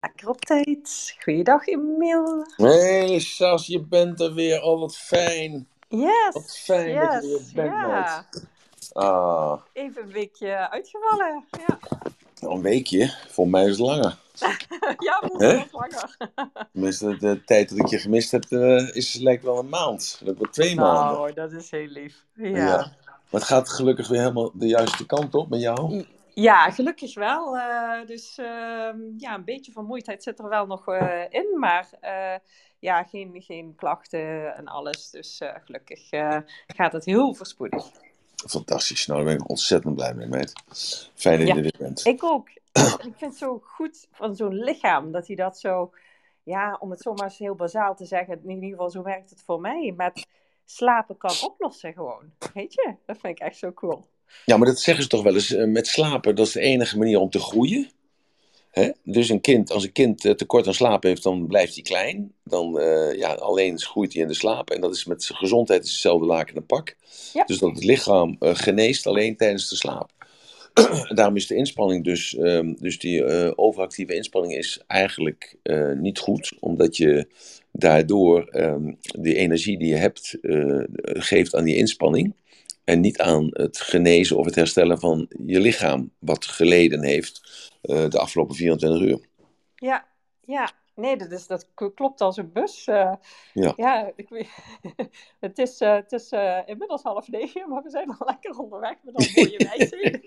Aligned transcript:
Lekker 0.00 0.28
op 0.28 0.40
tijd. 0.40 1.16
Goeiedag, 1.22 1.66
Emiel. 1.66 2.44
Hey 2.56 3.18
Sas, 3.18 3.66
je 3.66 3.80
bent 3.80 4.20
er 4.20 4.34
weer. 4.34 4.62
Oh, 4.62 4.80
wat 4.80 4.96
fijn. 4.96 5.68
Yes. 5.88 6.32
Wat 6.32 6.58
fijn 6.58 6.88
yes. 6.88 7.12
dat 7.12 7.22
je 7.22 7.50
bent, 7.54 7.70
ja. 7.70 8.26
Ah, 8.92 9.60
Even 9.72 10.02
een 10.02 10.12
weekje 10.12 10.70
uitgevallen. 10.70 11.44
Ja, 11.50 11.78
nou, 12.40 12.54
een 12.54 12.62
weekje. 12.62 13.14
Voor 13.28 13.48
mij 13.48 13.64
is 13.64 13.70
het 13.70 13.78
langer. 13.78 14.18
ja 15.06 15.22
we 15.22 15.44
Hè? 15.44 15.56
wat 15.56 15.68
langer. 15.72 16.16
Tenminste, 16.72 17.16
de 17.16 17.44
tijd 17.44 17.68
dat 17.68 17.78
ik 17.78 17.86
je 17.86 17.98
gemist 17.98 18.30
heb, 18.30 18.44
eh, 18.44 18.96
is, 18.96 19.14
lijkt 19.14 19.44
wel 19.44 19.58
een 19.58 19.68
maand. 19.68 20.20
Lijkt 20.24 20.40
wel 20.40 20.50
twee 20.50 20.74
maanden. 20.74 21.18
Nou, 21.18 21.32
dat 21.32 21.52
is 21.52 21.70
heel 21.70 21.86
lief. 21.86 22.24
Ja. 22.34 22.48
Ja. 22.48 22.56
ja. 22.56 22.76
Maar 23.30 23.40
het 23.40 23.50
gaat 23.50 23.68
gelukkig 23.68 24.08
weer 24.08 24.20
helemaal 24.20 24.50
de 24.54 24.66
juiste 24.66 25.06
kant 25.06 25.34
op 25.34 25.48
met 25.48 25.60
jou. 25.60 26.04
Gelukkig 26.46 27.14
wel. 27.14 27.56
eh, 27.58 28.06
dus 28.06 28.38
ehm, 28.38 28.98
ja, 29.16 29.34
een 29.34 29.44
beetje 29.44 29.72
vermoeidheid 29.72 30.22
zit 30.22 30.38
er 30.38 30.48
wel 30.48 30.66
nog 30.66 30.88
eh, 30.88 31.24
in. 31.28 31.58
Maar 31.58 31.88
eh, 32.00 32.34
ja, 32.78 33.02
geen, 33.02 33.42
geen 33.42 33.74
klachten 33.76 34.54
en 34.56 34.66
alles. 34.66 35.10
Dus 35.10 35.40
gelukkig 35.64 36.08
gaat 36.66 36.92
het 36.92 37.04
heel 37.04 37.34
voorspoedig. 37.34 37.90
Fantastisch. 38.48 39.06
Nou, 39.06 39.24
daar 39.24 39.34
ben 39.34 39.42
ik 39.42 39.50
ontzettend 39.50 39.94
blij 39.94 40.14
mee, 40.14 40.26
meid. 40.26 40.52
Fijn 41.14 41.38
dat 41.38 41.48
je 41.48 41.54
Ja. 41.54 41.62
er 41.62 41.74
bent. 41.78 42.06
Ik 42.06 42.24
ook. 42.24 42.48
ik 42.48 43.14
vind 43.16 43.20
het 43.20 43.36
zo 43.36 43.58
goed 43.64 44.06
van 44.12 44.36
zo'n 44.36 44.54
lichaam 44.54 45.12
dat 45.12 45.26
hij 45.26 45.36
dat 45.36 45.58
zo, 45.58 45.90
ja, 46.42 46.76
om 46.80 46.90
het 46.90 47.00
zomaar 47.00 47.24
eens 47.24 47.38
heel 47.38 47.54
bazaal 47.54 47.94
te 47.96 48.04
zeggen, 48.04 48.40
in 48.44 48.50
ieder 48.50 48.68
geval 48.70 48.90
zo 48.90 49.02
werkt 49.02 49.30
het 49.30 49.42
voor 49.42 49.60
mij, 49.60 49.94
met 49.96 50.26
slapen 50.64 51.16
kan 51.16 51.34
oplossen 51.44 51.92
gewoon. 51.92 52.32
Weet 52.54 52.74
je? 52.74 52.94
Dat 53.06 53.18
vind 53.18 53.38
ik 53.40 53.44
echt 53.46 53.56
zo 53.56 53.72
cool. 53.72 54.08
Ja, 54.44 54.56
maar 54.56 54.66
dat 54.66 54.80
zeggen 54.80 55.02
ze 55.02 55.08
toch 55.08 55.22
wel 55.22 55.34
eens. 55.34 55.54
eh, 55.54 55.66
met 55.66 55.86
slapen, 55.86 56.34
dat 56.34 56.46
is 56.46 56.52
de 56.52 56.60
enige 56.60 56.98
manier 56.98 57.18
om 57.18 57.30
te 57.30 57.38
groeien. 57.38 57.90
Hè? 58.70 58.90
Dus 59.02 59.28
een 59.28 59.40
kind, 59.40 59.70
als 59.70 59.84
een 59.84 59.92
kind 59.92 60.24
eh, 60.24 60.32
tekort 60.32 60.66
aan 60.66 60.74
slaap 60.74 61.02
heeft, 61.02 61.22
dan 61.22 61.46
blijft 61.46 61.74
hij 61.74 61.82
klein. 61.82 62.32
Dan 62.44 62.80
eh, 62.80 63.18
ja, 63.18 63.32
alleen 63.32 63.78
groeit 63.78 64.12
hij 64.12 64.22
in 64.22 64.28
de 64.28 64.34
slaap. 64.34 64.70
En 64.70 64.80
dat 64.80 64.94
is 64.94 65.04
met 65.04 65.22
zijn 65.22 65.38
gezondheid 65.38 65.84
is 65.84 65.90
hetzelfde 65.90 66.26
laken 66.26 66.56
en 66.56 66.66
pak. 66.66 66.96
Ja. 67.32 67.44
Dus 67.44 67.58
dat 67.58 67.74
het 67.74 67.84
lichaam 67.84 68.36
geneest 68.40 69.06
alleen 69.06 69.36
tijdens 69.36 69.68
de 69.68 69.76
slaap. 69.76 70.10
Daarom 71.14 71.36
is 71.36 71.46
de 71.46 71.54
inspanning 71.54 72.04
dus, 72.04 72.36
ehm, 72.36 72.74
dus 72.78 72.98
die 72.98 73.24
overactieve 73.56 74.14
inspanning 74.14 74.54
is 74.54 74.82
eigenlijk 74.86 75.56
niet 75.94 76.18
goed. 76.18 76.52
Omdat 76.60 76.96
je 76.96 77.26
daardoor 77.72 78.44
ehm 78.44 78.92
die 79.00 79.34
energie 79.34 79.78
die 79.78 79.88
je 79.88 79.96
hebt 79.96 80.38
geeft 81.02 81.54
aan 81.54 81.64
die 81.64 81.76
inspanning. 81.76 82.34
En 82.88 83.00
niet 83.00 83.18
aan 83.20 83.48
het 83.50 83.78
genezen 83.78 84.36
of 84.36 84.44
het 84.44 84.54
herstellen 84.54 85.00
van 85.00 85.26
je 85.46 85.60
lichaam, 85.60 86.12
wat 86.18 86.44
geleden 86.46 87.04
heeft 87.04 87.40
eh, 87.80 88.08
de 88.08 88.18
afgelopen 88.18 88.54
24 88.54 89.00
uur. 89.08 89.26
Ja, 89.74 90.06
ja. 90.40 90.70
Nee, 90.94 91.16
dat, 91.16 91.30
is, 91.32 91.46
dat 91.46 91.68
klopt 91.94 92.20
als 92.20 92.36
een 92.36 92.52
bus. 92.52 92.86
eh. 92.86 93.12
Ja. 93.52 93.72
ja 93.76 94.12
ik 94.16 94.28
het 95.40 95.58
is, 95.58 95.80
eh, 95.80 95.94
het 95.94 96.12
is 96.12 96.32
inmiddels 96.66 97.02
half 97.02 97.28
negen, 97.28 97.68
maar 97.68 97.82
we 97.82 97.90
zijn 97.90 98.08
al 98.08 98.26
lekker 98.26 98.58
onderweg 98.58 98.96
met 99.02 99.14
al 99.14 99.26
mooie 99.34 99.68
wijzen. 99.76 100.20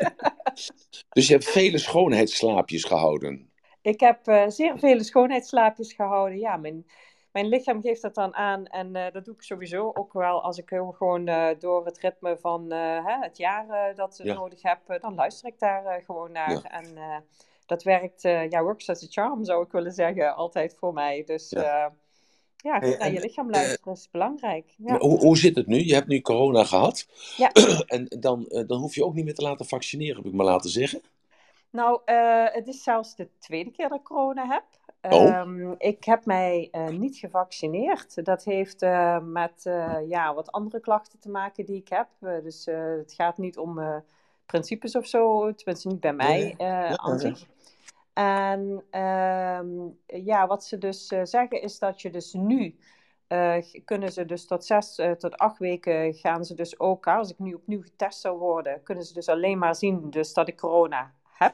Dus 1.10 1.28
je 1.28 1.34
hebt 1.34 1.50
vele 1.50 1.78
schoonheidsslaapjes 1.78 2.84
gehouden. 2.84 3.50
Ik 3.82 4.00
heb 4.00 4.20
zeer 4.48 4.80
vele 4.80 5.04
schoonheidsslaapjes 5.04 5.94
gehouden. 5.94 6.40
Ja, 6.40 6.58
mijn, 6.58 6.86
mijn 7.32 7.48
lichaam 7.48 7.82
geeft 7.82 8.02
dat 8.02 8.16
dan 8.16 8.36
aan. 8.36 8.66
En 8.66 8.96
eh, 8.96 9.14
dat 9.14 9.26
doe 9.26 9.34
ik 9.34 9.42
sowieso 9.42 9.92
ook 9.94 10.14
wel 10.14 10.44
als 10.44 10.58
ik 10.58 10.70
heel 10.70 10.92
gewoon 10.92 11.28
eh, 11.28 11.48
door 11.60 11.86
het 11.86 12.00
ritme 12.00 12.38
van 12.38 12.72
eh, 12.72 13.06
hè, 13.06 13.18
het 13.20 13.38
jaar 13.38 13.96
dat 13.96 14.20
Ja. 14.24 14.34
nodig 14.34 14.62
heb. 14.62 14.80
dan 15.02 15.16
luister 15.16 15.48
ik 15.48 15.60
daar 15.60 16.02
gewoon 16.06 16.32
naar. 16.32 16.52
Ja. 16.52 16.64
En 16.64 16.86
dat 17.66 17.84
werkt, 17.84 18.22
ja, 18.22 18.64
works 18.64 18.90
as 18.90 19.04
a 19.04 19.08
charm 19.10 19.46
zou 19.46 19.64
ik 19.66 19.72
willen 19.72 19.92
zeggen, 19.92 20.36
altijd 20.36 20.76
voor 20.80 20.94
mij. 20.94 21.24
Dus 21.26 21.50
Ja. 21.50 21.94
ja, 22.58 22.80
goed 22.80 23.00
naar 23.00 23.12
je 23.12 23.20
lichaam 23.20 23.50
luisteren 23.50 23.94
is 23.94 24.10
belangrijk. 24.12 24.74
Ja. 24.78 24.98
Hoe, 24.98 25.20
hoe 25.20 25.38
zit 25.38 25.56
het 25.56 25.68
nu? 25.68 25.86
Je 25.86 25.94
hebt 25.94 26.08
nu 26.08 26.22
corona 26.22 26.64
gehad. 26.64 27.08
Ja. 27.38 27.52
En 27.88 28.06
dan, 28.20 28.46
dan 28.68 28.80
hoef 28.80 28.96
je 28.96 29.06
ook 29.06 29.14
niet 29.14 29.26
meer 29.26 29.36
te 29.36 29.42
laten 29.42 29.66
vaccineren, 29.66 30.16
heb 30.16 30.26
ik 30.26 30.34
me 30.34 30.44
laten 30.44 30.70
zeggen. 30.70 31.02
Nou, 31.70 32.02
het 32.52 32.68
is 32.68 32.84
zelfs 32.84 33.16
de 33.16 33.30
tweede 33.40 33.72
keer 33.72 33.90
dat 33.90 33.98
ik 34.00 34.04
corona 34.06 34.48
heb. 34.48 34.64
Oh. 35.02 35.30
Ehm, 35.30 35.72
ik 35.78 36.04
heb 36.04 36.26
mij 36.26 36.68
eh, 36.72 36.88
niet 36.88 37.18
gevaccineerd. 37.18 38.26
Dat 38.26 38.44
heeft 38.44 38.82
eh, 38.82 39.20
met 39.20 39.66
eh, 39.66 39.98
ja, 40.08 40.34
wat 40.34 40.52
andere 40.52 40.80
klachten 40.80 41.20
te 41.20 41.30
maken 41.30 41.66
die 41.66 41.76
ik 41.76 41.90
heb. 41.90 42.08
Dus 42.20 42.66
het 42.66 43.14
gaat 43.14 43.38
niet 43.38 43.58
om 43.58 44.04
principes 44.46 44.96
of 44.96 45.06
zo, 45.06 45.54
tenminste 45.54 45.88
niet 45.88 46.00
bij 46.00 46.14
mij 46.14 46.54
ja, 46.58 46.98
aan 46.98 47.20
zich. 47.20 47.46
En 48.14 48.84
ehm, 48.90 49.68
ja, 50.06 50.48
wat 50.48 50.64
ze 50.64 50.78
dus 50.78 51.08
zeggen 51.08 51.62
is 51.62 51.80
dat 51.80 52.02
je 52.02 52.10
dus 52.10 52.34
nu 52.34 52.80
kunnen 53.86 54.12
ze 54.12 54.26
dus 54.26 54.46
tot 54.46 54.66
zes 54.66 54.96
tot 55.18 55.38
acht 55.38 55.58
weken 55.58 56.14
gaan 56.14 56.46
ze 56.46 56.54
dus 56.54 56.80
ook, 56.80 57.08
als 57.08 57.32
ik 57.32 57.40
nu 57.40 57.54
opnieuw 57.54 57.82
getest 57.82 58.22
zou 58.22 58.38
worden, 58.38 58.84
kunnen 58.84 59.04
ze 59.04 59.14
dus 59.14 59.30
alleen 59.30 59.58
maar 59.58 59.76
zien 59.76 60.10
dus 60.10 60.34
dat 60.34 60.48
ik 60.48 60.58
corona 60.58 61.14
heb. 61.24 61.54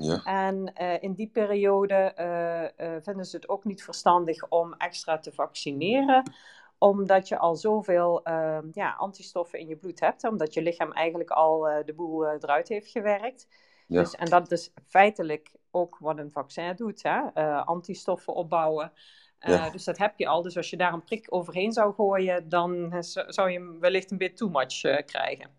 Ja. 0.00 0.22
En 0.24 0.74
eh, 0.74 1.02
in 1.02 1.12
die 1.12 1.28
periode 1.28 1.94
eh, 1.94 2.64
eh, 2.64 3.02
vinden 3.02 3.24
ze 3.24 3.36
het 3.36 3.48
ook 3.48 3.64
niet 3.64 3.84
verstandig 3.84 4.48
om 4.48 4.74
extra 4.74 5.18
te 5.18 5.32
vaccineren, 5.32 6.32
omdat 6.78 7.28
je 7.28 7.38
al 7.38 7.56
zoveel 7.56 8.22
eh, 8.22 8.58
ja, 8.72 8.94
antistoffen 8.98 9.58
in 9.58 9.68
je 9.68 9.76
bloed 9.76 10.00
hebt, 10.00 10.24
omdat 10.24 10.54
je 10.54 10.62
lichaam 10.62 10.92
eigenlijk 10.92 11.30
al 11.30 11.60
de 11.84 11.92
boel 11.96 12.26
eruit 12.26 12.68
heeft 12.68 12.90
gewerkt. 12.90 13.48
Ja. 13.86 14.00
Dus, 14.00 14.14
en 14.14 14.26
dat 14.26 14.50
is 14.50 14.72
feitelijk 14.86 15.52
ook 15.70 15.96
wat 15.98 16.18
een 16.18 16.30
vaccin 16.30 16.76
doet, 16.76 17.02
hè? 17.02 17.20
antistoffen 17.64 18.34
opbouwen. 18.34 18.92
Ja. 19.38 19.70
Dus 19.70 19.84
dat 19.84 19.98
heb 19.98 20.18
je 20.18 20.26
al. 20.26 20.42
Dus 20.42 20.56
als 20.56 20.70
je 20.70 20.76
daar 20.76 20.92
een 20.92 21.04
prik 21.04 21.26
overheen 21.28 21.72
zou 21.72 21.94
gooien, 21.94 22.48
dan 22.48 22.96
zou 23.26 23.50
je 23.50 23.58
hem 23.58 23.80
wellicht 23.80 24.10
een 24.10 24.18
beetje 24.18 24.36
too 24.36 24.48
much 24.48 25.04
krijgen. 25.04 25.50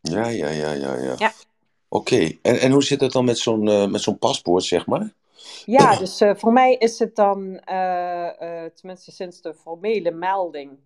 Ja, 0.00 0.28
ja, 0.28 0.48
ja, 0.48 0.72
ja, 0.72 0.94
ja. 0.94 1.14
Ja. 1.16 1.32
Oké, 1.88 2.38
en, 2.42 2.60
en 2.60 2.72
hoe 2.72 2.84
zit 2.84 3.00
het 3.00 3.12
dan 3.12 3.24
met 3.24 3.38
zo'n 3.38 3.68
eh, 3.68 3.86
met 3.86 4.00
zo'n 4.00 4.18
paspoort, 4.18 4.64
zeg 4.64 4.86
maar? 4.86 5.12
Ja, 5.64 5.96
dus 5.96 6.20
eh, 6.20 6.34
voor 6.34 6.52
mij 6.52 6.74
is 6.74 6.98
het 6.98 7.16
dan, 7.16 7.58
eh, 7.58 8.64
tenminste 8.74 9.12
sinds 9.12 9.40
de 9.40 9.54
formele 9.54 10.10
melding, 10.10 10.78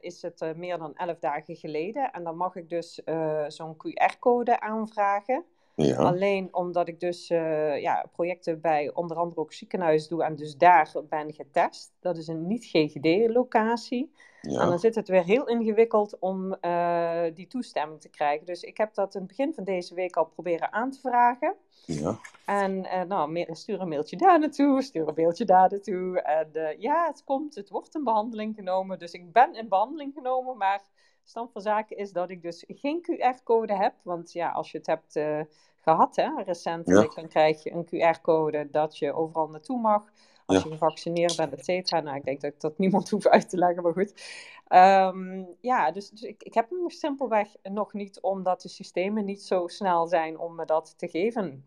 is 0.00 0.22
het 0.22 0.56
meer 0.56 0.78
dan 0.78 0.94
11 0.94 1.18
dagen 1.18 1.56
geleden. 1.56 2.12
En 2.12 2.24
dan 2.24 2.36
mag 2.36 2.56
ik 2.56 2.68
dus 2.68 3.00
zo'n 3.48 3.76
QR-code 3.76 4.60
aanvragen. 4.60 5.44
Ja, 5.76 5.96
Alleen 5.96 6.54
omdat 6.54 6.88
ik 6.88 7.00
dus 7.00 7.30
eh, 7.30 7.80
ja, 7.80 8.06
projecten 8.12 8.60
bij 8.60 8.90
onder 8.94 9.16
andere 9.16 9.40
ook 9.40 9.52
ziekenhuis 9.52 10.08
doe 10.08 10.24
en 10.24 10.36
dus 10.36 10.56
daar 10.56 10.92
ben 11.08 11.32
getest. 11.32 11.92
Dat 12.00 12.16
is 12.16 12.26
een 12.26 12.46
niet-GGD-locatie. 12.46 14.12
En 14.40 14.68
dan 14.68 14.78
zit 14.78 14.94
het 14.94 15.08
weer 15.08 15.24
heel 15.24 15.48
ingewikkeld 15.48 16.18
om 16.18 16.54
eh, 16.54 17.22
die 17.34 17.46
toestemming 17.46 18.00
te 18.00 18.08
krijgen. 18.08 18.46
Dus 18.46 18.62
ik 18.62 18.76
heb 18.76 18.94
dat 18.94 19.14
in 19.14 19.20
het 19.20 19.28
begin 19.28 19.54
van 19.54 19.64
deze 19.64 19.94
week 19.94 20.16
al 20.16 20.24
proberen 20.26 20.72
aan 20.72 20.90
te 20.90 21.00
vragen. 21.00 21.54
ja. 21.86 22.18
En 22.46 22.84
eh, 22.84 23.02
nou, 23.02 23.46
stuur 23.50 23.80
een 23.80 23.88
mailtje 23.88 24.16
daar 24.16 24.38
naartoe, 24.38 24.82
stuur 24.82 25.08
een 25.08 25.14
mailtje 25.16 25.44
daar 25.44 25.70
naartoe. 25.70 26.20
En 26.20 26.76
ja, 26.78 27.06
het 27.06 27.24
komt, 27.24 27.54
het 27.54 27.70
wordt 27.70 27.94
in 27.94 28.04
behandeling 28.04 28.54
genomen. 28.54 28.98
Dus 28.98 29.12
ik 29.12 29.32
ben 29.32 29.54
in 29.54 29.68
behandeling 29.68 30.12
genomen, 30.14 30.56
maar 30.56 30.82
stand 31.28 31.52
van 31.52 31.62
zaken 31.62 31.96
is 31.96 32.12
dat 32.12 32.30
ik 32.30 32.42
dus 32.42 32.64
geen 32.68 33.00
QR-code 33.02 33.74
heb. 33.76 33.94
Want 34.02 34.32
ja, 34.32 34.50
als 34.50 34.70
je 34.70 34.78
het 34.78 34.86
hebt 34.86 35.16
eh, 35.16 35.40
gehad, 35.80 36.16
hè, 36.16 36.42
recentelijk, 36.44 37.14
dan 37.14 37.28
krijg 37.28 37.62
je 37.62 37.72
een 37.72 37.86
QR-code 37.86 38.68
dat 38.70 38.98
je 38.98 39.12
overal 39.12 39.48
naartoe 39.48 39.80
mag. 39.80 40.02
Als 40.46 40.56
Ja. 40.58 40.64
je 40.64 40.70
gevaccineerd 40.70 41.36
bent, 41.36 41.52
et 41.52 41.64
cetera. 41.64 42.00
Nou, 42.00 42.16
ik 42.16 42.24
denk 42.24 42.40
dat 42.40 42.52
ik 42.52 42.60
dat 42.60 42.78
niemand 42.78 43.10
hoef 43.10 43.26
uit 43.26 43.48
te 43.48 43.56
leggen, 43.58 43.82
maar 43.82 43.92
goed. 43.92 44.22
Ehm, 44.66 45.44
ja, 45.60 45.90
dus, 45.90 46.10
dus 46.10 46.22
ik, 46.22 46.42
ik 46.42 46.54
heb 46.54 46.70
hem 46.70 46.90
simpelweg 46.90 47.48
nog 47.62 47.92
niet, 47.92 48.20
omdat 48.20 48.62
de 48.62 48.68
systemen 48.68 49.24
niet 49.24 49.42
zo 49.42 49.66
snel 49.66 50.06
zijn 50.06 50.38
om 50.38 50.54
me 50.54 50.64
dat 50.64 50.94
te 50.96 51.08
geven. 51.08 51.64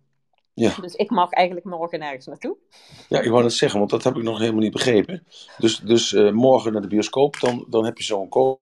Ja. 0.54 0.76
Dus 0.82 0.94
ik 0.96 1.10
mag 1.10 1.32
eigenlijk 1.32 1.66
morgen 1.66 2.00
nergens 2.00 2.26
naartoe. 2.26 2.58
Ja, 3.10 3.20
ik 3.22 3.30
wou 3.30 3.44
het 3.44 3.54
zeggen, 3.54 3.80
want 3.80 3.92
dat 3.92 4.04
heb 4.04 4.16
ik 4.16 4.24
nog 4.24 4.40
helemaal 4.40 4.62
niet 4.62 4.72
begrepen. 4.72 5.24
Dus, 5.58 5.80
dus 5.80 6.14
eh, 6.14 6.32
morgen 6.32 6.72
naar 6.74 6.82
de 6.82 6.88
bioscoop, 6.88 7.40
dan, 7.40 7.66
dan 7.70 7.86
heb 7.86 7.98
je 7.98 8.04
zo'n 8.04 8.30
code. 8.30 8.60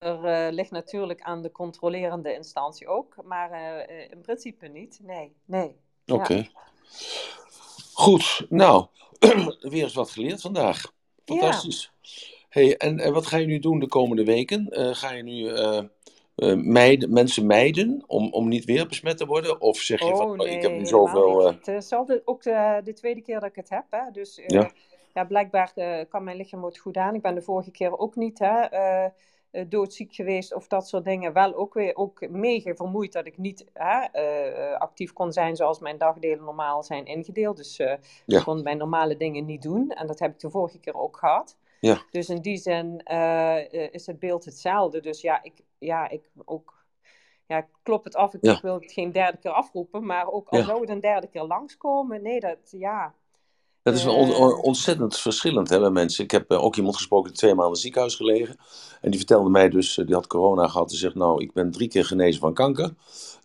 Er 0.00 0.24
eh, 0.24 0.52
ligt 0.52 0.70
natuurlijk 0.70 1.20
aan 1.20 1.42
de 1.42 1.52
controlerende 1.52 2.34
instantie 2.34 2.88
ook, 2.88 3.16
maar 3.24 3.50
eh, 3.50 3.80
eh, 3.80 4.10
in 4.10 4.20
principe 4.20 4.66
niet. 4.66 5.00
Nee, 5.02 5.32
nee. 5.44 5.76
Ja. 6.04 6.14
Oké. 6.14 6.48
Goed, 7.92 8.46
nou, 8.48 8.86
weer 9.60 9.82
eens 9.82 9.94
wat 9.94 10.10
geleerd 10.10 10.40
vandaag. 10.40 10.92
Fantastisch. 11.24 11.92
Hey, 12.48 12.76
en, 12.76 12.98
en 12.98 13.12
wat 13.12 13.26
ga 13.26 13.36
je 13.36 13.46
nu 13.46 13.58
doen 13.58 13.78
de 13.78 13.86
komende 13.86 14.24
weken? 14.24 14.66
Ga 14.96 15.12
je 15.12 15.22
nu 15.22 15.52
mijden, 16.56 17.12
mensen 17.12 17.46
mijden 17.46 18.04
om, 18.06 18.32
om 18.32 18.48
niet 18.48 18.64
weer 18.64 18.86
besmet 18.86 19.16
te 19.16 19.26
worden? 19.26 19.60
Of 19.60 19.78
zeg 19.78 20.00
je 20.00 20.06
van, 20.06 20.24
Oh 20.24 20.30
oh, 20.30 20.36
nee, 20.36 20.56
ik 20.56 20.62
heb 20.62 20.72
nu 20.72 20.86
zoveel... 20.86 21.46
Het 21.46 21.68
is 21.68 21.92
altijd 21.92 22.22
ook 22.24 22.42
de, 22.42 22.80
de 22.84 22.92
tweede 22.92 23.20
keer 23.20 23.40
dat 23.40 23.48
ik 23.48 23.56
het 23.56 23.68
heb. 23.68 23.84
Hè? 23.90 24.10
Dus 24.12 24.40
Ja. 24.46 24.70
ja. 25.14 25.24
blijkbaar 25.24 25.72
kan 26.08 26.24
mijn 26.24 26.36
lichaam 26.36 26.64
het 26.64 26.78
goed 26.78 26.96
aan. 26.96 27.14
Ik 27.14 27.22
ben 27.22 27.34
de 27.34 27.42
vorige 27.42 27.70
keer 27.70 27.98
ook 27.98 28.16
niet 28.16 28.38
hè, 28.38 28.68
uh, 29.52 29.64
doodziek 29.68 30.14
geweest 30.14 30.54
of 30.54 30.66
dat 30.66 30.88
soort 30.88 31.04
dingen. 31.04 31.32
Wel 31.32 31.54
ook 31.54 31.74
weer 31.74 31.96
ook 31.96 32.28
mega 32.28 32.74
vermoeid 32.74 33.12
dat 33.12 33.26
ik 33.26 33.38
niet 33.38 33.64
hè, 33.72 34.06
uh, 34.72 34.78
actief 34.78 35.12
kon 35.12 35.32
zijn 35.32 35.56
zoals 35.56 35.78
mijn 35.78 35.98
dagdelen 35.98 36.44
normaal 36.44 36.82
zijn 36.82 37.04
ingedeeld. 37.06 37.56
Dus 37.56 37.76
ja. 37.76 37.98
ik 38.26 38.42
kon 38.44 38.62
mijn 38.62 38.78
normale 38.78 39.16
dingen 39.16 39.44
niet 39.44 39.62
doen. 39.62 39.90
En 39.90 40.06
dat 40.06 40.18
heb 40.18 40.32
ik 40.32 40.38
de 40.38 40.50
vorige 40.50 40.78
keer 40.78 40.94
ook 40.94 41.16
gehad. 41.16 41.56
Ja. 41.80 42.02
Dus 42.10 42.28
in 42.28 42.40
die 42.40 42.56
zin 42.56 42.98
is 43.92 44.06
het 44.06 44.18
beeld 44.18 44.44
hetzelfde. 44.44 45.00
Dus 45.00 45.20
ja, 45.20 45.42
ik, 45.42 45.60
ja, 45.78 46.08
ik 46.08 46.30
ook 46.44 46.84
ja, 47.46 47.66
klop 47.82 48.04
het 48.04 48.14
af. 48.16 48.34
Ik, 48.34 48.44
Ja. 48.44 48.58
wil 48.62 48.74
het 48.74 48.92
geen 48.92 49.12
derde 49.12 49.38
keer 49.38 49.50
afroepen. 49.50 50.06
Maar 50.06 50.26
ook 50.28 50.48
al 50.48 50.58
Ja. 50.58 50.64
zou 50.64 50.80
het 50.80 50.90
een 50.90 51.00
derde 51.00 51.26
keer 51.26 51.42
langskomen. 51.42 52.22
Nee, 52.22 52.40
dat 52.40 52.58
ja. 52.70 53.14
Dat 53.82 53.94
is 53.94 54.06
on- 54.06 54.30
Eh. 54.30 54.40
on- 54.40 54.62
ontzettend 54.62 55.18
verschillend 55.18 55.68
hè, 55.68 55.80
bij 55.80 55.90
mensen. 55.90 56.24
Ik 56.24 56.30
heb 56.30 56.50
eh, 56.50 56.62
ook 56.64 56.76
iemand 56.76 56.96
gesproken 56.96 57.28
die 57.30 57.38
twee 57.38 57.50
maanden 57.54 57.66
in 57.66 57.72
het 57.72 57.82
ziekenhuis 57.82 58.14
gelegen. 58.14 58.56
En 59.00 59.10
die 59.10 59.18
vertelde 59.18 59.50
mij 59.50 59.68
dus, 59.68 59.98
eh, 59.98 60.06
die 60.06 60.14
had 60.14 60.26
corona 60.26 60.68
gehad. 60.68 60.88
Die 60.88 60.98
zegt, 60.98 61.14
nou, 61.14 61.42
ik 61.42 61.52
ben 61.52 61.70
drie 61.70 61.88
keer 61.88 62.04
genezen 62.04 62.40
van 62.40 62.54
kanker. 62.54 62.90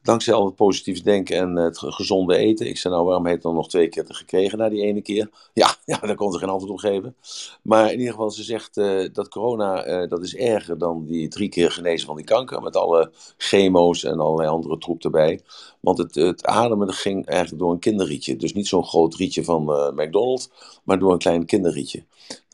Dankzij 0.06 0.34
al 0.34 0.46
het 0.46 0.56
positief 0.56 1.02
denken 1.02 1.38
en 1.38 1.56
het 1.56 1.78
ge- 1.78 1.92
gezonde 1.92 2.36
eten. 2.38 2.68
Ik 2.68 2.78
zei, 2.78 2.94
nou, 2.94 3.06
waarom 3.06 3.24
heeft 3.26 3.36
het 3.36 3.46
dan 3.46 3.56
nog 3.56 3.70
twee 3.70 3.90
keer 3.90 4.06
te 4.06 4.14
gekregen 4.14 4.58
na 4.58 4.70
die 4.70 4.82
ene 4.82 5.02
keer? 5.02 5.30
Ja, 5.54 5.76
ja 5.86 5.98
daar 5.98 6.16
kon 6.16 6.32
ze 6.32 6.38
geen 6.40 6.50
antwoord 6.50 6.72
op 6.74 6.80
geven. 6.80 7.16
Maar 7.62 7.92
in 7.92 7.98
ieder 8.00 8.14
geval, 8.14 8.32
ze 8.32 8.44
zegt 8.44 8.78
eh, 8.78 9.04
dat 9.14 9.28
corona, 9.30 9.84
eh, 9.84 10.10
dat 10.10 10.24
is 10.24 10.36
erger 10.36 10.78
dan 10.78 11.06
die 11.06 11.28
drie 11.28 11.50
keer 11.50 11.72
genezen 11.72 12.08
van 12.08 12.16
die 12.16 12.26
kanker. 12.26 12.62
Met 12.62 12.76
alle 12.76 13.12
chemo's 13.38 14.04
en 14.04 14.20
allerlei 14.20 14.50
andere 14.50 14.78
troep 14.78 15.04
erbij. 15.04 15.40
Want 15.80 15.98
het, 15.98 16.16
het 16.16 16.46
ademen 16.46 16.94
ging 16.94 17.26
eigenlijk 17.26 17.62
door 17.62 17.72
een 17.72 17.80
kinderrietje. 17.80 18.36
Dus 18.36 18.54
niet 18.54 18.68
zo'n 18.68 18.86
groot 18.86 19.16
rietje 19.16 19.44
van 19.44 19.70
eh, 19.74 19.92
McDonald's, 19.92 20.50
maar 20.84 21.00
door 21.00 21.12
een 21.12 21.18
klein 21.18 21.46
kinderrietje. 21.46 22.04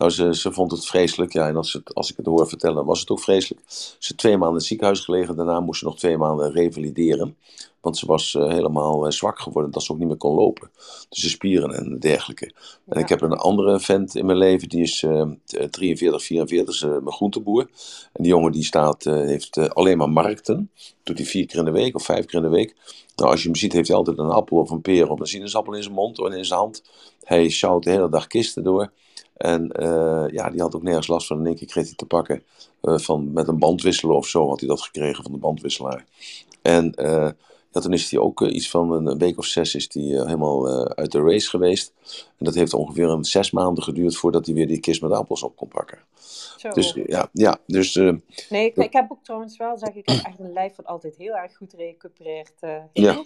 Nou, 0.01 0.13
ze, 0.13 0.35
ze 0.35 0.51
vond 0.51 0.71
het 0.71 0.85
vreselijk. 0.85 1.33
Ja, 1.33 1.47
en 1.47 1.55
als, 1.55 1.73
het, 1.73 1.93
als 1.93 2.11
ik 2.11 2.17
het 2.17 2.25
hoor 2.25 2.47
vertellen, 2.47 2.85
was 2.85 2.99
het 2.99 3.09
ook 3.09 3.19
vreselijk. 3.19 3.61
Ze 3.67 3.95
is 3.99 4.13
twee 4.15 4.31
maanden 4.31 4.49
in 4.49 4.55
het 4.55 4.65
ziekenhuis 4.65 4.99
gelegen. 4.99 5.35
Daarna 5.35 5.59
moest 5.59 5.79
ze 5.79 5.85
nog 5.85 5.97
twee 5.97 6.17
maanden 6.17 6.51
revalideren. 6.51 7.37
Want 7.81 7.97
ze 7.97 8.05
was 8.05 8.35
eh, 8.35 8.47
helemaal 8.47 9.05
eh, 9.05 9.11
zwak 9.11 9.39
geworden, 9.39 9.71
dat 9.71 9.83
ze 9.83 9.91
ook 9.91 9.97
niet 9.97 10.07
meer 10.07 10.17
kon 10.17 10.35
lopen. 10.35 10.71
Dus 11.09 11.19
de 11.19 11.29
spieren 11.29 11.73
en 11.73 11.99
dergelijke. 11.99 12.53
En 12.87 12.99
ik 12.99 13.09
heb 13.09 13.21
een 13.21 13.33
andere 13.33 13.79
vent 13.79 14.15
in 14.15 14.25
mijn 14.25 14.37
leven, 14.37 14.69
die 14.69 14.81
is 14.81 15.03
eh, 15.03 15.29
43, 15.69 16.23
44, 16.23 16.75
is 16.75 16.81
eh, 16.81 16.89
mijn 16.89 17.11
groenteboer. 17.11 17.61
En 18.13 18.23
die 18.23 18.31
jongen 18.31 18.51
die 18.51 18.63
staat, 18.63 19.05
eh, 19.05 19.13
heeft 19.13 19.57
eh, 19.57 19.65
alleen 19.65 19.97
maar 19.97 20.09
markten. 20.09 20.71
Doet 21.03 21.17
hij 21.17 21.27
vier 21.27 21.45
keer 21.45 21.59
in 21.59 21.65
de 21.65 21.71
week 21.71 21.95
of 21.95 22.03
vijf 22.03 22.25
keer 22.25 22.43
in 22.43 22.49
de 22.49 22.55
week. 22.55 22.75
Nou, 23.15 23.31
als 23.31 23.41
je 23.41 23.47
hem 23.47 23.57
ziet, 23.57 23.73
heeft 23.73 23.87
hij 23.87 23.97
altijd 23.97 24.17
een 24.17 24.29
appel 24.29 24.57
of 24.57 24.69
een 24.69 24.81
peer 24.81 25.09
of 25.09 25.19
een 25.19 25.25
sinaasappel 25.25 25.73
in 25.73 25.83
zijn 25.83 25.95
mond 25.95 26.19
of 26.19 26.33
in 26.33 26.45
zijn 26.45 26.59
hand. 26.59 26.83
Hij 27.23 27.49
sjouwt 27.49 27.83
de 27.83 27.89
hele 27.89 28.09
dag 28.09 28.27
kisten 28.27 28.63
door. 28.63 28.91
En 29.41 29.71
eh, 29.71 30.25
ja, 30.27 30.49
die 30.49 30.61
had 30.61 30.75
ook 30.75 30.83
nergens 30.83 31.07
last 31.07 31.27
van. 31.27 31.39
In 31.39 31.45
één 31.45 31.55
keer 31.55 31.67
kreeg 31.67 31.85
hij 31.85 31.95
te 31.95 32.05
pakken 32.05 32.43
eh, 32.81 32.97
van, 32.97 33.33
met 33.33 33.47
een 33.47 33.59
bandwisselen 33.59 34.15
of 34.15 34.27
zo, 34.27 34.47
had 34.47 34.59
hij 34.59 34.69
dat 34.69 34.81
gekregen 34.81 35.23
van 35.23 35.31
de 35.31 35.37
bandwisselaar. 35.37 36.05
En 36.61 36.93
eh, 36.95 37.29
ja, 37.71 37.81
toen 37.81 37.93
is 37.93 38.11
hij 38.11 38.19
ook 38.19 38.41
iets 38.41 38.69
van 38.69 38.91
een 38.91 39.17
week 39.17 39.37
of 39.37 39.45
zes 39.45 39.75
is 39.75 39.87
eh, 39.87 40.03
helemaal 40.03 40.87
uit 40.95 41.11
de 41.11 41.21
race 41.21 41.49
geweest. 41.49 41.93
En 42.37 42.45
dat 42.45 42.55
heeft 42.55 42.73
ongeveer 42.73 43.09
een 43.09 43.23
zes 43.23 43.51
maanden 43.51 43.83
geduurd 43.83 44.15
voordat 44.15 44.45
hij 44.45 44.55
weer 44.55 44.67
die 44.67 44.79
kist 44.79 45.01
met 45.01 45.11
appels 45.11 45.43
op 45.43 45.55
kon 45.55 45.67
pakken. 45.67 45.99
Zo. 46.57 46.69
Dus 46.69 46.93
ja, 47.05 47.29
ja 47.33 47.57
dus 47.67 47.93
Nee, 48.49 48.65
ik, 48.65 48.75
ik 48.75 48.93
heb 48.93 49.11
ook 49.11 49.23
trouwens 49.23 49.57
wel 49.57 49.77
zeg 49.77 49.93
ik 49.93 50.09
heb 50.09 50.25
echt 50.25 50.39
een 50.39 50.53
lijf 50.53 50.75
wat 50.75 50.85
altijd 50.85 51.17
heel 51.17 51.35
erg 51.35 51.57
goed 51.57 51.73
recupereert. 51.73 52.53
Ja. 52.93 53.21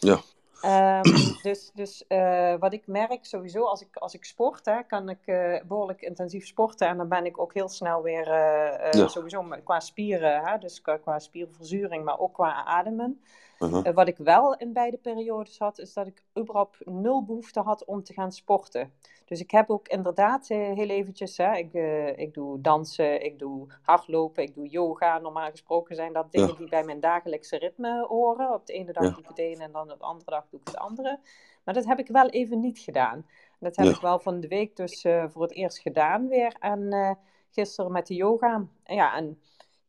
Ja. 0.00 0.20
Ehm, 0.60 1.32
dus 1.40 1.70
dus 1.74 2.06
eh, 2.06 2.54
wat 2.58 2.72
ik 2.72 2.86
merk 2.86 3.24
sowieso 3.24 3.64
als 3.64 3.80
ik, 3.82 3.96
als 3.96 4.14
ik 4.14 4.24
sport, 4.24 4.64
hè, 4.64 4.82
kan 4.82 5.08
ik 5.08 5.26
eh, 5.26 5.62
behoorlijk 5.64 6.00
intensief 6.02 6.46
sporten. 6.46 6.88
En 6.88 6.96
dan 6.96 7.08
ben 7.08 7.24
ik 7.26 7.38
ook 7.38 7.54
heel 7.54 7.68
snel 7.68 8.02
weer 8.02 8.28
eh, 8.28 8.90
Ja. 8.98 9.08
sowieso 9.08 9.42
qua 9.64 9.80
spieren, 9.80 10.44
hè, 10.44 10.58
dus 10.58 10.80
qua, 10.80 10.96
qua 10.96 11.18
spierverzuring, 11.18 12.04
maar 12.04 12.18
ook 12.18 12.34
qua 12.34 12.64
ademen. 12.64 13.20
Uh-huh. 13.60 13.86
Eh, 13.86 13.94
wat 13.94 14.08
ik 14.08 14.16
wel 14.16 14.56
in 14.56 14.72
beide 14.72 14.96
periodes 14.96 15.58
had, 15.58 15.78
is 15.78 15.92
dat 15.92 16.06
ik 16.06 16.22
überhaupt 16.38 16.86
nul 16.86 17.24
behoefte 17.24 17.60
had 17.60 17.84
om 17.84 18.02
te 18.02 18.12
gaan 18.12 18.32
sporten. 18.32 18.92
Dus 19.24 19.40
ik 19.40 19.50
heb 19.50 19.70
ook 19.70 19.88
inderdaad 19.88 20.50
eh, 20.50 20.58
heel 20.58 20.88
eventjes, 20.88 21.36
hè, 21.36 21.56
ik, 21.56 21.74
eh, 21.74 22.18
ik 22.18 22.34
doe 22.34 22.60
dansen, 22.60 23.24
ik 23.24 23.38
doe 23.38 23.66
hardlopen, 23.82 24.42
ik 24.42 24.54
doe 24.54 24.68
yoga. 24.68 25.18
Normaal 25.18 25.50
gesproken 25.50 25.96
zijn 25.96 26.12
dat 26.12 26.32
dingen 26.32 26.48
Ja. 26.48 26.54
die 26.54 26.68
bij 26.68 26.84
mijn 26.84 27.00
dagelijkse 27.00 27.56
ritme 27.58 28.06
horen. 28.08 28.54
Op 28.54 28.66
de 28.66 28.72
ene 28.72 28.92
dag 28.92 29.04
Ja. 29.04 29.10
doe 29.10 29.18
ik 29.20 29.28
het 29.28 29.38
ene 29.38 29.62
en 29.64 29.72
dan 29.72 29.90
op 29.92 29.98
de 29.98 30.04
andere 30.04 30.30
dag 30.30 30.46
doe 30.50 30.60
ik 30.60 30.66
het 30.66 30.76
andere. 30.76 31.18
Maar 31.64 31.74
dat 31.74 31.84
heb 31.86 31.98
ik 31.98 32.08
wel 32.08 32.28
even 32.28 32.60
niet 32.60 32.78
gedaan. 32.78 33.26
Dat 33.58 33.76
heb 33.76 33.86
Ja. 33.86 33.92
ik 33.92 34.00
wel 34.00 34.18
van 34.18 34.40
de 34.40 34.48
week 34.48 34.76
dus 34.76 35.06
voor 35.28 35.42
het 35.42 35.52
eerst 35.52 35.78
gedaan 35.78 36.28
weer. 36.28 36.56
En 36.60 36.92
eh, 36.92 37.10
gisteren 37.50 37.92
met 37.92 38.06
de 38.06 38.14
yoga. 38.14 38.66
Ja, 38.84 39.16
en 39.16 39.40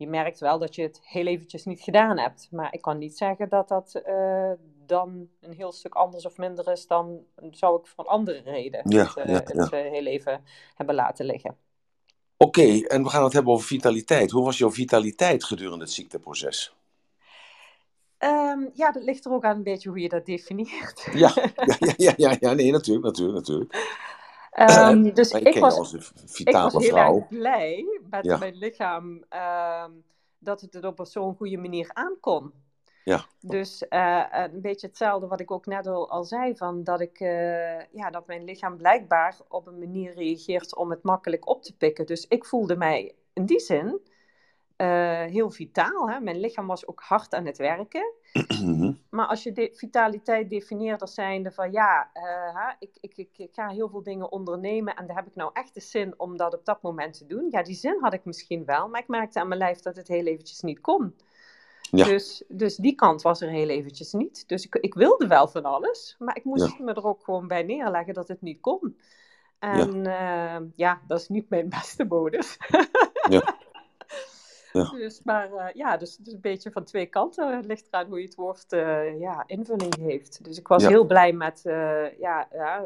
je 0.02 0.08
merkt 0.08 0.40
wel 0.40 0.60
dat 0.60 0.76
je 0.76 0.82
het 0.82 1.02
heel 1.04 1.26
eventjes 1.26 1.66
niet 1.66 1.82
gedaan 1.82 2.18
hebt. 2.18 2.48
Maar 2.52 2.74
ik 2.74 2.82
kan 2.82 2.98
niet 2.98 3.18
zeggen 3.18 3.50
dat 3.50 3.68
dat 3.68 3.96
eh, 4.06 4.52
dan 4.86 5.28
een 5.42 5.54
heel 5.54 5.72
stuk 5.72 5.94
anders 5.94 6.26
of 6.26 6.38
minder 6.38 6.72
is 6.72 6.88
dan 6.88 7.20
zou 7.52 7.80
ik 7.80 7.88
voor 7.88 8.04
een 8.04 8.10
andere 8.10 8.42
reden 8.42 8.82
Ja, 8.90 9.04
het, 9.04 9.16
eh, 9.16 9.26
ja, 9.26 9.34
het 9.34 9.72
eh, 9.72 9.80
heel 9.80 10.06
even 10.06 10.44
hebben 10.76 10.96
laten 10.96 11.26
liggen. 11.26 11.56
Oké, 12.38 12.80
en 12.88 13.04
we 13.04 13.10
gaan 13.10 13.24
het 13.24 13.34
hebben 13.34 13.54
over 13.54 13.66
vitaliteit. 13.66 14.32
Hoe 14.32 14.44
was 14.44 14.58
jouw 14.58 14.72
vitaliteit 14.72 15.44
gedurende 15.44 15.84
het 15.84 15.94
ziekteproces? 15.94 16.76
Ehm, 18.18 18.60
ja, 18.74 18.92
dat 18.92 19.04
ligt 19.04 19.26
er 19.26 19.32
ook 19.32 19.44
aan 19.44 19.56
een 19.56 19.64
beetje 19.64 19.90
hoe 19.90 20.00
je 20.00 20.10
dat 20.10 20.26
definieert. 20.26 21.08
Ja, 21.14 21.32
ja, 21.56 21.76
ja, 21.80 21.94
ja, 21.98 22.14
ja, 22.18 22.38
ja 22.40 22.54
nee, 22.54 22.72
natuurlijk, 22.72 23.06
natuurlijk, 23.06 23.38
natuurlijk. 23.38 24.00
Ehm, 24.52 25.14
dus 25.14 25.32
Maar 25.32 25.42
ik 25.42 25.60
was, 25.60 25.78
als 25.78 25.94
een 25.94 26.02
ik 26.46 26.54
was 26.56 26.74
heel 26.74 26.82
vrouw. 26.82 27.16
erg 27.16 27.28
blij 27.28 28.00
met 28.10 28.26
Ja. 28.26 28.38
mijn 28.38 28.56
lichaam 28.56 29.24
ehm, 29.30 29.92
dat 30.40 30.62
het 30.62 30.74
het 30.74 30.86
op 30.86 31.00
zo'n 31.06 31.36
goede 31.36 31.58
manier 31.58 31.90
aankon. 31.94 32.54
Ja. 33.04 33.26
Dus 33.40 33.88
eh, 33.88 34.26
een 34.32 34.62
beetje 34.62 34.88
hetzelfde 34.88 35.28
wat 35.28 35.40
ik 35.40 35.52
ook 35.52 35.66
net 35.66 35.88
al, 35.88 36.10
al 36.10 36.24
zei, 36.24 36.56
van 36.56 36.84
dat, 36.84 37.02
ik, 37.02 37.20
eh, 37.20 37.86
ja, 37.92 38.10
dat 38.10 38.28
mijn 38.28 38.44
lichaam 38.44 38.78
blijkbaar 38.78 39.38
op 39.48 39.68
een 39.68 39.80
manier 39.80 40.14
reageert 40.14 40.76
om 40.76 40.90
het 40.90 41.04
makkelijk 41.04 41.48
op 41.50 41.64
te 41.64 41.76
pikken. 41.78 42.06
Dus 42.06 42.28
ik 42.28 42.46
voelde 42.46 42.76
mij 42.76 43.16
in 43.34 43.46
die 43.46 43.60
zin 43.60 44.00
eh, 44.82 45.32
heel 45.32 45.52
vitaal. 45.52 46.10
Hè? 46.10 46.20
Mijn 46.20 46.40
lichaam 46.40 46.68
was 46.68 46.88
ook 46.88 47.02
hard 47.02 47.34
aan 47.34 47.46
het 47.46 47.58
werken. 47.58 48.14
Mhm. 48.48 48.94
Maar 49.10 49.28
als 49.28 49.44
je 49.44 49.52
de 49.52 49.70
vitaliteit 49.74 50.50
definieert 50.50 51.02
als 51.02 51.14
zijnde 51.14 51.52
van 51.52 51.72
ja, 51.72 52.10
eh, 52.14 52.68
ik, 52.80 52.98
ik, 53.00 53.18
ik, 53.18 53.30
ik 53.38 53.54
ga 53.54 53.68
heel 53.68 53.90
veel 53.90 54.04
dingen 54.04 54.32
ondernemen 54.32 54.96
en 54.96 55.08
daar 55.08 55.16
heb 55.16 55.28
ik 55.28 55.36
nou 55.36 55.50
echt 55.54 55.74
de 55.74 55.80
zin 55.80 56.14
om 56.18 56.38
dat 56.38 56.54
op 56.54 56.66
dat 56.66 56.82
moment 56.82 57.18
te 57.18 57.26
doen. 57.26 57.48
Ja, 57.50 57.64
die 57.64 57.76
zin 57.76 57.98
had 58.00 58.14
ik 58.14 58.26
misschien 58.26 58.66
wel, 58.66 58.88
maar 58.88 59.02
ik 59.02 59.08
merkte 59.08 59.40
aan 59.40 59.48
mijn 59.48 59.60
lijf 59.60 59.80
dat 59.80 59.96
het 59.96 60.08
heel 60.08 60.26
eventjes 60.26 60.62
niet 60.62 60.82
kon. 60.82 61.16
Ja. 61.82 62.06
Dus, 62.06 62.44
dus 62.48 62.76
die 62.76 62.96
kant 62.96 63.22
was 63.22 63.42
er 63.42 63.50
heel 63.50 63.70
eventjes 63.70 64.14
niet. 64.14 64.48
Dus 64.48 64.66
ik, 64.66 64.76
ik 64.76 64.94
wilde 64.94 65.28
wel 65.28 65.48
van 65.48 65.64
alles, 65.64 66.16
maar 66.20 66.36
ik 66.36 66.44
moest 66.44 66.80
me 66.80 66.94
er 66.94 67.06
ook 67.06 67.24
gewoon 67.24 67.48
bij 67.48 67.64
neerleggen 67.64 68.14
dat 68.14 68.28
het 68.28 68.42
niet 68.42 68.62
kon. 68.62 68.98
En 69.60 70.04
ja, 70.04 70.62
ja 70.76 71.02
dat 71.08 71.20
is 71.20 71.28
niet 71.28 71.50
mijn 71.50 71.70
beste 71.80 72.06
modus. 72.06 72.58
Ja. 73.30 73.60
Ja. 74.74 74.84
Dus, 74.84 75.22
maar 75.24 75.52
uh, 75.52 75.66
ja, 75.74 75.98
dus, 75.98 76.16
dus 76.18 76.34
een 76.34 76.42
beetje 76.42 76.72
van 76.72 76.84
twee 76.84 77.06
kanten. 77.06 77.56
Het 77.56 77.66
ligt 77.66 77.88
eraan 77.92 78.08
hoe 78.08 78.20
je 78.20 78.26
het 78.26 78.36
woord 78.36 78.74
uh, 78.74 79.20
ja, 79.20 79.44
invulling 79.46 79.96
geeft. 80.00 80.44
Dus 80.44 80.58
ik 80.58 80.68
was 80.68 80.84
Ja. 80.84 80.90
heel 80.90 81.06
blij 81.06 81.34
met 81.34 81.62
uh, 81.66 82.20
ja, 82.20 82.48
ja, 82.52 82.84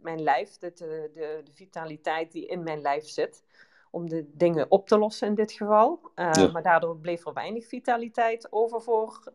mijn 0.00 0.22
lijf, 0.22 0.58
de, 0.58 0.72
de, 0.74 1.10
de, 1.14 1.42
vitaliteit 1.54 2.32
die 2.32 2.46
in 2.46 2.62
mijn 2.62 2.80
lijf 2.80 3.08
zit. 3.08 3.42
Om 3.90 4.08
de 4.08 4.30
dingen 4.32 4.66
op 4.68 4.88
te 4.88 4.98
lossen 4.98 5.28
in 5.28 5.34
dit 5.34 5.52
geval. 5.52 6.00
Ja. 6.14 6.50
Maar 6.52 6.62
daardoor 6.62 6.96
bleef 6.96 7.26
er 7.26 7.32
weinig 7.32 7.66
vitaliteit 7.66 8.46
over 8.50 8.82
voor 8.82 9.32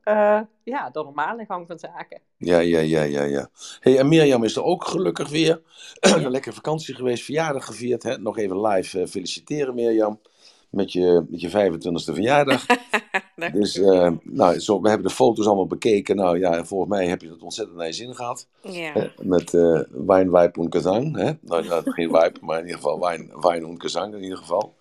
ja, 0.63 0.89
de 0.89 1.03
normale 1.03 1.45
gang 1.45 1.67
van 1.67 1.79
zaken. 1.79 2.21
Ja, 2.37 2.59
ja, 2.59 2.79
ja, 2.79 3.01
ja, 3.01 3.23
ja. 3.23 3.49
Hey, 3.79 3.97
en 3.99 4.07
Mirjam 4.07 4.43
is 4.43 4.55
er 4.55 4.63
ook 4.63 4.85
gelukkig 4.85 5.29
weer. 5.29 5.61
een 5.99 6.31
lekker 6.31 6.53
vakantie 6.53 6.95
geweest, 6.95 7.23
verjaardag 7.23 7.65
gevierd. 7.65 8.03
Hè? 8.03 8.17
Nog 8.17 8.37
even 8.37 8.61
live 8.61 9.07
feliciteren, 9.07 9.75
Mirjam. 9.75 10.19
Met 10.69 10.91
je, 10.91 11.25
met 11.29 11.41
je 11.41 11.49
25e 11.49 12.13
verjaardag. 12.13 12.65
dus 13.53 13.75
uh, 13.75 14.11
nou, 14.23 14.59
zo, 14.59 14.81
we 14.81 14.89
hebben 14.89 15.07
de 15.07 15.13
foto's 15.13 15.45
allemaal 15.45 15.67
bekeken. 15.67 16.15
Nou 16.15 16.39
ja, 16.39 16.65
volgens 16.65 16.89
mij 16.89 17.07
heb 17.07 17.21
je 17.21 17.29
het 17.29 17.43
ontzettend 17.43 17.77
naar 17.77 17.87
je 17.87 17.93
zin 17.93 18.15
gehad. 18.15 18.47
Ja. 18.61 18.91
Hè? 18.93 19.07
Met 19.21 19.53
uh, 19.53 19.81
wijn, 19.89 20.31
wijp 20.31 20.57
en 20.57 20.69
kazang. 20.69 21.15
Hè? 21.15 21.31
Nou, 21.41 21.67
nou, 21.67 21.91
geen 21.91 22.11
wijp, 22.11 22.41
maar 22.41 22.57
in 22.57 22.65
ieder 22.65 22.81
geval 22.81 22.99
wijn, 22.99 23.31
wijn 23.39 23.63
en 23.63 23.77
kazang 23.77 24.13
in 24.13 24.23
ieder 24.23 24.37
geval. 24.37 24.77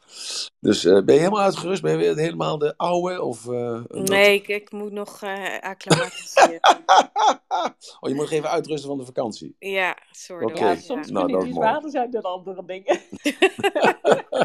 Dus 0.61 0.85
uh, 0.85 1.05
ben 1.05 1.15
je 1.15 1.21
helemaal 1.21 1.43
uitgerust? 1.43 1.83
Ben 1.83 1.93
je 1.93 1.99
weer 1.99 2.17
helemaal 2.17 2.59
de 2.59 2.77
oude? 2.77 3.23
Of, 3.23 3.45
uh, 3.45 3.81
nee, 3.89 4.35
ik, 4.35 4.49
ik, 4.49 4.73
moet 4.73 4.93
nog 4.93 5.23
uh, 5.23 5.59
acclimatiseren. 5.61 6.61
oh, 8.01 8.09
je 8.09 8.15
moet 8.15 8.17
nog 8.17 8.31
even 8.31 8.51
uitrusten 8.51 8.89
van 8.89 8.99
de 8.99 9.05
vakantie? 9.05 9.57
Ja, 9.59 9.97
sorry. 10.11 10.45
Oké. 10.45 10.69
Ja, 10.71 10.77
soms 10.77 11.11
Nou, 11.11 11.27
kunnen 11.27 11.47
dat 11.47 11.55
zwaarder 11.55 11.91
zijn 11.91 12.11
dan 12.11 12.23
andere 12.23 12.65
dingen. 12.65 13.01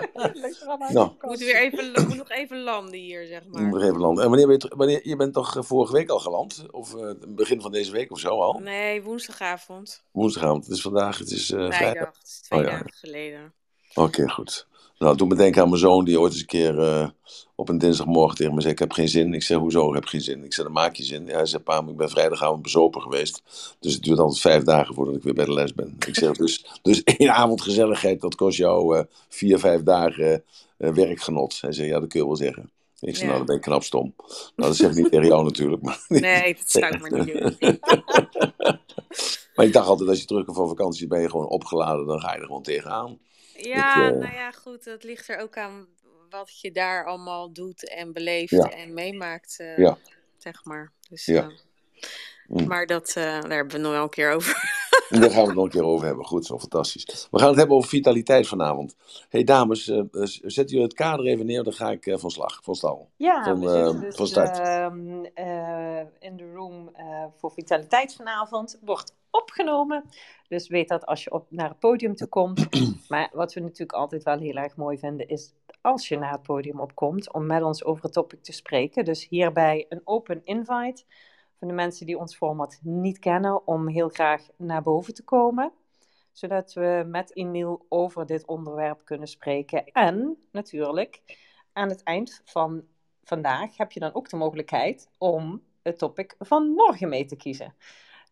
Nou. 0.89 1.12
Moet 1.22 1.39
weer 1.39 1.55
even, 1.55 1.91
moet 2.08 2.17
nog 2.17 2.29
even 2.29 2.63
landen 2.63 3.00
hier, 3.00 3.25
zeg 3.25 3.46
maar. 3.48 3.62
nog 3.62 3.82
even 3.82 4.00
landen. 4.00 4.24
En 4.24 4.29
wanneer 4.29 4.48
ben 4.48 4.58
je, 4.60 4.75
wanneer, 4.75 5.08
je 5.08 5.15
bent 5.15 5.34
toch 5.34 5.58
eh, 5.58 5.63
vorige 5.63 5.93
week 5.93 6.10
al 6.10 6.20
geland? 6.20 6.65
Of 6.72 6.93
uh, 6.93 7.12
begin 7.27 7.62
van 7.62 7.72
deze 7.72 7.91
week 7.91 8.12
of 8.12 8.20
zo 8.20 8.41
al? 8.41 8.60
Nee, 8.60 9.01
woensdagavond. 9.01 10.03
Woensdagavond. 10.12 10.65
Het 10.65 10.74
is 10.74 10.82
vandaag, 10.82 11.17
het 11.17 11.32
is 11.32 11.51
uh, 11.51 11.58
vrijdag. 11.58 11.77
Vrijdag, 11.77 12.17
het 12.17 12.27
is 12.27 12.41
twee 12.41 12.60
Oh, 12.60 12.65
ja. 12.65 12.72
dagen 12.72 12.93
geleden. 12.93 13.53
Oké, 13.93 14.29
goed. 14.29 14.67
Nou, 15.03 15.17
doe 15.17 15.27
me 15.27 15.36
denken 15.36 15.62
aan 15.62 15.69
mijn 15.69 15.79
zoon 15.79 16.05
die 16.05 16.19
ooit 16.19 16.31
eens 16.31 16.41
een 16.41 16.48
keer 16.48 16.79
eh, 16.79 17.07
op 17.55 17.69
een 17.69 17.77
dinsdagmorgen 17.77 18.38
tegen 18.38 18.53
me 18.53 18.62
zei: 18.62 18.74
Ik 18.74 18.79
heb 18.79 18.91
geen 18.91 19.07
zin. 19.07 19.33
Ik 19.33 19.43
zei: 19.43 19.60
Hoezo? 19.60 19.88
Ik 19.88 19.93
heb 19.93 20.05
geen 20.05 20.22
zin. 20.22 20.43
Ik 20.43 20.53
zei: 20.53 20.67
Dan 20.67 20.75
maak 20.75 20.95
je 20.95 21.03
zin. 21.03 21.25
Ja, 21.25 21.36
hij 21.36 21.45
zei: 21.45 21.63
Pa, 21.63 21.83
ik 21.88 21.98
ben 21.98 22.10
vrijdagavond 22.10 22.62
bezopen 22.62 23.01
geweest. 23.01 23.43
Dus 23.79 23.93
het 23.93 24.03
duurt 24.03 24.19
altijd 24.19 24.39
vijf 24.39 24.63
dagen 24.63 24.95
voordat 24.95 25.15
ik 25.15 25.24
weer 25.24 25.33
bij 25.33 25.45
de 25.45 25.53
les 25.53 25.74
ben. 25.74 25.95
Ik 26.07 26.15
zeg: 26.15 26.31
Dus, 26.31 26.65
dus 26.81 27.03
één 27.17 27.33
avond 27.33 27.62
gezelligheid, 27.62 28.22
dat 28.22 28.36
kost 28.36 28.57
jou 28.57 28.98
eh, 28.98 29.03
vier, 29.29 29.60
vijf 29.60 29.83
dagen 29.83 30.43
eh, 30.77 30.93
werkgenot. 30.93 31.57
Hij 31.62 31.72
zei: 31.72 31.88
Ja, 31.88 32.00
dat 32.00 32.10
kun 32.10 32.19
je 32.19 32.25
wel 32.25 32.36
zeggen. 32.36 32.72
Ik 33.00 33.15
zei: 33.15 33.19
Ja. 33.19 33.25
Nou, 33.25 33.38
dan 33.38 33.45
ben 33.45 33.55
ik 33.55 33.62
knap 33.62 33.83
stom. 33.83 34.13
Nou, 34.55 34.69
dat 34.69 34.75
zeg 34.75 34.89
ik 34.89 34.95
niet 34.95 35.12
tegen 35.12 35.27
jou 35.27 35.43
natuurlijk. 35.43 35.81
Maar, 35.81 36.05
Nee, 36.22 36.53
dat 36.53 36.69
zou 36.72 36.93
ik 36.93 37.01
maar 37.01 37.25
niet 37.25 37.39
doen. 37.39 37.57
maar 39.55 39.65
ik 39.65 39.74
dacht 39.74 39.88
altijd: 39.88 40.10
als 40.10 40.19
je 40.19 40.25
terugkomt 40.25 40.57
van 40.57 40.67
vakantie, 40.67 41.07
ben 41.07 41.22
je 41.22 41.29
gewoon 41.29 41.48
opgeladen. 41.48 42.05
Dan 42.05 42.19
ga 42.19 42.33
je 42.33 42.39
er 42.39 42.45
gewoon 42.45 42.63
tegenaan. 42.63 43.17
Ja, 43.57 44.07
Ik, 44.07 44.13
eh, 44.13 44.19
nou 44.19 44.33
ja, 44.33 44.51
goed. 44.51 44.83
Dat 44.83 45.03
ligt 45.03 45.27
er 45.29 45.38
ook 45.39 45.57
aan 45.57 45.88
wat 46.29 46.60
je 46.62 46.72
daar 46.72 47.05
allemaal 47.05 47.53
doet 47.53 47.89
en 47.89 48.13
beleeft 48.13 48.51
Ja. 48.51 48.69
en 48.69 48.93
meemaakt, 48.93 49.60
eh, 49.60 49.77
Ja. 49.77 49.98
zeg 50.38 50.65
maar. 50.65 50.91
Dus, 51.10 51.25
Ja. 51.25 51.41
eh, 51.41 51.48
Mm. 52.48 52.67
maar 52.67 52.86
dat, 52.86 53.12
daar 53.13 53.41
hebben 53.50 53.75
we 53.75 53.77
nog 53.77 53.91
wel 53.91 54.03
een 54.03 54.10
keer 54.10 54.31
over. 54.31 54.81
Daar 55.22 55.32
gaan 55.32 55.41
we 55.41 55.48
het 55.48 55.55
nog 55.55 55.63
een 55.63 55.70
keer 55.70 55.84
over 55.84 56.05
hebben. 56.08 56.25
Goed, 56.25 56.46
zo 56.46 56.60
fantastisch. 56.60 57.27
We 57.32 57.39
gaan 57.39 57.48
het 57.48 57.58
hebben 57.58 57.75
over 57.75 57.89
vitaliteit 57.89 58.48
vanavond. 58.48 58.96
hey, 59.29 59.43
dames, 59.43 59.88
eh, 59.88 59.98
eh, 60.00 60.05
zetten 60.41 60.65
jullie 60.67 60.84
het 60.84 60.93
kader 60.93 61.25
even 61.25 61.46
neer, 61.46 61.63
dan 61.63 61.74
ga 61.74 61.91
ik 61.91 62.05
eh, 62.05 62.17
van 62.17 62.29
slag, 62.32 62.60
van 62.63 62.75
stal. 62.75 63.10
Ja, 63.15 63.43
Van, 63.43 63.60
we 63.60 63.67
eh, 63.67 63.75
zitten 63.84 64.00
dus 64.01 64.15
van 64.15 64.27
start. 64.27 64.60
ehm, 64.60 65.24
eh, 65.34 66.00
in 66.20 66.38
de 66.38 66.51
room 66.53 66.91
voor 67.38 67.51
vitaliteit 67.51 68.15
vanavond. 68.15 68.79
Wordt 68.82 69.15
opgenomen. 69.32 70.03
Dus 70.48 70.67
weet 70.67 70.88
dat 70.88 71.05
als 71.05 71.24
je 71.24 71.32
op, 71.32 71.46
naar 71.50 71.70
het 71.70 71.79
podium 71.79 72.15
toe 72.15 72.27
komt. 72.27 72.67
maar 73.10 73.29
wat 73.34 73.53
we 73.53 73.60
natuurlijk 73.60 73.93
altijd 73.93 74.24
wel 74.24 74.38
heel 74.39 74.55
erg 74.55 74.75
mooi 74.75 74.98
vinden 74.98 75.27
is 75.27 75.53
als 75.82 76.08
je 76.08 76.17
naar 76.17 76.32
het 76.32 76.43
podium 76.43 76.79
opkomt 76.79 77.34
om 77.34 77.46
met 77.46 77.62
ons 77.63 77.84
over 77.84 78.03
het 78.03 78.13
topic 78.13 78.43
te 78.43 78.51
spreken. 78.51 79.05
Dus 79.05 79.27
hierbij 79.29 79.86
een 79.89 80.01
open 80.03 80.41
invite 80.43 81.03
van 81.63 81.72
de 81.75 81.82
mensen 81.82 82.05
die 82.05 82.17
ons 82.17 82.36
format 82.36 82.79
niet 82.82 83.20
kennen 83.20 83.67
om 83.67 83.88
heel 83.88 84.10
graag 84.10 84.48
naar 84.58 84.82
boven 84.82 85.13
te 85.13 85.24
komen 85.24 85.72
zodat 86.32 86.74
we 86.74 87.03
met 87.08 87.36
Emiel 87.36 87.86
over 87.89 88.25
dit 88.25 88.46
onderwerp 88.46 89.01
kunnen 89.05 89.27
spreken. 89.27 89.86
En 89.86 90.38
natuurlijk, 90.51 91.22
aan 91.74 91.89
het 91.89 92.03
eind 92.03 92.41
van 92.46 92.84
vandaag 93.24 93.77
heb 93.77 93.91
je 93.91 94.00
dan 94.00 94.13
ook 94.13 94.29
de 94.29 94.36
mogelijkheid 94.36 95.10
om 95.17 95.62
het 95.82 95.98
topic 95.98 96.36
van 96.39 96.70
morgen 96.70 97.10
mee 97.10 97.25
te 97.25 97.36
kiezen. 97.36 97.75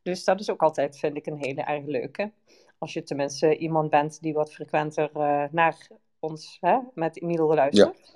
Dus 0.01 0.23
dat 0.23 0.39
is 0.39 0.49
ook 0.49 0.61
altijd, 0.61 0.97
vind 0.97 1.17
ik, 1.17 1.25
een 1.25 1.43
hele 1.43 1.61
erg 1.61 1.85
leuke. 1.85 2.31
Als 2.77 2.93
je 2.93 3.03
tenminste 3.03 3.57
iemand 3.57 3.89
bent 3.89 4.21
die 4.21 4.33
wat 4.33 4.53
frequenter 4.53 5.09
eh, 5.13 5.43
naar 5.51 5.87
ons 6.19 6.57
hè, 6.61 6.79
met 6.93 7.21
Emiel 7.21 7.53
luistert. 7.53 8.15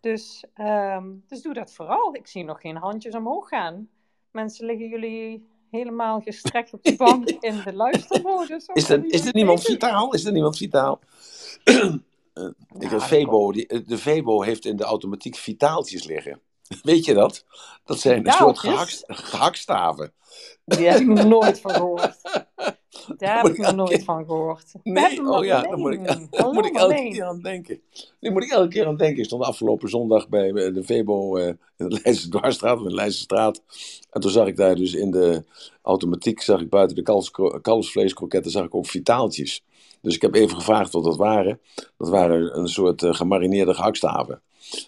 Dus, 0.00 0.44
ehm, 0.54 1.14
dus 1.26 1.42
doe 1.42 1.54
dat 1.54 1.72
vooral. 1.72 2.14
Ik 2.14 2.26
zie 2.26 2.44
nog 2.44 2.60
geen 2.60 2.76
handjes 2.76 3.14
omhoog 3.14 3.48
gaan. 3.48 3.88
Mensen, 4.36 4.66
liggen 4.66 4.88
jullie 4.88 5.46
helemaal 5.70 6.20
gestrekt 6.20 6.72
op 6.72 6.82
de 6.82 6.96
bank 6.96 7.28
in 7.48 7.60
de 7.64 7.72
luistermodus? 7.72 8.66
Is 8.72 8.88
er, 8.88 9.04
is 9.04 9.26
er 9.26 9.34
niemand 9.34 9.62
vitaal? 9.62 10.12
Is 10.12 10.24
er 10.24 10.32
niemand 10.32 10.56
vitaal? 10.56 11.00
Eh, 12.36 12.48
ik 12.78 13.00
Vebo, 13.00 13.52
die, 13.52 13.66
eh, 13.66 13.80
de 13.86 13.98
Vebo 13.98 14.42
heeft 14.42 14.64
in 14.64 14.76
de 14.76 14.84
automatiek 14.84 15.36
vitaaltjes 15.36 16.04
liggen. 16.04 16.40
Weet 16.82 17.04
je 17.04 17.14
dat? 17.14 17.44
Dat 17.84 18.00
zijn 18.00 18.26
een 18.26 18.32
soort 18.32 18.58
gehakt, 18.58 19.04
gehaktstaven. 19.06 20.12
Die 20.64 20.86
heb 20.86 21.00
ik 21.00 21.06
nog 21.06 21.24
nooit 21.24 21.60
van 21.60 21.70
gehoord. 21.70 22.16
Daar 23.18 23.42
heb 23.42 23.52
ik 23.52 23.58
nog 23.58 23.74
nooit 23.74 23.90
keer- 23.90 24.04
van 24.04 24.24
gehoord. 24.24 24.72
Nee, 24.82 25.28
oh 25.30 25.44
ja, 25.44 25.62
daar 25.62 25.78
moet 25.78 25.92
ik, 25.92 26.06
daar 26.30 26.52
moet 26.52 26.66
ik 26.66 26.76
elke 26.76 27.08
keer 27.10 27.24
aan 27.24 27.40
denken. 27.40 27.80
Die 28.20 28.30
moet 28.30 28.42
ik 28.42 28.50
elke 28.50 28.68
keer 28.68 28.86
aan 28.86 28.96
denken. 28.96 29.18
Ik 29.18 29.24
stond 29.24 29.44
afgelopen 29.44 29.88
zondag 29.88 30.28
bij 30.28 30.52
eh, 30.52 30.74
de 30.74 30.82
Vebo 30.82 31.36
eh, 31.36 31.46
in 31.46 31.88
de 31.88 32.00
Leidse 32.02 32.28
Dwarsstraat, 32.28 32.78
in 32.78 32.84
de 32.84 32.94
Leidse 32.94 33.20
straat. 33.20 33.62
En 34.10 34.20
toen 34.20 34.30
zag 34.30 34.46
ik 34.46 34.56
daar 34.56 34.74
dus 34.74 34.94
in 34.94 35.10
de 35.10 35.44
automatiek, 35.82 36.40
zag 36.40 36.60
ik 36.60 36.68
buiten 36.68 36.96
de 36.96 37.60
kalfsvleeskroketten, 37.62 38.50
zag 38.50 38.64
ik 38.64 38.74
ook 38.74 38.86
vitaaltjes. 38.86 39.64
Dus 40.06 40.14
ik 40.14 40.22
heb 40.22 40.34
even 40.34 40.56
gevraagd 40.56 40.92
wat 40.92 41.04
dat 41.04 41.16
waren. 41.16 41.60
Dat 41.96 42.08
waren 42.08 42.58
een 42.58 42.68
soort 42.68 43.02
eh, 43.02 43.14
gemarineerde 43.14 43.74
gehaktstaven. 43.74 44.42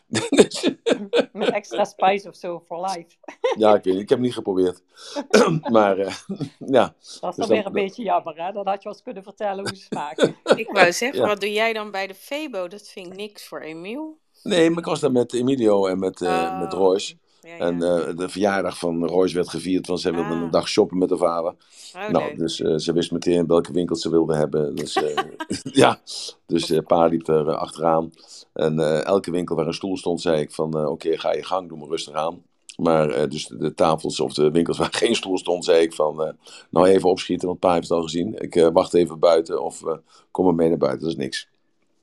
Met 1.32 1.48
extra 1.50 1.84
spice 1.84 2.28
of 2.28 2.34
zo 2.36 2.62
for 2.66 2.80
life. 2.80 3.06
ja, 3.58 3.74
ik 3.74 3.84
weet 3.84 3.92
niet, 3.94 4.02
ik 4.02 4.08
heb 4.08 4.18
het 4.18 4.26
niet 4.26 4.34
geprobeerd. 4.34 4.82
maar 5.72 5.98
eh, 5.98 6.14
ja, 6.76 6.82
Dat 6.84 6.94
is 7.00 7.08
Dus 7.10 7.20
dan 7.20 7.34
dat- 7.36 7.48
weer 7.48 7.66
een 7.66 7.72
beetje 7.72 8.02
jammer, 8.02 8.34
hè? 8.44 8.52
Dan 8.52 8.66
had 8.68 8.82
je 8.82 8.88
ons 8.88 9.02
kunnen 9.02 9.22
vertellen 9.22 9.58
hoe 9.68 9.76
ze 9.76 9.82
smaken. 9.82 10.36
Ik 10.56 10.70
wou 10.70 10.92
zeggen, 10.92 11.20
Ja. 11.20 11.26
wat 11.26 11.40
doe 11.40 11.52
jij 11.52 11.72
dan 11.72 11.90
bij 11.90 12.06
de 12.06 12.14
Febo? 12.14 12.68
Dat 12.68 12.88
vind 12.88 13.06
ik 13.06 13.14
niks 13.16 13.46
voor 13.48 13.60
Emiel. 13.60 14.18
nee, 14.42 14.68
maar 14.70 14.78
ik 14.78 14.84
was 14.84 15.00
daar 15.00 15.12
met 15.12 15.32
Emilio 15.34 15.86
en 15.86 15.98
met, 15.98 16.20
eh 16.22 16.28
Oh. 16.28 16.60
met 16.60 16.72
Royce. 16.72 17.16
Ja, 17.40 17.54
ja. 17.54 17.58
En 17.58 17.82
eh, 17.82 18.16
de 18.16 18.28
verjaardag 18.28 18.78
van 18.78 19.06
Royce 19.06 19.34
werd 19.34 19.48
gevierd, 19.48 19.86
want 19.86 20.00
zij 20.00 20.12
wilde 20.12 20.34
Ah. 20.34 20.40
een 20.40 20.50
dag 20.50 20.68
shoppen 20.68 20.98
met 20.98 21.10
haar 21.10 21.18
vader. 21.18 21.54
oh, 21.94 22.08
nou, 22.08 22.24
leuk. 22.24 22.38
dus 22.38 22.60
eh, 22.60 22.76
ze 22.76 22.92
wist 22.92 23.12
meteen 23.12 23.46
welke 23.46 23.72
winkels 23.72 24.00
ze 24.00 24.10
wilde 24.10 24.36
hebben. 24.36 24.74
Dus 24.74 24.96
eh, 24.96 25.16
ja, 25.82 26.00
dus 26.46 26.72
pa 26.86 27.06
liep 27.06 27.28
er 27.28 27.54
achteraan. 27.56 28.12
En 28.52 29.04
elke 29.04 29.30
winkel 29.30 29.56
waar 29.56 29.66
een 29.66 29.74
stoel 29.74 29.96
stond, 29.96 30.20
zei 30.20 30.40
ik 30.40 30.52
van 30.52 30.86
oké, 30.86 31.18
ga 31.18 31.32
je 31.32 31.44
gang, 31.44 31.68
doe 31.68 31.78
maar 31.78 31.88
rustig 31.88 32.14
aan. 32.14 32.42
Maar 32.76 33.28
dus 33.28 33.46
de, 33.46 33.74
tafels 33.74 34.20
of 34.20 34.34
de 34.34 34.50
winkels 34.50 34.78
waar 34.82 34.92
geen 34.92 35.14
stoel 35.14 35.38
stond, 35.38 35.64
zei 35.64 35.82
ik 35.82 35.92
van 35.94 36.34
nou 36.70 36.86
even 36.86 37.10
opschieten, 37.10 37.48
want 37.48 37.60
pa 37.60 37.72
heeft 37.72 37.88
het 37.88 37.98
al 37.98 38.02
gezien. 38.02 38.34
Ik 38.38 38.70
wacht 38.72 38.94
even 38.94 39.18
buiten 39.18 39.62
of 39.62 39.82
kom 40.30 40.44
maar 40.44 40.54
mee 40.54 40.68
naar 40.68 40.78
buiten, 40.78 41.00
dat 41.00 41.10
is 41.10 41.16
niks. 41.16 41.48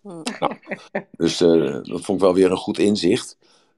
Hm. 0.05 0.21
Dus 1.17 1.41
eh, 1.41 1.73
dat 1.83 2.01
vond 2.01 2.17
ik 2.17 2.19
wel 2.19 2.33
weer 2.33 2.51
een 2.51 2.57
goed 2.57 2.77
inzicht. 2.79 3.37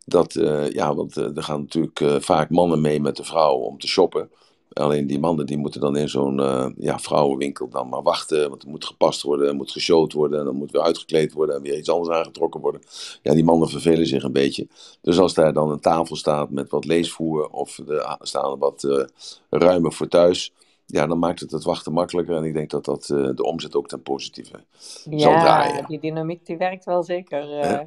Dat, 0.10 0.36
eh, 0.36 0.70
ja, 0.70 0.96
want 0.96 1.18
eh, 1.18 1.36
er 1.38 1.44
gaan 1.44 1.60
natuurlijk 1.60 2.00
eh, 2.00 2.16
vaak 2.20 2.50
mannen 2.50 2.82
mee 2.82 3.02
met 3.02 3.16
de 3.16 3.24
vrouw 3.24 3.54
om 3.56 3.80
te 3.80 3.88
shoppen. 3.88 4.30
Alleen 4.74 5.08
die 5.08 5.20
mannen 5.20 5.46
die 5.46 5.58
moeten 5.58 5.82
dan 5.82 5.98
in 5.98 6.10
zo'n 6.10 6.38
ja, 6.78 7.00
vrouwenwinkel 7.00 7.70
dan 7.70 7.90
maar 7.90 8.02
wachten. 8.04 8.50
Want 8.50 8.64
er 8.64 8.70
moet 8.70 8.86
gepast 8.86 9.22
worden, 9.22 9.48
er 9.48 9.56
moet 9.56 9.72
geshowd 9.72 10.14
worden. 10.14 10.40
En 10.40 10.46
dan 10.46 10.56
moet 10.56 10.72
weer 10.72 10.82
uitgekleed 10.82 11.34
worden 11.34 11.56
en 11.56 11.62
weer 11.62 11.78
iets 11.78 11.90
anders 11.90 12.18
aangetrokken 12.18 12.62
worden. 12.62 12.82
Ja, 13.22 13.34
die 13.34 13.44
mannen 13.44 13.70
vervelen 13.70 14.08
zich 14.08 14.24
een 14.24 14.32
beetje. 14.32 14.68
Dus 15.02 15.20
als 15.20 15.34
daar 15.34 15.54
dan 15.54 15.72
een 15.72 15.80
tafel 15.80 16.16
staat 16.16 16.50
met 16.50 16.70
wat 16.70 16.86
leesvoer 16.86 17.48
of 17.50 17.78
er 17.88 18.18
staan 18.22 18.60
wat 18.60 19.08
ruimer 19.50 19.94
voor 19.94 20.08
thuis. 20.08 20.54
Ja, 20.86 21.08
dan 21.08 21.20
maakt 21.20 21.40
het 21.40 21.52
het 21.52 21.64
wachten 21.64 21.94
makkelijker. 21.94 22.36
En 22.36 22.44
ik 22.44 22.54
denk 22.54 22.70
dat 22.70 22.86
dat 22.86 23.04
de 23.06 23.44
omzet 23.44 23.76
ook 23.76 23.88
ten 23.88 24.02
positieve 24.02 24.64
zal 25.10 25.12
Ja, 25.18 25.40
draaien. 25.40 25.86
die 25.88 26.00
dynamiek 26.00 26.46
die 26.46 26.58
werkt 26.58 26.86
wel 26.86 27.04
zeker. 27.04 27.60
eh. 27.60 27.80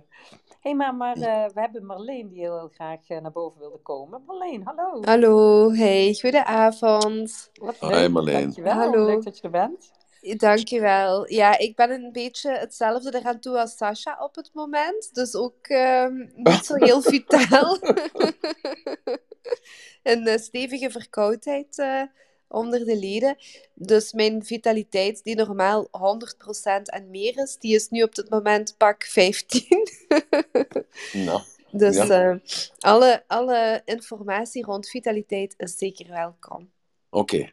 Hey, 0.60 0.74
maar, 0.74 0.94
maar 0.94 1.16
eh, 1.16 1.46
we 1.54 1.60
hebben 1.60 1.86
Marleen 1.86 2.28
die 2.28 2.38
heel 2.38 2.70
graag 2.74 3.08
eh, 3.08 3.20
naar 3.20 3.32
boven 3.32 3.60
wilde 3.60 3.78
komen. 3.78 4.22
Marleen, 4.26 4.62
hallo. 4.64 5.02
Hallo, 5.02 5.70
hey, 5.72 6.14
goedenavond. 6.20 7.50
Wat 7.52 7.76
Hi, 7.80 7.86
leuk, 7.86 8.10
Marleen. 8.10 8.40
dankjewel. 8.40 8.72
Hallo. 8.72 9.06
Leuk 9.06 9.24
dat 9.24 9.36
je 9.36 9.42
er 9.42 9.50
bent. 9.50 9.90
Dankjewel. 10.38 11.32
Ja, 11.32 11.58
ik 11.58 11.76
ben 11.76 11.90
een 11.90 12.12
beetje 12.12 12.50
hetzelfde 12.50 13.18
eraan 13.18 13.40
toe 13.40 13.60
als 13.60 13.76
Sasha 13.76 14.16
op 14.18 14.34
het 14.34 14.50
moment. 14.52 15.14
Dus 15.14 15.34
ook 15.34 15.66
ehm, 15.66 16.16
niet 16.34 16.64
zo 16.64 16.74
heel 16.74 17.00
vitaal. 17.12 17.78
een 20.02 20.26
eh, 20.26 20.38
stevige 20.38 20.90
verkoudheid 20.90 21.78
eh, 21.78 22.02
onder 22.50 22.84
de 22.84 22.96
leden. 22.98 23.36
Dus 23.74 24.12
mijn 24.12 24.44
vitaliteit, 24.44 25.24
die 25.24 25.36
normaal 25.36 25.88
100% 25.90 26.82
en 26.82 27.10
meer 27.10 27.38
is, 27.38 27.56
die 27.56 27.74
is 27.74 27.88
nu 27.88 28.02
op 28.02 28.14
dit 28.14 28.30
moment 28.30 28.74
pak 28.76 29.04
15. 29.04 29.66
Nou, 31.12 31.40
Dus 31.72 31.96
Ja. 31.96 32.30
eh, 32.30 32.36
alle, 32.78 33.24
alle 33.26 33.82
informatie 33.84 34.64
rond 34.64 34.88
vitaliteit 34.88 35.54
is 35.56 35.76
zeker 35.78 36.08
welkom. 36.08 36.70
Oké. 37.10 37.50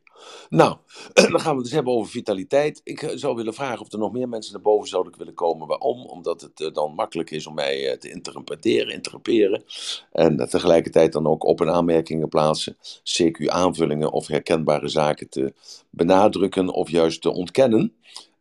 Nou, 0.50 0.78
dan 1.14 1.40
gaan 1.40 1.52
we 1.52 1.56
het 1.56 1.64
dus 1.64 1.72
hebben 1.72 1.94
over 1.94 2.12
vitaliteit. 2.12 2.82
Ik 2.84 3.02
eh, 3.02 3.10
zou 3.16 3.36
willen 3.36 3.54
vragen 3.54 3.80
of 3.80 3.92
er 3.92 4.00
nog 4.00 4.12
meer 4.12 4.30
mensen 4.30 4.54
naar 4.54 4.62
boven 4.62 4.88
zouden 4.88 5.18
willen 5.18 5.34
komen. 5.34 5.68
Waarom? 5.68 6.06
Omdat 6.06 6.42
het 6.42 6.62
eh, 6.62 6.74
dan 6.74 6.94
makkelijk 6.94 7.32
is 7.32 7.48
om 7.48 7.54
mij 7.54 7.90
eh, 7.90 7.98
te 7.98 8.10
interpreteren, 8.10 8.94
interpreteren. 8.94 9.64
En 10.12 10.50
tegelijkertijd 10.50 11.14
dan 11.14 11.28
ook 11.28 11.44
op- 11.44 11.62
en 11.62 11.74
aanmerkingen 11.74 12.30
plaatsen. 12.30 12.78
CQ-aanvullingen 13.04 14.12
of 14.12 14.28
herkenbare 14.28 14.88
zaken 14.88 15.30
te 15.30 15.54
benadrukken 15.90 16.70
of 16.70 16.90
juist 16.90 17.22
te 17.22 17.34
ontkennen. 17.34 17.94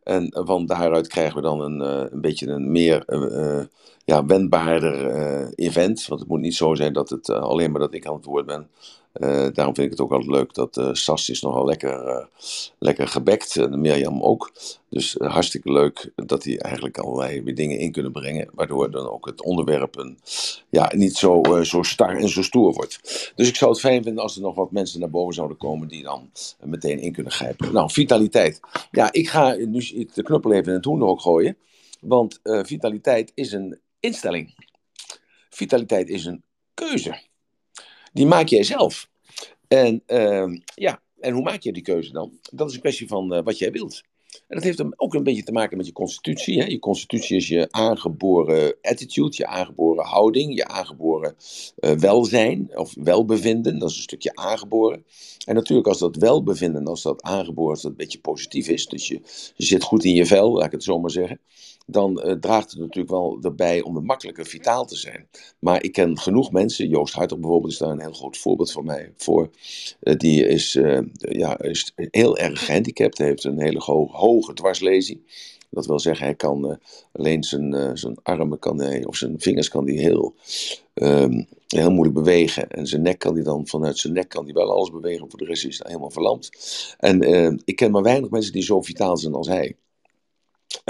En 0.03 0.41
van 0.45 0.65
daaruit 0.65 1.07
krijgen 1.07 1.35
we 1.35 1.41
dan 1.41 1.61
een, 1.61 1.79
een 2.13 2.21
beetje 2.21 2.47
een 2.47 2.71
meer 2.71 3.03
ja, 4.07 4.25
wendbaarder 4.25 5.07
eh, 5.07 5.47
event. 5.55 6.05
Want 6.07 6.19
het 6.19 6.29
moet 6.29 6.39
niet 6.39 6.55
zo 6.55 6.75
zijn 6.75 6.93
dat 6.93 7.09
het 7.09 7.29
eh, 7.29 7.39
alleen 7.39 7.71
maar 7.71 7.81
dat 7.81 7.93
ik 7.93 8.05
aan 8.05 8.15
het 8.15 8.25
woord 8.25 8.45
ben. 8.45 8.69
Eh, 9.13 9.47
daarom 9.53 9.75
vind 9.75 9.77
ik 9.77 9.89
het 9.89 10.01
ook 10.01 10.11
altijd 10.11 10.31
leuk 10.31 10.53
dat 10.53 10.97
Sas 10.97 11.29
is 11.29 11.41
nogal 11.41 11.65
lekker, 11.65 12.27
lekker 12.79 13.07
gebekt. 13.07 13.55
En 13.55 13.81
Mirjam 13.81 14.21
ook. 14.21 14.51
Dus 14.89 15.15
hartstikke 15.17 15.71
leuk 15.71 16.11
dat 16.15 16.41
die 16.41 16.59
eigenlijk 16.59 16.97
allerlei 16.97 17.43
weer 17.43 17.55
dingen 17.55 17.77
in 17.77 17.91
kunnen 17.91 18.11
brengen. 18.11 18.49
Waardoor 18.53 18.91
dan 18.91 19.09
ook 19.09 19.25
het 19.25 19.41
onderwerp 19.41 19.97
een, 19.97 20.19
ja, 20.69 20.91
niet 20.95 21.15
zo, 21.15 21.41
zo 21.63 21.83
star 21.83 22.15
en 22.15 22.29
zo 22.29 22.41
stoer 22.41 22.73
wordt. 22.73 22.99
Dus 23.35 23.47
ik 23.47 23.55
zou 23.55 23.71
het 23.71 23.79
fijn 23.79 24.03
vinden 24.03 24.23
als 24.23 24.35
er 24.35 24.41
nog 24.41 24.55
wat 24.55 24.71
mensen 24.71 24.99
naar 24.99 25.09
boven 25.09 25.33
zouden 25.33 25.57
komen 25.57 25.87
die 25.87 26.03
dan 26.03 26.31
meteen 26.63 26.99
in 26.99 27.13
kunnen 27.13 27.31
grijpen. 27.31 27.73
Nou, 27.73 27.91
vitaliteit. 27.91 28.59
Ja, 28.91 29.11
ik 29.11 29.29
ga 29.29 29.53
nu 29.53 30.07
de 30.13 30.23
knuppel 30.23 30.51
even 30.51 30.67
in 30.67 30.73
het 30.73 30.85
hoenderhok 30.85 31.21
gooien. 31.21 31.57
Want 31.99 32.39
vitaliteit 32.43 33.31
is 33.35 33.51
een 33.51 33.79
instelling. 33.99 34.55
Vitaliteit 35.49 36.09
is 36.09 36.25
een 36.25 36.43
keuze. 36.73 37.21
Die 38.13 38.25
maak 38.25 38.47
jij 38.47 38.63
zelf. 38.63 39.09
En 39.67 40.03
uh, 40.07 40.59
ja, 40.75 41.01
en 41.19 41.33
hoe 41.33 41.43
maak 41.43 41.61
je 41.61 41.73
die 41.73 41.83
keuze 41.83 42.11
dan? 42.11 42.39
Dat 42.51 42.69
is 42.69 42.75
een 42.75 42.81
kwestie 42.81 43.07
van 43.07 43.33
uh, 43.33 43.43
wat 43.43 43.57
jij 43.57 43.71
wilt. 43.71 44.03
En 44.47 44.55
dat 44.55 44.63
heeft 44.63 44.99
ook 44.99 45.13
een 45.13 45.23
beetje 45.23 45.43
te 45.43 45.51
maken 45.51 45.77
met 45.77 45.85
je 45.85 45.91
constitutie. 45.91 46.59
Hè? 46.59 46.65
Je 46.65 46.79
constitutie 46.79 47.37
is 47.37 47.47
je 47.47 47.67
aangeboren 47.71 48.75
attitude, 48.81 49.37
je 49.37 49.45
aangeboren 49.45 50.05
houding, 50.05 50.55
je 50.55 50.67
aangeboren 50.67 51.35
uh, 51.79 51.91
welzijn 51.91 52.77
of 52.77 52.93
welbevinden. 52.95 53.79
Dat 53.79 53.89
is 53.89 53.95
een 53.95 54.01
stukje 54.01 54.35
aangeboren. 54.35 55.05
En 55.45 55.55
natuurlijk 55.55 55.87
als 55.87 55.99
dat 55.99 56.15
welbevinden, 56.15 56.85
als 56.85 57.01
dat 57.01 57.21
aangeboren, 57.21 57.71
als 57.71 57.81
dat 57.81 57.91
een 57.91 57.97
beetje 57.97 58.19
positief 58.19 58.67
is, 58.67 58.87
dus 58.87 59.07
je, 59.07 59.21
je 59.55 59.65
zit 59.65 59.83
goed 59.83 60.03
in 60.03 60.13
je 60.13 60.25
vel, 60.25 60.51
laat 60.51 60.65
ik 60.65 60.71
het 60.71 60.83
zo 60.83 60.99
maar 60.99 61.11
zeggen, 61.11 61.39
dan 61.89 62.21
uh, 62.25 62.33
draagt 62.33 62.71
het 62.71 62.79
natuurlijk 62.79 63.09
wel 63.09 63.39
erbij 63.41 63.81
om 63.81 64.05
makkelijker 64.05 64.45
vitaal 64.45 64.85
te 64.85 64.95
zijn. 64.95 65.27
Maar 65.59 65.83
ik 65.83 65.91
ken 65.91 66.19
genoeg 66.19 66.51
mensen, 66.51 66.87
Joost 66.87 67.13
Hartog 67.13 67.39
bijvoorbeeld 67.39 67.71
is 67.71 67.77
daar 67.77 67.89
een 67.89 68.01
heel 68.01 68.13
groot 68.13 68.37
voorbeeld 68.37 68.71
van 68.71 68.85
mij 68.85 69.13
voor. 69.17 69.49
Uh, 70.01 70.15
die 70.15 70.47
is, 70.47 70.75
uh, 70.75 70.99
ja, 71.17 71.59
is 71.59 71.93
heel 71.95 72.37
erg 72.37 72.65
gehandicapt, 72.65 73.17
heeft 73.17 73.43
een 73.43 73.61
hele 73.61 73.79
ho 73.79 74.07
hoge 74.11 74.53
dwarslesie. 74.53 75.25
Dat 75.69 75.85
wil 75.85 75.99
zeggen, 75.99 76.25
hij 76.25 76.35
kan 76.35 76.79
alleen 77.11 77.43
zijn, 77.43 77.97
zijn 77.97 78.17
armen 78.23 78.59
kan 78.59 78.81
hij, 78.81 79.05
of 79.05 79.15
zijn 79.15 79.39
vingers 79.39 79.69
kan 79.69 79.85
hij 79.85 79.95
heel, 79.95 80.35
um, 80.93 81.47
heel 81.67 81.91
moeilijk 81.91 82.15
bewegen. 82.15 82.69
En 82.69 82.87
zijn 82.87 83.01
nek 83.01 83.19
kan 83.19 83.33
hij 83.33 83.43
dan, 83.43 83.67
vanuit 83.67 83.97
zijn 83.97 84.13
nek 84.13 84.29
kan 84.29 84.43
hij 84.43 84.53
wel 84.53 84.71
alles 84.71 84.91
bewegen, 84.91 85.29
voor 85.29 85.39
de 85.39 85.45
rest 85.45 85.65
is 85.65 85.77
hij 85.77 85.87
helemaal 85.87 86.11
verlamd. 86.11 86.49
En 86.97 87.21
ik 87.65 87.75
ken 87.75 87.91
maar 87.91 88.03
weinig 88.03 88.29
mensen 88.29 88.53
die 88.53 88.63
zo 88.63 88.81
vitaal 88.81 89.17
zijn 89.17 89.33
als 89.33 89.47
hij. 89.47 89.75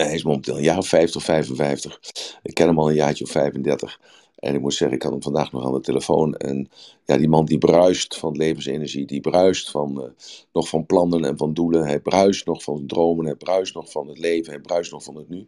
Hij 0.04 0.14
is 0.14 0.24
momenteel 0.24 0.58
een 0.58 0.64
jaar 0.64 0.78
of 0.78 0.88
50 0.88 1.16
of 1.16 1.24
55. 1.24 2.00
Ik 2.44 2.54
ken 2.54 2.68
hem 2.68 2.80
al 2.80 2.90
een 2.90 2.96
jaartje 2.96 3.24
of 3.24 3.32
35. 3.32 4.00
En 4.36 4.56
ik 4.56 4.62
moet 4.62 4.74
zeggen, 4.74 4.98
ik 4.98 5.04
had 5.04 5.12
hem 5.12 5.22
vandaag 5.22 5.52
nog 5.52 5.66
aan 5.66 5.74
de 5.74 5.80
telefoon. 5.80 6.36
En 6.36 6.70
ja, 7.06 7.18
die 7.18 7.30
man 7.30 7.46
die 7.46 7.58
bruist 7.58 8.18
van 8.18 8.38
levensenergie, 8.38 9.06
die 9.06 9.22
bruist 9.22 9.72
van, 9.72 10.02
uh, 10.02 10.10
nog 10.54 10.70
van 10.70 10.86
plannen 10.86 11.26
en 11.26 11.38
van 11.38 11.54
doelen. 11.54 11.86
Hij 11.86 12.00
bruist 12.00 12.46
nog 12.46 12.64
van 12.64 12.84
dromen, 12.88 13.26
hij 13.26 13.36
bruist 13.36 13.74
nog 13.74 13.92
van 13.92 14.08
het 14.08 14.20
leven, 14.20 14.52
hij 14.54 14.62
bruist 14.62 14.92
nog 14.92 15.04
van 15.04 15.16
het 15.16 15.30
nu. 15.30 15.48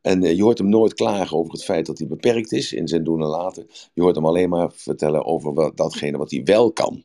En 0.00 0.24
uh, 0.24 0.36
je 0.36 0.42
hoort 0.42 0.58
hem 0.58 0.68
nooit 0.68 0.94
klagen 0.94 1.36
over 1.36 1.52
het 1.52 1.64
feit 1.64 1.86
dat 1.86 1.98
hij 1.98 2.06
beperkt 2.06 2.52
is 2.52 2.72
in 2.72 2.88
zijn 2.88 3.04
doen 3.04 3.22
en 3.22 3.28
laten. 3.28 3.66
Je 3.92 4.02
hoort 4.02 4.14
hem 4.14 4.26
alleen 4.26 4.48
maar 4.48 4.72
vertellen 4.74 5.24
over 5.24 5.54
wat, 5.54 5.76
datgene 5.76 6.18
wat 6.18 6.30
hij 6.30 6.42
wel 6.44 6.72
kan. 6.72 7.04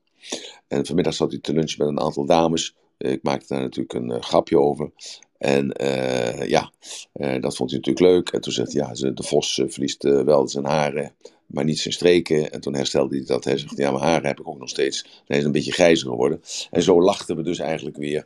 En 0.67 0.86
vanmiddag 0.86 1.13
zat 1.13 1.32
hij 1.32 1.39
te 1.39 1.53
lunchen 1.53 1.77
met 1.77 1.88
een 1.88 2.06
aantal 2.06 2.25
dames. 2.25 2.75
Ik 2.98 3.24
maakte 3.24 3.53
daar 3.53 3.62
natuurlijk 3.62 3.94
een 3.94 4.24
grapje 4.24 4.60
over. 4.60 4.91
En 5.38 5.82
uh, 5.82 6.48
ja, 6.48 6.72
uh, 7.13 7.41
dat 7.41 7.56
vond 7.56 7.70
hij 7.70 7.79
natuurlijk 7.79 8.00
leuk. 8.00 8.29
En 8.29 8.41
toen 8.41 8.53
zegt 8.53 8.74
hij, 8.74 8.88
ja, 8.94 9.12
de 9.12 9.24
vos 9.24 9.58
uh, 9.58 9.70
verliest 9.70 10.03
wel 10.03 10.48
zijn 10.48 10.65
haren, 10.65 11.12
maar 11.46 11.63
niet 11.63 11.79
zijn 11.79 11.94
streken. 11.94 12.51
En 12.51 12.62
toen 12.62 12.75
herstelde 12.75 13.15
hij 13.15 13.25
dat. 13.25 13.44
Hij 13.44 13.58
zegt, 13.58 13.77
ja, 13.77 13.91
mijn 13.91 14.03
haren 14.03 14.27
heb 14.27 14.39
ik 14.39 14.48
ook 14.48 14.60
nog 14.60 14.70
steeds. 14.70 15.24
Hij 15.27 15.38
is 15.38 15.44
een 15.44 15.51
beetje 15.51 15.72
grijzer 15.72 16.08
geworden. 16.08 16.41
En 16.72 16.84
zo 16.84 17.01
lachten 17.01 17.36
we 17.36 17.41
dus 17.41 17.60
eigenlijk 17.60 17.98
weer 17.98 18.25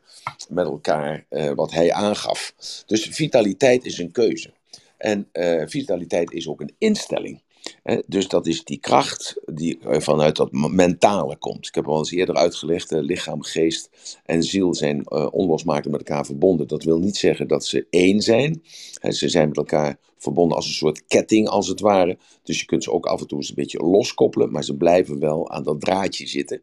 met 0.50 0.66
elkaar 0.66 1.26
wat 1.56 1.72
hij 1.72 1.94
aangaf. 1.94 2.54
Dus 2.86 3.06
vitaliteit 3.06 3.86
is 3.86 3.98
een 3.98 4.12
keuze. 4.12 4.54
En 4.98 5.28
vitaliteit 5.66 6.32
is 6.32 6.48
ook 6.48 6.62
een 6.62 6.76
instelling. 6.78 7.42
Dus 8.08 8.28
dat 8.28 8.48
is 8.48 8.64
die 8.64 8.80
kracht 8.80 9.42
die 9.54 9.80
vanuit 9.82 10.36
dat 10.36 10.52
mentale 10.52 11.38
komt. 11.38 11.68
Ik 11.68 11.76
heb 11.76 11.88
al 11.88 11.98
eens 11.98 12.12
eerder 12.12 12.36
uitgelegd, 12.36 12.92
lichaam, 12.92 13.42
geest 13.42 13.90
en 14.26 14.44
ziel 14.44 14.74
zijn 14.74 15.06
uh, 15.08 15.28
onlosmakelijk 15.32 15.98
met 15.98 16.08
elkaar 16.08 16.26
verbonden. 16.26 16.68
Dat 16.68 16.84
wil 16.84 17.00
niet 17.00 17.18
zeggen 17.18 17.48
dat 17.48 17.66
ze 17.66 17.88
één 17.90 18.22
zijn. 18.22 18.64
Ze 19.02 19.30
zijn 19.30 19.48
met 19.48 19.58
elkaar 19.58 19.98
verbonden 20.22 20.58
als 20.58 20.68
een 20.68 20.74
soort 20.74 21.06
ketting, 21.08 21.48
als 21.48 21.68
het 21.68 21.80
ware. 21.80 22.18
Dus 22.44 22.60
je 22.60 22.66
kunt 22.66 22.84
ze 22.84 22.92
ook 22.92 23.06
af 23.06 23.22
en 23.22 23.28
toe 23.28 23.38
eens 23.38 23.50
een 23.50 23.56
beetje 23.56 23.80
loskoppelen, 23.80 24.52
maar 24.52 24.64
ze 24.64 24.78
blijven 24.78 25.20
wel 25.20 25.50
aan 25.50 25.64
dat 25.64 25.82
draadje 25.82 26.28
zitten. 26.28 26.62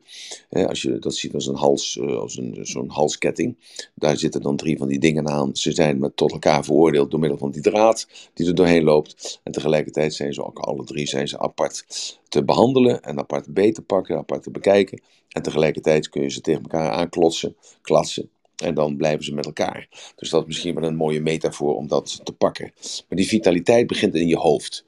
Als 0.50 0.82
je 0.82 0.98
dat 0.98 1.14
ziet 1.14 1.34
als 1.34 1.46
een 1.46 1.54
hals, 1.54 1.98
eh, 1.98 2.16
als 2.16 2.36
een, 2.36 2.58
zo'n 2.62 2.88
halsketting, 2.88 3.56
daar 3.94 4.16
zitten 4.16 4.42
dan 4.42 4.56
drie 4.56 4.78
van 4.78 4.88
die 4.88 4.98
dingen 4.98 5.28
aan. 5.28 5.56
Ze 5.56 5.72
zijn 5.72 5.98
met 5.98 6.16
tot 6.16 6.32
elkaar 6.32 6.64
veroordeeld 6.64 7.10
door 7.10 7.20
middel 7.20 7.38
van 7.38 7.50
die 7.50 7.62
draad 7.62 8.08
die 8.34 8.46
er 8.46 8.54
doorheen 8.54 8.84
loopt. 8.84 9.40
En 9.42 9.52
tegelijkertijd 9.52 10.14
zijn 10.14 10.32
ze 10.32 10.44
ook 10.44 10.58
alle 10.58 10.84
drie 10.84 11.07
zijn 11.08 11.28
ze 11.28 11.38
apart 11.38 11.84
te 12.28 12.44
behandelen 12.44 13.02
en 13.02 13.18
apart 13.18 13.54
beter 13.54 13.74
te 13.74 13.82
pakken, 13.82 14.16
apart 14.16 14.42
te 14.42 14.50
bekijken. 14.50 15.02
En 15.28 15.42
tegelijkertijd 15.42 16.08
kun 16.08 16.22
je 16.22 16.30
ze 16.30 16.40
tegen 16.40 16.62
elkaar 16.62 16.90
aanklotsen, 16.90 17.56
klatsen. 17.82 18.30
En 18.56 18.74
dan 18.74 18.96
blijven 18.96 19.24
ze 19.24 19.34
met 19.34 19.46
elkaar. 19.46 19.88
Dus 20.16 20.30
dat 20.30 20.40
is 20.40 20.46
misschien 20.46 20.74
wel 20.74 20.88
een 20.88 20.96
mooie 20.96 21.20
metafoor 21.20 21.76
om 21.76 21.88
dat 21.88 22.20
te 22.24 22.32
pakken. 22.32 22.72
Maar 23.08 23.18
die 23.18 23.28
vitaliteit 23.28 23.86
begint 23.86 24.14
in 24.14 24.28
je 24.28 24.36
hoofd. 24.36 24.84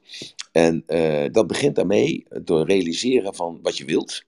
En 0.51 0.83
uh, 0.87 1.25
dat 1.31 1.47
begint 1.47 1.75
daarmee 1.75 2.25
door 2.41 2.65
realiseren 2.65 3.35
van 3.35 3.59
wat 3.61 3.77
je 3.77 3.85
wilt. 3.85 4.23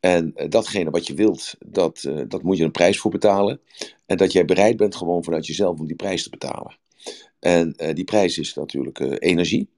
En 0.00 0.32
uh, 0.36 0.48
datgene 0.48 0.90
wat 0.90 1.06
je 1.06 1.14
wilt, 1.14 1.54
dat, 1.66 2.04
uh, 2.08 2.22
dat 2.28 2.42
moet 2.42 2.56
je 2.56 2.64
een 2.64 2.70
prijs 2.70 2.98
voor 2.98 3.10
betalen. 3.10 3.60
En 4.06 4.16
dat 4.16 4.32
jij 4.32 4.44
bereid 4.44 4.76
bent 4.76 4.96
gewoon 4.96 5.24
vanuit 5.24 5.46
jezelf 5.46 5.78
om 5.78 5.86
die 5.86 5.96
prijs 5.96 6.22
te 6.22 6.30
betalen. 6.30 6.76
En 7.40 7.74
die 7.94 8.04
prijs 8.04 8.38
is 8.38 8.54
natuurlijk 8.54 9.00
energie. 9.18 9.68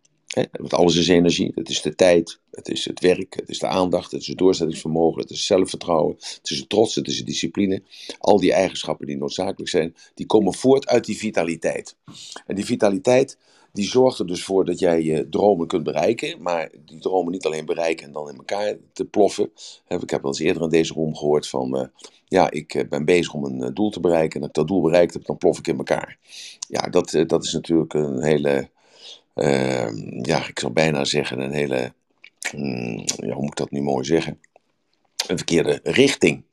Want 0.53 0.75
alles 0.75 0.97
is 0.97 1.09
energie. 1.09 1.53
Het 1.55 1.69
is 1.69 1.83
de 1.83 1.95
tijd, 1.95 2.39
het 2.51 2.69
is 2.69 2.85
het 2.85 3.01
werk, 3.01 3.35
het 3.35 3.49
is 3.49 3.59
de 3.59 3.67
aandacht, 3.67 4.11
het 4.11 4.21
is 4.21 4.27
het 4.27 4.39
doorzettingsvermogen, 4.39 5.21
het 5.21 5.31
is 5.31 5.47
zelfvertrouwen, 5.47 6.15
het 6.19 6.51
is 6.51 6.59
het 6.59 6.69
trots, 6.69 6.95
het 6.95 7.07
is 7.07 7.19
de 7.19 7.25
discipline. 7.25 7.83
Al 8.19 8.41
die 8.41 8.53
eigenschappen 8.53 9.07
die 9.07 9.17
noodzakelijk 9.17 9.71
zijn, 9.71 9.95
die 10.15 10.27
komen 10.27 10.55
voort 10.55 10.87
uit 10.87 11.05
die 11.05 11.17
vitaliteit. 11.17 11.97
En 12.47 12.55
die 12.55 12.65
vitaliteit, 12.65 13.39
die 13.73 13.89
zorgt 13.89 14.19
er 14.19 14.27
dus 14.27 14.45
voor 14.45 14.65
dat 14.65 14.79
jij 14.79 15.03
je 15.03 15.29
dromen 15.29 15.67
kunt 15.67 15.85
bereiken. 15.85 16.43
Maar 16.43 16.71
die 16.85 16.99
dromen 16.99 17.33
niet 17.33 17.47
alleen 17.47 17.65
bereiken 17.65 18.07
en 18.07 18.13
dan 18.13 18.29
in 18.29 18.37
elkaar 18.37 18.77
te 18.93 19.05
ploffen. 19.05 19.51
Ik 19.89 20.11
heb 20.11 20.23
wel 20.23 20.31
eens 20.31 20.41
eerder 20.41 20.63
in 20.63 20.69
deze 20.69 20.95
room 20.95 21.17
gehoord 21.17 21.49
van... 21.49 21.77
Uh, 21.77 21.83
ja, 22.29 22.51
ik 22.51 22.87
ben 22.89 23.05
bezig 23.05 23.35
om 23.35 23.45
een 23.45 23.75
doel 23.75 23.91
te 23.91 24.01
bereiken. 24.01 24.35
En 24.35 24.41
als 24.41 24.49
ik 24.49 24.55
dat 24.55 24.69
doel 24.69 24.81
bereikt 24.81 25.15
heb, 25.15 25.25
dan 25.25 25.39
plof 25.39 25.59
ik 25.59 25.67
in 25.67 25.77
elkaar. 25.77 26.19
Ja, 26.69 26.81
dat, 26.81 27.25
dat 27.27 27.45
is 27.45 27.53
natuurlijk 27.53 27.95
een 27.95 28.23
hele 28.23 28.71
ja, 30.23 30.47
ik 30.49 30.59
zou 30.59 30.73
bijna 30.73 31.05
zeggen, 31.05 31.41
een 31.41 31.53
hele, 31.53 31.93
um, 32.55 33.05
ja, 33.17 33.33
hoe 33.33 33.43
moet 33.43 33.51
ik 33.51 33.57
dat 33.57 33.71
nu 33.71 33.81
mooi 33.81 34.05
zeggen? 34.05 34.41
Een 35.27 35.37
verkeerde 35.37 35.81
richting. 35.83 36.45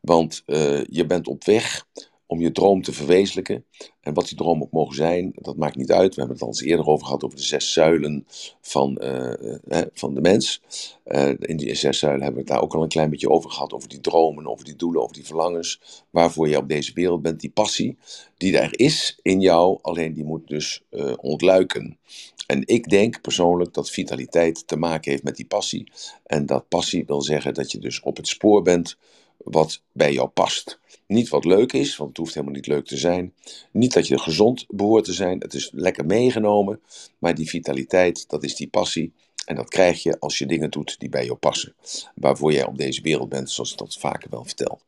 Want 0.00 0.42
uh, 0.46 0.84
je 0.84 1.06
bent 1.06 1.28
op 1.28 1.44
weg 1.44 1.86
om 2.30 2.40
je 2.40 2.52
droom 2.52 2.82
te 2.82 2.92
verwezenlijken. 2.92 3.64
En 4.00 4.14
wat 4.14 4.28
die 4.28 4.36
droom 4.36 4.62
ook 4.62 4.70
mogen 4.70 4.94
zijn, 4.94 5.32
dat 5.34 5.56
maakt 5.56 5.76
niet 5.76 5.92
uit. 5.92 6.14
We 6.14 6.20
hebben 6.20 6.36
het 6.36 6.42
al 6.42 6.48
eens 6.48 6.62
eerder 6.62 6.86
over 6.86 7.06
gehad 7.06 7.24
over 7.24 7.36
de 7.36 7.44
zes 7.44 7.72
zuilen 7.72 8.26
van, 8.60 9.00
uh, 9.02 9.80
van 9.92 10.14
de 10.14 10.20
mens. 10.20 10.62
Uh, 11.06 11.30
in 11.38 11.56
die 11.56 11.74
zes 11.74 11.98
zuilen 11.98 12.22
hebben 12.22 12.42
we 12.42 12.48
het 12.48 12.56
daar 12.56 12.64
ook 12.64 12.74
al 12.74 12.82
een 12.82 12.88
klein 12.88 13.10
beetje 13.10 13.30
over 13.30 13.50
gehad. 13.50 13.72
Over 13.72 13.88
die 13.88 14.00
dromen, 14.00 14.46
over 14.46 14.64
die 14.64 14.76
doelen, 14.76 15.02
over 15.02 15.14
die 15.14 15.26
verlangens. 15.26 15.80
Waarvoor 16.10 16.48
je 16.48 16.56
op 16.56 16.68
deze 16.68 16.92
wereld 16.92 17.22
bent. 17.22 17.40
Die 17.40 17.50
passie 17.50 17.96
die 18.36 18.58
er 18.58 18.78
is 18.78 19.18
in 19.22 19.40
jou, 19.40 19.78
alleen 19.82 20.12
die 20.12 20.24
moet 20.24 20.48
dus 20.48 20.82
ontluiken. 21.16 21.98
En 22.46 22.62
ik 22.66 22.88
denk 22.88 23.20
persoonlijk 23.20 23.74
dat 23.74 23.90
vitaliteit 23.90 24.66
te 24.66 24.76
maken 24.76 25.10
heeft 25.10 25.22
met 25.22 25.36
die 25.36 25.46
passie. 25.46 25.92
En 26.26 26.46
dat 26.46 26.68
passie 26.68 27.04
wil 27.06 27.22
zeggen 27.22 27.54
dat 27.54 27.72
je 27.72 27.78
dus 27.78 28.00
op 28.00 28.16
het 28.16 28.28
spoor 28.28 28.62
bent 28.62 28.98
wat 29.38 29.82
bij 29.92 30.12
jou 30.12 30.28
past. 30.28 30.78
Niet 31.06 31.28
wat 31.28 31.44
leuk 31.44 31.72
is, 31.72 31.96
want 31.96 32.08
het 32.08 32.18
hoeft 32.18 32.34
helemaal 32.34 32.54
niet 32.54 32.66
leuk 32.66 32.86
te 32.86 32.96
zijn. 32.96 33.34
Niet 33.72 33.92
dat 33.92 34.06
je 34.06 34.18
gezond 34.18 34.64
behoort 34.68 35.04
te 35.04 35.12
zijn, 35.12 35.40
het 35.40 35.54
is 35.54 35.70
lekker 35.74 36.06
meegenomen. 36.06 36.80
Maar 37.18 37.34
die 37.34 37.48
vitaliteit, 37.48 38.28
dat 38.28 38.44
is 38.44 38.54
die 38.56 38.68
passie. 38.68 39.12
En 39.44 39.56
dat 39.56 39.68
krijg 39.68 40.02
je 40.02 40.20
als 40.20 40.38
je 40.38 40.46
dingen 40.46 40.70
doet 40.70 40.98
die 40.98 41.08
bij 41.08 41.24
jou 41.24 41.36
passen. 41.36 41.74
Waarvoor 42.14 42.52
jij 42.52 42.66
op 42.66 42.78
deze 42.78 43.02
wereld 43.02 43.28
bent, 43.28 43.50
zoals 43.50 43.72
ik 43.72 43.78
dat 43.78 43.98
vaker 43.98 44.30
wel 44.30 44.44
vertel. 44.44 44.80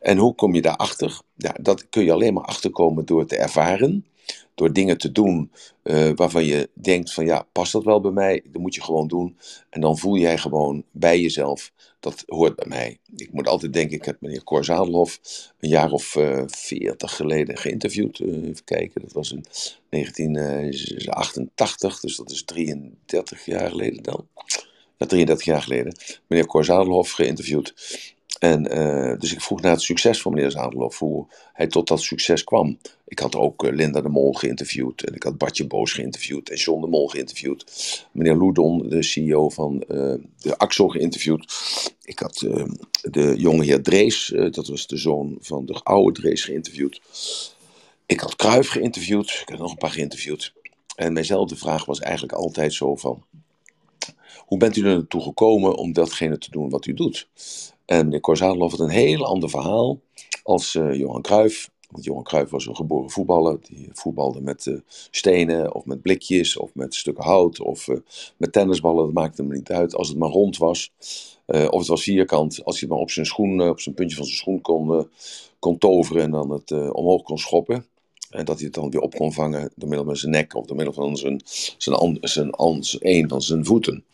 En 0.00 0.18
hoe 0.18 0.34
kom 0.34 0.54
je 0.54 0.62
daarachter? 0.62 1.20
Ja, 1.36 1.54
dat 1.60 1.88
kun 1.88 2.04
je 2.04 2.12
alleen 2.12 2.34
maar 2.34 2.44
achterkomen 2.44 3.04
door 3.04 3.26
te 3.26 3.36
ervaren 3.36 4.04
door 4.54 4.72
dingen 4.72 4.98
te 4.98 5.12
doen 5.12 5.52
uh, 5.82 6.10
waarvan 6.14 6.44
je 6.44 6.68
denkt 6.74 7.12
van 7.12 7.24
ja, 7.24 7.46
past 7.52 7.72
dat 7.72 7.84
wel 7.84 8.00
bij 8.00 8.10
mij? 8.10 8.42
Dat 8.44 8.62
moet 8.62 8.74
je 8.74 8.82
gewoon 8.82 9.08
doen. 9.08 9.36
En 9.70 9.80
dan 9.80 9.98
voel 9.98 10.16
jij 10.16 10.38
gewoon 10.38 10.84
bij 10.90 11.20
jezelf, 11.20 11.72
dat 12.00 12.22
hoort 12.26 12.56
bij 12.56 12.68
mij. 12.68 12.98
Ik 13.16 13.32
moet 13.32 13.48
altijd 13.48 13.72
denken, 13.72 13.96
ik 13.96 14.04
heb 14.04 14.20
meneer 14.20 14.44
Cor 14.44 14.64
Zadelhoff 14.64 15.20
een 15.60 15.68
jaar 15.68 15.90
of 15.90 16.14
uh, 16.14 16.38
eh, 16.38 16.44
40 16.46 17.16
geleden 17.16 17.56
geïnterviewd. 17.56 18.18
Uh, 18.18 18.48
even 18.48 18.64
kijken, 18.64 19.00
dat 19.00 19.12
was 19.12 19.32
in 19.32 19.44
1988, 19.88 22.00
dus 22.00 22.16
dat 22.16 22.30
is 22.30 22.44
33 22.44 23.44
jaar 23.44 23.70
geleden 23.70 24.02
dan. 24.02 24.28
Ja, 24.98 25.06
33 25.06 25.46
jaar 25.46 25.62
geleden. 25.62 25.96
Meneer 26.26 26.46
Cor 26.46 26.64
Zadelhoff 26.64 27.12
geïnterviewd. 27.12 27.74
En, 28.38 28.78
uh, 28.78 29.18
dus 29.18 29.32
ik 29.32 29.40
vroeg 29.40 29.60
naar 29.60 29.72
het 29.72 29.82
succes 29.82 30.22
van 30.22 30.32
meneer 30.32 30.50
Zadelhoff, 30.50 30.98
hoe 30.98 31.26
hij 31.52 31.66
tot 31.66 31.88
dat 31.88 32.00
succes 32.00 32.44
kwam. 32.44 32.78
Ik 33.06 33.18
had 33.18 33.36
ook 33.36 33.64
uh, 33.64 33.72
Linda 33.72 34.00
de 34.00 34.08
Mol 34.08 34.32
geïnterviewd 34.32 35.02
en 35.02 35.14
ik 35.14 35.22
had 35.22 35.38
Bartje 35.38 35.66
Boos 35.66 35.92
geïnterviewd 35.92 36.50
en 36.50 36.56
John 36.56 36.80
de 36.80 36.86
Mol 36.86 37.08
geïnterviewd. 37.08 37.64
Meneer 38.12 38.36
Loudon, 38.36 38.88
de 38.88 39.02
CEO 39.02 39.48
van 39.48 39.84
uh, 39.88 40.14
de 40.40 40.58
Axel, 40.58 40.88
geïnterviewd. 40.88 41.54
Ik 42.02 42.18
had 42.18 42.38
de 43.02 43.34
jonge 43.36 43.64
heer 43.64 43.82
Drees, 43.82 44.34
dat 44.50 44.68
was 44.68 44.86
de 44.86 44.96
zoon 44.96 45.36
van 45.40 45.66
de 45.66 45.80
oude 45.82 46.20
Drees, 46.20 46.44
geïnterviewd. 46.44 47.00
Ik 48.06 48.20
had 48.20 48.36
Kruif 48.36 48.68
geïnterviewd, 48.68 49.38
ik 49.42 49.48
heb 49.48 49.58
nog 49.58 49.70
een 49.70 49.78
paar 49.78 49.90
geïnterviewd. 49.90 50.52
En 50.96 51.12
mijnzelfde 51.12 51.56
vraag 51.56 51.84
was 51.84 52.00
eigenlijk 52.00 52.32
altijd 52.32 52.72
zo 52.72 52.96
van, 52.96 53.24
hoe 54.36 54.58
bent 54.58 54.76
u 54.76 54.80
er 54.80 54.94
naartoe 54.94 55.22
gekomen 55.22 55.74
om 55.74 55.92
datgene 55.92 56.38
te 56.38 56.50
doen 56.50 56.70
wat 56.70 56.86
u 56.86 56.94
doet? 56.94 57.28
En 57.86 58.20
Korzadolov 58.20 58.70
had 58.70 58.80
een 58.80 58.88
heel 58.88 59.24
ander 59.24 59.50
verhaal 59.50 60.00
als 60.42 60.74
uh, 60.74 60.94
Johan 60.94 61.22
Cruijff. 61.22 61.70
Want 61.90 62.04
Johan 62.04 62.22
Cruijff 62.22 62.50
was 62.50 62.66
een 62.66 62.76
geboren 62.76 63.10
voetballer. 63.10 63.58
Die 63.60 63.88
voetbalde 63.92 64.40
met 64.40 64.66
uh, 64.66 64.78
stenen 65.10 65.74
of 65.74 65.84
met 65.84 66.02
blikjes 66.02 66.56
of 66.56 66.74
met 66.74 66.94
stukken 66.94 67.24
hout 67.24 67.60
of 67.60 67.88
met 68.36 68.52
tennisballen. 68.52 69.04
Dat 69.04 69.14
maakte 69.14 69.42
hem 69.42 69.52
niet 69.52 69.70
uit. 69.70 69.94
Als 69.94 70.08
het 70.08 70.18
maar 70.18 70.30
rond 70.30 70.56
was 70.56 70.92
of 71.46 71.78
het 71.78 71.86
was 71.86 72.02
vierkant. 72.02 72.64
Als 72.64 72.80
hij 72.80 72.88
maar 72.88 72.98
op 72.98 73.10
zijn 73.10 73.26
schoen, 73.26 73.68
op 73.68 73.80
zijn 73.80 73.94
puntje 73.94 74.16
van 74.16 74.24
zijn 74.24 74.36
schoen 74.36 74.60
kon, 74.60 75.08
kon 75.58 75.78
toveren 75.78 76.22
en 76.22 76.30
dan 76.30 76.50
het 76.50 76.70
omhoog 76.92 77.22
kon 77.22 77.38
schoppen. 77.38 77.86
En 78.30 78.44
dat 78.44 78.56
hij 78.56 78.64
het 78.64 78.74
dan 78.74 78.90
weer 78.90 79.00
op 79.00 79.14
kon 79.14 79.32
vangen 79.32 79.70
door 79.76 79.88
middel 79.88 80.06
van 80.06 80.16
zijn 80.16 80.32
nek 80.32 80.54
of 80.54 80.66
door 80.66 80.76
middel 80.76 80.94
van 80.94 81.16
zijn, 81.16 81.40
zijn, 81.76 82.54
een 82.98 83.28
van 83.28 83.42
zijn 83.42 83.64
voeten. 83.64 84.04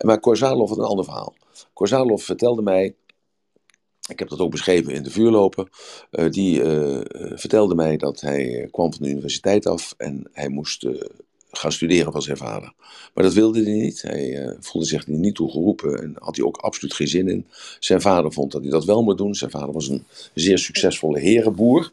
Maar 0.00 0.20
Korzalov 0.20 0.68
had 0.68 0.78
een 0.78 0.84
ander 0.84 1.04
verhaal. 1.04 1.34
Korzalov 1.72 2.22
vertelde 2.22 2.62
mij 2.62 2.94
ik 4.06 4.18
heb 4.18 4.28
dat 4.28 4.38
ook 4.38 4.50
beschreven 4.50 4.92
in 4.92 5.02
de 5.02 5.10
vuurlopen. 5.10 5.68
Uh, 6.10 6.30
die 6.30 6.62
uh, 6.62 7.00
vertelde 7.34 7.74
mij 7.74 7.96
dat 7.96 8.20
hij 8.20 8.68
kwam 8.70 8.92
van 8.92 9.02
de 9.02 9.10
universiteit 9.10 9.66
af 9.66 9.94
en 9.96 10.28
hij 10.32 10.48
moest 10.48 10.86
gaan 11.50 11.72
studeren 11.72 12.12
van 12.12 12.22
zijn 12.22 12.36
vader. 12.36 12.72
Maar 13.14 13.24
dat 13.24 13.34
wilde 13.34 13.62
hij 13.62 13.72
niet. 13.72 14.02
Hij 14.02 14.56
voelde 14.60 14.86
zich 14.86 15.06
niet 15.06 15.34
toe 15.34 15.50
geroepen 15.50 16.02
en 16.02 16.14
had 16.18 16.36
hij 16.36 16.44
ook 16.44 16.56
absoluut 16.56 16.94
geen 16.94 17.08
zin 17.08 17.28
in. 17.28 17.46
Zijn 17.78 18.00
vader 18.00 18.32
vond 18.32 18.52
dat 18.52 18.62
hij 18.62 18.70
dat 18.70 18.84
wel 18.84 19.02
moet 19.02 19.18
doen. 19.18 19.34
Zijn 19.34 19.50
vader 19.50 19.72
was 19.72 19.88
een 19.88 20.04
zeer 20.34 20.58
succesvolle 20.58 21.18
herenboer 21.18 21.90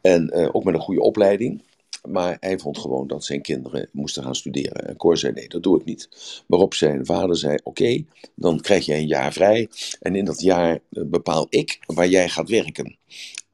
en 0.00 0.52
ook 0.52 0.64
met 0.64 0.74
een 0.74 0.80
goede 0.80 1.00
opleiding. 1.00 1.62
Maar 2.08 2.36
hij 2.40 2.58
vond 2.58 2.78
gewoon 2.78 3.06
dat 3.06 3.24
zijn 3.24 3.42
kinderen 3.42 3.88
moesten 3.92 4.22
gaan 4.22 4.34
studeren. 4.34 4.88
En 4.88 4.96
Cor 4.96 5.18
zei: 5.18 5.32
Nee, 5.32 5.48
dat 5.48 5.62
doe 5.62 5.78
ik 5.78 5.84
niet. 5.84 6.08
Waarop 6.46 6.74
zijn 6.74 7.06
vader 7.06 7.36
zei: 7.36 7.58
Oké, 7.62 8.04
dan 8.34 8.60
krijg 8.60 8.86
je 8.86 8.94
een 8.94 9.06
jaar 9.06 9.32
vrij. 9.32 9.68
En 10.00 10.16
in 10.16 10.24
dat 10.24 10.40
jaar 10.40 10.78
eh, 10.90 11.02
bepaal 11.04 11.46
ik 11.48 11.78
waar 11.86 12.08
jij 12.08 12.28
gaat 12.28 12.48
werken. 12.48 12.96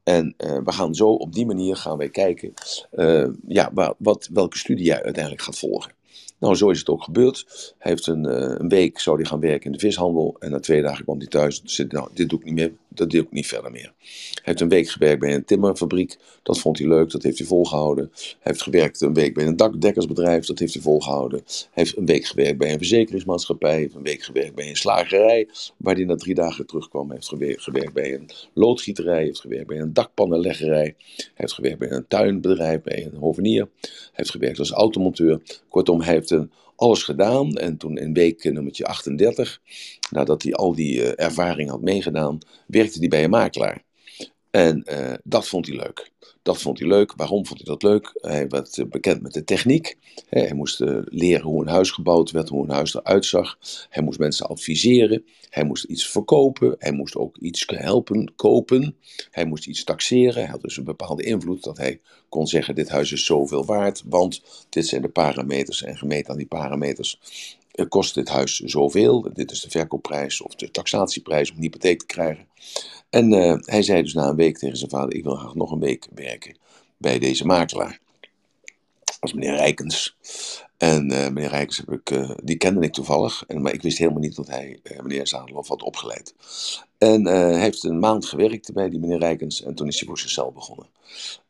En 0.02 0.34
uh, 0.38 0.58
we 0.64 0.72
gaan 0.72 0.94
zo 0.94 1.08
op 1.08 1.32
die 1.32 1.46
manier 1.46 1.76
gaan 1.76 1.96
wij 1.96 2.08
kijken 2.08 2.54
uh, 2.92 3.28
ja, 3.46 3.72
wat, 3.98 4.28
welke 4.32 4.58
studie 4.58 4.84
jij 4.84 5.02
uiteindelijk 5.02 5.42
gaat 5.42 5.58
volgen. 5.58 5.92
Nou, 6.38 6.54
zo 6.54 6.70
is 6.70 6.78
het 6.78 6.88
ook 6.88 7.02
gebeurd. 7.02 7.74
Hij 7.78 7.90
heeft 7.90 8.06
een, 8.06 8.24
een 8.60 8.68
week 8.68 8.98
zou 8.98 9.16
hij 9.16 9.24
gaan 9.24 9.40
werken 9.40 9.66
in 9.66 9.72
de 9.72 9.78
vishandel. 9.78 10.36
En 10.38 10.50
na 10.50 10.60
twee 10.60 10.82
dagen 10.82 11.04
kwam 11.04 11.18
hij 11.18 11.26
thuis. 11.26 11.62
Dus 11.62 11.74
zei, 11.74 11.88
nou, 11.90 12.08
dit 12.14 12.28
doe 12.28 12.38
ik 12.38 12.44
niet 12.44 12.54
meer. 12.54 12.72
Dat 12.94 13.10
doe 13.10 13.22
ik 13.22 13.30
niet 13.30 13.46
verder 13.46 13.70
meer. 13.70 13.92
Hij 13.98 14.42
heeft 14.42 14.60
een 14.60 14.68
week 14.68 14.88
gewerkt 14.88 15.20
bij 15.20 15.34
een 15.34 15.44
timmerfabriek. 15.44 16.16
Dat 16.42 16.58
vond 16.58 16.78
hij 16.78 16.88
leuk. 16.88 17.10
Dat 17.10 17.22
heeft 17.22 17.38
hij 17.38 17.46
volgehouden. 17.46 18.10
Hij 18.12 18.36
heeft 18.42 18.62
gewerkt 18.62 19.00
een 19.00 19.14
week 19.14 19.34
bij 19.34 19.46
een 19.46 19.56
dakdekkersbedrijf. 19.56 20.46
Dat 20.46 20.58
heeft 20.58 20.74
hij 20.74 20.82
volgehouden. 20.82 21.42
Hij 21.46 21.68
heeft 21.72 21.96
een 21.96 22.06
week 22.06 22.24
gewerkt 22.24 22.58
bij 22.58 22.72
een 22.72 22.78
verzekeringsmaatschappij. 22.78 23.76
Heeft 23.76 23.94
een 23.94 24.02
week 24.02 24.22
gewerkt 24.22 24.54
bij 24.54 24.68
een 24.68 24.76
slagerij. 24.76 25.48
Waar 25.76 25.94
hij 25.94 26.04
na 26.04 26.14
drie 26.14 26.34
dagen 26.34 26.66
terugkwam. 26.66 27.06
Hij 27.06 27.14
heeft 27.14 27.28
gewerkt, 27.28 27.62
gewerkt 27.62 27.92
bij 27.92 28.14
een 28.14 28.30
loodgieterij. 28.52 29.24
Heeft 29.24 29.40
gewerkt 29.40 29.66
bij 29.66 29.78
een 29.80 29.92
dakpannenleggerij. 29.92 30.94
Hij 31.16 31.26
heeft 31.34 31.52
gewerkt 31.52 31.78
bij 31.78 31.90
een 31.90 32.06
tuinbedrijf. 32.08 32.82
Bij 32.82 33.04
een 33.04 33.18
hovenier. 33.18 33.68
Hij 33.80 33.90
heeft 34.12 34.30
gewerkt 34.30 34.58
als 34.58 34.70
automonteur. 34.70 35.40
Kortom, 35.68 36.00
hij 36.00 36.14
heeft 36.14 36.30
alles 36.82 37.02
gedaan. 37.02 37.56
En 37.56 37.76
toen 37.76 37.96
in 37.96 38.12
week 38.12 38.44
nummertje 38.44 38.84
38, 38.84 39.60
nadat 40.10 40.42
hij 40.42 40.52
al 40.52 40.74
die 40.74 40.96
uh, 40.96 41.12
ervaring 41.16 41.70
had 41.70 41.80
meegedaan, 41.80 42.38
werkte 42.66 42.98
hij 42.98 43.08
bij 43.08 43.24
een 43.24 43.30
makelaar. 43.30 43.82
En 44.50 44.84
uh, 44.90 45.14
dat 45.24 45.48
vond 45.48 45.66
hij 45.66 45.76
leuk. 45.76 46.10
Dat 46.42 46.60
vond 46.60 46.78
hij 46.78 46.88
leuk. 46.88 47.12
Waarom 47.16 47.46
vond 47.46 47.58
hij 47.58 47.68
dat 47.68 47.82
leuk? 47.82 48.10
Hij 48.20 48.48
werd 48.48 48.78
eh, 48.78 48.86
bekend 48.86 49.22
met 49.22 49.32
de 49.32 49.44
techniek. 49.44 49.96
Hij 50.28 50.54
moest 50.54 50.80
leren 51.04 51.46
hoe 51.46 51.62
een 51.62 51.68
huis 51.68 51.90
gebouwd 51.90 52.30
werd, 52.30 52.48
hoe 52.48 52.64
een 52.64 52.74
huis 52.74 52.94
eruit 52.94 53.24
zag. 53.24 53.58
Hij 53.88 54.02
moest 54.02 54.18
mensen 54.18 54.48
adviseren. 54.48 55.24
Hij 55.48 55.64
moest 55.64 55.84
iets 55.84 56.08
verkopen. 56.08 56.74
Hij 56.78 56.92
moest 56.92 57.16
ook 57.16 57.36
iets 57.36 57.64
helpen 57.66 58.34
kopen. 58.36 58.96
Hij 59.30 59.44
moest 59.44 59.66
iets 59.66 59.84
taxeren. 59.84 60.42
Hij 60.42 60.50
had 60.50 60.62
dus 60.62 60.76
een 60.76 60.84
bepaalde 60.84 61.22
invloed 61.22 61.64
dat 61.64 61.76
hij 61.76 62.00
kon 62.28 62.46
zeggen: 62.46 62.74
dit 62.74 62.88
huis 62.88 63.12
is 63.12 63.24
zoveel 63.24 63.64
waard, 63.64 64.02
want 64.06 64.42
dit 64.68 64.86
zijn 64.86 65.02
de 65.02 65.08
parameters 65.08 65.82
en 65.82 65.96
gemeten 65.96 66.30
aan 66.30 66.38
die 66.38 66.46
parameters 66.46 67.20
kost 67.88 68.14
dit 68.14 68.28
huis 68.28 68.58
zoveel. 68.58 69.32
Dit 69.32 69.50
is 69.50 69.60
de 69.60 69.70
verkoopprijs 69.70 70.40
of 70.40 70.54
de 70.54 70.70
taxatieprijs 70.70 71.50
om 71.50 71.56
een 71.56 71.62
hypotheek 71.62 71.98
te 71.98 72.06
krijgen. 72.06 72.46
En 73.12 73.32
uh, 73.32 73.54
hij 73.60 73.82
zei 73.82 74.02
dus 74.02 74.14
na 74.14 74.28
een 74.28 74.36
week 74.36 74.58
tegen 74.58 74.76
zijn 74.76 74.90
vader: 74.90 75.14
Ik 75.14 75.24
wil 75.24 75.34
graag 75.34 75.54
nog 75.54 75.70
een 75.70 75.80
week 75.80 76.08
werken 76.14 76.56
bij 76.96 77.18
deze 77.18 77.46
makelaar. 77.46 77.98
Dat 79.20 79.34
meneer 79.34 79.54
Rijkens. 79.54 80.16
En 80.82 81.12
uh, 81.12 81.28
meneer 81.28 81.48
Rijkens 81.48 81.76
heb 81.76 81.90
ik, 81.90 82.10
uh, 82.10 82.30
die 82.42 82.56
kende 82.56 82.80
ik 82.80 82.92
toevallig, 82.92 83.44
en, 83.46 83.62
maar 83.62 83.72
ik 83.72 83.82
wist 83.82 83.98
helemaal 83.98 84.20
niet 84.20 84.36
dat 84.36 84.46
hij 84.46 84.80
meneer 85.02 85.26
Zadelof 85.26 85.68
had 85.68 85.82
opgeleid. 85.82 86.34
En 86.98 87.26
hij 87.26 87.60
heeft 87.60 87.84
een 87.84 87.98
maand 87.98 88.26
gewerkt 88.26 88.72
bij 88.72 88.88
die 88.88 89.00
meneer 89.00 89.18
Rijkens 89.18 89.62
en 89.62 89.74
toen 89.74 89.88
is 89.88 89.98
hij 89.98 90.08
voor 90.08 90.18
zichzelf 90.18 90.54
begonnen. 90.54 90.86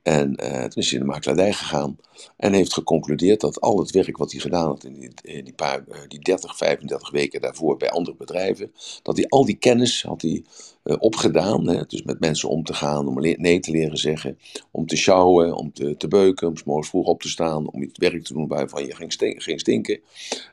En 0.03 0.37
toen 0.37 0.83
is 0.83 0.91
hij 0.91 0.99
in 0.99 1.07
de 1.07 1.13
makelaardij 1.13 1.53
gegaan 1.53 1.99
en 2.37 2.53
heeft 2.53 2.73
geconcludeerd 2.73 3.41
dat 3.41 3.61
al 3.61 3.79
het 3.79 3.91
werk 3.91 4.17
wat 4.17 4.33
hij 4.33 4.41
gedaan 4.41 4.67
had 4.67 4.85
in 4.85 4.93
die, 4.93 5.43
die, 5.43 5.53
paar, 5.53 5.85
die 6.09 6.21
30, 6.21 6.57
35 6.57 7.11
weken 7.11 7.41
daarvoor 7.41 7.77
bij 7.77 7.91
andere 7.91 8.17
bedrijven, 8.17 8.73
dat 9.03 9.17
hij 9.17 9.27
al 9.29 9.45
die 9.45 9.57
kennis 9.57 10.03
had 10.03 10.23
hij 10.23 10.45
opgedaan. 10.83 11.69
Hè, 11.69 11.85
dus 11.87 12.03
met 12.03 12.21
mensen 12.21 12.49
om 12.49 12.65
te 12.65 12.75
gaan, 12.75 13.09
om 13.09 13.21
nee 13.21 13.61
te 13.61 13.71
leren 13.71 13.99
zeggen, 13.99 14.39
om 14.71 14.87
te 14.87 14.97
sjouwen, 14.97 15.55
om 15.55 15.73
te, 15.73 16.09
beuken, 16.09 16.49
om 16.49 16.57
s 16.57 16.65
morgens 16.65 16.89
vroeg 16.89 17.07
op 17.07 17.23
te 17.23 17.29
staan, 17.29 17.71
om 17.71 17.83
iets 17.83 17.99
werk 17.99 18.25
te 18.25 18.33
doen 18.33 18.49
waarvan 18.49 18.87
je 18.87 18.95
ging, 18.95 19.13
ging 19.23 19.61
stinken. 19.61 20.01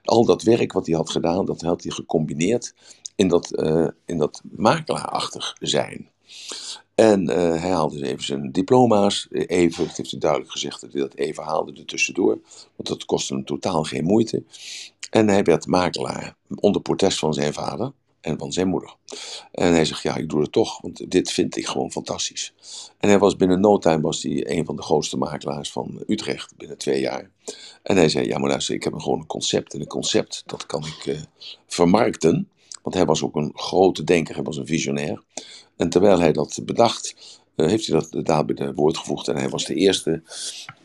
Al 0.04 0.26
dat 0.26 0.44
werk 0.44 0.72
wat 0.72 0.86
hij 0.86 0.96
had 0.96 1.10
gedaan, 1.10 1.46
dat 1.46 1.62
had 1.62 1.84
hij 1.84 1.92
gecombineerd 1.92 2.74
in 3.16 3.28
dat, 3.28 3.52
in 4.06 4.18
dat 4.18 4.42
makelaarachtig 4.44 5.56
zijn. 5.60 6.10
En 6.96 7.30
uh, 7.30 7.36
hij 7.36 7.70
haalde 7.70 8.00
dus 8.00 8.08
even 8.08 8.24
zijn 8.24 8.52
diploma's. 8.52 9.28
Even, 9.32 9.86
dat 9.86 9.98
heeft 9.98 10.12
hij 10.12 10.20
duidelijk 10.20 10.52
gezegd 10.52 10.82
dat 10.82 10.94
hij 10.94 11.02
dat 11.02 11.16
even 11.16 11.44
haalde 11.44 11.74
er 11.74 11.86
tussendoor. 11.86 12.40
Want 12.76 12.88
dat 12.88 13.06
kostte 13.06 13.34
hem 13.34 13.46
totaal 13.46 13.84
geen 13.84 14.04
moeite. 14.04 14.44
En 15.10 15.28
hij 15.28 15.44
werd 15.44 15.68
makelaar 15.68 16.36
onder 16.56 16.82
protest 16.82 17.20
van 17.20 17.34
zijn 17.34 17.54
vader 17.54 17.92
en 18.22 18.38
van 18.38 18.52
zijn 18.52 18.68
moeder. 18.68 18.96
En 19.52 19.74
hij 19.74 19.86
zegt, 19.86 20.02
ja, 20.02 20.16
ik 20.16 20.30
doe 20.30 20.42
het 20.42 20.52
toch, 20.52 20.82
want 20.82 21.12
dit 21.12 21.32
vind 21.32 21.58
ik 21.58 21.68
gewoon 21.68 21.92
fantastisch. 21.92 22.54
En 22.98 23.10
hij 23.10 23.20
was 23.20 23.36
binnen 23.36 23.60
no 23.60 23.78
time 23.78 24.02
was 24.02 24.24
hij 24.24 24.50
een 24.50 24.66
van 24.66 24.76
de 24.76 24.82
grootste 24.82 25.18
makelaars 25.18 25.72
van 25.72 26.04
Utrecht, 26.08 26.54
binnen 26.58 26.78
twee 26.78 27.02
jaar. 27.02 27.30
En 27.84 27.98
hij 27.98 28.10
zei, 28.10 28.28
ja, 28.28 28.38
maar 28.38 28.50
luister, 28.50 28.76
ik 28.76 28.84
heb 28.84 28.94
gewoon 28.94 29.20
een 29.20 29.26
concept. 29.26 29.74
En 29.74 29.80
een 29.80 29.88
concept, 29.88 30.44
dat 30.46 30.66
kan 30.66 30.86
ik 30.86 31.06
uh, 31.06 31.20
vermarkten. 31.68 32.50
Want 32.84 32.96
hij 32.96 33.06
was 33.06 33.24
ook 33.24 33.36
een 33.36 33.52
grote 33.56 34.04
denker, 34.04 34.36
hij 34.36 34.44
was 34.44 34.58
een 34.58 34.68
visionair. 34.68 35.24
En 35.76 35.90
terwijl 35.90 36.20
hij 36.20 36.32
dat 36.32 36.60
bedacht, 36.64 37.16
uh, 37.56 37.68
heeft 37.68 37.88
hij 37.88 38.00
dat 38.00 38.26
daarbij 38.26 38.56
de 38.56 38.74
woord 38.74 38.98
gevoegd. 38.98 39.28
En 39.28 39.36
hij 39.36 39.50
was 39.50 39.66
de 39.66 39.76
eerste, 39.76 40.22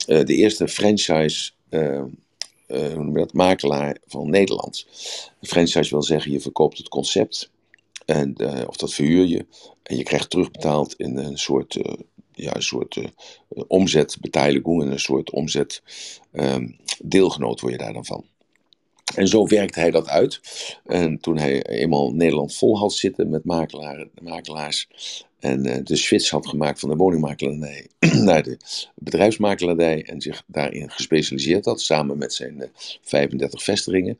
uh, 0.06 0.24
de 0.24 0.34
eerste 0.34 0.68
franchise 0.68 1.52
uh, 2.68 3.14
dat, 3.14 3.32
makelaar 3.32 3.98
van 4.06 4.30
Nederland. 4.30 4.86
Een 5.40 5.48
franchise 5.48 5.90
wil 5.90 6.02
zeggen, 6.02 6.32
je 6.32 6.40
verkoopt 6.40 6.78
het 6.78 6.88
concept. 6.88 7.50
En, 8.06 8.36
of 8.68 8.76
dat 8.76 8.94
verhuur 8.94 9.26
je. 9.26 9.46
En 9.82 9.96
je 9.96 10.02
krijgt 10.02 10.30
terugbetaald 10.30 10.94
in 10.94 11.16
een 11.16 11.38
soort, 11.38 11.78
ja, 12.32 12.54
een 12.54 12.62
soort. 12.62 12.96
En 12.96 14.90
een 14.92 15.00
soort 15.00 15.30
omzet 15.30 15.82
ehm, 16.32 16.68
deelgenoot 17.02 17.60
word 17.60 17.72
je 17.72 17.78
daar 17.78 17.92
dan 17.92 18.04
van. 18.04 18.24
En 19.14 19.28
zo 19.28 19.46
werkte 19.46 19.80
hij 19.80 19.90
dat 19.90 20.08
uit. 20.08 20.40
En 20.84 21.20
toen 21.20 21.38
hij 21.38 21.62
eenmaal 21.66 22.12
Nederland 22.12 22.54
vol 22.54 22.78
had 22.78 22.92
zitten 22.92 23.28
met 23.28 23.44
makelaar, 23.44 24.06
makelaars. 24.22 24.88
En 25.44 25.66
uh, 25.66 25.76
de 25.82 25.96
switch 25.96 26.30
had 26.30 26.46
gemaakt 26.46 26.80
van 26.80 26.88
de 26.88 26.96
woningmakelaardij 26.96 27.86
naar 28.28 28.42
de 28.42 28.56
bedrijfsmakelaardij. 28.94 30.04
En 30.04 30.20
zich 30.20 30.42
daarin 30.46 30.90
gespecialiseerd 30.90 31.64
had, 31.64 31.80
samen 31.80 32.18
met 32.18 32.34
zijn 32.34 32.54
uh, 32.56 32.64
35 33.02 33.62
vestigingen 33.62 34.18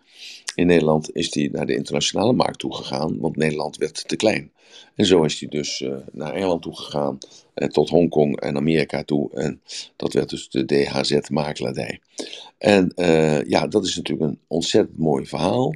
in 0.54 0.66
Nederland, 0.66 1.14
is 1.16 1.34
hij 1.34 1.48
naar 1.52 1.66
de 1.66 1.74
internationale 1.74 2.32
markt 2.32 2.58
toe 2.58 2.74
gegaan. 2.74 3.18
Want 3.18 3.36
Nederland 3.36 3.76
werd 3.76 4.08
te 4.08 4.16
klein. 4.16 4.52
En 4.94 5.06
zo 5.06 5.22
is 5.22 5.40
hij 5.40 5.48
dus 5.48 5.80
uh, 5.80 5.96
naar 6.12 6.34
Engeland 6.34 6.62
toe 6.62 6.76
gegaan, 6.76 7.18
uh, 7.54 7.68
tot 7.68 7.88
Hongkong 7.88 8.40
en 8.40 8.56
Amerika 8.56 9.04
toe. 9.04 9.30
En 9.34 9.60
dat 9.96 10.12
werd 10.12 10.30
dus 10.30 10.48
de 10.48 10.64
DHZ-makelaardij. 10.64 12.00
En 12.58 12.92
ja, 13.46 13.66
dat 13.66 13.84
is 13.84 13.96
natuurlijk 13.96 14.30
een 14.30 14.38
ontzettend 14.46 14.98
mooi 14.98 15.26
verhaal. 15.26 15.74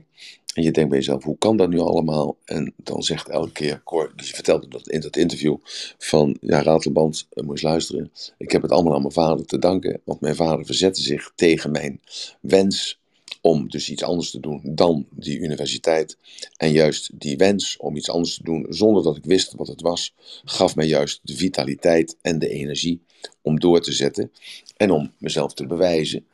En 0.58 0.64
je 0.64 0.70
denkt 0.70 0.90
bij 0.90 0.98
jezelf, 0.98 1.24
hoe 1.24 1.38
kan 1.38 1.56
dat 1.56 1.68
nu 1.68 1.78
allemaal? 1.78 2.36
En 2.44 2.74
dan 2.76 3.02
zegt 3.02 3.28
elke 3.28 3.52
keer, 3.52 3.82
Cor, 3.84 4.12
dus 4.16 4.28
je 4.28 4.34
vertelde 4.34 4.68
dat 4.68 4.88
in 4.88 5.00
dat 5.00 5.16
interview, 5.16 5.56
van 5.98 6.36
ja, 6.40 6.62
Ratelband, 6.62 7.28
moet 7.34 7.50
eens 7.50 7.62
luisteren. 7.62 8.12
Ik 8.38 8.50
heb 8.50 8.62
het 8.62 8.70
allemaal 8.70 8.94
aan 8.94 9.00
mijn 9.00 9.12
vader 9.12 9.46
te 9.46 9.58
danken, 9.58 10.00
want 10.04 10.20
mijn 10.20 10.34
vader 10.34 10.66
verzette 10.66 11.02
zich 11.02 11.32
tegen 11.34 11.70
mijn 11.70 12.00
wens 12.40 13.00
om 13.40 13.68
dus 13.68 13.90
iets 13.90 14.02
anders 14.02 14.30
te 14.30 14.40
doen 14.40 14.60
dan 14.64 15.06
die 15.10 15.38
universiteit. 15.38 16.16
En 16.56 16.72
juist 16.72 17.20
die 17.20 17.36
wens 17.36 17.76
om 17.76 17.96
iets 17.96 18.10
anders 18.10 18.34
te 18.34 18.42
doen 18.42 18.66
zonder 18.68 19.02
dat 19.02 19.16
ik 19.16 19.24
wist 19.24 19.54
wat 19.54 19.68
het 19.68 19.80
was, 19.80 20.14
gaf 20.44 20.76
mij 20.76 20.86
juist 20.86 21.20
de 21.22 21.36
vitaliteit 21.36 22.16
en 22.22 22.38
de 22.38 22.48
energie 22.48 23.00
om 23.42 23.60
door 23.60 23.80
te 23.80 23.92
zetten 23.92 24.32
en 24.76 24.90
om 24.90 25.12
mezelf 25.18 25.54
te 25.54 25.66
bewijzen 25.66 26.26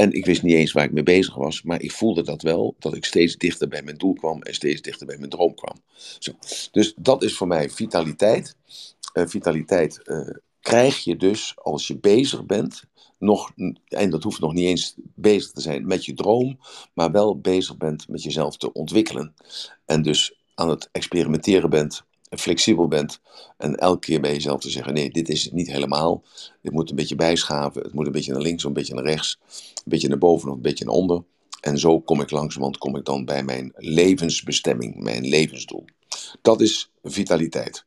En 0.00 0.12
ik 0.12 0.26
wist 0.26 0.42
niet 0.42 0.54
eens 0.54 0.72
waar 0.72 0.84
ik 0.84 0.92
mee 0.92 1.02
bezig 1.02 1.34
was, 1.34 1.62
maar 1.62 1.82
ik 1.82 1.92
voelde 1.92 2.22
dat 2.22 2.42
wel, 2.42 2.74
dat 2.78 2.94
ik 2.94 3.04
steeds 3.04 3.36
dichter 3.36 3.68
bij 3.68 3.82
mijn 3.82 3.96
doel 3.96 4.14
kwam 4.14 4.42
en 4.42 4.54
steeds 4.54 4.82
dichter 4.82 5.06
bij 5.06 5.18
mijn 5.18 5.30
droom 5.30 5.54
kwam. 5.54 5.76
Zo. 6.18 6.32
Dus 6.72 6.94
dat 6.96 7.22
is 7.22 7.36
voor 7.36 7.46
mij 7.46 7.70
vitaliteit. 7.70 8.56
Vitaliteit 9.12 10.00
uh, 10.04 10.28
krijg 10.60 11.04
je 11.04 11.16
dus 11.16 11.52
als 11.56 11.86
je 11.86 11.98
bezig 11.98 12.46
bent, 12.46 12.84
nog, 13.18 13.52
en 13.88 14.10
dat 14.10 14.22
hoeft 14.22 14.40
nog 14.40 14.52
niet 14.52 14.66
eens 14.66 14.94
bezig 15.14 15.50
te 15.50 15.60
zijn 15.60 15.86
met 15.86 16.04
je 16.04 16.14
droom, 16.14 16.58
maar 16.94 17.10
wel 17.10 17.38
bezig 17.38 17.76
bent 17.76 18.08
met 18.08 18.22
jezelf 18.22 18.56
te 18.56 18.72
ontwikkelen. 18.72 19.34
En 19.86 20.02
dus 20.02 20.34
aan 20.54 20.68
het 20.68 20.88
experimenteren 20.92 21.70
bent, 21.70 22.04
flexibel 22.38 22.88
bent 22.88 23.20
en 23.56 23.76
elke 23.76 23.98
keer 23.98 24.20
bij 24.20 24.32
jezelf 24.32 24.60
te 24.60 24.70
zeggen: 24.70 24.94
nee, 24.94 25.10
dit 25.10 25.28
is 25.28 25.44
het 25.44 25.52
niet 25.52 25.70
helemaal. 25.70 26.22
Dit 26.62 26.72
moet 26.72 26.90
een 26.90 26.96
beetje 26.96 27.16
bijschaven, 27.16 27.82
het 27.82 27.92
moet 27.92 28.06
een 28.06 28.12
beetje 28.12 28.32
naar 28.32 28.42
links 28.42 28.64
een 28.64 28.72
beetje 28.72 28.94
naar 28.94 29.04
rechts, 29.04 29.38
een 29.74 29.82
beetje 29.84 30.08
naar 30.08 30.18
boven 30.18 30.48
of 30.48 30.54
een 30.54 30.62
beetje 30.62 30.84
naar 30.84 30.94
onder. 30.94 31.22
En 31.60 31.78
zo 31.78 32.00
kom 32.00 32.20
ik 32.20 32.30
langzamerhand 32.30 32.78
kom 32.78 32.96
ik 32.96 33.04
dan 33.04 33.24
bij 33.24 33.42
mijn 33.42 33.72
levensbestemming, 33.76 34.96
mijn 34.96 35.28
levensdoel. 35.28 35.84
Dat 36.42 36.60
is 36.60 36.90
vitaliteit. 37.02 37.84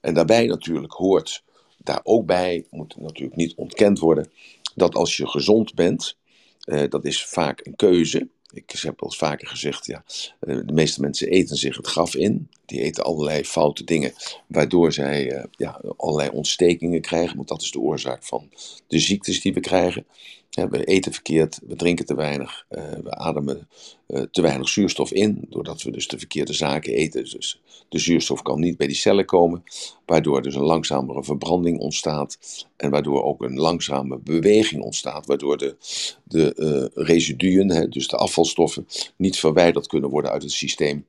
En 0.00 0.14
daarbij 0.14 0.46
natuurlijk 0.46 0.92
hoort 0.92 1.44
daar 1.78 2.00
ook 2.02 2.26
bij, 2.26 2.66
moet 2.70 2.96
natuurlijk 2.96 3.36
niet 3.36 3.54
ontkend 3.54 3.98
worden, 3.98 4.30
dat 4.74 4.94
als 4.94 5.16
je 5.16 5.26
gezond 5.26 5.74
bent, 5.74 6.16
uh, 6.64 6.82
dat 6.88 7.04
is 7.04 7.24
vaak 7.24 7.66
een 7.66 7.76
keuze. 7.76 8.28
Ik 8.52 8.70
heb 8.70 9.02
al 9.02 9.10
vaker 9.10 9.48
gezegd, 9.48 9.86
ja, 9.86 10.04
eh, 10.40 10.56
de 10.64 10.72
meeste 10.72 11.00
mensen 11.00 11.28
eten 11.28 11.56
zich 11.56 11.76
het 11.76 11.86
graf 11.86 12.14
in. 12.14 12.48
Die 12.66 12.80
eten 12.80 13.04
allerlei 13.04 13.44
foute 13.44 13.84
dingen, 13.84 14.12
waardoor 14.46 14.92
zij 14.92 15.32
uh, 15.32 15.44
ja, 15.50 15.80
allerlei 15.96 16.30
ontstekingen 16.30 17.00
krijgen. 17.00 17.36
Want 17.36 17.48
dat 17.48 17.62
is 17.62 17.70
de 17.70 17.80
oorzaak 17.80 18.24
van 18.24 18.50
de 18.86 18.98
ziektes 18.98 19.40
die 19.40 19.54
we 19.54 19.60
krijgen. 19.60 20.06
We 20.50 20.84
eten 20.84 21.12
verkeerd, 21.12 21.60
we 21.66 21.76
drinken 21.76 22.06
te 22.06 22.14
weinig, 22.14 22.66
uh, 22.70 22.82
we 23.02 23.10
ademen 23.10 23.68
uh, 24.06 24.22
te 24.22 24.42
weinig 24.42 24.68
zuurstof 24.68 25.12
in, 25.12 25.46
doordat 25.48 25.82
we 25.82 25.90
dus 25.90 26.08
de 26.08 26.18
verkeerde 26.18 26.52
zaken 26.52 26.92
eten. 26.92 27.24
Dus 27.24 27.60
de 27.88 27.98
zuurstof 27.98 28.42
kan 28.42 28.60
niet 28.60 28.76
bij 28.76 28.86
die 28.86 28.96
cellen 28.96 29.24
komen, 29.24 29.64
waardoor 30.06 30.42
dus 30.42 30.54
een 30.54 30.62
langzamere 30.62 31.24
verbranding 31.24 31.78
ontstaat 31.78 32.38
en 32.76 32.90
waardoor 32.90 33.22
ook 33.22 33.42
een 33.42 33.58
langzame 33.58 34.18
beweging 34.18 34.82
ontstaat, 34.82 35.26
waardoor 35.26 35.58
de, 35.58 35.76
de 36.24 36.54
uh, 36.56 37.04
residuen, 37.04 37.90
dus 37.90 38.08
de 38.08 38.16
afvalstoffen, 38.16 38.86
niet 39.16 39.38
verwijderd 39.38 39.86
kunnen 39.86 40.10
worden 40.10 40.30
uit 40.30 40.42
het 40.42 40.52
systeem. 40.52 41.06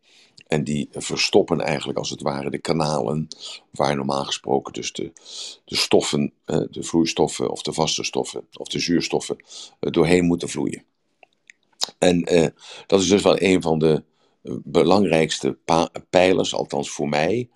En 0.51 0.63
die 0.63 0.87
verstoppen 0.91 1.61
eigenlijk 1.61 1.97
als 1.97 2.09
het 2.09 2.21
ware 2.21 2.49
de 2.49 2.57
kanalen 2.57 3.27
waar 3.69 3.95
normaal 3.95 4.25
gesproken 4.25 4.73
dus 4.73 4.93
de, 4.93 5.11
de 5.65 5.75
stoffen, 5.75 6.33
de 6.45 6.83
vloeistoffen 6.83 7.49
of 7.49 7.61
de 7.61 7.73
vaste 7.73 8.03
stoffen 8.03 8.47
of 8.53 8.67
de 8.67 8.79
zuurstoffen 8.79 9.43
doorheen 9.79 10.25
moeten 10.25 10.49
vloeien. 10.49 10.83
En 11.97 12.33
uh, 12.33 12.47
dat 12.87 13.01
is 13.01 13.07
dus 13.07 13.21
wel 13.21 13.41
een 13.41 13.61
van 13.61 13.79
de 13.79 14.03
eh, 14.43 14.53
belangrijkste 14.63 15.57
pijlers, 16.09 16.53
althans 16.53 16.89
voor 16.89 17.09
mij, 17.09 17.49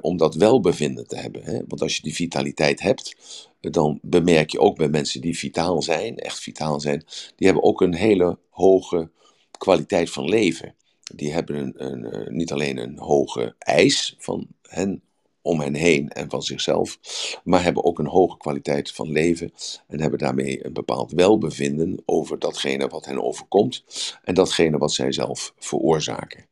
om 0.00 0.16
dat 0.16 0.34
welbevinden 0.34 1.06
te 1.06 1.16
hebben. 1.16 1.42
Hè? 1.42 1.60
Want 1.66 1.82
als 1.82 1.96
je 1.96 2.02
die 2.02 2.14
vitaliteit 2.14 2.80
hebt, 2.80 3.16
dan 3.60 3.98
bemerk 4.02 4.50
je 4.50 4.60
ook 4.60 4.76
bij 4.76 4.88
mensen 4.88 5.20
die 5.20 5.38
vitaal 5.38 5.82
zijn, 5.82 6.16
echt 6.16 6.40
vitaal 6.40 6.80
zijn, 6.80 7.04
die 7.36 7.46
hebben 7.46 7.64
ook 7.64 7.80
een 7.80 7.94
hele 7.94 8.38
hoge 8.50 9.10
kwaliteit 9.58 10.10
van 10.10 10.28
leven. 10.28 10.76
Die 11.14 11.32
hebben 11.32 11.56
een, 11.56 11.74
een, 11.84 12.36
niet 12.36 12.52
alleen 12.52 12.76
een 12.76 12.98
hoge 12.98 13.54
eis 13.58 14.14
van 14.18 14.46
hen 14.62 15.02
om 15.42 15.60
hen 15.60 15.74
heen 15.74 16.08
en 16.08 16.30
van 16.30 16.42
zichzelf, 16.42 16.98
maar 17.44 17.62
hebben 17.62 17.84
ook 17.84 17.98
een 17.98 18.06
hoge 18.06 18.36
kwaliteit 18.36 18.90
van 18.90 19.12
leven 19.12 19.52
en 19.86 20.00
hebben 20.00 20.18
daarmee 20.18 20.66
een 20.66 20.72
bepaald 20.72 21.12
welbevinden 21.12 22.02
over 22.04 22.38
datgene 22.38 22.88
wat 22.88 23.04
hen 23.04 23.22
overkomt 23.22 23.84
en 24.24 24.34
datgene 24.34 24.78
wat 24.78 24.92
zij 24.92 25.12
zelf 25.12 25.52
veroorzaken. 25.58 26.46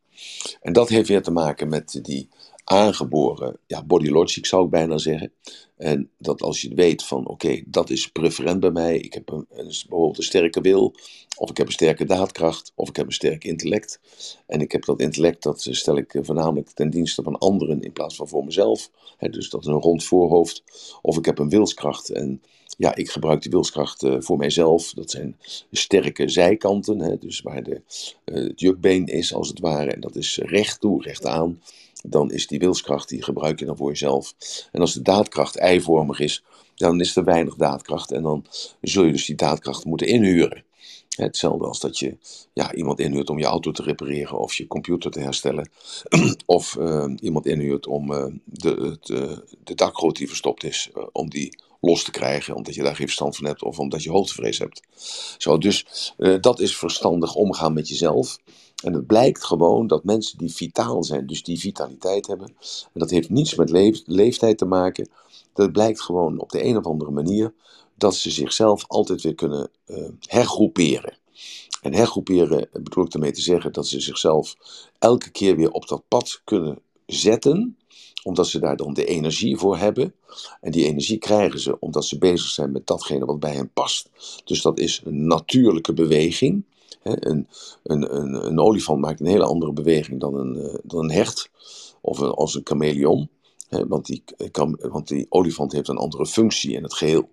En 0.61 0.73
dat 0.73 0.89
heeft 0.89 1.09
weer 1.09 1.23
te 1.23 1.31
maken 1.31 1.69
met 1.69 1.99
die 2.03 2.29
aangeboren 2.69 3.59
ja, 3.67 3.85
body 3.85 4.09
logic, 4.09 4.47
zou 4.47 4.65
ik 4.65 4.71
bijna 4.71 4.99
zeggen. 4.99 5.33
En 5.77 6.11
dat 6.19 6.43
als 6.43 6.61
je 6.61 6.75
weet 6.75 7.05
van 7.05 7.29
oké, 7.29 7.63
dat 7.67 7.91
is 7.91 8.09
preferent 8.09 8.61
bij 8.61 8.71
mij, 8.71 8.99
ik 8.99 9.15
heb 9.15 9.29
een, 9.29 9.47
bijvoorbeeld 9.49 10.19
een 10.19 10.25
sterke 10.25 10.61
wil, 10.61 10.95
of 11.37 11.51
ik 11.51 11.57
heb 11.57 11.67
een 11.67 11.73
sterke 11.73 12.05
daadkracht, 12.05 12.73
of 12.75 12.89
ik 12.89 12.97
heb 12.97 13.07
een 13.07 13.13
sterk 13.13 13.45
intellect. 13.45 14.01
En 14.47 14.61
ik 14.61 14.73
heb 14.73 14.85
dat 14.85 15.01
intellect, 15.01 15.43
dat 15.43 15.67
stel 15.71 15.97
ik 15.97 16.19
voornamelijk 16.23 16.71
ten 16.71 16.91
dienste 16.91 17.23
van 17.23 17.39
anderen 17.39 17.83
in 17.83 17.93
plaats 17.93 18.17
van 18.17 18.29
voor 18.29 18.45
mezelf. 18.45 18.91
dus 19.19 19.51
dat 19.51 19.61
is 19.61 19.67
een 19.67 19.81
rond 19.81 20.05
voorhoofd. 20.05 20.63
Of 21.03 21.19
ik 21.19 21.25
heb 21.25 21.39
een 21.39 21.49
wilskracht 21.49 22.11
en 22.11 22.43
ja, 22.79 22.95
ik 22.95 23.11
gebruik 23.11 23.43
die 23.43 23.51
wilskracht 23.51 24.03
uh, 24.03 24.17
voor 24.19 24.37
mijzelf. 24.37 24.93
Dat 24.93 25.11
zijn 25.11 25.37
sterke 25.71 26.29
zijkanten, 26.29 26.99
hè, 27.01 27.19
dus 27.19 27.41
waar 27.41 27.63
de, 27.63 27.81
uh, 28.25 28.35
het 28.35 28.61
jukbeen 28.61 29.07
is 29.07 29.35
als 29.35 29.49
het 29.49 29.61
ware. 29.61 29.91
En 29.91 30.01
dat 30.01 30.17
is 30.17 30.39
recht 30.39 30.81
toe, 30.81 31.03
recht 31.03 31.27
aan 31.27 31.61
dan 32.09 32.31
is 32.31 32.47
die 32.47 32.59
wilskracht, 32.59 33.09
die 33.09 33.23
gebruik 33.23 33.59
je 33.59 33.65
dan 33.65 33.77
voor 33.77 33.89
jezelf. 33.89 34.35
En 34.73 34.81
als 34.81 34.93
de 34.93 35.03
daadkracht 35.03 35.57
eivormig 35.57 36.21
is, 36.21 36.45
dan 36.75 37.01
is 37.01 37.17
er 37.17 37.25
weinig 37.25 37.55
daadkracht 37.55 38.13
en 38.13 38.23
dan 38.23 38.47
zul 38.81 39.05
je 39.05 39.13
dus 39.13 39.27
die 39.27 39.37
daadkracht 39.37 39.85
moeten 39.85 40.07
inhuren. 40.07 40.65
Hetzelfde 41.17 41.67
als 41.67 41.81
dat 41.81 41.99
je 41.99 42.17
ja, 42.53 42.75
iemand 42.75 43.01
inhuurt 43.01 43.31
om 43.31 43.39
je 43.39 43.45
auto 43.45 43.71
te 43.71 43.83
repareren 43.83 44.39
of 44.39 44.55
je 44.55 44.67
computer 44.67 45.11
te 45.11 45.21
herstellen. 45.21 45.71
of 46.47 46.77
uh, 46.81 47.13
iemand 47.21 47.47
inhuurt 47.47 47.87
om 47.87 48.13
uh, 48.13 48.27
de, 48.45 48.99
de, 49.01 49.45
de 49.65 49.75
dakgoot 49.75 50.17
die 50.17 50.29
verstopt 50.29 50.65
is, 50.65 50.91
om 51.13 51.31
die 51.31 51.59
los 51.81 52.05
te 52.05 52.11
krijgen, 52.11 52.55
omdat 52.55 52.75
je 52.75 52.83
daar 52.83 52.97
geen 52.97 53.07
verstand 53.07 53.37
van 53.37 53.47
hebt 53.47 53.63
of 53.63 53.79
omdat 53.79 54.03
je 54.03 54.11
hoogtevrees 54.11 54.59
hebt. 54.59 54.83
Zo, 55.39 55.59
dus 55.59 56.13
dat 56.41 56.61
is 56.61 56.77
verstandig 56.77 57.35
omgaan 57.35 57.73
met 57.73 57.89
jezelf. 57.89 58.39
En 58.85 58.93
het 58.93 59.07
blijkt 59.07 59.45
gewoon 59.45 59.87
dat 59.87 60.05
mensen 60.05 60.39
die 60.39 60.53
vitaal 60.53 61.05
zijn, 61.05 61.27
dus 61.27 61.43
die 61.43 61.59
vitaliteit 61.59 62.27
hebben, 62.27 62.49
en 62.93 63.01
dat 63.01 63.11
heeft 63.11 63.31
niets 63.31 63.55
met 63.55 63.71
leef, 63.71 64.03
leeftijd 64.07 64.59
te 64.59 64.65
maken, 64.65 65.09
dat 65.53 65.73
blijkt 65.73 66.01
gewoon 66.01 66.39
op 66.39 66.51
de 66.51 66.65
een 66.65 66.77
of 66.77 66.85
andere 66.85 67.11
manier 67.11 67.55
dat 67.95 68.15
ze 68.15 68.31
zichzelf 68.31 68.85
altijd 68.87 69.23
weer 69.23 69.35
kunnen 69.35 69.71
uh, 69.87 70.09
hergroeperen. 70.21 71.19
En 71.83 71.95
hergroeperen 71.95 72.69
bedoel 72.73 73.05
ik 73.05 73.15
ermee 73.15 73.33
te 73.33 73.41
zeggen 73.41 73.73
dat 73.73 73.87
ze 73.87 74.01
zichzelf 74.01 74.57
elke 74.99 75.31
keer 75.31 75.57
weer 75.57 75.71
op 75.71 75.89
dat 75.89 76.03
pad 76.09 76.41
kunnen 76.45 76.79
zetten, 77.07 77.77
omdat 78.23 78.47
ze 78.47 78.59
daar 78.59 78.77
dan 78.77 78.95
de 78.95 79.05
energie 79.05 79.57
voor 79.57 79.77
hebben. 79.77 80.15
En 80.61 80.71
die 80.71 80.87
energie 80.87 81.19
krijgen 81.19 81.61
ze 81.61 81.81
omdat 81.81 82.05
ze 82.05 82.19
bezig 82.19 82.49
zijn 82.49 82.73
met 82.73 82.87
datgene 82.87 83.25
wat 83.25 83.41
bij 83.41 83.55
hen 83.55 83.71
past. 83.73 84.11
Dus 84.45 84.63
dat 84.63 84.79
is 84.79 85.01
een 85.05 85.27
natuurlijke 85.27 85.93
beweging. 85.93 86.65
Een, 87.07 87.47
een, 87.83 88.17
een, 88.17 88.47
een, 88.47 88.61
olifant 88.61 89.01
maakt 89.01 89.21
een 89.21 89.27
hele 89.27 89.45
andere 89.45 89.73
beweging 89.73 90.21
dan 90.21 90.35
een, 90.35 90.57
eh, 90.57 90.75
dan 90.83 91.05
een 91.05 91.11
hert 91.11 91.51
of 92.01 92.19
een, 92.19 92.31
als 92.31 92.55
een 92.55 92.61
chameleon. 92.65 93.29
Want 93.69 94.07
die, 94.07 94.23
want 94.79 95.09
die 95.09 95.27
olifant 95.29 95.73
heeft 95.73 95.89
een 95.89 95.97
andere 95.97 96.27
functie 96.27 96.73
in 96.73 96.83
het 96.83 96.95
geheel 96.95 97.29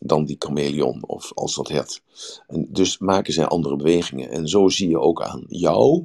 dan 0.00 0.24
die 0.24 0.36
chameleon 0.38 1.06
of 1.06 1.32
als 1.34 1.54
dat 1.54 1.68
hert. 1.68 2.02
En 2.46 2.66
dus 2.70 2.98
maken 2.98 3.32
zij 3.32 3.46
andere 3.46 3.76
bewegingen. 3.76 4.30
En 4.30 4.48
zo 4.48 4.68
zie 4.68 4.88
je 4.88 4.98
ook 4.98 5.22
aan 5.22 5.44
jou 5.48 6.04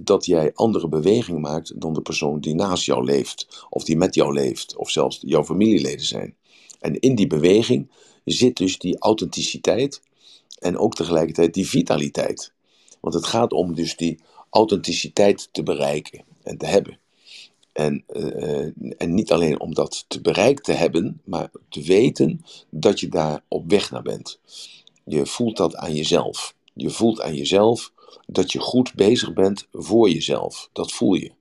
dat 0.00 0.26
jij 0.26 0.50
andere 0.54 0.88
bewegingen 0.88 1.40
maakt 1.40 1.80
dan 1.80 1.92
de 1.92 2.02
persoon 2.02 2.40
die 2.40 2.54
naast 2.54 2.84
jou 2.84 3.04
leeft, 3.04 3.66
of 3.70 3.84
die 3.84 3.96
met 3.96 4.14
jou 4.14 4.32
leeft, 4.32 4.76
of 4.76 4.90
zelfs 4.90 5.18
jouw 5.20 5.44
familieleden 5.44 6.06
zijn. 6.06 6.36
En 6.80 7.00
in 7.00 7.14
die 7.14 7.26
beweging 7.26 7.90
zit 8.24 8.56
dus 8.56 8.78
die 8.78 8.98
authenticiteit 8.98 10.02
en 10.58 10.78
ook 10.78 10.94
tegelijkertijd 10.94 11.54
die 11.54 11.68
vitaliteit. 11.68 12.51
Want 13.02 13.14
het 13.14 13.26
gaat 13.26 13.52
om 13.52 13.74
dus 13.74 13.96
die 13.96 14.18
authenticiteit 14.50 15.48
te 15.52 15.62
bereiken 15.62 16.24
en 16.42 16.58
te 16.58 16.66
hebben. 16.66 16.98
En, 17.72 18.04
uh, 18.12 18.66
en 18.98 19.14
niet 19.14 19.32
alleen 19.32 19.60
om 19.60 19.74
dat 19.74 20.04
te 20.08 20.20
bereikt 20.20 20.64
te 20.64 20.72
hebben, 20.72 21.20
maar 21.24 21.50
te 21.68 21.82
weten 21.82 22.44
dat 22.70 23.00
je 23.00 23.08
daar 23.08 23.44
op 23.48 23.70
weg 23.70 23.90
naar 23.90 24.02
bent. 24.02 24.38
Je 25.04 25.26
voelt 25.26 25.56
dat 25.56 25.76
aan 25.76 25.94
jezelf. 25.94 26.54
Je 26.74 26.90
voelt 26.90 27.20
aan 27.20 27.34
jezelf 27.34 27.92
dat 28.26 28.52
je 28.52 28.58
goed 28.58 28.94
bezig 28.94 29.32
bent 29.32 29.66
voor 29.72 30.10
jezelf. 30.10 30.68
Dat 30.72 30.92
voel 30.92 31.14
je. 31.14 31.32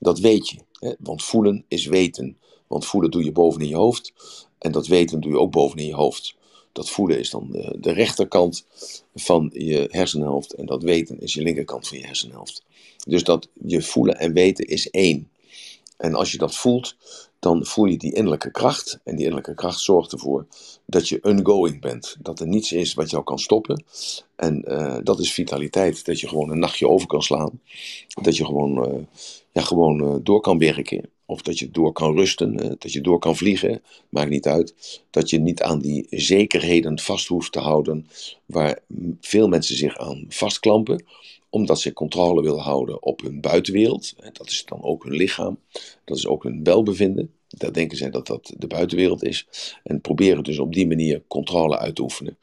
Dat 0.00 0.18
weet 0.18 0.48
je. 0.48 0.58
Hè? 0.72 0.92
Want 0.98 1.22
voelen 1.22 1.64
is 1.68 1.86
weten. 1.86 2.38
Want 2.66 2.86
voelen 2.86 3.10
doe 3.10 3.24
je 3.24 3.32
boven 3.32 3.60
in 3.60 3.68
je 3.68 3.76
hoofd. 3.76 4.12
En 4.58 4.72
dat 4.72 4.86
weten 4.86 5.20
doe 5.20 5.30
je 5.30 5.38
ook 5.38 5.52
boven 5.52 5.78
in 5.78 5.86
je 5.86 5.94
hoofd. 5.94 6.36
Dat 6.72 6.90
voelen 6.90 7.18
is 7.18 7.30
dan 7.30 7.48
de, 7.50 7.76
de 7.80 7.92
rechterkant 7.92 8.66
van 9.14 9.50
je 9.54 9.88
hersenhelft. 9.90 10.52
En 10.52 10.66
dat 10.66 10.82
weten 10.82 11.20
is 11.20 11.34
je 11.34 11.42
linkerkant 11.42 11.88
van 11.88 11.98
je 11.98 12.06
hersenhelft. 12.06 12.64
Dus 13.06 13.24
dat 13.24 13.48
je 13.66 13.82
voelen 13.82 14.18
en 14.18 14.32
weten 14.32 14.66
is 14.66 14.90
één. 14.90 15.30
En 15.96 16.14
als 16.14 16.32
je 16.32 16.38
dat 16.38 16.56
voelt, 16.56 16.96
dan 17.38 17.66
voel 17.66 17.84
je 17.84 17.96
die 17.96 18.14
innerlijke 18.14 18.50
kracht. 18.50 19.00
En 19.04 19.16
die 19.16 19.24
innerlijke 19.24 19.54
kracht 19.54 19.80
zorgt 19.80 20.12
ervoor 20.12 20.46
dat 20.86 21.08
je 21.08 21.24
ongoing 21.24 21.80
bent. 21.80 22.16
Dat 22.20 22.40
er 22.40 22.46
niets 22.46 22.72
is 22.72 22.94
wat 22.94 23.10
jou 23.10 23.24
kan 23.24 23.38
stoppen. 23.38 23.84
En 24.36 24.64
uh, 24.68 24.98
dat 25.02 25.20
is 25.20 25.32
vitaliteit. 25.32 26.04
Dat 26.04 26.20
je 26.20 26.28
gewoon 26.28 26.50
een 26.50 26.58
nachtje 26.58 26.88
over 26.88 27.06
kan 27.06 27.22
slaan. 27.22 27.60
Dat 28.22 28.36
je 28.36 28.44
gewoon, 28.44 28.88
uh, 28.88 29.02
ja, 29.52 29.62
gewoon 29.62 30.02
uh, 30.02 30.14
door 30.22 30.40
kan 30.40 30.58
werken. 30.58 31.10
Of 31.30 31.42
dat 31.42 31.58
je 31.58 31.70
door 31.70 31.92
kan 31.92 32.16
rusten, 32.16 32.58
eh, 32.60 32.70
dat 32.78 32.92
je 32.92 33.00
door 33.00 33.18
kan 33.18 33.36
vliegen, 33.36 33.82
maakt 34.08 34.30
niet 34.30 34.46
uit. 34.46 35.00
Dat 35.10 35.30
je 35.30 35.38
niet 35.38 35.62
aan 35.62 35.80
die 35.80 36.06
zekerheden 36.10 36.98
vast 36.98 37.26
hoeft 37.26 37.52
te 37.52 37.58
houden 37.58 38.06
waar 38.46 38.78
veel 39.20 39.48
mensen 39.48 39.76
zich 39.76 39.98
aan 39.98 40.24
vastklampen, 40.28 41.04
omdat 41.50 41.80
ze 41.80 41.92
controle 41.92 42.42
willen 42.42 42.62
houden 42.62 43.02
op 43.02 43.20
hun 43.20 43.40
buitenwereld. 43.40 44.14
Dat 44.32 44.50
is 44.50 44.64
dan 44.64 44.82
ook 44.82 45.04
hun 45.04 45.14
lichaam, 45.14 45.58
dat 46.04 46.16
is 46.16 46.26
ook 46.26 46.42
hun 46.42 46.64
welbevinden. 46.64 47.32
Daar 47.48 47.72
denken 47.72 47.96
zij 47.96 48.10
dat 48.10 48.26
dat 48.26 48.54
de 48.58 48.66
buitenwereld 48.66 49.24
is. 49.24 49.46
En 49.82 50.00
proberen 50.00 50.44
dus 50.44 50.58
op 50.58 50.74
die 50.74 50.86
manier 50.86 51.22
controle 51.28 51.78
uit 51.78 51.94
te 51.94 52.02
oefenen. 52.02 52.38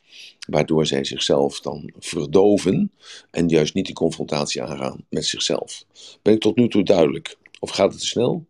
Waardoor 0.49 0.85
zij 0.85 1.03
zichzelf 1.03 1.59
dan 1.59 1.91
verdoven 1.99 2.91
en 3.31 3.47
juist 3.47 3.73
niet 3.73 3.85
die 3.85 3.95
confrontatie 3.95 4.63
aangaan 4.63 5.05
met 5.09 5.25
zichzelf. 5.25 5.85
Ben 6.21 6.33
ik 6.33 6.39
tot 6.39 6.55
nu 6.55 6.69
toe 6.69 6.83
duidelijk? 6.83 7.37
Of 7.59 7.69
gaat 7.69 7.91
het 7.91 7.99
te 7.99 8.07
snel? 8.07 8.45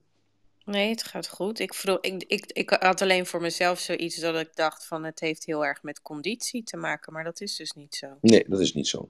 Nee, 0.68 0.90
het 0.90 1.04
gaat 1.04 1.28
goed. 1.28 1.60
Ik, 1.60 1.74
vroeg, 1.74 1.98
ik, 2.02 2.24
ik, 2.28 2.46
ik 2.46 2.70
had 2.70 3.02
alleen 3.02 3.26
voor 3.26 3.42
mezelf 3.42 3.80
zoiets 3.80 4.20
dat 4.20 4.40
ik 4.40 4.50
dacht 4.56 4.86
van 4.86 5.04
het 5.04 5.20
heeft 5.20 5.46
heel 5.46 5.66
erg 5.66 5.84
met 5.84 6.02
conditie 6.02 6.64
te 6.64 6.78
maken, 6.78 7.14
maar 7.14 7.24
dat 7.24 7.42
is 7.42 7.56
dus 7.56 7.72
niet 7.72 7.96
zo. 7.96 8.08
Nee, 8.22 8.44
dat 8.48 8.60
is 8.60 8.74
niet 8.74 8.88
zo. 8.88 9.08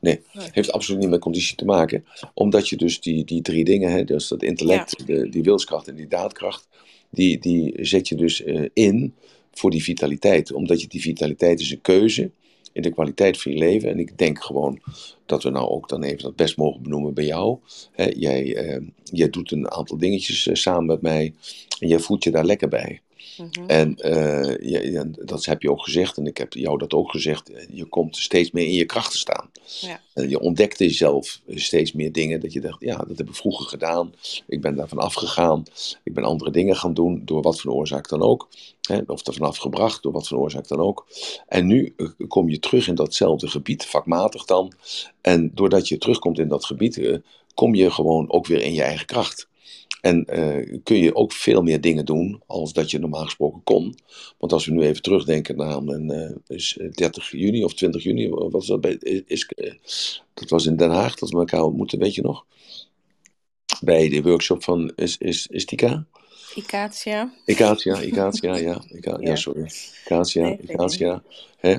Nee, 0.00 0.22
het 0.32 0.54
heeft 0.54 0.72
absoluut 0.72 1.00
niet 1.00 1.10
met 1.10 1.20
conditie 1.20 1.56
te 1.56 1.64
maken. 1.64 2.04
Omdat 2.34 2.68
je 2.68 2.76
dus 2.76 3.00
die, 3.00 3.24
die 3.24 3.42
drie 3.42 3.64
dingen, 3.64 3.90
hè, 3.90 4.04
dus 4.04 4.28
dat 4.28 4.42
intellect, 4.42 5.06
de, 5.06 5.28
die 5.28 5.42
wilskracht 5.42 5.88
en 5.88 5.94
die 5.94 6.08
daadkracht, 6.08 6.68
die, 7.10 7.38
die 7.38 7.74
zet 7.86 8.08
je 8.08 8.14
dus 8.14 8.40
uh, 8.40 8.68
in 8.72 9.14
voor 9.52 9.70
die 9.70 9.82
vitaliteit. 9.82 10.52
Omdat 10.52 10.80
je 10.80 10.88
die 10.88 11.00
vitaliteit 11.00 11.60
is 11.60 11.70
een 11.70 11.80
keuze 11.80 12.30
in 12.72 12.82
de 12.82 12.90
kwaliteit 12.90 13.42
van 13.42 13.52
je 13.52 13.58
leven. 13.58 13.90
En 13.90 13.98
ik 13.98 14.18
denk 14.18 14.42
gewoon 14.42 14.80
dat 15.26 15.42
we 15.42 15.50
nou 15.50 15.68
ook 15.68 15.88
dan 15.88 16.02
even 16.02 16.22
dat 16.22 16.36
best 16.36 16.56
mogen 16.56 16.82
benoemen 16.82 17.14
bij 17.14 17.24
jou. 17.24 17.58
jij, 17.94 18.44
uh, 18.64 18.86
jij 19.04 19.30
doet 19.30 19.52
een 19.52 19.70
aantal 19.70 19.98
dingetjes 19.98 20.46
uh, 20.46 20.54
samen 20.54 20.86
met 20.86 21.02
mij 21.02 21.34
en 21.78 21.88
jij 21.88 21.98
voelt 21.98 22.24
je 22.24 22.30
daar 22.30 22.44
lekker 22.44 22.68
bij. 22.68 23.00
Mhm. 23.36 23.66
En 23.66 23.96
uh, 23.98 24.92
ja, 24.92 25.04
dat 25.04 25.44
heb 25.44 25.62
je 25.62 25.70
ook 25.70 25.82
gezegd, 25.82 26.16
en 26.16 26.26
ik 26.26 26.36
heb 26.36 26.52
jou 26.52 26.78
dat 26.78 26.92
ook 26.92 27.10
gezegd. 27.10 27.50
Je 27.72 27.84
komt 27.84 28.16
steeds 28.16 28.50
meer 28.50 28.64
in 28.64 28.72
je 28.72 28.84
kracht 28.84 29.10
te 29.10 29.18
staan. 29.18 29.50
Ja. 29.80 30.00
En 30.14 30.28
je 30.28 30.40
ontdekte 30.40 30.84
jezelf 30.84 31.40
steeds 31.48 31.92
meer 31.92 32.12
dingen 32.12 32.40
dat 32.40 32.52
je 32.52 32.60
dacht: 32.60 32.80
ja, 32.80 32.96
dat 32.96 33.18
heb 33.18 33.28
ik 33.28 33.34
vroeger 33.34 33.66
gedaan. 33.66 34.12
Ik 34.46 34.60
ben 34.60 34.74
daarvan 34.74 34.98
afgegaan. 34.98 35.62
Ik 36.02 36.14
ben 36.14 36.24
andere 36.24 36.50
dingen 36.50 36.76
gaan 36.76 36.94
doen, 36.94 37.22
door 37.24 37.42
wat 37.42 37.60
voor 37.60 37.72
oorzaak 37.72 38.08
dan 38.08 38.22
ook. 38.22 38.48
Hè, 38.80 39.00
of 39.06 39.26
er 39.26 39.34
vanaf 39.34 39.56
gebracht, 39.56 40.02
door 40.02 40.12
wat 40.12 40.28
voor 40.28 40.38
oorzaak 40.38 40.68
dan 40.68 40.80
ook. 40.80 41.06
En 41.48 41.66
nu 41.66 41.94
eh, 41.96 42.06
kom 42.28 42.48
je 42.48 42.58
terug 42.58 42.88
in 42.88 42.94
datzelfde 42.94 43.48
gebied, 43.48 43.84
vakmatig 43.84 44.44
dan. 44.44 44.72
En 45.20 45.50
doordat 45.54 45.88
je 45.88 45.98
terugkomt 45.98 46.38
in 46.38 46.48
dat 46.48 46.64
gebied, 46.64 47.20
kom 47.54 47.74
je 47.74 47.90
gewoon 47.90 48.30
ook 48.30 48.46
weer 48.46 48.62
in 48.62 48.72
je 48.72 48.82
eigen 48.82 49.06
kracht. 49.06 49.48
En 50.00 50.26
uh, 50.30 50.80
kun 50.82 50.96
je 50.96 51.14
ook 51.14 51.32
veel 51.32 51.62
meer 51.62 51.80
dingen 51.80 52.04
doen 52.04 52.42
als 52.46 52.72
dat 52.72 52.90
je 52.90 52.98
normaal 52.98 53.24
gesproken 53.24 53.62
kon. 53.64 53.94
Want 54.38 54.52
als 54.52 54.66
we 54.66 54.72
nu 54.72 54.82
even 54.82 55.02
terugdenken 55.02 55.56
naar 55.56 55.76
een, 55.76 56.12
uh, 56.12 56.56
is 56.56 56.78
30 56.90 57.30
juni 57.30 57.64
of 57.64 57.74
20 57.74 58.02
juni, 58.02 58.28
wat 58.28 58.52
was 58.52 58.66
dat? 58.66 58.80
Bij, 58.80 58.94
is, 59.26 59.52
uh, 59.56 59.72
dat 60.34 60.48
was 60.48 60.66
in 60.66 60.76
Den 60.76 60.90
Haag 60.90 61.14
dat 61.14 61.30
we 61.30 61.38
elkaar 61.38 61.62
ontmoeten, 61.62 61.98
weet 61.98 62.14
je 62.14 62.22
nog? 62.22 62.46
Bij 63.80 64.08
de 64.08 64.22
workshop 64.22 64.62
van 64.62 64.92
is, 64.96 65.18
is, 65.18 65.46
Istika. 65.46 66.06
Icatia. 66.54 67.32
Icatia, 67.44 68.00
Icatia, 68.00 68.56
ja. 68.56 68.82
Ica, 68.96 69.16
ja. 69.20 69.28
ja. 69.28 69.36
sorry. 69.36 69.70
Icatia, 70.04 70.42
nee, 70.42 70.58
Icatia. 70.62 71.22
Hè? 71.56 71.76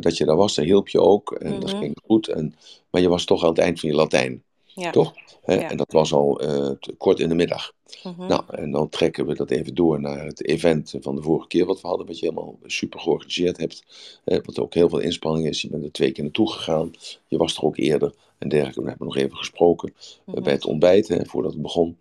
dat 0.00 0.16
je 0.16 0.24
daar 0.24 0.36
was, 0.36 0.54
dat 0.54 0.64
hielp 0.64 0.88
je 0.88 1.00
ook. 1.00 1.32
En 1.32 1.46
mm 1.46 1.52
-hmm. 1.52 1.60
dat 1.60 1.70
ging 1.70 1.98
goed. 2.06 2.28
En, 2.28 2.54
maar 2.90 3.00
je 3.00 3.08
was 3.08 3.24
toch 3.24 3.42
aan 3.42 3.48
het 3.48 3.58
eind 3.58 3.80
van 3.80 3.88
je 3.88 3.94
Latijn. 3.94 4.42
Ja. 4.74 4.90
Toch? 4.90 5.14
Ja. 5.46 5.70
En 5.70 5.76
dat 5.76 5.92
was 5.92 6.12
al 6.12 6.44
uh, 6.44 6.70
kort 6.98 7.20
in 7.20 7.28
de 7.28 7.34
middag. 7.34 7.72
Uh 8.06 8.18
-huh. 8.18 8.28
Nou, 8.28 8.42
en 8.48 8.70
dan 8.70 8.88
trekken 8.88 9.26
we 9.26 9.34
dat 9.34 9.50
even 9.50 9.74
door 9.74 10.00
naar 10.00 10.26
het 10.26 10.46
event 10.46 10.94
van 11.00 11.14
de 11.14 11.22
vorige 11.22 11.48
keer 11.48 11.66
wat 11.66 11.80
we 11.80 11.88
hadden, 11.88 12.06
wat 12.06 12.18
je 12.18 12.26
helemaal 12.26 12.58
super 12.66 13.00
georganiseerd 13.00 13.56
hebt. 13.56 13.84
Hè, 14.24 14.40
wat 14.40 14.58
ook 14.58 14.74
heel 14.74 14.88
veel 14.88 14.98
inspanning 14.98 15.48
is. 15.48 15.62
Je 15.62 15.68
bent 15.68 15.84
er 15.84 15.92
twee 15.92 16.12
keer 16.12 16.24
naartoe 16.24 16.52
gegaan. 16.52 16.90
Je 17.26 17.36
was 17.36 17.56
er 17.56 17.62
ook 17.62 17.76
eerder 17.76 18.14
en 18.38 18.48
dergelijke. 18.48 18.82
We 18.82 18.88
hebben 18.88 19.06
nog 19.06 19.16
even 19.16 19.36
gesproken 19.36 19.92
uh 19.96 20.34
-huh. 20.34 20.44
bij 20.44 20.52
het 20.52 20.64
ontbijt, 20.64 21.08
hè, 21.08 21.24
voordat 21.24 21.52
het 21.52 21.62
begon. 21.62 21.96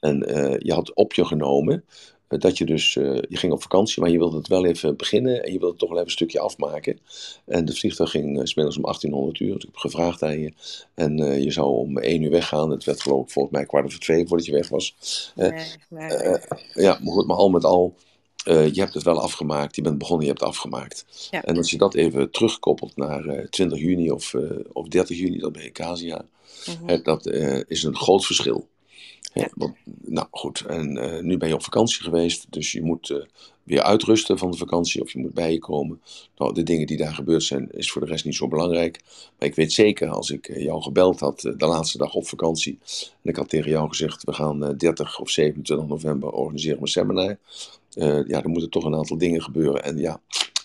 En 0.00 0.30
uh, 0.30 0.58
je 0.58 0.72
had 0.72 0.94
op 0.94 1.12
je 1.12 1.24
genomen 1.24 1.84
dat 2.38 2.58
je 2.58 2.64
dus, 2.64 2.94
uh, 2.94 3.18
je 3.28 3.36
ging 3.36 3.52
op 3.52 3.62
vakantie, 3.62 4.02
maar 4.02 4.10
je 4.10 4.18
wilde 4.18 4.36
het 4.36 4.48
wel 4.48 4.64
even 4.64 4.96
beginnen 4.96 5.44
en 5.44 5.52
je 5.52 5.58
wilde 5.58 5.70
het 5.70 5.78
toch 5.78 5.88
wel 5.88 5.98
even 5.98 6.10
een 6.10 6.16
stukje 6.16 6.40
afmaken. 6.40 6.98
En 7.46 7.64
de 7.64 7.74
vliegtuig 7.74 8.10
ging 8.10 8.38
uh, 8.38 8.44
smiddags 8.44 8.76
om 8.76 8.82
1800 8.82 9.40
uur, 9.40 9.54
dus 9.54 9.56
ik 9.56 9.62
heb 9.62 9.76
gevraagd 9.76 10.22
aan 10.22 10.40
je. 10.40 10.52
En 10.94 11.42
je 11.42 11.50
zou 11.50 11.68
om 11.68 11.98
1 11.98 12.22
uur 12.22 12.30
weggaan. 12.30 12.70
Het 12.70 12.84
werd 12.84 13.02
geloof 13.02 13.24
ik 13.24 13.30
volgens 13.30 13.54
mij 13.54 13.66
kwart 13.66 13.84
over 13.84 14.00
twee 14.00 14.26
voordat 14.26 14.46
je 14.46 14.52
weg 14.52 14.68
was. 14.68 14.94
Nee, 15.34 15.50
nee. 15.88 16.38
ja, 16.72 16.98
maar 17.02 17.12
goed, 17.12 17.26
maar 17.26 17.36
al 17.36 17.50
met 17.50 17.64
al, 17.64 17.94
je 18.44 18.72
hebt 18.74 18.94
het 18.94 19.02
wel 19.02 19.20
afgemaakt. 19.20 19.76
Je 19.76 19.82
bent 19.82 19.98
begonnen, 19.98 20.26
je 20.26 20.30
hebt 20.30 20.40
het 20.40 20.50
afgemaakt. 20.50 21.28
Ja. 21.30 21.44
En 21.44 21.56
als 21.56 21.70
je 21.70 21.78
dat 21.78 21.94
even 21.94 22.30
terugkoppelt 22.30 22.96
naar 22.96 23.46
20 23.50 23.78
juni 23.78 24.10
of, 24.10 24.34
of 24.72 24.88
30 24.88 25.18
juni, 25.18 25.38
dat 25.38 25.52
bij 25.52 25.70
Casia, 25.70 26.24
Mhm. 26.66 26.86
-hmm. 26.86 27.02
dat 27.02 27.26
is 27.66 27.82
een 27.82 27.96
groot 27.96 28.26
verschil. 28.26 28.68
Ja, 29.32 29.48
nou 30.00 30.26
goed, 30.30 30.60
en 30.60 30.96
uh, 30.96 31.20
nu 31.20 31.36
ben 31.36 31.48
je 31.48 31.54
op 31.54 31.62
vakantie 31.62 32.02
geweest, 32.02 32.46
dus 32.50 32.72
je 32.72 32.82
moet 32.82 33.08
uh, 33.08 33.18
weer 33.62 33.82
uitrusten 33.82 34.38
van 34.38 34.50
de 34.50 34.56
vakantie 34.56 35.02
of 35.02 35.12
je 35.12 35.18
moet 35.18 35.34
bij 35.34 35.52
je 35.52 35.58
komen. 35.58 36.00
Nou, 36.36 36.54
de 36.54 36.62
dingen 36.62 36.86
die 36.86 36.96
daar 36.96 37.14
gebeurd 37.14 37.42
zijn, 37.42 37.68
is 37.72 37.90
voor 37.90 38.00
de 38.00 38.06
rest 38.06 38.24
niet 38.24 38.34
zo 38.34 38.48
belangrijk. 38.48 39.00
Maar 39.38 39.48
ik 39.48 39.54
weet 39.54 39.72
zeker, 39.72 40.08
als 40.08 40.30
ik 40.30 40.48
uh, 40.48 40.62
jou 40.62 40.82
gebeld 40.82 41.20
had 41.20 41.40
de 41.40 41.66
laatste 41.66 41.98
dag 41.98 42.14
op 42.14 42.26
vakantie, 42.26 42.78
en 43.22 43.30
ik 43.30 43.36
had 43.36 43.48
tegen 43.48 43.70
jou 43.70 43.88
gezegd, 43.88 44.24
we 44.24 44.32
gaan 44.32 44.76
30 44.76 45.20
of 45.20 45.30
27 45.30 45.86
november 45.86 46.30
organiseren 46.30 46.76
we 46.76 46.82
een 46.82 46.88
seminar. 46.88 47.36
ja, 48.28 48.42
er 48.42 48.48
moeten 48.48 48.70
toch 48.70 48.84
een 48.84 48.94
aantal 48.94 49.18
dingen 49.18 49.42
gebeuren. 49.42 49.84
En 49.84 49.96
ja, 49.98 50.20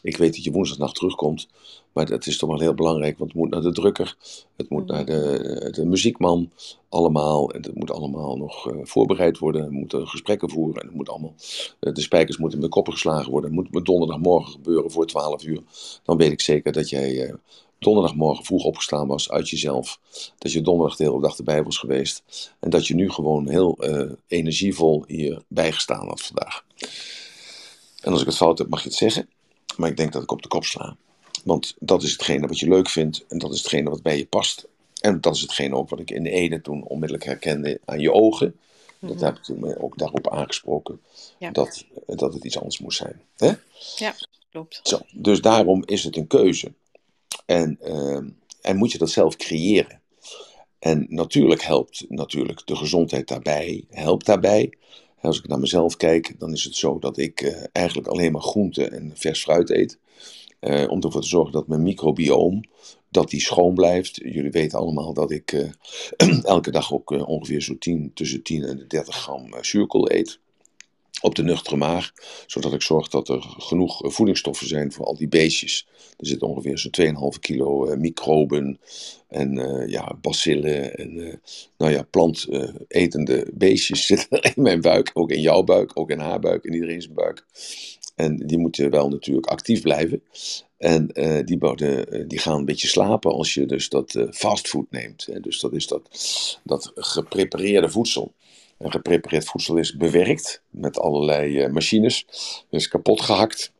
ik 0.05 0.17
weet 0.17 0.35
dat 0.35 0.43
je 0.43 0.51
woensdagnacht 0.51 0.95
terugkomt. 0.95 1.47
Maar 1.93 2.05
dat 2.05 2.25
is 2.25 2.37
toch 2.37 2.49
wel 2.49 2.59
heel 2.59 2.73
belangrijk, 2.73 3.17
want 3.17 3.31
het 3.31 3.39
moet 3.39 3.49
naar 3.49 3.61
de 3.61 3.71
drukker, 3.71 4.17
het 4.55 4.69
moet 4.69 4.85
naar 4.85 5.05
de, 5.05 5.67
de 5.71 5.85
muziekman, 5.85 6.51
allemaal. 6.89 7.51
En 7.51 7.61
het 7.61 7.75
moet 7.75 7.91
allemaal 7.91 8.37
nog 8.37 8.71
uh, 8.71 8.77
voorbereid 8.83 9.37
worden. 9.37 9.65
We 9.65 9.73
moeten 9.73 10.07
gesprekken 10.07 10.49
voeren 10.49 10.81
en 10.81 10.87
het 10.87 10.95
moet 10.95 11.09
allemaal, 11.09 11.33
uh, 11.79 11.93
de 11.93 12.01
spijkers 12.01 12.37
moeten 12.37 12.59
met 12.59 12.67
de 12.67 12.73
koppen 12.73 12.93
geslagen 12.93 13.31
worden. 13.31 13.55
Het 13.55 13.71
moet 13.71 13.85
donderdagmorgen 13.85 14.51
gebeuren 14.51 14.91
voor 14.91 15.05
12 15.05 15.43
uur. 15.43 15.61
Dan 16.03 16.17
weet 16.17 16.31
ik 16.31 16.41
zeker 16.41 16.71
dat 16.71 16.89
jij 16.89 17.27
uh, 17.27 17.33
donderdagmorgen 17.79 18.45
vroeg 18.45 18.63
opgestaan 18.63 19.07
was 19.07 19.31
uit 19.31 19.49
jezelf. 19.49 19.99
Dat 20.37 20.51
je 20.51 20.61
donderdag 20.61 20.97
de 20.97 21.03
hele 21.03 21.21
dag 21.21 21.37
erbij 21.37 21.63
was 21.63 21.77
geweest. 21.77 22.23
En 22.59 22.69
dat 22.69 22.87
je 22.87 22.95
nu 22.95 23.09
gewoon 23.09 23.49
heel 23.49 23.77
energievol 24.27 25.03
hier 25.07 25.43
bijgestaan 25.47 26.07
had 26.07 26.21
vandaag. 26.21 26.65
En 28.01 28.11
als 28.11 28.21
ik 28.21 28.27
het 28.27 28.35
fout 28.35 28.57
heb, 28.57 28.69
mag 28.69 28.83
je 28.83 28.89
het 28.89 28.97
zeggen. 28.97 29.29
Maar 29.77 29.89
ik 29.89 29.97
denk 29.97 30.13
dat 30.13 30.23
ik 30.23 30.31
op 30.31 30.41
de 30.41 30.47
kop 30.47 30.63
sla. 30.63 30.95
Want 31.43 31.75
dat 31.79 32.03
is 32.03 32.11
hetgene 32.11 32.47
wat 32.47 32.59
je 32.59 32.67
leuk 32.67 32.89
vindt 32.89 33.25
en 33.27 33.37
dat 33.37 33.53
is 33.53 33.57
hetgene 33.57 33.89
wat 33.89 34.01
bij 34.01 34.17
je 34.17 34.25
past. 34.25 34.67
En 35.01 35.21
dat 35.21 35.35
is 35.35 35.41
hetgene 35.41 35.75
ook 35.75 35.89
wat 35.89 35.99
ik 35.99 36.11
in 36.11 36.23
de 36.23 36.29
ene 36.29 36.61
toen 36.61 36.83
onmiddellijk 36.83 37.25
herkende 37.25 37.79
aan 37.85 37.99
je 37.99 38.11
ogen. 38.11 38.55
Dat 38.99 39.11
-hmm. 39.11 39.23
heb 39.23 39.35
ik 39.35 39.43
toen 39.43 39.77
ook 39.77 39.97
daarop 39.97 40.29
aangesproken. 40.29 41.01
Ja. 41.37 41.51
Dat, 41.51 41.85
dat 42.05 42.33
het 42.33 42.43
iets 42.45 42.57
anders 42.57 42.79
moest 42.79 42.97
zijn. 42.97 43.21
Hè? 43.37 43.51
Ja, 43.95 44.15
klopt. 44.51 44.79
Zo, 44.83 44.99
dus 45.13 45.41
daarom 45.41 45.83
is 45.85 46.03
het 46.03 46.15
een 46.15 46.27
keuze. 46.27 46.73
En, 47.45 47.79
uh, 47.83 48.19
en 48.61 48.77
moet 48.77 48.91
je 48.91 48.97
dat 48.97 49.09
zelf 49.09 49.35
creëren. 49.35 50.01
En 50.79 51.05
natuurlijk 51.09 51.63
helpt 51.63 52.05
natuurlijk 52.09 52.61
de 52.65 52.75
gezondheid 52.75 53.27
daarbij. 53.27 53.85
Helpt 53.89 54.25
daarbij. 54.25 54.73
Als 55.25 55.37
ik 55.37 55.47
naar 55.47 55.59
mezelf 55.59 55.97
kijk, 55.97 56.39
dan 56.39 56.53
is 56.53 56.63
het 56.63 56.75
zo 56.75 56.99
dat 56.99 57.17
ik 57.17 57.41
uh, 57.41 57.63
eigenlijk 57.71 58.07
alleen 58.07 58.31
maar 58.31 58.41
groente 58.41 58.87
en 58.87 59.11
vers 59.15 59.41
fruit 59.41 59.69
eet. 59.69 59.99
Uh, 60.61 60.89
om 60.89 61.01
ervoor 61.01 61.21
te 61.21 61.27
zorgen 61.27 61.51
dat 61.51 61.67
mijn 61.67 61.83
microbioom 61.83 62.63
dat 63.09 63.29
die 63.29 63.41
schoon 63.41 63.73
blijft. 63.73 64.15
Jullie 64.15 64.51
weten 64.51 64.79
allemaal 64.79 65.13
dat 65.13 65.31
ik 65.31 65.51
uh, 65.51 66.43
elke 66.43 66.71
dag 66.71 66.93
ook 66.93 67.09
ongeveer 67.27 67.61
zo 67.61 67.77
10, 67.77 68.11
tussen 68.13 68.43
10 68.43 68.63
en 68.63 68.85
30 68.87 69.15
gram 69.15 69.63
zuurkool 69.63 70.11
eet. 70.11 70.39
Op 71.21 71.35
de 71.35 71.43
nuchtere 71.43 71.75
maag, 71.75 72.11
zodat 72.45 72.73
ik 72.73 72.81
zorg 72.81 73.07
dat 73.07 73.29
er 73.29 73.41
genoeg 73.41 73.99
voedingsstoffen 74.03 74.67
zijn 74.67 74.91
voor 74.91 75.05
al 75.05 75.15
die 75.15 75.27
beestjes. 75.27 75.87
Er 76.17 76.27
zitten 76.27 76.47
ongeveer 76.47 76.77
zo'n 76.77 77.33
2,5 77.35 77.39
kilo 77.39 77.95
microben 77.95 78.79
en 79.27 79.55
ja, 79.87 80.17
bacillen 80.21 80.95
en 80.95 81.41
nou 81.77 81.91
ja, 81.91 82.01
plantetende 82.01 83.47
beestjes 83.53 84.05
zitten 84.11 84.41
in 84.41 84.61
mijn 84.61 84.81
buik. 84.81 85.11
Ook 85.13 85.31
in 85.31 85.41
jouw 85.41 85.63
buik, 85.63 85.91
ook 85.93 86.09
in 86.09 86.19
haar 86.19 86.39
buik, 86.39 86.63
in 86.63 86.73
iedereen 86.73 87.01
zijn 87.01 87.13
buik. 87.13 87.45
En 88.15 88.37
die 88.37 88.57
moeten 88.57 88.89
wel 88.89 89.09
natuurlijk 89.09 89.47
actief 89.47 89.81
blijven. 89.81 90.23
En 90.77 91.09
uh, 91.13 91.39
die, 91.45 91.59
worden, 91.59 92.27
die 92.27 92.39
gaan 92.39 92.57
een 92.57 92.65
beetje 92.65 92.87
slapen 92.87 93.31
als 93.31 93.53
je 93.53 93.65
dus 93.65 93.89
dat 93.89 94.13
uh, 94.13 94.31
fastfood 94.31 94.91
neemt. 94.91 95.27
Dus 95.41 95.59
dat 95.59 95.73
is 95.73 95.87
dat, 95.87 96.09
dat 96.63 96.91
geprepareerde 96.95 97.89
voedsel. 97.89 98.33
En 98.77 98.91
geprepareerd 98.91 99.45
voedsel 99.45 99.77
is 99.77 99.95
bewerkt 99.95 100.61
met 100.69 100.99
allerlei 100.99 101.63
uh, 101.65 101.71
machines. 101.71 102.25
Dus 102.69 102.87
kapot 102.87 103.21
gehakt. 103.21 103.73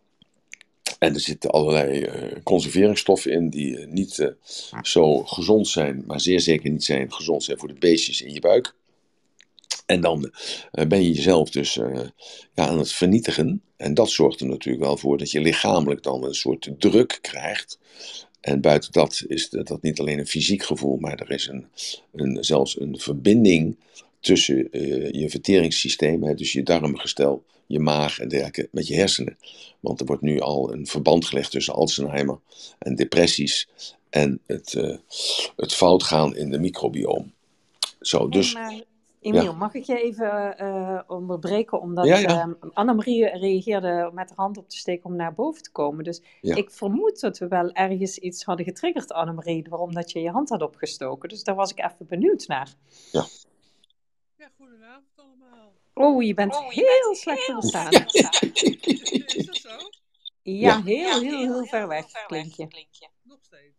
En 1.00 1.14
er 1.14 1.20
zitten 1.20 1.50
allerlei 1.50 2.10
conserveringsstoffen 2.44 3.32
in 3.32 3.50
die 3.50 3.78
niet 3.78 4.36
zo 4.82 5.24
gezond 5.24 5.68
zijn, 5.68 6.04
maar 6.08 6.20
zeer 6.20 6.40
zeker 6.40 6.70
niet 6.70 6.84
zijn 6.84 7.14
gezond 7.14 7.44
zijn 7.44 7.58
voor 7.58 7.68
de 7.68 7.74
beestjes 7.80 8.22
in 8.22 8.34
je 8.34 8.40
buik. 8.40 8.74
En 9.86 10.02
dan 10.02 10.32
eh, 10.72 10.88
ben 10.88 11.02
je 11.02 11.12
jezelf 11.12 11.50
dus 11.50 11.78
eh, 11.78 12.00
ja, 12.54 12.68
aan 12.68 12.78
het 12.78 12.92
vernietigen. 12.92 13.62
En 13.78 13.94
dat 13.94 14.10
zorgt 14.10 14.40
er 14.40 14.48
natuurlijk 14.48 14.84
wel 14.86 14.98
voor 14.98 15.18
dat 15.18 15.32
je 15.32 15.42
lichamelijk 15.42 16.04
dan 16.04 16.24
een 16.24 16.36
soort 16.36 16.70
druk 16.80 17.20
krijgt. 17.22 17.80
En 18.42 18.62
buiten 18.62 18.92
dat 18.92 19.24
is 19.28 19.50
dat 19.50 19.82
niet 19.82 20.00
alleen 20.00 20.20
een 20.20 20.28
fysiek 20.28 20.64
gevoel, 20.64 20.98
maar 20.98 21.20
er 21.20 21.32
is 21.32 21.48
een, 21.48 21.68
een, 22.14 22.44
zelfs 22.44 22.80
een 22.80 23.00
verbinding 23.00 23.78
tussen 24.26 24.72
eh, 24.72 25.12
je 25.12 25.30
verteringssysteem, 25.30 26.24
hè, 26.24 26.34
dus 26.34 26.52
je 26.52 26.64
darmgestel, 26.64 27.44
je 27.66 27.80
maag 27.80 28.20
en 28.20 28.28
dergelijke, 28.28 28.68
met 28.72 28.88
je 28.88 28.96
hersenen. 28.96 29.38
Want 29.80 30.00
er 30.00 30.06
wordt 30.06 30.22
nu 30.22 30.40
al 30.40 30.74
een 30.74 30.88
verband 30.88 31.26
gelegd 31.26 31.52
tussen 31.52 31.74
Alzheimer 31.74 32.40
en 32.80 32.96
depressies 32.96 33.70
en 34.10 34.40
het, 34.46 34.74
uh, 34.74 34.98
het 35.56 35.74
fout 35.74 36.04
gaan 36.04 36.36
in 36.36 36.50
de 36.50 36.60
microbioom. 36.60 37.32
Zo, 38.02 38.30
dus. 38.30 38.54
maar... 38.54 38.84
Emiel, 39.22 39.56
mag 39.56 39.74
ik 39.74 39.84
je 39.84 40.02
even 40.02 40.56
uh, 40.62 41.00
onderbreken? 41.08 41.82
Omdat 41.82 42.06
ja, 42.06 42.18
ja. 42.18 42.56
Annemarie 42.74 43.38
reageerde 43.38 44.12
met 44.14 44.28
de 44.28 44.34
hand 44.36 44.58
op 44.58 44.70
te 44.70 44.78
steken 44.78 45.06
om 45.06 45.16
naar 45.16 45.34
boven 45.34 45.64
te 45.64 45.72
komen. 45.72 46.04
Dus 46.04 46.22
ik 46.42 46.72
vermoed 46.72 47.20
dat 47.20 47.38
we 47.38 47.48
wel 47.48 47.72
ergens 47.72 48.18
iets 48.18 48.44
hadden 48.44 48.66
getriggerd, 48.66 49.12
Annemarie, 49.12 49.66
waarom 49.70 49.94
dat 49.94 50.12
je 50.12 50.20
je 50.20 50.30
hand 50.30 50.50
had 50.50 50.62
opgestoken. 50.62 51.30
Dus 51.30 51.44
daar 51.44 51.56
was 51.56 51.72
ik 51.72 51.80
even 51.80 52.06
benieuwd 52.08 52.48
naar. 52.48 52.74
Ja. 53.12 53.26
Ja, 54.46 54.52
goedenavond 54.58 55.12
allemaal. 55.16 55.74
Oh, 55.94 56.24
je 56.24 56.34
bent 56.34 56.56
oh, 56.56 56.72
je 56.72 56.82
heel 56.82 57.10
bent 57.10 57.18
slecht 57.18 57.46
te 57.46 57.54
verstaan. 57.54 57.92
Ja. 57.92 58.32
Is 59.40 59.46
dat 59.46 59.56
zo? 59.56 59.78
Ja, 60.42 60.84
heel, 60.84 61.10
heel, 61.10 61.22
heel, 61.22 61.54
heel, 61.54 61.66
ver 61.66 61.88
weg, 61.88 62.06
klink 62.28 62.54
je. 62.54 62.68
Nog 63.22 63.40
steeds. 63.42 63.78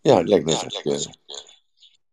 Ja, 0.00 0.16
het 0.16 0.28
lijkt 0.28 0.44
net 0.46 0.82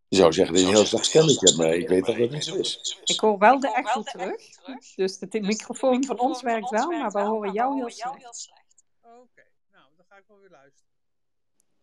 je 0.08 0.18
zou 0.18 0.32
zeggen 0.32 0.54
dat 0.54 0.62
je 0.62 0.68
een 0.68 0.74
heel 0.74 0.86
slecht 0.86 1.04
stemmetje 1.04 1.46
hebt, 1.46 1.58
maar 1.58 1.74
ik 1.74 1.88
weet 1.88 2.04
dat 2.04 2.16
het 2.16 2.30
niet 2.30 2.44
zo 2.44 2.54
is. 2.54 3.00
Ik 3.04 3.20
hoor 3.20 3.38
wel 3.38 3.60
de 3.60 3.74
echo 3.74 4.02
terug. 4.02 4.42
Dus 4.96 5.18
de 5.18 5.40
microfoon 5.40 6.04
van 6.04 6.18
ons 6.18 6.42
werkt 6.42 6.70
wel, 6.70 6.90
maar 6.90 7.10
we 7.10 7.20
horen 7.20 7.52
jou 7.52 7.74
heel 7.76 7.90
slecht. 7.90 8.52
Oké, 9.02 9.44
nou, 9.72 9.84
dan 9.96 10.04
ga 10.08 10.16
ik 10.16 10.24
wel 10.28 10.38
weer 10.38 10.50
luisteren. 10.50 10.90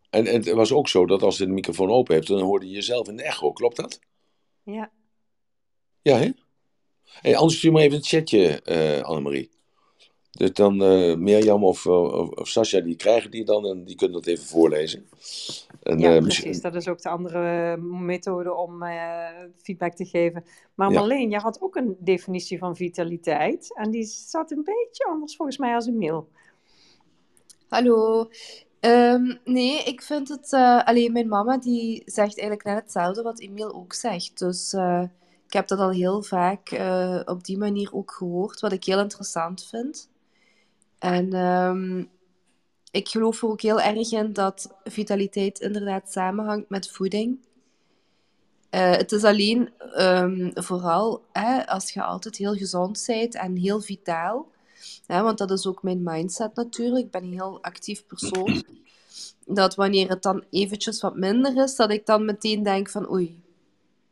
En, 0.09 0.27
en 0.27 0.35
het 0.35 0.49
was 0.49 0.71
ook 0.71 0.87
zo 0.87 1.05
dat 1.05 1.21
als 1.21 1.37
je 1.37 1.45
de 1.45 1.51
microfoon 1.51 1.89
open 1.89 2.15
hebt, 2.15 2.27
dan 2.27 2.41
hoorde 2.41 2.65
je 2.65 2.73
jezelf 2.73 3.07
in 3.07 3.15
de 3.15 3.23
echo. 3.23 3.51
Klopt 3.51 3.75
dat? 3.75 3.99
Ja. 4.63 4.91
Ja, 6.01 6.17
hè? 6.17 6.29
Hey, 7.03 7.35
anders 7.35 7.57
stuur 7.57 7.71
maar 7.71 7.81
even 7.81 7.97
een 7.97 8.03
chatje, 8.03 8.61
uh, 8.65 9.01
Annemarie. 9.01 9.49
Dus 10.31 10.53
dan 10.53 10.83
uh, 10.83 11.15
Mirjam 11.15 11.63
of, 11.63 11.85
of, 11.85 12.29
of 12.29 12.47
Sascha, 12.47 12.79
die 12.79 12.95
krijgen 12.95 13.31
die 13.31 13.45
dan 13.45 13.65
en 13.65 13.83
die 13.83 13.95
kunnen 13.95 14.17
dat 14.21 14.25
even 14.25 14.45
voorlezen. 14.45 15.09
En, 15.83 15.99
ja, 15.99 16.15
uh, 16.15 16.21
precies. 16.21 16.43
Misschien... 16.45 16.71
Dat 16.71 16.81
is 16.81 16.87
ook 16.87 17.01
de 17.01 17.09
andere 17.09 17.77
methode 17.77 18.53
om 18.53 18.83
uh, 18.83 19.27
feedback 19.61 19.93
te 19.93 20.05
geven. 20.05 20.45
Maar 20.75 20.91
ja. 20.91 20.99
Marleen, 20.99 21.29
jij 21.29 21.39
had 21.39 21.61
ook 21.61 21.75
een 21.75 21.95
definitie 21.99 22.57
van 22.57 22.75
vitaliteit. 22.75 23.75
En 23.75 23.91
die 23.91 24.05
zat 24.05 24.51
een 24.51 24.63
beetje 24.63 25.05
anders 25.05 25.35
volgens 25.35 25.57
mij 25.57 25.75
als 25.75 25.85
een 25.85 25.97
mail. 25.97 26.29
Hallo. 27.67 28.29
Um, 28.79 29.39
nee, 29.43 29.83
ik 29.83 30.01
vind 30.01 30.29
het... 30.29 30.53
alleen 30.85 31.11
mijn 31.11 31.27
mama 31.27 31.57
die 31.57 32.01
zegt 32.05 32.39
eigenlijk 32.39 32.63
net 32.63 32.75
hetzelfde 32.75 33.21
wat 33.21 33.39
Emiel 33.39 33.73
ook 33.73 33.93
zegt. 33.93 34.39
Dus 34.39 34.75
ik 35.49 35.55
heb 35.55 35.67
dat 35.67 35.79
al 35.79 35.89
heel 35.89 36.23
vaak 36.23 36.79
op 37.25 37.43
die 37.43 37.57
manier 37.57 37.93
ook 37.93 38.11
gehoord. 38.11 38.59
Wat 38.59 38.71
ik 38.71 38.83
heel 38.83 38.99
interessant 38.99 39.65
vind. 39.65 40.09
En 40.99 41.35
um, 41.35 42.09
ik 42.91 43.07
geloof 43.07 43.41
er 43.41 43.49
ook 43.49 43.61
heel 43.61 43.81
erg 43.81 44.11
in 44.11 44.33
dat 44.33 44.75
vitaliteit 44.83 45.59
inderdaad 45.59 46.11
samenhangt 46.11 46.69
met 46.69 46.89
voeding. 46.89 47.39
Uh, 48.71 48.91
het 48.91 49.11
is 49.11 49.23
alleen 49.23 49.69
um, 49.97 50.51
vooral 50.53 51.23
hè, 51.31 51.67
als 51.67 51.91
je 51.91 52.03
altijd 52.03 52.35
heel 52.35 52.53
gezond 52.53 53.03
bent 53.07 53.35
en 53.35 53.55
heel 53.55 53.81
vitaal. 53.81 54.51
Hè, 55.05 55.21
want 55.21 55.37
dat 55.37 55.51
is 55.51 55.67
ook 55.67 55.83
mijn 55.83 56.03
mindset 56.03 56.55
natuurlijk. 56.55 57.05
Ik 57.05 57.11
ben 57.11 57.23
een 57.23 57.33
heel 57.33 57.63
actief 57.63 58.05
persoon. 58.05 58.63
Dat 59.45 59.75
wanneer 59.75 60.09
het 60.09 60.21
dan 60.21 60.43
eventjes 60.49 61.01
wat 61.01 61.15
minder 61.15 61.63
is, 61.63 61.75
dat 61.75 61.91
ik 61.91 62.05
dan 62.05 62.25
meteen 62.25 62.63
denk 62.63 62.89
van 62.89 63.11
oei, 63.11 63.41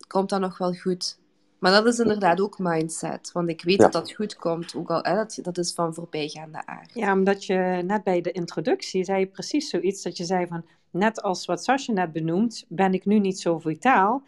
komt 0.07 0.29
dat 0.29 0.39
nog 0.39 0.57
wel 0.57 0.73
goed? 0.73 1.17
Maar 1.59 1.71
dat 1.71 1.85
is 1.85 1.99
inderdaad 1.99 2.41
ook 2.41 2.59
mindset. 2.59 3.31
Want 3.31 3.49
ik 3.49 3.63
weet 3.63 3.77
ja. 3.77 3.83
dat 3.83 3.91
dat 3.91 4.11
goed 4.11 4.35
komt. 4.35 4.75
Ook 4.75 4.89
al, 4.89 4.99
hè, 5.01 5.15
dat, 5.15 5.39
dat 5.41 5.57
is 5.57 5.73
van 5.73 5.93
voorbijgaande 5.93 6.65
aard. 6.65 6.91
Ja, 6.93 7.13
omdat 7.13 7.45
je 7.45 7.81
net 7.85 8.03
bij 8.03 8.21
de 8.21 8.31
introductie 8.31 9.03
zei 9.03 9.19
je 9.19 9.27
precies 9.27 9.69
zoiets. 9.69 10.01
Dat 10.01 10.17
je 10.17 10.25
zei 10.25 10.47
van, 10.47 10.65
net 10.91 11.21
als 11.21 11.45
wat 11.45 11.63
Sascha 11.63 11.93
net 11.93 12.11
benoemt, 12.11 12.65
ben 12.67 12.93
ik 12.93 13.05
nu 13.05 13.19
niet 13.19 13.39
zo 13.39 13.59
vitaal. 13.59 14.23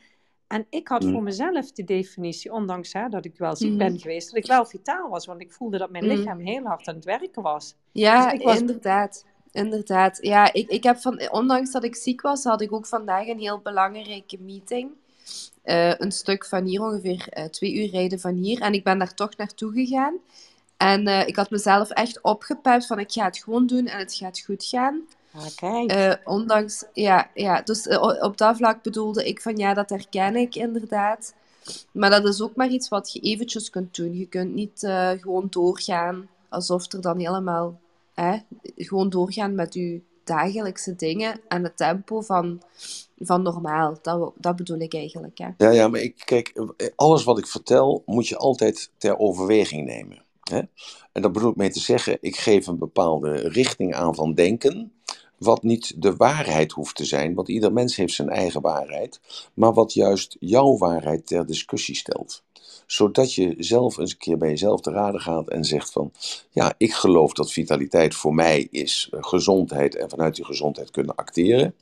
En 0.47 0.65
ik 0.69 0.87
had 0.87 1.03
mm. 1.03 1.11
voor 1.11 1.23
mezelf 1.23 1.71
de 1.71 1.83
definitie, 1.83 2.53
ondanks 2.53 2.93
hè, 2.93 3.09
dat 3.09 3.25
ik 3.25 3.37
wel 3.37 3.55
ziek 3.55 3.71
mm. 3.71 3.77
ben 3.77 3.99
geweest, 3.99 4.27
dat 4.27 4.37
ik 4.37 4.45
wel 4.45 4.65
vitaal 4.65 5.09
was. 5.09 5.25
Want 5.25 5.41
ik 5.41 5.51
voelde 5.51 5.77
dat 5.77 5.89
mijn 5.89 6.05
mm. 6.05 6.09
lichaam 6.09 6.39
heel 6.39 6.63
hard 6.63 6.87
aan 6.87 6.95
het 6.95 7.05
werken 7.05 7.41
was. 7.41 7.75
Ja, 7.91 8.31
dus 8.31 8.43
was... 8.43 8.59
inderdaad. 8.59 9.25
Inderdaad. 9.51 10.17
Ja, 10.21 10.53
ik, 10.53 10.69
ik 10.69 10.83
heb 10.83 10.97
van, 10.97 11.31
ondanks 11.31 11.71
dat 11.71 11.83
ik 11.83 11.95
ziek 11.95 12.21
was, 12.21 12.43
had 12.43 12.61
ik 12.61 12.73
ook 12.73 12.85
vandaag 12.85 13.27
een 13.27 13.39
heel 13.39 13.59
belangrijke 13.59 14.37
meeting. 14.39 14.91
Uh, 15.65 15.93
een 15.97 16.11
stuk 16.11 16.45
van 16.45 16.65
hier, 16.65 16.81
ongeveer 16.81 17.27
uh, 17.37 17.43
twee 17.43 17.73
uur 17.73 17.89
rijden 17.89 18.19
van 18.19 18.33
hier. 18.33 18.61
En 18.61 18.73
ik 18.73 18.83
ben 18.83 18.99
daar 18.99 19.13
toch 19.13 19.37
naartoe 19.37 19.71
gegaan. 19.73 20.13
En 20.77 21.07
uh, 21.07 21.27
ik 21.27 21.35
had 21.35 21.49
mezelf 21.49 21.89
echt 21.89 22.21
opgepept 22.21 22.85
van 22.85 22.99
ik 22.99 23.11
ga 23.11 23.25
het 23.25 23.37
gewoon 23.37 23.67
doen 23.67 23.87
en 23.87 23.99
het 23.99 24.13
gaat 24.13 24.39
goed 24.39 24.65
gaan. 24.65 25.01
Okay. 25.47 26.17
ondanks, 26.23 26.83
ja, 26.93 27.29
ja 27.33 27.61
dus 27.61 27.87
op 28.19 28.37
dat 28.37 28.57
vlak 28.57 28.83
bedoelde 28.83 29.27
ik 29.27 29.41
van 29.41 29.57
ja, 29.57 29.73
dat 29.73 29.89
herken 29.89 30.35
ik 30.35 30.55
inderdaad. 30.55 31.33
Maar 31.91 32.09
dat 32.09 32.25
is 32.25 32.41
ook 32.41 32.55
maar 32.55 32.69
iets 32.69 32.89
wat 32.89 33.13
je 33.13 33.19
eventjes 33.19 33.69
kunt 33.69 33.95
doen. 33.95 34.17
Je 34.17 34.27
kunt 34.27 34.53
niet 34.53 34.79
gewoon 35.21 35.47
doorgaan 35.49 36.27
alsof 36.49 36.91
er 36.91 37.01
dan 37.01 37.19
helemaal, 37.19 37.79
gewoon 38.75 39.09
doorgaan 39.09 39.55
met 39.55 39.73
je 39.73 40.01
dagelijkse 40.29 40.95
dingen 40.95 41.41
en 41.47 41.63
het 41.63 41.77
tempo 41.77 42.21
van, 42.21 42.61
van 43.17 43.41
normaal. 43.41 43.97
Dat, 44.01 44.33
dat 44.35 44.55
bedoel 44.55 44.79
ik 44.79 44.93
eigenlijk. 44.93 45.37
Hè. 45.37 45.49
Ja, 45.57 45.69
ja, 45.69 45.87
maar 45.87 46.01
ik, 46.01 46.21
kijk, 46.25 46.53
alles 46.95 47.23
wat 47.23 47.37
ik 47.37 47.47
vertel 47.47 48.03
moet 48.05 48.27
je 48.27 48.37
altijd 48.37 48.91
ter 48.97 49.17
overweging 49.17 49.85
nemen. 49.85 50.23
Hè? 50.41 50.61
En 51.11 51.21
dat 51.21 51.31
bedoel 51.31 51.49
ik 51.49 51.55
mee 51.55 51.71
te 51.71 51.79
zeggen, 51.79 52.17
ik 52.21 52.35
geef 52.35 52.67
een 52.67 52.77
bepaalde 52.77 53.35
richting 53.35 53.95
aan 53.95 54.15
van 54.15 54.33
denken, 54.33 54.93
wat 55.37 55.63
niet 55.63 56.01
de 56.01 56.15
waarheid 56.15 56.71
hoeft 56.71 56.95
te 56.95 57.05
zijn, 57.05 57.33
want 57.33 57.47
ieder 57.47 57.73
mens 57.73 57.95
heeft 57.95 58.13
zijn 58.13 58.29
eigen 58.29 58.61
waarheid, 58.61 59.19
maar 59.53 59.73
wat 59.73 59.93
juist 59.93 60.35
jouw 60.39 60.77
waarheid 60.77 61.27
ter 61.27 61.45
discussie 61.45 61.95
stelt 61.95 62.43
zodat 62.91 63.33
je 63.33 63.55
zelf 63.57 63.97
eens 63.97 64.11
een 64.11 64.17
keer 64.17 64.37
bij 64.37 64.49
jezelf 64.49 64.81
te 64.81 64.91
raden 64.91 65.21
gaat 65.21 65.49
en 65.49 65.65
zegt 65.65 65.91
van, 65.91 66.11
ja, 66.51 66.73
ik 66.77 66.93
geloof 66.93 67.33
dat 67.33 67.51
vitaliteit 67.51 68.15
voor 68.15 68.33
mij 68.33 68.67
is 68.71 69.09
eh, 69.11 69.19
gezondheid 69.23 69.95
en 69.95 70.09
vanuit 70.09 70.35
die 70.35 70.45
gezondheid 70.45 70.91
kunnen 70.91 71.15
acteren. 71.15 71.75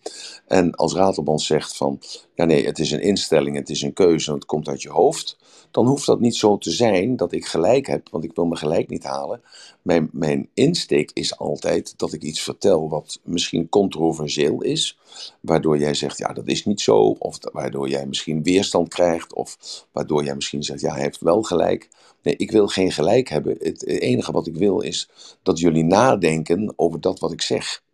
En 0.47 0.75
als 0.75 0.93
Ratelband 0.93 1.41
zegt 1.41 1.77
van, 1.77 1.99
ja 2.37 2.45
nee, 2.45 2.65
het 2.65 2.79
is 2.79 2.91
een 2.91 3.01
instelling, 3.01 3.55
het 3.55 3.69
is 3.69 3.81
een 3.81 3.93
keuze 3.93 4.29
en 4.29 4.35
het 4.35 4.45
komt 4.45 4.67
uit 4.67 4.81
je 4.81 4.89
hoofd, 4.89 5.37
dan 5.71 5.87
hoeft 5.87 6.05
dat 6.05 6.19
niet 6.19 6.35
zo 6.35 6.57
te 6.57 6.71
zijn 6.71 7.15
dat 7.15 7.31
ik 7.31 7.45
gelijk 7.45 7.87
heb, 7.87 8.09
want 8.11 8.23
ik 8.23 8.35
wil 8.35 8.45
me 8.45 8.55
gelijk 8.55 8.89
niet 8.89 9.03
halen. 9.03 9.41
Mijn, 9.81 10.09
mijn 10.11 10.49
insteek 10.53 11.11
is 11.13 11.37
altijd 11.37 11.93
dat 11.97 12.13
ik 12.13 12.21
iets 12.21 12.41
vertel 12.41 12.89
wat 12.89 13.19
misschien 13.23 13.69
controversieel 13.69 14.61
is, 14.61 14.97
waardoor 15.41 15.77
jij 15.77 15.93
zegt, 15.93 16.17
ja, 16.17 16.33
dat 16.33 16.47
is 16.47 16.65
niet 16.65 16.81
zo, 16.81 17.15
of 17.19 17.37
waardoor 17.51 17.89
jij 17.89 18.05
misschien 18.05 18.43
weerstand 18.43 18.89
krijgt, 18.89 19.33
of 19.33 19.57
waardoor 19.91 20.23
jij 20.23 20.35
misschien 20.35 20.63
zegt, 20.63 20.81
ja, 20.81 20.93
hij 20.93 21.01
heeft 21.01 21.21
wel 21.21 21.41
gelijk. 21.41 21.89
Nee, 22.21 22.35
ik 22.35 22.51
wil 22.51 22.67
geen 22.67 22.91
gelijk 22.91 23.29
hebben. 23.29 23.55
Het 23.59 23.85
enige 23.85 24.31
wat 24.31 24.47
ik 24.47 24.55
wil 24.55 24.81
is 24.81 25.09
dat 25.43 25.59
jullie 25.59 25.83
nadenken 25.83 26.73
over 26.75 27.01
dat 27.01 27.19
wat 27.19 27.31
ik 27.31 27.41
zeg. 27.41 27.85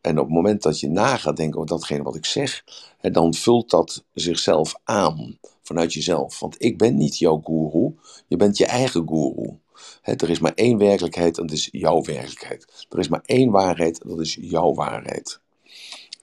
En 0.00 0.18
op 0.18 0.24
het 0.24 0.34
moment 0.34 0.62
dat 0.62 0.80
je 0.80 0.88
na 0.88 1.16
gaat 1.16 1.36
denken 1.36 1.60
over 1.60 1.70
datgene 1.70 2.02
wat 2.02 2.16
ik 2.16 2.24
zeg, 2.24 2.64
dan 3.00 3.34
vult 3.34 3.70
dat 3.70 4.04
zichzelf 4.14 4.74
aan 4.84 5.38
vanuit 5.62 5.92
jezelf. 5.92 6.40
Want 6.40 6.54
ik 6.58 6.78
ben 6.78 6.96
niet 6.96 7.18
jouw 7.18 7.40
guru, 7.44 7.94
je 8.26 8.36
bent 8.36 8.56
je 8.56 8.66
eigen 8.66 9.08
guru. 9.08 9.58
er 10.02 10.30
is 10.30 10.38
maar 10.38 10.54
één 10.54 10.78
werkelijkheid 10.78 11.38
en 11.38 11.46
dat 11.46 11.56
is 11.56 11.68
jouw 11.72 12.02
werkelijkheid. 12.02 12.86
Er 12.88 12.98
is 12.98 13.08
maar 13.08 13.22
één 13.24 13.50
waarheid, 13.50 14.00
dat 14.06 14.20
is 14.20 14.38
jouw 14.40 14.74
waarheid. 14.74 15.40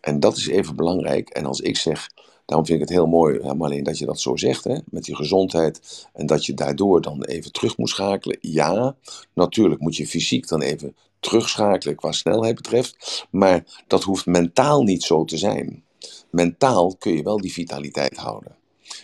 En 0.02 0.20
dat 0.20 0.38
is 0.38 0.48
even 0.48 0.76
belangrijk. 0.76 1.30
En 1.30 1.46
als 1.46 1.62
ik 1.62 1.78
zeg, 1.78 2.10
daarom 2.46 2.66
vind 2.66 2.82
ik 2.82 2.88
het 2.88 2.98
heel 2.98 3.08
mooi, 3.08 3.40
alleen 3.42 3.84
dat 3.84 3.98
je 3.98 4.06
dat 4.06 4.20
zo 4.20 4.36
zegt, 4.36 4.64
hè, 4.64 4.78
met 4.90 5.04
die 5.04 5.16
gezondheid. 5.16 6.08
En 6.14 6.26
dat 6.26 6.46
je 6.46 6.54
daardoor 6.54 7.02
dan 7.02 7.24
even 7.24 7.52
terug 7.52 7.78
moet 7.78 7.90
schakelen. 7.90 8.38
Ja, 8.42 8.96
natuurlijk 9.34 9.82
moet 9.82 9.96
je 9.96 10.08
fysiek 10.08 10.48
dan 10.48 10.62
even 10.62 10.96
terugschakelen 11.26 11.96
qua 11.96 12.12
snelheid 12.12 12.56
betreft. 12.56 13.26
Maar 13.32 13.84
dat 13.88 14.04
hoeft 14.04 14.26
mentaal 14.26 14.84
niet 14.84 15.04
zo 15.04 15.24
te 15.26 15.38
zijn. 15.38 15.84
Mentaal 16.30 16.96
kun 17.00 17.14
je 17.14 17.24
wel 17.24 17.38
die 17.38 17.54
vitaliteit 17.54 18.18
houden. 18.18 18.56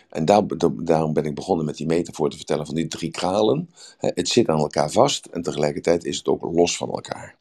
En 0.09 0.25
daar, 0.25 0.43
daarom 0.73 1.13
ben 1.13 1.25
ik 1.25 1.35
begonnen 1.35 1.65
met 1.65 1.77
die 1.77 1.85
metafoor 1.85 2.29
te 2.29 2.37
vertellen 2.37 2.65
van 2.65 2.75
die 2.75 2.87
drie 2.87 3.11
kralen. 3.11 3.69
Het 3.97 4.29
zit 4.29 4.47
aan 4.47 4.59
elkaar 4.59 4.91
vast 4.91 5.25
en 5.25 5.41
tegelijkertijd 5.41 6.03
is 6.05 6.17
het 6.17 6.27
ook 6.27 6.41
los 6.41 6.77
van 6.77 6.89
elkaar. 6.89 7.35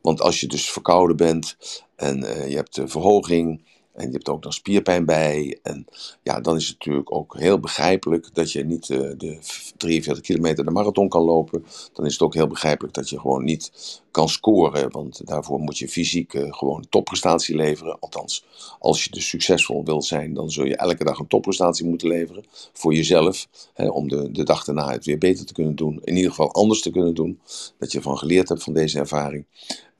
Want 0.00 0.20
als 0.20 0.40
je 0.40 0.46
dus 0.46 0.70
verkouden 0.70 1.16
bent 1.16 1.56
en 1.96 2.22
uh, 2.22 2.48
je 2.48 2.56
hebt 2.56 2.74
de 2.74 2.88
verhoging 2.88 3.62
En 3.94 4.06
je 4.06 4.12
hebt 4.12 4.28
ook 4.28 4.44
nog 4.44 4.54
spierpijn 4.54 5.04
bij. 5.04 5.58
En 5.62 5.86
ja, 6.22 6.40
dan 6.40 6.56
is 6.56 6.68
het 6.68 6.78
natuurlijk 6.78 7.14
ook 7.14 7.38
heel 7.38 7.60
begrijpelijk 7.60 8.34
dat 8.34 8.52
je 8.52 8.64
niet 8.64 8.90
eh, 8.90 8.98
de 9.16 9.38
43 9.76 10.24
kilometer 10.24 10.64
de 10.64 10.70
marathon 10.70 11.08
kan 11.08 11.22
lopen. 11.22 11.64
Dan 11.92 12.06
is 12.06 12.12
het 12.12 12.22
ook 12.22 12.34
heel 12.34 12.46
begrijpelijk 12.46 12.94
dat 12.94 13.08
je 13.08 13.20
gewoon 13.20 13.44
niet 13.44 13.72
kan 14.10 14.28
scoren. 14.28 14.90
Want 14.90 15.26
daarvoor 15.26 15.58
moet 15.58 15.78
je 15.78 15.88
fysiek 15.88 16.34
eh, 16.34 16.52
gewoon 16.52 16.86
topprestatie 16.88 17.56
leveren. 17.56 17.98
Althans, 18.00 18.44
als 18.78 19.04
je 19.04 19.10
dus 19.10 19.28
succesvol 19.28 19.84
wilt 19.84 20.04
zijn, 20.04 20.34
dan 20.34 20.50
zul 20.50 20.64
je 20.64 20.76
elke 20.76 21.04
dag 21.04 21.18
een 21.18 21.26
topprestatie 21.26 21.86
moeten 21.86 22.08
leveren. 22.08 22.44
Voor 22.72 22.94
jezelf. 22.94 23.48
Hè, 23.74 23.88
om 23.88 24.08
de, 24.08 24.30
de 24.30 24.42
dag 24.42 24.64
daarna 24.64 24.90
het 24.90 25.04
weer 25.04 25.18
beter 25.18 25.46
te 25.46 25.52
kunnen 25.52 25.76
doen. 25.76 26.00
In 26.04 26.16
ieder 26.16 26.30
geval 26.30 26.52
anders 26.52 26.82
te 26.82 26.90
kunnen 26.90 27.14
doen. 27.14 27.40
Dat 27.78 27.92
je 27.92 28.02
van 28.02 28.18
geleerd 28.18 28.48
hebt 28.48 28.62
van 28.62 28.74
deze 28.74 28.98
ervaring. 28.98 29.46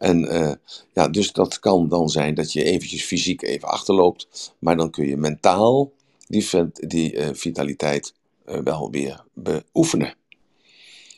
En 0.05 0.28
eh, 0.28 0.52
ja, 0.92 1.09
dus 1.09 1.32
dat 1.32 1.59
kan 1.59 1.88
dan 1.88 2.09
zijn 2.09 2.34
dat 2.34 2.52
je 2.52 2.64
eventjes 2.64 3.05
fysiek 3.05 3.42
even 3.42 3.68
achterloopt, 3.68 4.52
maar 4.59 4.76
dan 4.76 4.90
kun 4.90 5.07
je 5.07 5.16
mentaal 5.16 5.92
die, 6.26 6.48
die 6.72 7.14
uh, 7.14 7.28
vitaliteit 7.32 8.14
uh, 8.46 8.59
wel 8.59 8.90
weer 8.90 9.24
beoefenen. 9.32 10.14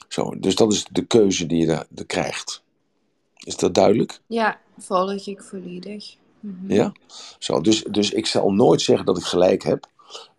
Zo, 0.09 0.39
dus 0.39 0.55
dat 0.55 0.72
is 0.72 0.84
de 0.91 1.05
keuze 1.05 1.47
die 1.47 1.59
je 1.59 1.66
daar 1.66 2.07
krijgt. 2.07 2.62
Is 3.37 3.57
dat 3.57 3.74
duidelijk? 3.74 4.20
Ja, 4.26 4.61
volg 4.78 5.26
ik 5.26 5.43
volledig. 5.43 6.16
Mm-hmm. 6.41 6.70
Ja, 6.70 6.93
zo, 7.39 7.61
dus, 7.61 7.82
dus 7.91 8.11
ik 8.11 8.26
zal 8.26 8.53
nooit 8.53 8.80
zeggen 8.80 9.07
dat 9.07 9.18
ik 9.18 9.24
gelijk 9.24 9.62
heb. 9.62 9.89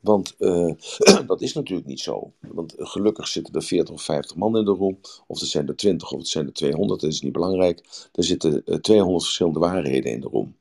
Want 0.08 0.36
uh, 0.40 0.74
dat 1.28 1.42
is 1.42 1.54
natuurlijk 1.54 1.88
niet 1.88 2.00
zo. 2.00 2.32
Want 2.40 2.74
gelukkig 2.78 3.28
zitten 3.28 3.54
er 3.54 3.64
40 3.64 3.94
of 3.94 4.02
50 4.02 4.38
man 4.38 4.58
in 4.58 4.66
de 4.66 4.72
room. 4.72 4.98
Of 5.28 5.42
er 5.42 5.48
zijn 5.48 5.68
er 5.68 5.76
20 5.76 6.12
of 6.12 6.18
het 6.18 6.28
zijn 6.28 6.46
er 6.46 6.54
200, 6.54 7.02
dat 7.02 7.12
is 7.12 7.22
niet 7.22 7.32
belangrijk. 7.32 8.08
Er 8.14 8.24
zitten 8.24 8.62
uh, 8.66 8.76
200 8.76 9.24
verschillende 9.24 9.60
waarheden 9.60 10.12
in 10.12 10.22
de 10.22 10.28
room. 10.28 10.56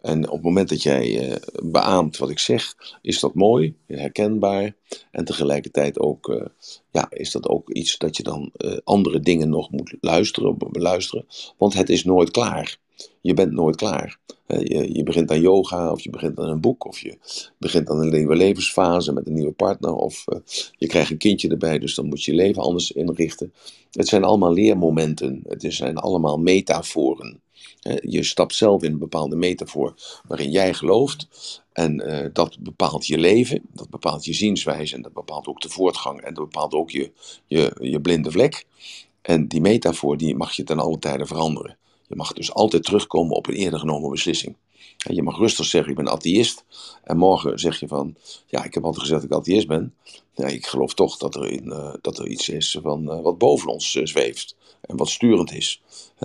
En 0.00 0.26
op 0.26 0.34
het 0.34 0.42
moment 0.42 0.68
dat 0.68 0.82
jij 0.82 1.38
beaamt 1.62 2.16
wat 2.16 2.30
ik 2.30 2.38
zeg, 2.38 2.74
is 3.02 3.20
dat 3.20 3.34
mooi, 3.34 3.74
herkenbaar. 3.86 4.76
En 5.10 5.24
tegelijkertijd 5.24 5.98
ook, 5.98 6.50
ja, 6.90 7.10
is 7.10 7.30
dat 7.30 7.48
ook 7.48 7.70
iets 7.70 7.98
dat 7.98 8.16
je 8.16 8.22
dan 8.22 8.52
andere 8.84 9.20
dingen 9.20 9.48
nog 9.48 9.70
moet 9.70 9.96
luisteren, 10.00 10.56
beluisteren. 10.58 11.26
Want 11.56 11.74
het 11.74 11.88
is 11.88 12.04
nooit 12.04 12.30
klaar. 12.30 12.78
Je 13.20 13.34
bent 13.34 13.52
nooit 13.52 13.76
klaar. 13.76 14.18
Je, 14.92 15.02
begint 15.04 15.30
aan 15.30 15.40
yoga, 15.40 15.92
of 15.92 16.00
je 16.00 16.10
begint 16.10 16.38
aan 16.38 16.48
een 16.48 16.60
boek, 16.60 16.86
of 16.86 16.98
je 16.98 17.18
begint 17.58 17.90
aan 17.90 18.00
een 18.00 18.10
nieuwe 18.10 18.36
levensfase 18.36 19.12
met 19.12 19.26
een 19.26 19.32
nieuwe 19.32 19.52
partner, 19.52 19.94
of 19.94 20.24
uh, 20.26 20.38
je 20.76 20.86
krijgt 20.86 21.10
een 21.10 21.18
kindje 21.18 21.48
erbij, 21.48 21.78
dus 21.78 21.94
dan 21.94 22.06
moet 22.06 22.24
je 22.24 22.30
je 22.30 22.36
leven 22.36 22.62
anders 22.62 22.92
inrichten. 22.92 23.52
Het 23.90 24.08
zijn 24.08 24.24
allemaal 24.24 24.52
leermomenten, 24.52 25.42
het 25.48 25.64
zijn 25.68 25.96
allemaal 25.96 26.38
metaforen. 26.38 27.40
Je 28.00 28.22
stapt 28.22 28.54
zelf 28.54 28.82
in 28.82 28.92
een 28.92 28.98
bepaalde 28.98 29.36
metafoor 29.36 29.94
waarin 30.26 30.50
jij 30.50 30.74
gelooft. 30.74 31.26
En 31.72 32.02
uh, 32.06 32.26
dat 32.32 32.56
bepaalt 32.60 33.06
je 33.06 33.18
leven, 33.18 33.62
dat 33.72 33.90
bepaalt 33.90 34.24
je 34.24 34.32
zienswijze 34.32 34.94
en 34.94 35.02
dat 35.02 35.12
bepaalt 35.12 35.46
ook 35.46 35.60
de 35.60 35.68
voortgang 35.68 36.20
en 36.20 36.34
dat 36.34 36.44
bepaalt 36.44 36.74
ook 36.74 36.90
je, 36.90 37.12
je, 37.46 37.76
je 37.80 38.00
blinde 38.00 38.30
vlek. 38.30 38.66
En 39.22 39.48
die 39.48 39.60
metafoor 39.60 40.16
die 40.16 40.36
mag 40.36 40.52
je 40.52 40.64
ten 40.64 40.78
alle 40.78 40.98
tijde 40.98 41.26
veranderen. 41.26 41.76
Je 42.08 42.16
mag 42.16 42.32
dus 42.32 42.52
altijd 42.52 42.84
terugkomen 42.84 43.36
op 43.36 43.46
een 43.46 43.54
eerder 43.54 43.78
genomen 43.78 44.10
beslissing. 44.10 44.56
Je 44.96 45.22
mag 45.22 45.38
rustig 45.38 45.66
zeggen, 45.66 45.90
ik 45.90 45.96
ben 45.96 46.08
atheïst. 46.08 46.64
En 47.04 47.16
morgen 47.16 47.58
zeg 47.58 47.80
je 47.80 47.88
van, 47.88 48.16
ja, 48.46 48.64
ik 48.64 48.74
heb 48.74 48.84
altijd 48.84 49.02
gezegd 49.02 49.20
dat 49.20 49.30
ik 49.30 49.36
atheïst 49.36 49.66
ben. 49.66 49.94
Ja, 50.34 50.46
ik 50.46 50.66
geloof 50.66 50.94
toch 50.94 51.16
dat 51.16 51.34
er, 51.34 51.50
in, 51.50 51.66
uh, 51.66 51.94
dat 52.00 52.18
er 52.18 52.26
iets 52.26 52.48
is 52.48 52.78
van, 52.82 53.02
uh, 53.02 53.20
wat 53.20 53.38
boven 53.38 53.68
ons 53.68 53.94
uh, 53.94 54.06
zweeft. 54.06 54.56
En 54.80 54.96
wat 54.96 55.08
sturend 55.08 55.52
is. 55.52 55.82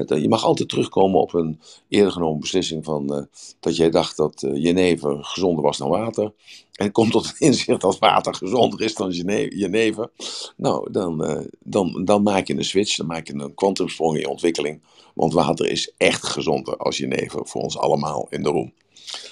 Je 0.07 0.29
mag 0.29 0.43
altijd 0.43 0.69
terugkomen 0.69 1.19
op 1.19 1.33
een 1.33 1.59
eerder 1.89 2.11
genomen 2.11 2.39
beslissing 2.39 2.83
van 2.83 3.27
dat 3.59 3.75
jij 3.75 3.89
dacht 3.89 4.17
dat 4.17 4.41
jenever 4.53 5.23
gezonder 5.23 5.63
was 5.63 5.77
dan 5.77 5.89
water. 5.89 6.33
En 6.73 6.91
komt 6.91 7.11
tot 7.11 7.27
het 7.27 7.39
inzicht 7.39 7.81
dat 7.81 7.99
water 7.99 8.35
gezonder 8.35 8.81
is 8.81 8.95
dan 8.95 9.11
jenever. 9.49 10.11
Nou, 10.57 10.91
dan, 10.91 11.45
dan, 11.59 12.05
dan 12.05 12.23
maak 12.23 12.47
je 12.47 12.55
een 12.55 12.63
switch, 12.63 12.95
dan 12.95 13.05
maak 13.05 13.27
je 13.27 13.33
een 13.33 13.53
kwantumsprong 13.53 14.13
in 14.13 14.19
je 14.19 14.29
ontwikkeling. 14.29 14.81
Want 15.13 15.33
water 15.33 15.69
is 15.69 15.91
echt 15.97 16.25
gezonder 16.25 16.77
als 16.77 16.97
jenever 16.97 17.47
voor 17.47 17.61
ons 17.61 17.77
allemaal 17.77 18.27
in 18.29 18.43
de 18.43 18.49
room. 18.49 18.73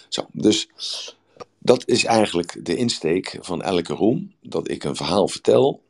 Zo, 0.09 0.25
dus 0.31 0.69
dat 1.59 1.87
is 1.87 2.05
eigenlijk 2.05 2.65
de 2.65 2.75
insteek 2.75 3.37
van 3.41 3.61
elke 3.61 3.93
room. 3.93 4.33
Dat 4.41 4.69
ik 4.69 4.83
een 4.83 4.95
verhaal 4.95 5.27
vertel. 5.27 5.81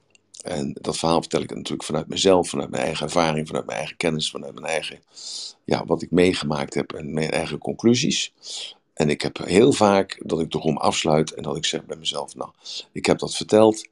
En 0.44 0.76
dat 0.82 0.98
verhaal 0.98 1.20
vertel 1.20 1.42
ik 1.42 1.56
natuurlijk 1.56 1.84
vanuit 1.84 2.08
mezelf, 2.08 2.50
vanuit 2.50 2.70
mijn 2.70 2.84
eigen 2.84 3.06
ervaring, 3.06 3.48
vanuit 3.48 3.66
mijn 3.66 3.78
eigen 3.78 3.98
kennis, 3.98 4.32
vanuit 4.32 4.54
mijn 4.54 4.66
eigen, 4.66 5.00
ja, 5.64 5.86
wat 5.86 6.02
ik 6.02 6.12
meegemaakt 6.12 6.74
heb 6.74 6.94
en 6.94 7.14
mijn 7.14 7.32
eigen 7.32 7.58
conclusies. 7.58 8.34
En 8.94 9.10
ik 9.10 9.22
heb 9.22 9.38
heel 9.38 9.72
vaak 9.72 10.22
dat 10.26 10.40
ik 10.40 10.52
de 10.52 10.58
room 10.58 10.78
afsluit 10.78 11.34
en 11.34 11.44
dat 11.44 11.58
ik 11.58 11.66
zeg 11.66 11.86
bij 11.86 11.98
mezelf, 11.98 12.36
nou, 12.36 12.52
ik 12.92 13.06
heb 13.06 13.20
dat 13.20 13.36
verteld. 13.36 13.88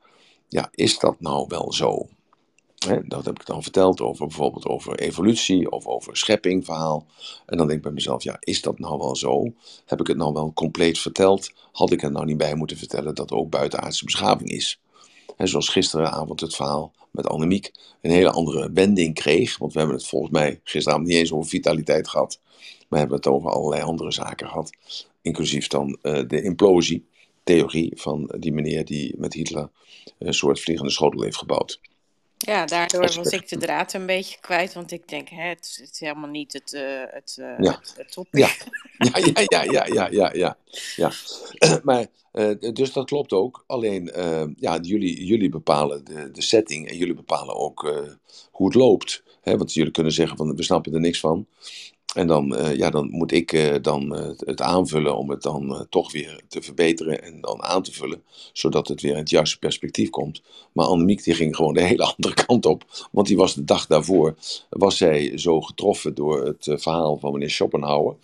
Ja, 0.47 0.69
is 0.71 0.99
dat 0.99 1.19
nou 1.19 1.45
wel 1.47 1.73
zo? 1.73 2.07
Dat 3.07 3.25
heb 3.25 3.39
ik 3.39 3.45
dan 3.45 3.63
verteld 3.63 4.01
over 4.01 4.27
bijvoorbeeld 4.27 4.65
over 4.65 4.99
evolutie 4.99 5.71
of 5.71 5.85
over 5.85 6.17
scheppingverhaal. 6.17 7.05
En 7.45 7.57
dan 7.57 7.67
denk 7.67 7.77
ik 7.77 7.83
bij 7.83 7.93
mezelf, 7.93 8.23
ja, 8.23 8.37
is 8.39 8.61
dat 8.61 8.79
nou 8.79 8.97
wel 8.97 9.15
zo? 9.15 9.53
Heb 9.85 9.99
ik 9.99 10.07
het 10.07 10.17
nou 10.17 10.33
wel 10.33 10.53
compleet 10.53 10.99
verteld? 10.99 11.51
Had 11.71 11.91
ik 11.91 12.03
er 12.03 12.11
nou 12.11 12.25
niet 12.25 12.37
bij 12.37 12.55
moeten 12.55 12.77
vertellen 12.77 13.15
dat 13.15 13.31
er 13.31 13.37
ook 13.37 13.49
buitenaardse 13.49 14.05
beschaving 14.05 14.49
is? 14.49 14.79
En 15.37 15.47
zoals 15.47 15.69
gisteravond 15.69 16.39
het 16.39 16.55
verhaal 16.55 16.93
met 17.11 17.27
Annemiek 17.27 17.71
een 18.01 18.11
hele 18.11 18.31
andere 18.31 18.71
wending 18.71 19.13
kreeg. 19.13 19.57
Want 19.57 19.73
we 19.73 19.79
hebben 19.79 19.97
het 19.97 20.07
volgens 20.07 20.31
mij 20.31 20.59
gisteravond 20.63 21.07
niet 21.07 21.17
eens 21.17 21.31
over 21.31 21.49
vitaliteit 21.49 22.07
gehad. 22.07 22.39
Maar 22.43 22.85
we 22.89 22.97
hebben 22.97 23.15
het 23.15 23.27
over 23.27 23.49
allerlei 23.49 23.81
andere 23.81 24.11
zaken 24.11 24.47
gehad. 24.47 24.77
Inclusief 25.21 25.67
dan 25.67 25.97
uh, 26.01 26.21
de 26.27 26.41
implosietheorie 26.41 27.91
van 27.95 28.35
die 28.39 28.53
meneer 28.53 28.85
die 28.85 29.15
met 29.17 29.33
Hitler 29.33 29.69
een 30.17 30.33
soort 30.33 30.59
vliegende 30.59 30.91
schotel 30.91 31.21
heeft 31.21 31.37
gebouwd. 31.37 31.79
Ja, 32.45 32.65
daardoor 32.65 33.13
was 33.15 33.31
ik 33.31 33.47
de 33.47 33.57
draad 33.57 33.93
een 33.93 34.05
beetje 34.05 34.39
kwijt, 34.39 34.73
want 34.73 34.91
ik 34.91 35.07
denk, 35.07 35.29
hè, 35.29 35.47
het, 35.47 35.65
is, 35.65 35.77
het 35.77 35.91
is 35.91 35.99
helemaal 35.99 36.29
niet 36.29 36.53
het, 36.53 36.73
uh, 36.73 37.03
het, 37.09 37.37
uh, 37.39 37.59
Ja. 37.59 37.79
het. 37.95 38.15
Ja, 38.31 38.49
ja, 39.49 39.63
ja, 39.63 39.63
ja, 39.63 39.85
ja, 39.85 40.07
ja, 40.11 40.33
ja, 40.33 40.57
ja. 40.95 41.11
Maar, 41.83 42.05
eh, 42.31 42.73
dus 42.73 42.93
dat 42.93 43.05
klopt 43.05 43.33
ook. 43.33 43.63
Alleen, 43.67 44.11
ja, 44.57 44.79
jullie, 44.81 45.25
jullie 45.25 45.49
bepalen 45.49 46.05
de, 46.05 46.31
de 46.31 46.41
setting 46.41 46.89
en 46.89 46.97
jullie 46.97 47.13
bepalen 47.13 47.55
ook 47.55 48.09
hoe 48.51 48.67
het 48.67 48.75
loopt. 48.75 49.23
Hè? 49.41 49.57
Want 49.57 49.73
jullie 49.73 49.91
kunnen 49.91 50.11
zeggen 50.11 50.37
van, 50.37 50.55
we 50.55 50.63
snappen 50.63 50.93
er 50.93 50.99
niks 50.99 51.19
van. 51.19 51.47
En 52.15 52.27
dan, 52.27 52.55
eh, 52.55 52.75
ja, 52.75 52.89
dan 52.89 53.09
moet 53.09 53.31
ik 53.31 53.53
eh, 53.53 53.75
dan 53.81 54.15
eh, 54.15 54.29
het 54.37 54.61
aanvullen 54.61 55.17
om 55.17 55.29
het 55.29 55.41
dan 55.41 55.85
toch 55.89 56.11
weer 56.11 56.41
te 56.47 56.61
verbeteren 56.61 57.23
en 57.23 57.41
dan 57.41 57.63
aan 57.63 57.83
te 57.83 57.91
vullen, 57.91 58.23
zodat 58.53 58.87
het 58.87 59.01
weer 59.01 59.11
in 59.11 59.17
het 59.17 59.29
juiste 59.29 59.59
perspectief 59.59 60.09
komt. 60.09 60.41
Maar 60.71 60.85
Annemiek 60.85 61.23
die 61.23 61.33
ging 61.33 61.55
gewoon 61.55 61.73
de 61.73 61.83
hele 61.83 62.03
andere 62.15 62.33
kant 62.45 62.65
op, 62.65 63.07
want 63.11 63.27
die 63.27 63.37
was 63.37 63.53
de 63.53 63.63
dag 63.63 63.87
daarvoor, 63.87 64.35
was 64.69 64.97
zij 64.97 65.37
zo 65.37 65.61
getroffen 65.61 66.15
door 66.15 66.45
het 66.45 66.81
verhaal 66.81 67.17
van 67.17 67.33
meneer 67.33 67.49
Schopenhauer, 67.49 68.15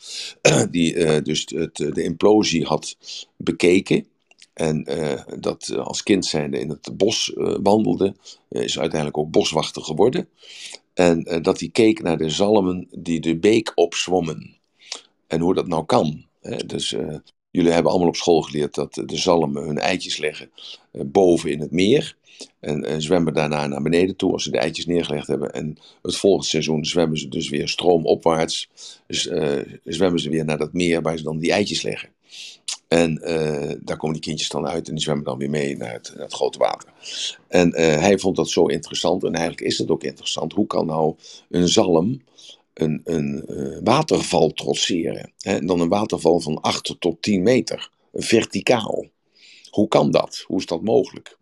die 0.71 1.21
dus 1.21 1.45
het, 1.55 1.75
de 1.75 2.03
implosie 2.03 2.65
had 2.65 2.97
bekeken. 3.37 4.07
En 4.53 4.85
dat 5.39 5.75
als 5.77 6.03
kind 6.03 6.25
zijnde 6.25 6.59
in 6.59 6.69
het 6.69 6.97
bos 6.97 7.31
wandelde, 7.61 8.15
is 8.49 8.79
uiteindelijk 8.79 9.17
ook 9.17 9.31
boswachter 9.31 9.81
geworden. 9.81 10.27
En 10.95 11.23
eh, 11.23 11.43
dat 11.43 11.59
hij 11.59 11.69
keek 11.69 12.01
naar 12.01 12.17
de 12.17 12.29
zalmen 12.29 12.87
die 12.91 13.19
de 13.19 13.37
beek 13.37 13.71
opzwommen. 13.75 14.55
En 15.27 15.39
hoe 15.39 15.53
dat 15.53 15.67
nou 15.67 15.85
kan. 15.85 16.25
Hè? 16.41 16.57
Dus 16.65 16.93
eh, 16.93 17.15
jullie 17.51 17.71
hebben 17.71 17.91
allemaal 17.91 18.09
op 18.09 18.15
school 18.15 18.41
geleerd 18.41 18.75
dat 18.75 18.93
de 18.93 19.17
zalmen 19.17 19.63
hun 19.63 19.79
eitjes 19.79 20.17
leggen 20.17 20.49
eh, 20.91 21.01
boven 21.05 21.51
in 21.51 21.59
het 21.59 21.71
meer. 21.71 22.15
En 22.59 22.83
eh, 22.83 22.95
zwemmen 22.97 23.33
daarna 23.33 23.67
naar 23.67 23.81
beneden 23.81 24.15
toe 24.15 24.31
als 24.31 24.43
ze 24.43 24.51
de 24.51 24.57
eitjes 24.57 24.85
neergelegd 24.85 25.27
hebben. 25.27 25.53
En 25.53 25.77
het 26.01 26.15
volgende 26.15 26.47
seizoen 26.47 26.85
zwemmen 26.85 27.17
ze 27.17 27.27
dus 27.27 27.49
weer 27.49 27.67
stroomopwaarts. 27.67 28.69
Dus 29.07 29.29
zwemmen 29.83 30.19
ze 30.19 30.29
weer 30.29 30.45
naar 30.45 30.57
dat 30.57 30.73
meer 30.73 31.01
waar 31.01 31.17
ze 31.17 31.23
dan 31.23 31.39
die 31.39 31.51
eitjes 31.51 31.81
leggen. 31.81 32.09
En 32.87 33.21
eh, 33.21 33.75
daar 33.81 33.97
komen 33.97 34.15
die 34.15 34.25
kindjes 34.25 34.49
dan 34.49 34.67
uit 34.67 34.87
en 34.87 34.93
die 34.93 35.03
zwemmen 35.03 35.25
dan 35.25 35.37
weer 35.37 35.49
mee 35.49 35.77
naar 35.77 35.93
het, 35.93 36.13
het 36.17 36.33
grote 36.33 36.57
water. 36.57 36.89
En 37.47 37.73
eh, 37.73 37.99
hij 37.99 38.19
vond 38.19 38.35
dat 38.35 38.49
zo 38.49 38.65
interessant 38.65 39.23
en 39.23 39.33
eigenlijk 39.33 39.67
is 39.67 39.77
het 39.77 39.89
ook 39.89 40.03
interessant. 40.03 40.53
Hoe 40.53 40.67
kan 40.67 40.85
nou 40.85 41.15
een 41.49 41.67
zalm 41.67 42.21
een, 42.73 43.01
een 43.03 43.45
eh, 43.45 43.79
waterval 43.83 44.49
trotseren? 44.49 45.31
Hè? 45.37 45.55
En 45.55 45.65
dan 45.65 45.79
een 45.79 45.89
waterval 45.89 46.39
van 46.39 46.61
8 46.61 46.95
tot 46.99 47.21
10 47.21 47.43
meter, 47.43 47.89
verticaal. 48.13 49.05
Hoe 49.69 49.87
kan 49.87 50.11
dat? 50.11 50.43
Hoe 50.47 50.59
is 50.59 50.65
dat 50.65 50.81
mogelijk? 50.81 51.37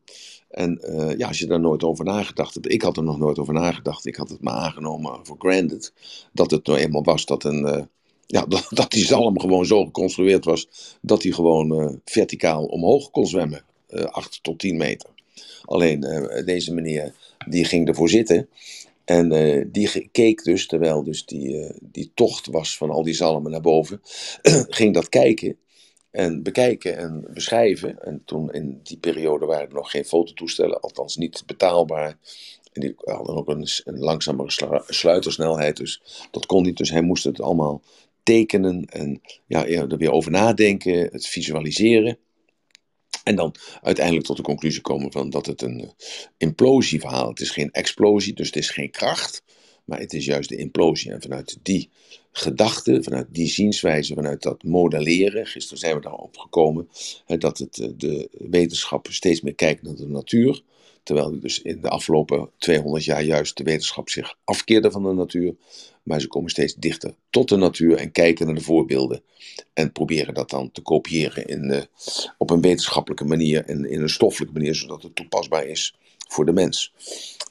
En 0.50 0.82
ja, 1.18 1.28
als 1.28 1.40
je 1.40 1.46
daar 1.46 1.60
nooit 1.60 1.84
over 1.84 2.06
nagedacht 2.06 2.54
hebt, 2.54 2.72
ik 2.72 2.82
had 2.82 2.98
er 2.98 3.04
nog 3.04 3.18
nooit 3.18 3.40
over 3.40 3.54
nagedacht, 3.54 4.06
ik 4.06 4.16
had 4.16 4.30
het 4.30 4.42
maar 4.42 4.54
aangenomen 4.54 5.26
voor 5.26 5.36
granted, 5.40 5.94
dat 6.32 6.52
het 6.52 6.66
nou 6.66 6.80
eenmaal 6.80 7.04
was 7.04 7.26
dat, 7.26 7.44
een, 7.44 7.90
ja, 8.34 8.46
dat, 8.56 8.68
dat 8.72 8.92
die 8.92 9.06
zalm 9.06 9.40
gewoon 9.42 9.66
zo 9.68 9.86
geconstrueerd 9.86 10.46
was, 10.46 10.70
dat 11.02 11.24
hij 11.24 11.34
gewoon 11.34 11.82
eh, 11.82 11.96
verticaal 12.06 12.66
omhoog 12.66 13.12
kon 13.12 13.28
zwemmen, 13.28 13.66
eh 13.88 14.06
8 14.06 14.40
tot 14.44 14.60
10 14.60 14.78
meter. 14.78 15.10
Alleen 15.66 16.04
eh, 16.04 16.46
deze 16.46 16.74
meneer, 16.74 17.16
die 17.50 17.66
ging 17.66 17.90
ervoor 17.90 18.10
zitten 18.10 18.50
en 19.06 19.30
die 19.72 20.10
keek 20.12 20.44
dus, 20.44 20.68
terwijl 20.68 21.04
dus 21.04 21.26
die, 21.26 21.72
die 21.82 22.12
tocht 22.16 22.48
was 22.48 22.78
van 22.78 22.92
al 22.92 23.04
die 23.04 23.16
zalmen 23.16 23.52
naar 23.52 23.62
boven, 23.62 24.02
ging 24.80 24.96
dat 24.96 25.10
kijken. 25.10 25.58
en 26.12 26.44
bekijken 26.44 26.98
en 26.98 27.28
beschrijven. 27.34 28.04
En 28.04 28.24
toen 28.26 28.54
in 28.54 28.82
die 28.84 28.98
periode 29.00 29.48
waren 29.48 29.68
er 29.68 29.74
nog 29.76 29.92
geen 29.92 30.06
fototoestellen, 30.06 30.82
althans 30.82 31.18
niet 31.18 31.44
betaalbaar. 31.48 32.18
En 32.74 32.82
die 32.82 32.94
hadden 32.98 33.36
ook 33.36 33.50
een, 33.50 33.68
een 33.86 34.00
langzamere 34.00 34.52
slu- 34.52 34.84
sluitersnelheid, 34.88 35.78
dus 35.78 36.04
dat 36.32 36.48
kon 36.48 36.64
niet. 36.64 36.78
Dus 36.78 36.92
hij 36.92 37.02
moest 37.04 37.26
het 37.26 37.42
allemaal 37.42 37.82
tekenen 38.24 38.86
en 38.86 39.22
ja, 39.48 39.66
er 39.66 39.98
weer 39.98 40.12
over 40.12 40.32
nadenken, 40.32 41.10
het 41.12 41.28
visualiseren. 41.28 42.18
En 43.24 43.36
dan 43.36 43.56
uiteindelijk 43.82 44.26
tot 44.26 44.38
de 44.38 44.44
conclusie 44.44 44.82
komen 44.82 45.12
van 45.12 45.30
dat 45.30 45.46
het 45.46 45.62
een 45.62 45.82
eh, 45.82 45.90
implosieverhaal. 46.38 47.30
Het 47.30 47.40
is 47.40 47.50
geen 47.50 47.72
explosie, 47.72 48.34
dus 48.34 48.48
het 48.48 48.56
is 48.56 48.70
geen 48.70 48.92
kracht. 48.92 49.44
Maar 49.86 50.00
het 50.00 50.14
is 50.14 50.26
juist 50.26 50.50
de 50.50 50.56
implosie. 50.56 51.12
En 51.12 51.22
vanuit 51.22 51.58
die 51.62 51.90
gedachte, 52.32 53.04
vanuit 53.04 53.28
die 53.30 53.48
zienswijze, 53.48 54.14
vanuit 54.14 54.42
dat 54.42 54.64
modelleren. 54.64 55.46
Gisteren 55.46 55.80
zijn 55.80 55.96
we 55.96 56.02
daarop 56.02 56.38
gekomen. 56.38 56.90
Dat 57.26 57.58
het, 57.58 57.80
eh, 57.80 57.88
de 57.98 58.30
wetenschap 58.32 59.08
steeds 59.10 59.42
meer 59.42 59.56
kijkt 59.56 59.82
naar 59.82 59.96
de 59.96 60.08
natuur. 60.08 60.64
Terwijl 61.04 61.40
dus 61.40 61.62
in 61.62 61.82
de 61.82 61.90
afgelopen 61.90 62.50
200 62.58 63.04
jaar 63.04 63.24
juist 63.24 63.58
de 63.58 63.64
wetenschap 63.64 64.10
zich 64.10 64.36
afkeerde 64.44 64.92
van 64.92 65.04
de 65.04 65.14
natuur. 65.14 65.56
Maar 66.04 66.22
ze 66.22 66.28
komen 66.28 66.50
steeds 66.50 66.74
dichter 66.74 67.16
tot 67.30 67.50
de 67.50 67.56
natuur 67.56 67.98
en 67.98 68.12
kijken 68.12 68.46
naar 68.46 68.56
de 68.56 68.62
voorbeelden. 68.62 69.22
En 69.74 69.92
proberen 69.92 70.34
dat 70.34 70.50
dan 70.50 70.72
te 70.72 70.82
kopiëren 70.82 71.46
in, 71.46 71.72
eh, 71.72 71.82
op 72.38 72.50
een 72.50 72.62
wetenschappelijke 72.62 73.26
manier 73.26 73.66
en 73.66 73.86
in 73.86 74.02
een 74.02 74.10
stoffelijke 74.10 74.54
manier, 74.54 74.76
zodat 74.76 75.04
het 75.04 75.16
toepasbaar 75.16 75.66
is 75.66 75.96
voor 76.28 76.46
de 76.46 76.54
mens. 76.54 76.94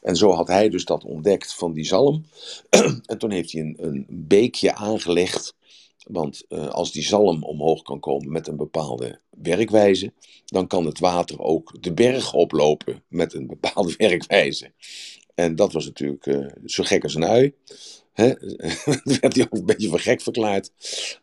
En 0.03 0.17
zo 0.17 0.31
had 0.31 0.49
hij 0.49 0.69
dus 0.69 0.85
dat 0.85 1.05
ontdekt 1.05 1.55
van 1.55 1.73
die 1.73 1.85
zalm. 1.85 2.25
en 3.07 3.19
toen 3.19 3.31
heeft 3.31 3.53
hij 3.53 3.61
een, 3.61 3.77
een 3.81 4.07
beekje 4.09 4.75
aangelegd. 4.75 5.55
Want 6.03 6.45
eh, 6.49 6.69
als 6.69 6.93
die 6.93 7.05
zalm 7.05 7.45
omhoog 7.45 7.83
kan 7.83 8.01
komen 8.01 8.33
met 8.33 8.47
een 8.47 8.57
bepaalde 8.57 9.21
werkwijze, 9.31 10.13
dan 10.45 10.67
kan 10.67 10.87
het 10.87 10.99
water 10.99 11.41
ook 11.41 11.77
de 11.81 11.93
berg 11.93 12.35
oplopen 12.35 13.03
met 13.09 13.35
een 13.35 13.47
bepaalde 13.47 13.95
werkwijze. 14.09 14.73
En 15.35 15.57
dat 15.57 15.73
was 15.73 15.85
natuurlijk 15.85 16.27
eh, 16.27 16.47
zo 16.65 16.83
gek 16.83 17.03
als 17.03 17.15
een 17.15 17.25
ui. 17.25 17.55
Hè? 18.13 18.35
Toen 19.03 19.19
werd 19.21 19.37
hij 19.37 19.45
ook 19.45 19.59
een 19.59 19.67
beetje 19.67 19.89
voor 19.89 20.01
gek 20.01 20.21
verklaard. 20.21 20.71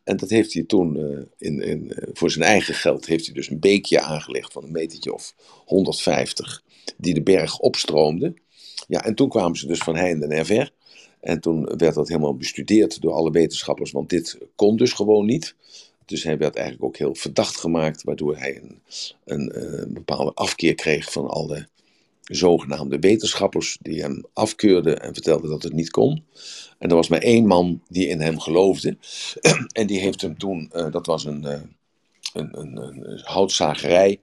En 0.03 0.17
dat 0.17 0.29
heeft 0.29 0.53
hij 0.53 0.63
toen 0.63 0.97
eh, 0.97 1.25
in, 1.37 1.61
in, 1.61 1.93
voor 2.13 2.31
zijn 2.31 2.45
eigen 2.45 2.73
geld 2.73 3.05
heeft 3.05 3.25
hij 3.25 3.33
dus 3.33 3.49
een 3.49 3.59
beekje 3.59 4.01
aangelegd 4.01 4.53
van 4.53 4.63
een 4.63 4.71
metertje 4.71 5.13
of 5.13 5.35
150, 5.65 6.63
die 6.97 7.13
de 7.13 7.23
berg 7.23 7.59
opstroomde. 7.59 8.33
Ja, 8.87 9.05
en 9.05 9.15
toen 9.15 9.29
kwamen 9.29 9.57
ze 9.57 9.67
dus 9.67 9.79
van 9.79 9.95
heinde 9.95 10.27
en 10.27 10.45
ver. 10.45 10.71
En 11.19 11.39
toen 11.39 11.63
werd 11.77 11.95
dat 11.95 12.07
helemaal 12.07 12.35
bestudeerd 12.35 13.01
door 13.01 13.11
alle 13.11 13.31
wetenschappers, 13.31 13.91
want 13.91 14.09
dit 14.09 14.37
kon 14.55 14.77
dus 14.77 14.93
gewoon 14.93 15.25
niet. 15.25 15.55
Dus 16.05 16.23
hij 16.23 16.37
werd 16.37 16.55
eigenlijk 16.55 16.85
ook 16.85 16.97
heel 16.97 17.15
verdacht 17.15 17.57
gemaakt, 17.57 18.03
waardoor 18.03 18.37
hij 18.37 18.61
een, 18.61 18.81
een, 19.25 19.51
eh, 19.51 19.85
bepaalde 19.87 20.33
afkeer 20.33 20.75
kreeg 20.75 21.11
van 21.11 21.27
alle 21.27 21.67
zogenaamde 22.23 22.99
wetenschappers 22.99 23.77
die 23.81 24.01
hem 24.01 24.25
afkeurden 24.33 25.01
en 25.01 25.13
vertelden 25.13 25.49
dat 25.49 25.63
het 25.63 25.73
niet 25.73 25.89
kon. 25.89 26.23
En 26.77 26.89
er 26.89 26.95
was 26.95 27.07
maar 27.07 27.21
één 27.21 27.45
man 27.45 27.81
die 27.87 28.07
in 28.07 28.21
hem 28.21 28.39
geloofde. 28.39 28.97
en 29.71 29.87
die 29.87 29.99
heeft 29.99 30.21
hem 30.21 30.37
toen, 30.37 30.69
eh, 30.71 30.91
dat 30.91 31.05
was 31.05 31.25
een, 31.25 31.45
eh, 31.45 31.61
een, 32.33 32.59
een, 32.59 32.77
een 32.77 33.19
houtzagerij. 33.23 34.21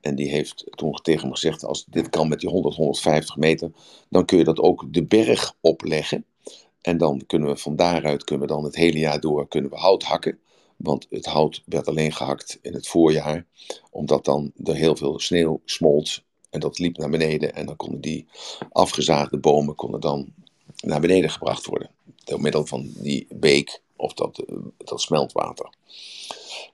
En 0.00 0.14
die 0.14 0.28
heeft 0.28 0.64
toen 0.70 0.92
tegen 1.02 1.22
hem 1.22 1.32
gezegd: 1.32 1.64
Als 1.64 1.84
dit 1.90 2.08
kan 2.08 2.28
met 2.28 2.40
die 2.40 2.50
100, 2.50 2.74
150 2.74 3.36
meter, 3.36 3.70
dan 4.08 4.24
kun 4.24 4.38
je 4.38 4.44
dat 4.44 4.58
ook 4.58 4.92
de 4.92 5.04
berg 5.04 5.54
opleggen. 5.60 6.24
En 6.88 6.98
dan 6.98 7.22
kunnen 7.26 7.48
we 7.48 7.56
van 7.56 7.76
daaruit 7.76 8.24
kunnen 8.24 8.46
we 8.46 8.52
dan 8.54 8.64
het 8.64 8.76
hele 8.76 8.98
jaar 8.98 9.20
door 9.20 9.48
kunnen 9.48 9.70
we 9.70 9.76
hout 9.76 10.02
hakken. 10.02 10.38
Want 10.76 11.06
het 11.10 11.26
hout 11.26 11.62
werd 11.64 11.88
alleen 11.88 12.12
gehakt 12.12 12.58
in 12.62 12.74
het 12.74 12.88
voorjaar, 12.88 13.46
omdat 13.90 14.24
dan 14.24 14.52
er 14.64 14.74
heel 14.74 14.96
veel 14.96 15.20
sneeuw 15.20 15.60
smolt. 15.64 16.22
En 16.50 16.60
dat 16.60 16.78
liep 16.78 16.96
naar 16.96 17.10
beneden. 17.10 17.54
En 17.54 17.66
dan 17.66 17.76
konden 17.76 18.00
die 18.00 18.26
afgezaagde 18.72 19.38
bomen 19.38 19.74
konden 19.74 20.00
dan 20.00 20.32
naar 20.76 21.00
beneden 21.00 21.30
gebracht 21.30 21.66
worden. 21.66 21.90
Door 22.24 22.40
middel 22.40 22.66
van 22.66 22.90
die 22.94 23.26
beek 23.30 23.80
of 23.96 24.12
dat, 24.12 24.38
eh, 24.38 24.56
dat 24.76 25.00
smeltwater. 25.00 25.68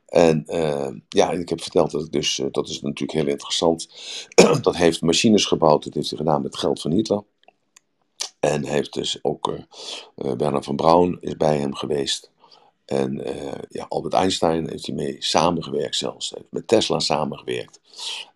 En 0.07 0.45
uh, 0.47 0.91
ja, 1.09 1.31
ik 1.31 1.49
heb 1.49 1.63
verteld 1.63 1.91
dat 1.91 2.13
dus, 2.13 2.39
uh, 2.39 2.47
dat 2.51 2.69
is 2.69 2.81
natuurlijk 2.81 3.19
heel 3.19 3.29
interessant. 3.29 3.89
dat 4.63 4.77
heeft 4.77 5.01
machines 5.01 5.45
gebouwd, 5.45 5.85
dat 5.85 5.95
heeft 5.95 6.09
hij 6.09 6.19
gedaan 6.19 6.43
met 6.43 6.57
geld 6.57 6.81
van 6.81 6.91
Hitler. 6.91 7.23
En 8.45 8.65
heeft 8.65 8.93
dus 8.93 9.19
ook 9.23 9.49
uh, 9.49 10.33
Bernard 10.33 10.65
van 10.65 10.77
Braun 10.77 11.19
is 11.21 11.37
bij 11.37 11.59
hem 11.59 11.75
geweest. 11.75 12.31
En 12.85 13.23
ja, 13.69 13.87
Albert 13.89 14.15
Einstein 14.15 14.69
heeft 14.69 14.87
hij 14.87 14.95
mee 14.95 15.17
samengewerkt 15.19 15.97
zelfs. 15.97 16.31
Heeft 16.31 16.47
met 16.51 16.69
Tesla 16.69 16.99
samengewerkt. 16.99 17.81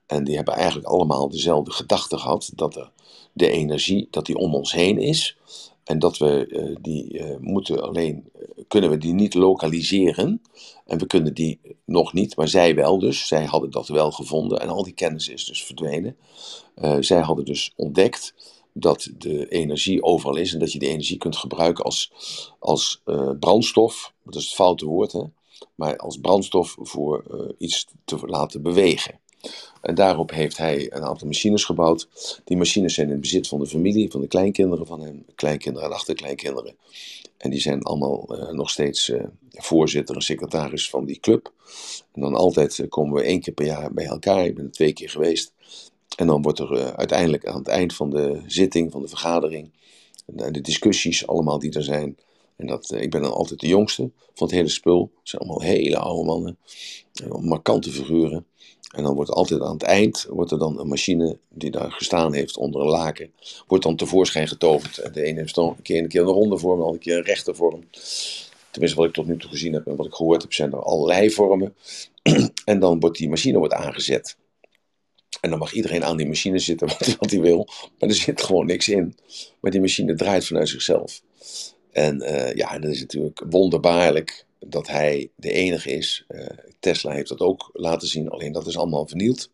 En 0.07 0.25
die 0.25 0.37
hebben 0.37 0.55
eigenlijk 0.55 0.87
allemaal 0.87 1.29
dezelfde 1.29 1.71
gedachte 1.71 2.19
gehad. 2.19 2.51
Dat 2.55 2.77
er 2.77 2.91
de 3.33 3.51
energie, 3.51 4.09
dat 4.11 4.27
die 4.27 4.37
om 4.37 4.55
ons 4.55 4.73
heen 4.73 4.99
is. 4.99 5.37
En 5.85 5.99
dat 5.99 6.19
we 6.19 6.77
die 6.81 7.23
moeten 7.41 7.83
alleen, 7.83 8.31
kunnen 8.69 8.91
we 8.91 8.99
die 8.99 9.13
niet 9.13 9.35
lokaliseren. 9.35 10.43
En 10.87 10.99
we 10.99 11.07
kunnen 11.07 11.35
die 11.35 11.61
nog 11.85 12.13
niet, 12.13 12.37
maar 12.37 12.49
zij 12.49 12.75
wel 12.75 12.99
dus. 12.99 13.27
Zij 13.27 13.45
hadden 13.45 13.71
dat 13.71 13.89
wel 13.89 14.11
gevonden 14.11 14.61
en 14.61 14.69
al 14.69 14.83
die 14.83 14.95
kennis 14.95 15.29
is 15.29 15.45
dus 15.45 15.65
verdwenen. 15.65 16.17
zij 17.01 17.21
hadden 17.21 17.45
dus 17.45 17.73
ontdekt 17.77 18.35
dat 18.73 19.11
de 19.19 19.49
energie 19.49 20.03
overal 20.03 20.37
is 20.37 20.53
en 20.53 20.59
dat 20.59 20.73
je 20.73 20.79
die 20.79 20.89
energie 20.89 21.19
kunt 21.19 21.37
gebruiken 21.37 21.85
als, 21.85 22.13
als 22.59 23.03
brandstof. 23.41 24.13
Dat 24.25 24.35
is 24.35 24.45
het 24.45 24.55
foute 24.55 24.87
woord, 24.87 25.13
hè? 25.13 25.23
maar 25.75 25.97
als 25.97 26.19
brandstof 26.21 26.77
voor 26.81 27.25
iets 27.59 27.87
te 28.05 28.19
laten 28.27 28.63
bewegen. 28.63 29.21
En 29.81 29.95
daarop 29.95 30.31
heeft 30.31 30.57
hij 30.57 30.93
een 30.93 31.03
aantal 31.03 31.27
machines 31.27 31.65
gebouwd. 31.65 32.09
Die 32.45 32.57
machines 32.57 32.95
zijn 32.95 33.07
in 33.07 33.13
het 33.13 33.21
bezit 33.21 33.49
van 33.49 33.59
de 33.59 33.67
familie, 33.67 34.11
van 34.11 34.21
de 34.21 34.27
kleinkinderen 34.27 34.87
van 34.87 35.01
hem, 35.01 35.25
kleinkinderen 35.35 35.89
en 35.89 35.95
achterkleinkinderen. 35.95 36.77
En 37.37 37.51
die 37.51 37.61
zijn 37.61 37.83
allemaal 37.83 38.27
uh, 38.31 38.51
nog 38.51 38.71
steeds 38.71 39.13
voorzitter 39.51 40.15
en 40.15 40.23
secretaris 40.23 40.91
van 40.91 41.05
die 41.05 41.21
club. 41.21 41.53
En 42.13 42.21
dan 42.21 42.35
altijd 42.35 42.87
komen 42.89 43.15
we 43.15 43.23
één 43.23 43.41
keer 43.41 43.55
per 43.55 43.67
jaar 43.67 43.93
bij 43.93 44.07
elkaar. 44.07 44.45
Ik 44.45 44.55
ben 44.55 44.65
er 44.65 44.73
twee 44.73 44.93
keer 44.93 45.11
geweest. 45.11 45.53
En 46.17 46.27
dan 46.27 46.43
wordt 46.43 46.59
er 46.59 46.95
uiteindelijk 46.97 47.47
aan 47.47 47.59
het 47.59 47.69
eind 47.69 47.95
van 47.95 48.11
de 48.11 48.43
zitting, 48.47 48.93
van 48.93 49.03
de 49.03 49.09
vergadering, 49.09 49.71
de, 50.27 50.51
de 50.51 50.61
discussies 50.61 51.27
allemaal 51.27 51.59
die 51.59 51.73
er 51.73 51.85
zijn. 51.85 52.17
En 52.57 52.67
dat, 52.67 52.93
ik 52.93 53.11
ben 53.11 53.23
dan 53.23 53.33
altijd 53.33 53.61
de 53.61 53.67
jongste 53.67 54.11
van 54.35 54.47
het 54.47 54.57
hele 54.57 54.69
spul. 54.69 55.11
Het 55.19 55.29
zijn 55.29 55.43
allemaal 55.43 55.63
hele 55.63 55.99
oude 55.99 56.25
mannen, 56.25 56.59
markante 57.41 57.91
figuren. 57.91 58.47
En 58.89 59.03
dan 59.03 59.15
wordt 59.15 59.31
altijd 59.31 59.61
aan 59.61 59.73
het 59.73 59.83
eind, 59.83 60.27
wordt 60.31 60.51
er 60.51 60.59
dan 60.59 60.79
een 60.79 60.89
machine 60.89 61.39
die 61.49 61.71
daar 61.71 61.93
gestaan 61.93 62.35
heeft 62.35 62.57
onder 62.57 62.81
een 62.81 62.89
laken, 62.89 63.33
wordt 63.67 63.85
dan 63.85 63.97
tevoorschijn 63.97 64.49
getoverd. 64.49 65.15
De 65.15 65.23
ene 65.23 65.39
heeft 65.39 65.55
dan 65.55 65.69
een 65.69 65.83
keer 65.83 66.03
een, 66.03 66.09
keer 66.09 66.21
een 66.21 66.27
ronde 66.27 66.59
vorm, 66.59 66.79
de 66.79 66.85
andere 66.85 67.03
keer 67.03 67.17
een 67.17 67.25
rechte 67.25 67.55
vorm. 67.55 67.85
Tenminste, 68.71 68.99
wat 68.99 69.09
ik 69.09 69.15
tot 69.15 69.27
nu 69.27 69.37
toe 69.37 69.51
gezien 69.51 69.73
heb 69.73 69.87
en 69.87 69.97
wat 69.97 70.07
ik 70.07 70.15
gehoord 70.15 70.43
heb, 70.43 70.53
zijn 70.53 70.73
er 70.73 70.83
allerlei 70.83 71.31
vormen. 71.31 71.75
en 72.65 72.79
dan 72.79 73.01
wordt 73.01 73.19
die 73.19 73.29
machine 73.29 73.59
wordt 73.59 73.75
aangezet. 73.75 74.37
En 75.41 75.51
dan 75.51 75.59
mag 75.59 75.73
iedereen 75.73 76.05
aan 76.05 76.17
die 76.17 76.27
machine 76.27 76.59
zitten 76.59 76.89
wat, 77.19 77.31
hij 77.31 77.41
wil, 77.41 77.69
maar 77.99 78.09
er 78.09 78.15
zit 78.15 78.43
gewoon 78.43 78.67
niks 78.67 78.89
in. 78.89 79.17
Maar 79.61 79.71
die 79.71 79.81
machine 79.81 80.15
draait 80.15 80.47
vanuit 80.47 80.69
zichzelf. 80.69 81.23
En 81.93 82.23
uh, 82.23 82.55
ja, 82.55 82.79
dat 82.79 82.91
is 82.91 83.01
natuurlijk 83.01 83.43
wonderbaarlijk 83.51 84.47
dat 84.59 84.89
hij 84.89 85.31
de 85.35 85.53
enige 85.53 85.91
is. 85.91 86.25
Uh, 86.29 86.47
Tesla 86.81 87.13
heeft 87.13 87.29
dat 87.29 87.41
ook 87.41 87.71
laten 87.73 88.09
zien, 88.09 88.29
alleen 88.29 88.53
dat 88.53 88.67
is 88.67 88.77
allemaal 88.77 89.07
vernield. 89.07 89.51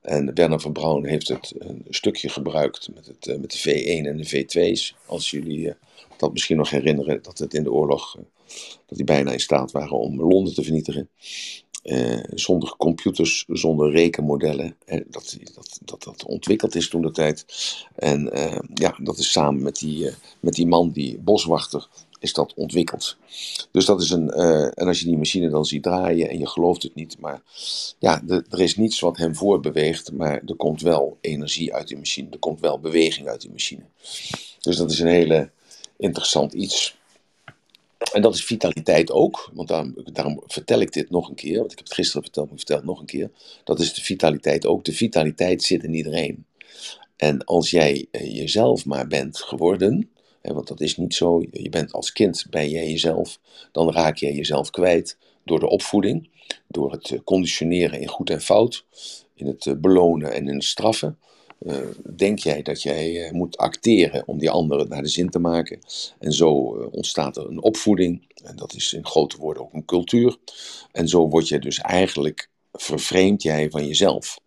En 0.00 0.34
Werner 0.34 0.60
van 0.60 0.72
Braun 0.72 1.06
heeft 1.06 1.28
het 1.28 1.54
een 1.58 1.86
stukje 1.88 2.28
gebruikt 2.28 2.88
met, 2.94 3.06
het, 3.06 3.26
uh, 3.26 3.36
met 3.36 3.52
de 3.52 3.58
V1 3.58 4.06
en 4.06 4.16
de 4.16 4.28
V2's. 4.28 4.94
Als 5.06 5.30
jullie 5.30 5.74
dat 6.16 6.32
misschien 6.32 6.56
nog 6.56 6.70
herinneren, 6.70 7.22
dat 7.22 7.38
het 7.38 7.54
in 7.54 7.62
de 7.62 7.72
oorlog, 7.72 8.16
dat 8.86 8.96
die 8.96 9.04
bijna 9.04 9.32
in 9.32 9.40
staat 9.40 9.70
waren 9.70 9.98
om 9.98 10.20
Londen 10.20 10.54
te 10.54 10.62
vernietigen. 10.62 11.08
Zonder 12.34 12.74
computers, 12.76 13.44
zonder 13.48 13.90
rekenmodellen. 13.90 14.76
dat, 14.86 15.36
dat, 15.54 15.78
dat 15.84 16.02
dat 16.02 16.24
ontwikkeld 16.24 16.74
is 16.74 16.88
toen 16.88 17.02
de 17.02 17.10
tijd. 17.10 17.44
En 17.94 18.30
ja, 18.74 18.94
dat 19.02 19.18
is 19.18 19.32
samen 19.32 19.62
met 19.62 19.78
die, 19.78 20.10
met 20.40 20.54
die 20.54 20.66
man, 20.66 20.90
die 20.90 21.18
boswachter, 21.18 21.88
is 22.22 22.32
dat 22.32 22.54
ontwikkeld. 22.54 23.16
Dus 23.70 23.84
dat 23.84 24.00
is 24.00 24.10
een. 24.10 24.30
En 24.30 24.86
als 24.86 25.00
je 25.00 25.06
die 25.06 25.16
machine 25.16 25.48
dan 25.48 25.64
ziet 25.64 25.82
draaien 25.82 26.28
en 26.28 26.38
je 26.38 26.46
gelooft 26.46 26.82
het 26.82 26.94
niet, 26.94 27.18
maar 27.18 27.42
ja, 27.98 28.22
er 28.26 28.60
is 28.60 28.76
niets 28.76 29.00
wat 29.00 29.16
hem 29.16 29.34
voortbeweegt, 29.34 30.12
maar 30.12 30.42
er 30.46 30.56
komt 30.56 30.80
wel 30.80 31.18
energie 31.20 31.74
uit 31.74 31.88
die 31.88 31.96
machine. 31.96 32.30
Er 32.30 32.38
komt 32.38 32.60
wel 32.60 32.78
beweging 32.78 33.28
uit 33.28 33.40
die 33.40 33.50
machine. 33.50 33.82
Dus 34.60 34.76
dat 34.76 34.90
is 34.90 34.98
een 34.98 35.06
hele 35.06 35.50
interessant 35.96 36.52
iets. 36.52 37.00
En 38.12 38.22
dat 38.22 38.34
is 38.34 38.44
vitaliteit 38.44 39.10
ook, 39.10 39.50
want 39.52 39.68
daarom, 40.12 40.42
vertel 40.46 40.80
ik 40.80 40.92
dit 40.92 41.10
nog 41.10 41.28
een 41.28 41.34
keer, 41.34 41.58
want 41.58 41.72
ik 41.72 41.78
heb 41.78 41.86
het 41.86 41.96
gisteren 41.96 42.22
verteld, 42.22 42.46
maar 42.46 42.54
ik 42.54 42.60
vertel 42.60 42.76
het 42.76 42.86
nog 42.86 43.00
een 43.00 43.06
keer. 43.06 43.30
Dat 43.64 43.80
is 43.80 43.94
de 43.94 44.02
vitaliteit 44.02 44.66
ook. 44.66 44.84
De 44.84 44.92
vitaliteit 44.92 45.62
zit 45.62 45.84
in 45.84 45.94
iedereen. 45.94 46.44
En 47.16 47.44
als 47.44 47.70
jij 47.70 48.06
jezelf 48.10 48.84
maar 48.84 49.06
bent 49.06 49.38
geworden, 49.38 50.10
want 50.42 50.68
dat 50.68 50.80
is 50.80 50.96
niet 50.96 51.14
zo. 51.14 51.42
Je 51.50 51.68
bent 51.68 51.92
als 51.92 52.12
kind, 52.12 52.46
ben 52.50 52.68
jij 52.68 52.90
jezelf. 52.90 53.38
Dan 53.72 53.92
raak 53.92 54.16
je 54.16 54.34
jezelf 54.34 54.70
kwijt. 54.70 55.16
door 55.44 55.60
de 55.60 55.68
opvoeding, 55.68 56.28
door 56.66 56.92
het 56.92 57.10
eh, 57.10 57.18
conditioneren 57.24 58.00
in 58.00 58.08
goed 58.08 58.30
en 58.30 58.40
fout, 58.40 58.84
in 59.34 59.46
het 59.46 59.66
eh, 59.66 59.74
belonen 59.74 60.32
en 60.32 60.48
in 60.48 60.54
het 60.54 60.64
straffen. 60.64 61.18
Eh, 61.66 61.76
denk 62.16 62.38
jij 62.38 62.62
dat 62.62 62.82
jij 62.82 63.24
eh, 63.24 63.32
moet 63.32 63.56
acteren 63.56 64.22
om 64.26 64.38
die 64.38 64.50
anderen 64.50 64.88
naar 64.88 65.02
de 65.02 65.08
zin 65.08 65.30
te 65.30 65.38
maken? 65.38 65.78
En 66.18 66.32
zo 66.32 66.76
eh, 66.76 66.86
ontstaat 66.90 67.36
er 67.36 67.48
een 67.48 67.62
opvoeding, 67.62 68.26
en 68.44 68.56
dat 68.56 68.74
is 68.74 68.92
in 68.92 69.06
grote 69.06 69.36
woorden 69.36 69.62
ook 69.62 69.72
een 69.72 69.84
cultuur. 69.84 70.36
En 70.92 71.08
zo 71.08 71.28
word 71.28 71.48
je 71.48 71.58
dus 71.58 71.78
eigenlijk, 71.78 72.48
vervreemd 72.72 73.42
jij 73.42 73.70
van 73.70 73.86
jezelf. 73.86 74.40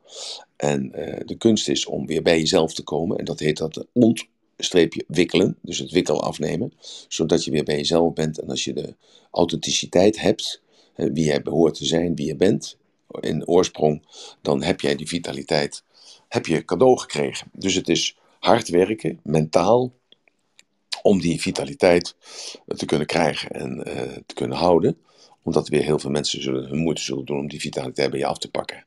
En 0.55 0.91
de 1.25 1.35
kunst 1.37 1.69
is 1.69 1.85
om 1.85 2.05
weer 2.05 2.21
bij 2.21 2.39
jezelf 2.39 2.73
te 2.73 2.83
komen, 2.83 3.17
en 3.17 3.25
dat 3.25 3.39
heet 3.39 3.57
dat 3.57 3.85
ontstreepje 3.93 5.03
wikkelen, 5.07 5.57
dus 5.61 5.79
het 5.79 5.91
wikkel 5.91 6.21
afnemen, 6.21 6.73
zodat 7.07 7.43
je 7.43 7.51
weer 7.51 7.63
bij 7.63 7.75
jezelf 7.75 8.13
bent. 8.13 8.39
En 8.39 8.49
als 8.49 8.63
je 8.63 8.73
de 8.73 8.95
authenticiteit 9.31 10.19
hebt, 10.19 10.61
wie 10.95 11.25
jij 11.25 11.41
behoort 11.41 11.75
te 11.75 11.85
zijn, 11.85 12.15
wie 12.15 12.25
je 12.25 12.35
bent, 12.35 12.77
in 13.19 13.47
oorsprong, 13.47 14.01
dan 14.41 14.63
heb 14.63 14.81
jij 14.81 14.95
die 14.95 15.07
vitaliteit, 15.07 15.83
heb 16.27 16.45
je 16.45 16.65
cadeau 16.65 16.99
gekregen. 16.99 17.47
Dus 17.53 17.73
het 17.73 17.89
is 17.89 18.17
hard 18.39 18.69
werken, 18.69 19.19
mentaal, 19.23 19.93
om 21.01 21.19
die 21.19 21.41
vitaliteit 21.41 22.15
te 22.67 22.85
kunnen 22.85 23.07
krijgen 23.07 23.49
en 23.49 23.83
eh, 23.83 24.17
te 24.25 24.33
kunnen 24.33 24.57
houden. 24.57 24.97
Omdat 25.43 25.67
weer 25.67 25.83
heel 25.83 25.99
veel 25.99 26.09
mensen 26.09 26.41
zullen, 26.41 26.67
hun 26.67 26.77
moeite 26.77 27.01
zullen 27.01 27.25
doen 27.25 27.39
om 27.39 27.47
die 27.47 27.59
vitaliteit 27.59 28.09
bij 28.09 28.19
je 28.19 28.25
af 28.25 28.37
te 28.37 28.51
pakken. 28.51 28.85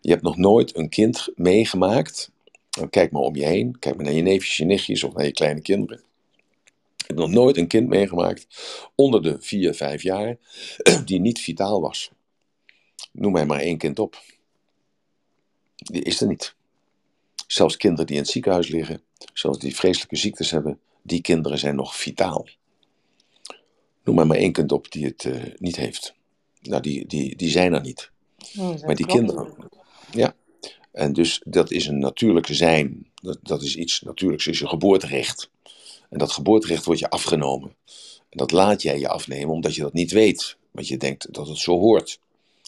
Je 0.00 0.10
hebt 0.10 0.22
nog 0.22 0.36
nooit 0.36 0.76
een 0.76 0.88
kind 0.88 1.28
meegemaakt. 1.34 2.30
Nou, 2.70 2.88
Kijk 2.88 3.12
maar 3.12 3.22
om 3.22 3.36
je 3.36 3.46
heen. 3.46 3.78
Kijk 3.78 3.96
maar 3.96 4.04
naar 4.04 4.14
je 4.14 4.22
neefjes, 4.22 4.56
je 4.56 4.64
nichtjes 4.64 5.04
of 5.04 5.14
naar 5.14 5.24
je 5.24 5.32
kleine 5.32 5.60
kinderen. 5.60 6.02
Je 6.96 7.06
hebt 7.06 7.18
nog 7.18 7.30
nooit 7.30 7.56
een 7.56 7.66
kind 7.66 7.88
meegemaakt 7.88 8.46
onder 8.94 9.22
de 9.22 9.36
4, 9.40 9.74
5 9.74 10.02
jaar 10.02 10.36
die 11.04 11.20
niet 11.20 11.40
vitaal 11.40 11.80
was. 11.80 12.10
Noem 13.12 13.32
mij 13.32 13.46
maar 13.46 13.60
één 13.60 13.78
kind 13.78 13.98
op. 13.98 14.22
Die 15.76 16.02
is 16.02 16.20
er 16.20 16.26
niet. 16.26 16.54
Zelfs 17.52 17.76
kinderen 17.76 18.06
die 18.06 18.16
in 18.16 18.22
het 18.22 18.30
ziekenhuis 18.30 18.68
liggen, 18.68 19.02
zelfs 19.32 19.58
die 19.58 19.74
vreselijke 19.74 20.16
ziektes 20.16 20.50
hebben, 20.50 20.80
die 21.02 21.20
kinderen 21.20 21.58
zijn 21.58 21.74
nog 21.74 21.96
vitaal. 21.96 22.48
Noem 24.04 24.14
mij 24.14 24.24
maar 24.24 24.36
één 24.36 24.52
kind 24.52 24.72
op 24.72 24.92
die 24.92 25.04
het 25.04 25.24
eh, 25.24 25.42
niet 25.56 25.76
heeft. 25.76 26.14
Nou, 26.60 26.82
die, 26.82 27.06
die, 27.06 27.36
die 27.36 27.50
zijn 27.50 27.72
er 27.72 27.80
niet. 27.80 28.10
Nee, 28.52 28.66
Maar 28.66 28.94
die 28.94 29.06
klopt. 29.06 29.12
kinderen, 29.12 29.54
ja. 30.12 30.34
En 30.92 31.12
dus 31.12 31.40
dat 31.44 31.70
is 31.70 31.86
een 31.86 31.98
natuurlijk 31.98 32.46
zijn. 32.46 33.10
Dat, 33.14 33.38
dat 33.42 33.62
is 33.62 33.76
iets 33.76 34.00
natuurlijks, 34.00 34.46
is 34.46 34.58
je 34.58 34.68
geboorterecht. 34.68 35.50
En 36.10 36.18
dat 36.18 36.32
geboorterecht 36.32 36.84
wordt 36.84 37.00
je 37.00 37.10
afgenomen. 37.10 37.74
En 38.28 38.38
dat 38.38 38.50
laat 38.50 38.82
jij 38.82 38.98
je 38.98 39.08
afnemen 39.08 39.54
omdat 39.54 39.74
je 39.74 39.82
dat 39.82 39.92
niet 39.92 40.12
weet. 40.12 40.56
Want 40.70 40.88
je 40.88 40.96
denkt 40.96 41.32
dat 41.32 41.48
het 41.48 41.58
zo 41.58 41.78
hoort. 41.78 42.20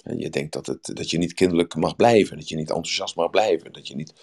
Je 0.02 0.30
denkt 0.30 0.52
dat, 0.52 0.66
het, 0.66 0.90
dat 0.94 1.10
je 1.10 1.18
niet 1.18 1.34
kinderlijk 1.34 1.74
mag 1.74 1.96
blijven. 1.96 2.36
Dat 2.36 2.48
je 2.48 2.56
niet 2.56 2.68
enthousiast 2.68 3.16
mag 3.16 3.30
blijven. 3.30 3.72
Dat 3.72 3.88
je 3.88 3.94
niet 3.94 4.14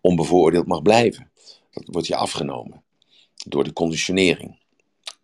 onbevooroordeeld 0.00 0.66
mag 0.66 0.82
blijven. 0.82 1.30
Dat 1.70 1.84
wordt 1.86 2.06
je 2.06 2.16
afgenomen. 2.16 2.82
Door 3.46 3.64
de 3.64 3.72
conditionering. 3.72 4.58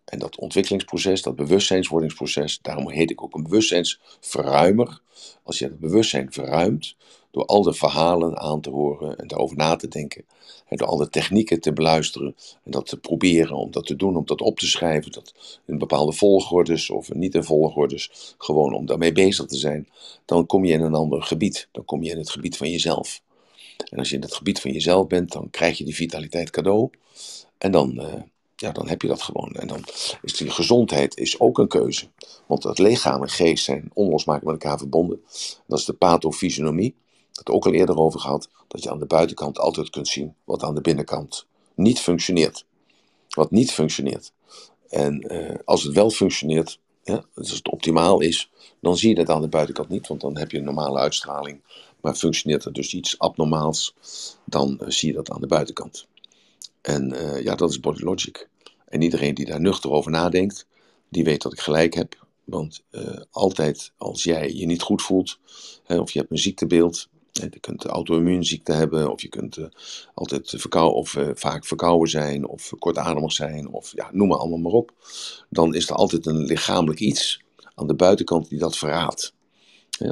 En 0.05 0.19
dat 0.19 0.37
ontwikkelingsproces, 0.37 1.21
dat 1.21 1.35
bewustzijnswordingsproces, 1.35 2.59
daarom 2.61 2.89
heet 2.89 3.11
ik 3.11 3.23
ook 3.23 3.35
een 3.35 3.43
bewustzijnsverruimer. 3.43 5.01
Als 5.43 5.59
je 5.59 5.65
het 5.65 5.79
bewustzijn 5.79 6.33
verruimt, 6.33 6.95
door 7.33 7.45
al 7.45 7.61
de 7.61 7.73
verhalen 7.73 8.39
aan 8.39 8.61
te 8.61 8.69
horen 8.69 9.17
en 9.17 9.27
daarover 9.27 9.57
na 9.57 9.75
te 9.75 9.87
denken, 9.87 10.25
en 10.67 10.77
door 10.77 10.87
al 10.87 10.97
de 10.97 11.09
technieken 11.09 11.59
te 11.59 11.73
beluisteren 11.73 12.35
en 12.63 12.71
dat 12.71 12.85
te 12.85 12.97
proberen 12.97 13.55
om 13.55 13.71
dat 13.71 13.85
te 13.85 13.95
doen, 13.95 14.17
om 14.17 14.25
dat 14.25 14.41
op 14.41 14.59
te 14.59 14.67
schrijven, 14.67 15.11
dat 15.11 15.33
in 15.65 15.77
bepaalde 15.77 16.11
volgordes 16.11 16.89
of 16.89 17.13
niet 17.13 17.35
in 17.35 17.43
volgordes, 17.43 18.35
gewoon 18.37 18.73
om 18.73 18.85
daarmee 18.85 19.11
bezig 19.11 19.45
te 19.45 19.57
zijn, 19.57 19.87
dan 20.25 20.45
kom 20.45 20.65
je 20.65 20.73
in 20.73 20.81
een 20.81 20.93
ander 20.95 21.23
gebied. 21.23 21.67
Dan 21.71 21.85
kom 21.85 22.03
je 22.03 22.11
in 22.11 22.17
het 22.17 22.29
gebied 22.29 22.57
van 22.57 22.69
jezelf. 22.69 23.21
En 23.89 23.97
als 23.97 24.09
je 24.09 24.15
in 24.15 24.21
het 24.21 24.35
gebied 24.35 24.61
van 24.61 24.71
jezelf 24.71 25.07
bent, 25.07 25.31
dan 25.31 25.49
krijg 25.49 25.77
je 25.77 25.83
die 25.83 25.95
vitaliteit 25.95 26.49
cadeau. 26.49 26.89
En 27.57 27.71
dan, 27.71 27.99
eh, 27.99 28.21
ja, 28.55 28.71
dan 28.71 28.87
heb 28.87 29.01
je 29.01 29.07
dat 29.07 29.21
gewoon. 29.21 29.51
En 29.51 29.67
dan 29.67 29.83
is 30.21 30.33
die 30.33 30.49
gezondheid 30.49 31.17
is 31.17 31.39
ook 31.39 31.57
een 31.57 31.67
keuze. 31.67 32.07
Want 32.45 32.63
het 32.63 32.79
lichaam 32.79 33.21
en 33.21 33.29
geest 33.29 33.63
zijn 33.63 33.89
onlosmakelijk 33.93 34.51
met 34.51 34.63
elkaar 34.63 34.77
verbonden. 34.77 35.21
Dat 35.67 35.79
is 35.79 35.85
de 35.85 35.93
pathofysionomie. 35.93 36.95
Dat 37.33 37.49
ook 37.49 37.65
al 37.65 37.73
eerder 37.73 37.97
over 37.97 38.19
gehad. 38.19 38.49
Dat 38.67 38.83
je 38.83 38.91
aan 38.91 38.99
de 38.99 39.05
buitenkant 39.05 39.59
altijd 39.59 39.89
kunt 39.89 40.07
zien 40.07 40.35
wat 40.43 40.63
aan 40.63 40.75
de 40.75 40.81
binnenkant 40.81 41.45
niet 41.75 41.99
functioneert. 41.99 42.65
Wat 43.29 43.51
niet 43.51 43.71
functioneert. 43.71 44.31
En 44.89 45.21
eh, 45.21 45.59
als 45.65 45.83
het 45.83 45.93
wel 45.93 46.09
functioneert, 46.09 46.79
ja, 47.03 47.15
dus 47.15 47.49
als 47.49 47.57
het 47.57 47.69
optimaal 47.69 48.19
is, 48.19 48.51
dan 48.81 48.97
zie 48.97 49.09
je 49.09 49.15
dat 49.15 49.29
aan 49.29 49.41
de 49.41 49.47
buitenkant 49.47 49.89
niet. 49.89 50.07
Want 50.07 50.21
dan 50.21 50.37
heb 50.37 50.51
je 50.51 50.57
een 50.57 50.63
normale 50.63 50.99
uitstraling. 50.99 51.61
Maar 52.01 52.15
functioneert 52.15 52.65
er 52.65 52.73
dus 52.73 52.93
iets 52.93 53.19
abnormaals, 53.19 53.95
dan 54.45 54.79
eh, 54.79 54.89
zie 54.89 55.09
je 55.09 55.15
dat 55.15 55.31
aan 55.31 55.41
de 55.41 55.47
buitenkant. 55.47 56.07
En 56.81 57.13
eh, 57.13 57.43
ja, 57.43 57.55
dat 57.55 57.69
is 57.69 57.79
body 57.79 58.03
logic. 58.03 58.49
En 58.85 59.01
iedereen 59.01 59.33
die 59.33 59.45
daar 59.45 59.61
nuchter 59.61 59.91
over 59.91 60.11
nadenkt, 60.11 60.67
die 61.09 61.23
weet 61.23 61.41
dat 61.41 61.53
ik 61.53 61.59
gelijk 61.59 61.93
heb. 61.93 62.21
Want 62.43 62.83
altijd 63.31 63.91
als 63.97 64.23
jij 64.23 64.53
je 64.53 64.65
niet 64.65 64.81
goed 64.81 65.01
voelt, 65.01 65.39
hè, 65.83 65.99
of 65.99 66.11
je 66.11 66.19
hebt 66.19 66.31
een 66.31 66.37
ziektebeeld, 66.37 67.09
je 67.33 67.59
kunt 67.59 67.85
auto-immuunziekte 67.85 68.71
hebben, 68.71 69.11
of 69.11 69.21
je 69.21 69.27
kunt 69.27 69.57
eh, 69.57 69.65
altijd 70.13 70.53
verkou 70.57 70.93
of 70.93 71.15
eh, 71.15 71.29
vaak 71.33 71.65
verkouden 71.65 72.09
zijn, 72.09 72.47
of 72.47 72.73
kortademig 72.79 73.31
zijn, 73.31 73.67
of 73.67 73.91
ja, 73.95 74.09
noem 74.11 74.27
maar 74.27 74.37
allemaal 74.37 74.59
maar 74.59 74.71
op. 74.71 74.91
Dan 75.49 75.75
is 75.75 75.89
er 75.89 75.95
altijd 75.95 76.25
een 76.25 76.43
lichamelijk 76.43 76.99
iets 76.99 77.41
aan 77.75 77.87
de 77.87 77.93
buitenkant 77.95 78.49
die 78.49 78.59
dat 78.59 78.77
verraadt. 78.77 79.33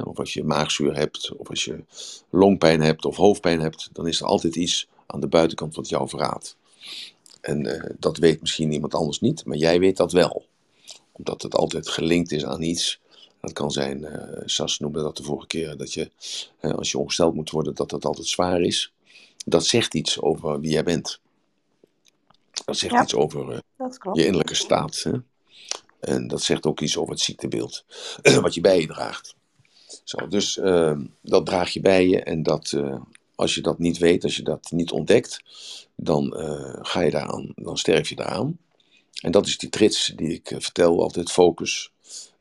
Of 0.04 0.20
als 0.20 0.34
je 0.34 0.44
maagzuur 0.44 0.96
hebt, 0.96 1.32
of 1.36 1.50
als 1.50 1.66
je 1.66 1.84
longpijn 2.30 2.82
hebt 2.82 3.06
of 3.06 3.16
hoofdpijn 3.16 3.60
hebt, 3.60 3.90
dan 3.94 4.08
is 4.08 4.20
er 4.20 4.26
altijd 4.26 4.56
iets 4.56 4.88
aan 5.06 5.20
de 5.20 5.28
buitenkant 5.28 5.76
wat 5.76 5.90
jou 5.90 6.10
verraadt. 6.10 6.58
En 7.42 7.66
eh, 7.66 7.96
dat 8.00 8.18
weet 8.18 8.42
misschien 8.42 8.72
iemand 8.72 8.94
anders 8.94 9.20
niet, 9.20 9.46
maar 9.46 9.58
jij 9.58 9.80
weet 9.80 9.98
dat 9.98 10.12
wel. 10.12 10.46
Omdat 11.12 11.42
het 11.42 11.56
altijd 11.56 11.90
gelinkt 11.90 12.32
is 12.32 12.46
aan 12.46 12.62
iets. 12.62 13.00
Dat 13.42 13.54
kan 13.54 13.72
zijn, 13.72 14.06
eh, 14.06 14.42
Sas 14.46 14.80
noemde 14.80 15.02
dat 15.02 15.18
de 15.18 15.24
vorige 15.24 15.48
keer, 15.48 15.78
dat 15.78 15.94
je, 15.94 16.12
als 16.62 16.92
je 16.92 16.98
ongesteld 16.98 17.36
moet 17.36 17.50
worden, 17.50 17.76
dat 17.76 17.90
dat 17.90 18.06
altijd 18.06 18.28
zwaar 18.28 18.62
is. 18.62 18.94
Dat 19.46 19.66
zegt 19.66 19.94
iets 19.94 20.22
over 20.22 20.60
wie 20.60 20.72
jij 20.72 20.84
bent. 20.84 21.20
Dat 22.66 22.78
zegt 22.78 22.94
Ja. 22.94 23.04
iets 23.04 23.16
over 23.16 23.52
eh, 23.52 23.88
je 24.14 24.24
innerlijke 24.24 24.56
staat. 24.56 25.04
Hè? 25.04 25.12
En 26.00 26.28
dat 26.28 26.42
zegt 26.42 26.66
ook 26.66 26.80
iets 26.80 26.98
over 26.98 27.12
het 27.12 27.22
ziektebeeld 27.22 27.86
wat 28.42 28.54
je 28.54 28.62
bij 28.62 28.82
je 28.82 28.88
draagt. 28.88 29.36
Zo, 30.04 30.28
dus 30.28 30.58
eh, 30.58 30.98
dat 31.22 31.46
draag 31.46 31.70
je 31.70 31.80
bij 31.80 32.08
je 32.08 32.24
en 32.24 32.44
dat, 32.44 32.72
eh, 32.72 33.02
als 33.36 33.56
je 33.56 33.62
dat 33.62 33.80
niet 33.80 33.98
weet, 33.98 34.24
als 34.24 34.36
je 34.36 34.44
dat 34.44 34.72
niet 34.72 34.92
ontdekt, 34.92 35.42
dan 35.96 36.34
ga 36.82 37.02
je 37.02 37.12
daaraan, 37.12 37.52
dan 37.56 37.78
sterf 37.78 38.10
je 38.10 38.16
daaraan. 38.16 38.58
En 39.22 39.32
dat 39.32 39.48
is 39.48 39.58
die 39.58 39.70
trits 39.70 40.14
die 40.16 40.34
ik 40.34 40.48
vertel, 40.48 41.02
altijd 41.02 41.32
focus 41.32 41.92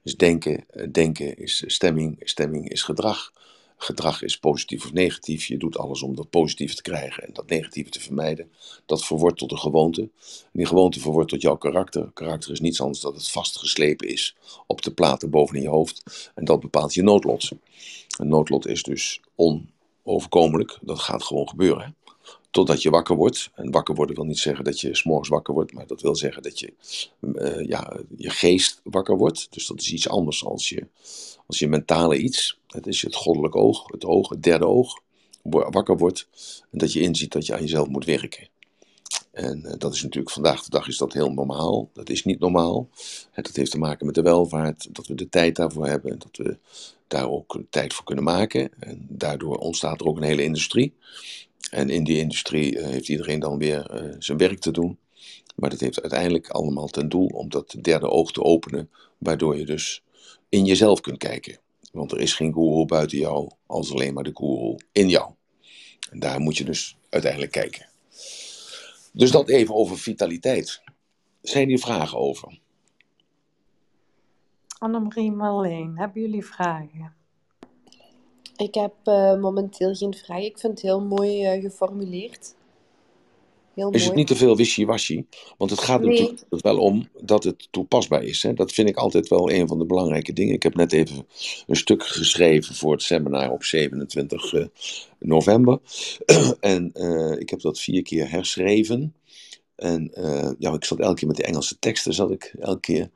is 0.03 0.17
denken, 0.17 0.65
eh, 0.71 0.87
denken 0.93 1.37
is 1.37 1.65
stemming, 1.67 2.21
stemming 2.21 2.69
is 2.69 2.83
gedrag. 2.83 3.33
Gedrag 3.77 4.23
is 4.23 4.39
positief 4.39 4.85
of 4.85 4.93
negatief. 4.93 5.45
Je 5.45 5.57
doet 5.57 5.79
alles 5.79 6.03
om 6.03 6.17
dat 6.17 6.31
positieve 6.31 6.75
te 6.75 6.83
krijgen 6.83 7.27
en 7.27 7.33
dat 7.33 7.49
negatieve 7.49 7.91
te 7.91 8.01
vermijden. 8.01 8.53
Dat 8.87 9.05
verwoordt 9.05 9.39
tot 9.39 9.53
een 9.53 9.59
gewoonte. 9.59 10.03
En 10.03 10.51
die 10.53 10.67
gewoonte 10.67 11.01
verwoordt 11.01 11.31
tot 11.31 11.43
jouw 11.43 11.57
karakter. 11.57 12.11
Karakter 12.15 12.53
is 12.53 12.61
niets 12.61 12.81
anders 12.81 13.01
dan 13.01 13.13
dat 13.13 13.21
het 13.21 13.31
vastgeslepen 13.31 14.09
is 14.09 14.37
op 14.67 14.83
de 14.83 14.93
platen 14.93 15.31
bovenin 15.31 15.63
je 15.63 15.69
hoofd. 15.69 16.31
En 16.35 16.45
dat 16.45 16.61
bepaalt 16.61 16.95
je 16.95 17.03
noodlot. 17.03 17.51
Een 18.19 18.29
noodlot 18.29 18.67
is 18.67 18.83
dus 18.83 19.21
onoverkomelijk. 19.35 20.79
Dat 20.81 20.99
gaat 20.99 21.25
gewoon 21.25 21.49
gebeuren. 21.49 21.97
Totdat 22.51 22.83
je 22.83 22.91
wakker 22.91 23.17
wordt. 23.17 23.51
En 23.55 23.71
wakker 23.71 23.95
worden 23.95 24.17
wil 24.17 24.25
niet 24.25 24.39
zeggen 24.39 24.65
dat 24.65 24.81
je 24.81 24.95
s'morgens 24.95 25.29
wakker 25.29 25.55
wordt, 25.55 25.73
maar 25.73 25.87
dat 25.87 26.01
wil 26.01 26.17
zeggen 26.17 26.43
dat 26.43 26.59
je 26.59 26.73
eh, 27.35 27.67
ja, 27.67 27.97
je 28.17 28.31
geest 28.31 28.81
wakker 28.85 29.17
wordt. 29.17 29.47
Dus 29.51 29.67
dat 29.67 29.81
is 29.81 29.93
iets 29.93 30.09
anders 30.09 30.45
als 30.45 30.69
je, 30.69 30.87
als 31.47 31.59
je 31.59 31.69
mentale 31.69 32.19
iets. 32.19 32.59
Het 32.67 32.87
is 32.87 33.03
het 33.03 33.15
goddelijk 33.15 33.57
oog, 33.57 33.87
het 33.87 34.05
oog, 34.05 34.29
het 34.29 34.43
derde 34.43 34.67
oog, 34.67 35.01
wa- 35.43 35.71
wakker 35.71 35.97
wordt. 35.97 36.29
En 36.71 36.79
dat 36.79 36.93
je 36.93 37.01
inziet 37.01 37.33
dat 37.33 37.47
je 37.47 37.55
aan 37.55 37.61
jezelf 37.61 37.89
moet 37.89 38.05
werken. 38.05 38.49
En 39.33 39.65
eh, 39.65 39.75
dat 39.79 39.95
is 39.95 40.03
natuurlijk 40.03 40.35
vandaag 40.35 40.63
de 40.65 40.71
dag 40.71 40.89
is 40.89 40.97
dat 40.97 41.13
heel 41.13 41.33
normaal. 41.33 41.91
Dat 41.93 42.11
is 42.11 42.25
niet 42.25 42.39
normaal. 42.39 42.89
Dat 43.35 43.57
heeft 43.57 43.71
te 43.71 43.79
maken 43.79 44.07
met 44.07 44.15
de 44.15 44.23
welvaart, 44.23 44.95
dat 44.95 45.07
we 45.07 45.15
de 45.15 45.29
tijd 45.29 45.57
daarvoor 45.57 45.87
hebben, 45.87 46.19
dat 46.19 46.37
we 46.37 46.59
daar 47.09 47.31
ook 47.31 47.59
tijd 47.71 47.95
voor 47.95 48.05
kunnen 48.05 48.25
maken. 48.25 48.71
En 48.79 49.07
daardoor 49.09 49.57
ontstaat 49.57 50.01
er 50.01 50.07
ook 50.07 50.17
een 50.17 50.23
hele 50.23 50.43
industrie. 50.43 50.95
En 51.71 51.91
in 51.91 52.05
die 52.05 52.19
industrie 52.19 52.79
eh, 52.79 52.87
heeft 52.87 53.09
iedereen 53.09 53.41
dan 53.41 53.59
weer 53.59 53.91
eh, 53.91 54.15
zijn 54.19 54.39
werk 54.39 54.59
te 54.59 54.71
doen. 54.71 54.99
Maar 55.57 55.71
dat 55.71 55.81
heeft 55.81 56.01
uiteindelijk 56.01 56.49
allemaal 56.49 56.87
ten 56.87 57.09
doel 57.09 57.27
om 57.27 57.49
dat 57.49 57.77
derde 57.81 58.09
oog 58.09 58.33
te 58.33 58.43
openen, 58.43 58.91
waardoor 59.19 59.59
je 59.59 59.65
dus 59.65 60.03
in 60.49 60.65
jezelf 60.65 61.01
kunt 61.01 61.19
kijken. 61.19 61.59
Want 61.93 62.13
er 62.13 62.21
is 62.21 62.35
geen 62.35 62.53
guru 62.53 62.85
buiten 62.85 63.19
jou, 63.19 63.51
als 63.67 63.93
alleen 63.93 64.15
maar 64.15 64.25
de 64.25 64.35
guru 64.35 64.77
in 64.93 65.09
jou. 65.09 65.33
En 66.11 66.19
daar 66.19 66.41
moet 66.41 66.57
je 66.57 66.65
dus 66.65 66.97
uiteindelijk 67.09 67.53
kijken. 67.53 67.89
Dus 69.13 69.31
dat 69.31 69.49
even 69.49 69.75
over 69.75 69.99
vitaliteit. 69.99 70.83
Zijn 71.43 71.69
hier 71.69 71.79
vragen 71.79 72.19
over? 72.19 72.59
Annemarie 74.79 75.33
Marleen, 75.33 75.99
hebben 75.99 76.23
jullie 76.23 76.45
vragen? 76.45 77.15
Ik 78.61 78.75
heb 78.75 78.93
eh, 79.05 79.41
momenteel 79.41 79.95
geen 79.95 80.15
vraag. 80.15 80.43
Ik 80.43 80.59
vind 80.59 80.73
het 80.73 80.83
heel 80.83 81.01
mooi 81.01 81.45
eh, 81.45 81.63
geformuleerd. 81.63 82.55
Heel 83.75 83.91
Is 83.91 84.01
het 84.01 84.05
mooi. 84.05 84.19
niet 84.19 84.27
te 84.27 84.37
veel 84.37 84.57
wishy-washy? 84.57 85.25
Want 85.59 85.71
het 85.71 85.81
gaat 85.81 86.01
er 86.01 86.07
Nee. 86.07 86.21
natuurlijk 86.21 86.63
wel 86.63 86.79
om 86.79 87.09
dat 87.21 87.45
het 87.45 87.69
toepasbaar 87.71 88.23
is. 88.23 88.43
Hè? 88.43 88.55
Dat 88.55 88.73
vind 88.73 88.89
ik 88.89 88.97
altijd 88.97 89.29
wel 89.29 89.51
een 89.51 89.69
van 89.69 89.79
de 89.79 89.85
belangrijke 89.85 90.33
dingen. 90.33 90.55
Ik 90.55 90.63
heb 90.63 90.75
net 90.75 90.93
even 90.93 91.27
een 91.67 91.77
stuk 91.77 92.07
geschreven 92.07 92.75
voor 92.75 92.93
het 92.93 93.03
seminar 93.03 93.51
op 93.51 93.65
27 93.65 94.53
eh, 94.53 94.65
november. 95.19 95.79
en 96.61 96.91
eh, 96.93 97.41
ik 97.41 97.51
heb 97.51 97.61
dat 97.61 97.81
vier 97.81 98.03
keer 98.03 98.31
herschreven. 98.31 99.15
En 99.77 100.15
eh, 100.15 100.51
ja, 100.59 100.73
ik 100.73 100.85
zat 100.85 101.01
elke 101.01 101.15
keer 101.15 101.29
met 101.29 101.37
die 101.37 101.47
Engelse 101.47 101.79
teksten, 101.79 102.15
zat 102.15 102.31
ik 102.31 102.55
elke 102.59 102.81
keer. 102.81 103.11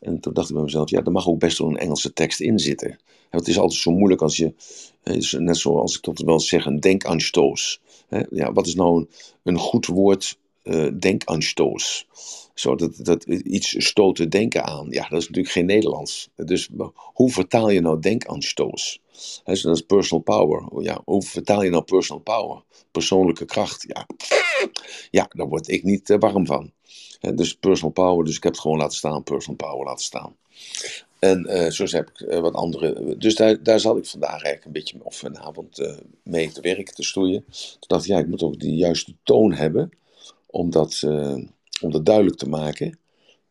En 0.00 0.20
toen 0.20 0.32
dacht 0.32 0.48
ik 0.48 0.54
bij 0.54 0.64
mezelf, 0.64 0.90
ja, 0.90 1.02
er 1.02 1.12
mag 1.12 1.28
ook 1.28 1.38
best 1.38 1.58
wel 1.58 1.68
een 1.68 1.76
Engelse 1.76 2.12
tekst 2.12 2.40
in 2.40 2.58
zitten. 2.58 2.90
En 3.30 3.38
het 3.38 3.48
is 3.48 3.58
altijd 3.58 3.80
zo 3.80 3.90
moeilijk 3.90 4.22
als 4.22 4.36
je, 4.36 4.54
dus 5.02 5.32
net 5.32 5.56
zoals 5.56 5.96
ik 5.96 6.02
dat 6.02 6.18
wel 6.18 6.40
zeg, 6.40 6.66
een 6.66 6.80
denkanstoos. 6.80 7.80
Ja, 8.30 8.52
wat 8.52 8.66
is 8.66 8.74
nou 8.74 9.06
een, 9.42 9.58
goed 9.58 9.86
woord, 9.86 10.38
eh 10.62 10.88
denkanstoos? 10.98 12.06
Zo, 12.54 12.74
dat, 12.74 12.96
dat 12.96 13.24
iets 13.24 13.84
stoten 13.86 14.30
denken 14.30 14.64
aan. 14.64 14.86
Ja, 14.90 15.08
dat 15.08 15.20
is 15.20 15.26
natuurlijk 15.26 15.54
geen 15.54 15.66
Nederlands. 15.66 16.28
Dus 16.36 16.68
hoe 16.94 17.30
vertaal 17.30 17.70
je 17.70 17.80
nou 17.80 18.00
denkanstoos? 18.00 19.00
Hè, 19.44 19.54
zo, 19.54 19.68
dat 19.68 19.76
is 19.76 19.82
personal 19.82 20.22
power. 20.24 20.82
Ja, 20.82 21.00
hoe 21.04 21.22
vertaal 21.22 21.62
je 21.62 21.70
nou 21.70 21.82
personal 21.82 22.22
power? 22.22 22.62
Persoonlijke 22.90 23.44
kracht. 23.44 23.84
Ja, 23.88 24.06
ja 25.10 25.26
daar 25.28 25.48
word 25.48 25.68
ik 25.68 25.82
niet 25.82 26.10
eh, 26.10 26.18
warm 26.18 26.46
van. 26.46 26.72
Dus 27.34 27.54
personal 27.54 27.92
power, 27.92 28.24
dus 28.24 28.36
ik 28.36 28.42
heb 28.42 28.52
het 28.52 28.60
gewoon 28.60 28.78
laten 28.78 28.96
staan, 28.96 29.22
personal 29.22 29.56
power 29.56 29.86
laten 29.86 30.04
staan. 30.04 30.36
En 31.24 31.46
eh, 31.46 31.70
zo 31.70 31.84
heb 31.84 32.10
ik 32.10 32.20
eh, 32.20 32.40
wat 32.40 32.54
andere. 32.54 33.16
Dus 33.18 33.34
daar, 33.34 33.62
daar 33.62 33.80
zat 33.80 33.96
ik 33.96 34.06
vandaag 34.06 34.30
eigenlijk 34.30 34.64
een 34.64 34.72
beetje, 34.72 34.98
of 35.02 35.16
vanavond, 35.16 35.78
eh, 35.78 35.96
mee 36.22 36.52
te 36.52 36.60
werken, 36.60 36.94
te 36.94 37.02
stoeien. 37.02 37.44
Toen 37.44 37.78
dacht 37.86 38.04
ik, 38.04 38.10
ja, 38.10 38.18
ik 38.18 38.26
moet 38.26 38.42
ook 38.42 38.60
die 38.60 38.76
juiste 38.76 39.14
toon 39.22 39.52
hebben 39.52 39.90
om 40.46 40.70
dat, 40.70 41.02
om 41.80 41.90
dat 41.90 42.06
duidelijk 42.06 42.36
te 42.36 42.48
maken 42.48 42.98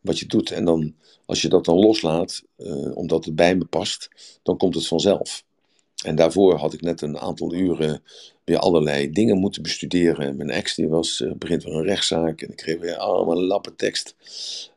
wat 0.00 0.18
je 0.18 0.26
doet. 0.26 0.50
En 0.50 0.64
dan, 0.64 0.94
als 1.26 1.42
je 1.42 1.48
dat 1.48 1.64
dan 1.64 1.78
loslaat, 1.78 2.42
omdat 2.94 3.24
het 3.24 3.34
bij 3.34 3.56
me 3.56 3.64
past, 3.64 4.10
dan 4.42 4.56
komt 4.56 4.74
het 4.74 4.86
vanzelf. 4.86 5.44
En 6.04 6.14
daarvoor 6.14 6.56
had 6.56 6.72
ik 6.72 6.80
net 6.80 7.00
een 7.00 7.18
aantal 7.18 7.54
uren 7.54 8.02
weer 8.44 8.58
allerlei 8.58 9.10
dingen 9.10 9.38
moeten 9.38 9.62
bestuderen. 9.62 10.36
Mijn 10.36 10.50
ex 10.50 10.74
die 10.74 10.88
was, 10.88 11.20
eh, 11.20 11.32
begint 11.32 11.64
weer 11.64 11.74
een 11.74 11.84
rechtszaak 11.84 12.40
en 12.40 12.50
ik 12.50 12.56
kreeg 12.56 12.78
weer 12.78 12.96
allemaal 12.96 13.42
lappen 13.42 13.76
tekst. 13.76 14.16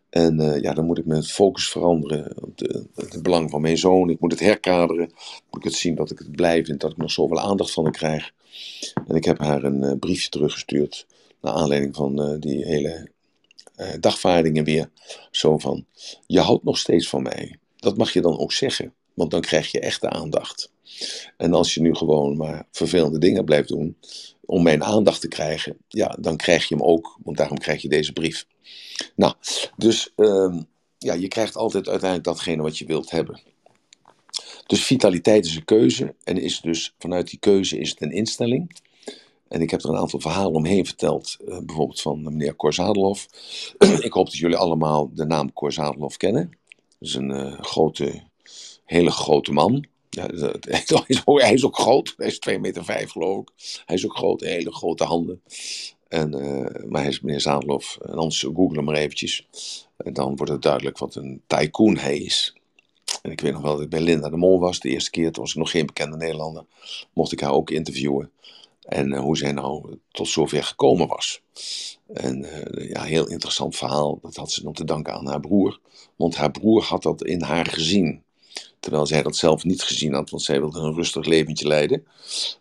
En 0.10 0.40
eh, 0.40 0.62
ja, 0.62 0.74
dan 0.74 0.86
moet 0.86 0.98
ik 0.98 1.06
mijn 1.06 1.24
focus 1.24 1.70
veranderen 1.70 2.36
de, 2.56 2.86
het 2.96 3.24
belang 3.24 3.50
van 3.50 3.62
mijn 3.62 3.78
zoon. 3.78 4.10
Ik 4.10 4.20
moet 4.20 4.32
het 4.32 4.40
herkaderen. 4.40 5.12
Moet 5.50 5.60
ik 5.60 5.64
het 5.64 5.74
zien 5.74 5.96
dat 5.96 6.12
ik 6.12 6.20
het 6.20 6.32
blij 6.32 6.66
vind, 6.66 6.82
dat 6.82 6.92
ik 6.92 6.98
nog 6.98 7.12
zoveel 7.12 7.40
aandacht 7.40 7.72
van 7.72 7.84
haar 7.84 7.94
krijg. 7.94 8.32
En 9.08 9.16
ik 9.16 9.26
heb 9.26 9.40
haar 9.40 9.64
een 9.64 9.84
eh, 9.84 10.00
briefje 10.00 10.30
teruggestuurd. 10.30 11.06
Naar 11.42 11.54
aanleiding 11.54 11.96
van 11.96 12.22
eh, 12.22 12.40
die 12.40 12.66
hele 12.66 13.10
eh, 13.76 13.90
dagvaardingen 14.00 14.64
weer. 14.64 14.90
Zo 15.32 15.58
van, 15.58 15.86
je 16.28 16.40
houdt 16.40 16.64
nog 16.64 16.78
steeds 16.78 17.10
van 17.10 17.22
mij. 17.22 17.60
Dat 17.76 17.98
mag 17.98 18.14
je 18.14 18.22
dan 18.22 18.40
ook 18.40 18.54
zeggen. 18.54 18.94
Want 19.14 19.32
dan 19.32 19.42
krijg 19.42 19.72
je 19.72 19.80
echte 19.80 20.10
aandacht. 20.10 20.72
En 21.38 21.54
als 21.54 21.74
je 21.74 21.82
nu 21.82 21.96
gewoon 21.96 22.38
maar 22.38 22.68
vervelende 22.72 23.20
dingen 23.20 23.46
blijft 23.46 23.70
doen. 23.70 23.98
Om 24.46 24.64
mijn 24.64 24.84
aandacht 24.84 25.22
te 25.22 25.28
krijgen. 25.28 25.78
Ja, 25.88 26.18
dan 26.20 26.38
krijg 26.38 26.68
je 26.68 26.76
hem 26.76 26.84
ook. 26.84 27.18
Want 27.24 27.38
daarom 27.38 27.58
krijg 27.58 27.82
je 27.82 27.90
deze 27.90 28.14
brief. 28.14 28.46
Nou, 29.16 29.34
dus 29.78 30.14
ehm, 30.16 30.62
ja, 30.98 31.14
je 31.14 31.28
krijgt 31.28 31.56
altijd 31.56 31.88
uiteindelijk 31.88 32.30
datgene 32.30 32.62
wat 32.62 32.78
je 32.78 32.86
wilt 32.86 33.10
hebben. 33.10 33.42
Dus 34.66 34.84
vitaliteit 34.84 35.46
is 35.46 35.56
een 35.56 35.66
keuze. 35.66 36.16
En 36.24 36.42
is 36.42 36.62
dus 36.62 36.96
vanuit 37.00 37.30
die 37.30 37.40
keuze 37.40 37.78
is 37.78 37.90
het 37.90 38.02
een 38.02 38.12
instelling. 38.12 38.76
En 39.48 39.62
ik 39.62 39.70
heb 39.70 39.84
er 39.84 39.90
een 39.90 39.98
aantal 39.98 40.20
verhalen 40.20 40.54
omheen 40.54 40.86
verteld. 40.86 41.38
eh, 41.48 41.60
bijvoorbeeld 41.66 42.02
van 42.02 42.24
meneer 42.24 42.56
Cor 42.56 42.74
Zadelhoff. 42.74 43.28
ik 44.00 44.14
hoop 44.14 44.26
dat 44.26 44.38
jullie 44.38 44.58
allemaal 44.58 45.12
de 45.14 45.26
naam 45.26 45.54
Cor 45.54 45.74
Zadelhoff 45.74 46.18
kennen. 46.18 46.58
Dat 47.00 47.10
is 47.10 47.14
een 47.14 47.32
eh, 47.32 47.60
grote, 47.62 48.22
hele 48.86 49.12
grote 49.12 49.52
man. 49.52 49.86
Hij 50.70 50.84
is 51.08 51.26
ook- 51.26 51.42
hij 51.42 51.54
is 51.54 51.66
ook 51.66 51.78
groot. 51.80 52.14
Hij 52.18 52.28
is 52.28 52.40
2,5 52.40 52.60
meter 52.60 52.86
vijf, 52.86 53.12
geloof 53.12 53.42
ik. 53.42 53.50
Hij 53.86 53.96
is 53.96 54.06
ook 54.06 54.18
groot, 54.18 54.42
hele 54.42 54.72
grote 54.74 55.04
handen. 55.04 55.42
En, 56.08 56.34
eh, 56.34 56.84
maar 56.86 57.02
hij 57.02 57.10
is 57.10 57.22
meneer 57.22 57.42
Zadelhoff. 57.42 57.98
En 58.02 58.14
anders 58.14 58.40
google 58.42 58.76
hem 58.76 58.84
maar 58.86 58.96
eventjes. 58.96 59.48
En 59.98 60.14
dan 60.14 60.36
wordt 60.36 60.52
het 60.52 60.62
duidelijk 60.62 60.98
wat 60.98 61.16
een 61.16 61.42
tycoon 61.48 61.98
hij 61.98 62.18
is. 62.18 62.54
En 63.22 63.32
ik 63.32 63.42
weet 63.42 63.54
nog 63.54 63.62
wel 63.62 63.74
dat 63.74 63.82
ik 63.84 63.90
bij 63.90 64.02
Linda 64.02 64.30
de 64.30 64.38
Mol 64.38 64.60
was. 64.60 64.80
De 64.80 64.90
eerste 64.90 65.10
keer, 65.10 65.32
toen 65.32 65.44
was 65.44 65.52
ik 65.52 65.58
nog 65.60 65.72
geen 65.72 65.86
bekende 65.86 66.18
Nederlander. 66.18 66.66
Mocht 67.14 67.32
ik 67.32 67.40
haar 67.40 67.52
ook 67.52 67.70
interviewen. 67.72 68.32
En 68.82 69.14
eh, 69.14 69.20
hoe 69.20 69.38
zij 69.38 69.52
nou 69.52 69.98
tot 70.12 70.28
zover 70.28 70.64
gekomen 70.64 71.08
was. 71.08 71.42
En 72.14 72.44
eh, 72.44 72.90
ja, 72.90 73.04
heel 73.04 73.28
interessant 73.28 73.76
verhaal. 73.76 74.20
Dat 74.22 74.36
had 74.36 74.52
ze 74.52 74.64
nog 74.64 74.74
te 74.76 74.84
danken 74.86 75.14
aan 75.14 75.28
haar 75.28 75.40
broer. 75.40 75.80
Want 76.16 76.36
haar 76.36 76.52
broer 76.52 76.84
had 76.84 77.04
dat 77.04 77.24
in 77.24 77.42
haar 77.42 77.66
gezien. 77.66 78.24
Terwijl 78.80 79.06
zij 79.06 79.24
dat 79.24 79.36
zelf 79.36 79.64
niet 79.64 79.82
gezien 79.82 80.14
had, 80.14 80.30
want 80.30 80.44
zij 80.44 80.60
wilde 80.60 80.80
een 80.80 80.94
rustig 80.94 81.26
leventje 81.26 81.68
leiden. 81.68 82.06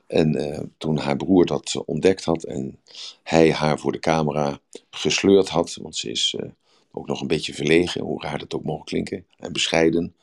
En 0.07 0.35
eh, 0.35 0.63
toen 0.79 0.97
haar 0.97 1.17
broer 1.17 1.47
dat 1.47 1.83
ontdekt 1.87 2.25
had 2.25 2.45
en 2.45 2.79
hij 3.23 3.53
haar 3.53 3.79
voor 3.79 3.93
de 3.93 3.99
camera 3.99 4.61
gesleurd 4.91 5.49
had, 5.49 5.79
want 5.83 5.97
ze 5.97 6.11
is 6.11 6.35
eh, 6.39 6.49
ook 6.93 7.07
nog 7.07 7.21
een 7.21 7.27
beetje 7.27 7.55
verlegen, 7.55 8.01
hoe 8.01 8.23
raar 8.23 8.39
dat 8.39 8.55
ook 8.55 8.65
mogen 8.65 8.85
klinken, 8.85 9.27
en 9.39 9.53
bescheiden. 9.53 10.15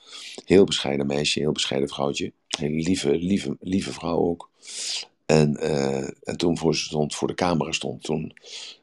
Heel 0.45 0.63
bescheiden 0.63 1.07
meisje, 1.07 1.39
heel 1.39 1.51
bescheiden 1.51 1.89
vrouwtje. 1.89 2.31
Hele 2.47 2.83
lieve, 2.83 3.15
lieve, 3.15 3.57
lieve 3.59 3.93
vrouw 3.93 4.17
ook. 4.17 4.49
En, 5.25 5.57
eh, 5.57 6.07
en 6.23 6.37
toen 6.37 6.57
voor, 6.57 6.75
ze 6.75 6.83
stond, 6.83 7.15
voor 7.15 7.27
de 7.27 7.33
camera 7.33 7.71
stond, 7.71 8.03
toen, 8.03 8.33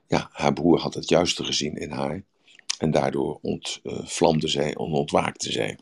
ja, 0.09 0.29
haar 0.33 0.53
broer 0.53 0.81
had 0.81 0.95
het 0.95 1.09
juiste 1.09 1.45
gezien 1.45 1.77
in 1.77 1.91
haar. 1.91 2.23
En 2.81 2.91
daardoor 2.91 3.39
ontvlamde 3.43 4.49
zij, 4.49 4.77
ontwaakte 4.77 5.53
zij. 5.53 5.79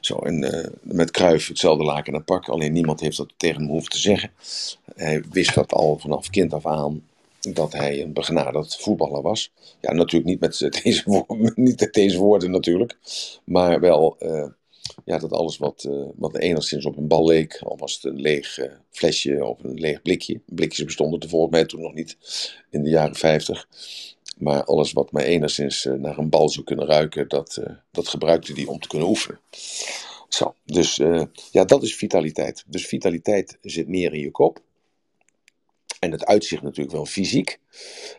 Zo, 0.00 0.18
en 0.18 0.44
eh, 0.52 0.70
met 0.80 1.10
Kruif 1.10 1.48
hetzelfde 1.48 1.84
laken 1.84 2.14
en 2.14 2.24
pak, 2.24 2.48
alleen 2.48 2.72
niemand 2.72 3.00
heeft 3.00 3.16
dat 3.16 3.32
tegen 3.36 3.60
hem 3.60 3.70
hoeven 3.70 3.90
te 3.90 3.98
zeggen. 3.98 4.30
Hij 4.94 5.22
wist 5.30 5.54
dat 5.54 5.72
al 5.72 5.98
vanaf 5.98 6.30
kind 6.30 6.52
af 6.52 6.66
aan, 6.66 7.02
dat 7.40 7.72
hij 7.72 8.02
een 8.02 8.12
begenadigd 8.12 8.82
voetballer 8.82 9.22
was. 9.22 9.52
Ja, 9.80 9.92
natuurlijk 9.92 10.30
niet 10.30 10.40
met 10.40 10.58
deze, 10.82 11.02
wo- 11.04 11.26
niet 11.54 11.80
met 11.80 11.92
deze 11.92 12.18
woorden 12.18 12.50
natuurlijk, 12.50 12.96
maar 13.44 13.80
wel 13.80 14.16
eh, 14.18 14.46
ja, 15.04 15.18
dat 15.18 15.32
alles 15.32 15.58
wat, 15.58 15.84
eh, 15.84 16.02
wat 16.16 16.36
enigszins 16.36 16.84
op 16.86 16.96
een 16.96 17.08
bal 17.08 17.26
leek, 17.26 17.60
al 17.64 17.76
was 17.78 17.94
het 17.94 18.04
een 18.04 18.20
leeg 18.20 18.58
eh, 18.58 18.70
flesje 18.90 19.44
of 19.44 19.64
een 19.64 19.80
leeg 19.80 20.02
blikje. 20.02 20.40
Blikjes 20.46 20.84
bestonden 20.84 21.20
er 21.20 21.28
volgens 21.28 21.52
mij 21.52 21.64
toen 21.64 21.80
nog 21.80 21.94
niet 21.94 22.16
in 22.70 22.82
de 22.82 22.90
jaren 22.90 23.16
50. 23.16 23.68
Maar 24.40 24.64
alles 24.64 24.92
wat 24.92 25.12
maar 25.12 25.22
enigszins 25.22 25.86
eh, 25.86 25.92
naar 25.92 26.18
een 26.18 26.28
bal 26.28 26.48
zou 26.48 26.64
kunnen 26.64 26.86
ruiken, 26.86 27.28
dat, 27.28 27.56
eh, 27.56 27.74
dat 27.90 28.08
gebruikte 28.08 28.52
hij 28.52 28.64
om 28.64 28.80
te 28.80 28.88
kunnen 28.88 29.08
oefenen. 29.08 29.40
Zo, 30.30 30.54
dus 30.64 30.98
eh, 30.98 31.22
ja, 31.50 31.64
dat 31.64 31.82
is 31.82 31.94
vitaliteit. 31.94 32.64
Dus 32.66 32.86
vitaliteit 32.86 33.58
zit 33.62 33.88
meer 33.88 34.14
in 34.14 34.20
je 34.20 34.30
kop. 34.30 34.60
En 35.98 36.12
het 36.12 36.26
uitzicht 36.26 36.62
natuurlijk 36.62 36.96
wel 36.96 37.06
fysiek, 37.06 37.58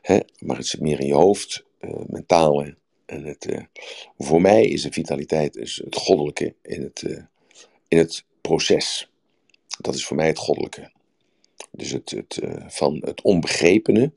hè, 0.01 0.19
maar 0.39 0.57
het 0.57 0.67
zit 0.67 0.81
meer 0.81 0.99
in 0.99 1.07
je 1.07 1.13
hoofd, 1.13 1.65
eh, 1.77 1.89
mentaal. 2.07 2.63
En 3.05 3.23
het, 3.23 3.47
voor 4.17 4.41
mij 4.41 4.65
is 4.65 4.81
de 4.81 4.91
vitaliteit 4.91 5.55
is 5.55 5.81
het 5.83 5.95
goddelijke 5.95 6.55
in 6.61 6.81
het, 6.81 7.01
in 7.87 7.97
het 7.97 8.23
proces. 8.41 9.09
Dat 9.79 9.95
is 9.95 10.05
voor 10.05 10.17
mij 10.17 10.27
het 10.27 10.37
goddelijke. 10.37 10.91
Dus 11.71 11.91
het, 11.91 12.09
het, 12.09 12.39
van 12.67 13.01
het 13.05 13.21
onbegrepene, 13.21 14.11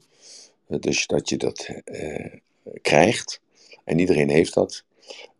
dus 0.66 1.06
dat 1.06 1.28
je 1.28 1.36
dat 1.36 1.68
eh, 1.84 2.32
krijgt. 2.82 3.40
En 3.84 3.98
iedereen 3.98 4.28
heeft 4.28 4.54
dat. 4.54 4.84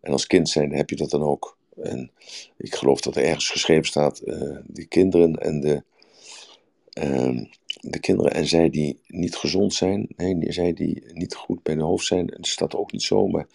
En 0.01 0.11
als 0.11 0.27
kind 0.27 0.49
zijn 0.49 0.71
heb 0.71 0.89
je 0.89 0.95
dat 0.95 1.09
dan 1.09 1.23
ook. 1.23 1.57
En 1.81 2.11
ik 2.57 2.75
geloof 2.75 3.01
dat 3.01 3.15
er 3.15 3.23
ergens 3.23 3.49
geschreven 3.49 3.85
staat, 3.85 4.19
eh 4.19 4.57
de 4.67 4.85
kinderen 4.85 5.35
en 5.35 5.59
de, 5.59 5.83
ehm, 6.89 7.43
de 7.79 7.99
kinderen 7.99 8.33
en 8.33 8.47
zij 8.47 8.69
die 8.69 8.99
niet 9.07 9.35
gezond 9.35 9.73
zijn, 9.73 10.07
nee, 10.15 10.51
zij 10.51 10.73
die 10.73 11.03
niet 11.13 11.35
goed 11.35 11.63
bij 11.63 11.75
de 11.75 11.81
hoofd 11.81 12.05
zijn, 12.05 12.27
dat 12.27 12.47
staat 12.47 12.75
ook 12.75 12.91
niet 12.91 13.03
zo, 13.03 13.27
maar 13.27 13.47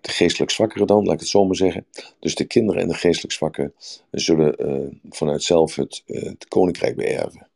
de 0.00 0.10
geestelijk 0.10 0.50
zwakkeren 0.50 0.86
dan, 0.86 1.04
laat 1.04 1.14
ik 1.14 1.20
het 1.20 1.28
zo 1.28 1.44
maar 1.44 1.56
zeggen. 1.56 1.86
Dus 2.18 2.34
de 2.34 2.44
kinderen 2.44 2.82
en 2.82 2.88
de 2.88 2.94
geestelijk 2.94 3.32
zwakken 3.32 3.74
zullen 4.10 4.56
eh, 4.56 4.96
vanuit 5.10 5.42
zelf 5.42 5.74
het, 5.74 6.02
het 6.06 6.48
koninkrijk 6.48 6.96
beërven. 6.96 7.48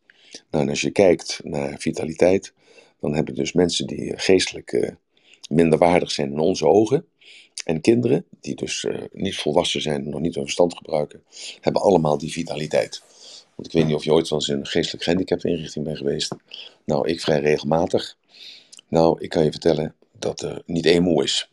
Nou, 0.51 0.65
en 0.65 0.71
als 0.71 0.81
je 0.81 0.91
kijkt 0.91 1.41
naar 1.45 1.79
vitaliteit, 1.79 2.53
dan 3.05 3.15
hebben 3.15 3.35
dus 3.35 3.53
mensen 3.53 3.87
die 3.87 4.13
geestelijk 4.17 4.73
eh, 4.73 4.91
minder 5.49 5.79
waardig 5.79 6.11
zijn 6.11 6.31
in 6.31 6.39
onze 6.39 6.67
ogen. 6.67 7.07
En 7.65 7.81
kinderen, 7.81 8.25
die 8.41 8.55
dus 8.55 8.85
eh, 8.85 9.03
niet 9.13 9.37
volwassen 9.37 9.81
zijn 9.81 10.05
en 10.05 10.11
nog 10.11 10.21
niet 10.21 10.35
hun 10.35 10.45
verstand 10.45 10.77
gebruiken, 10.77 11.23
hebben 11.61 11.83
allemaal 11.83 12.19
die 12.19 12.33
vitaliteit. 12.33 13.03
Want 13.55 13.69
ik 13.69 13.73
weet 13.73 13.87
niet 13.87 13.95
of 13.95 14.05
je 14.05 14.13
ooit 14.13 14.29
wel 14.29 14.39
eens 14.39 14.49
in 14.49 14.59
een 14.59 14.67
geestelijk 14.67 15.05
gehandicapte 15.05 15.49
inrichting 15.49 15.85
bent 15.85 15.99
geweest. 15.99 16.35
Nou, 16.85 17.09
ik 17.09 17.21
vrij 17.21 17.41
regelmatig. 17.41 18.17
Nou, 18.89 19.21
ik 19.21 19.29
kan 19.29 19.45
je 19.45 19.51
vertellen 19.51 19.95
dat 20.19 20.41
er 20.41 20.63
niet 20.67 20.87
één 20.87 21.03
moe 21.03 21.23
is. 21.23 21.51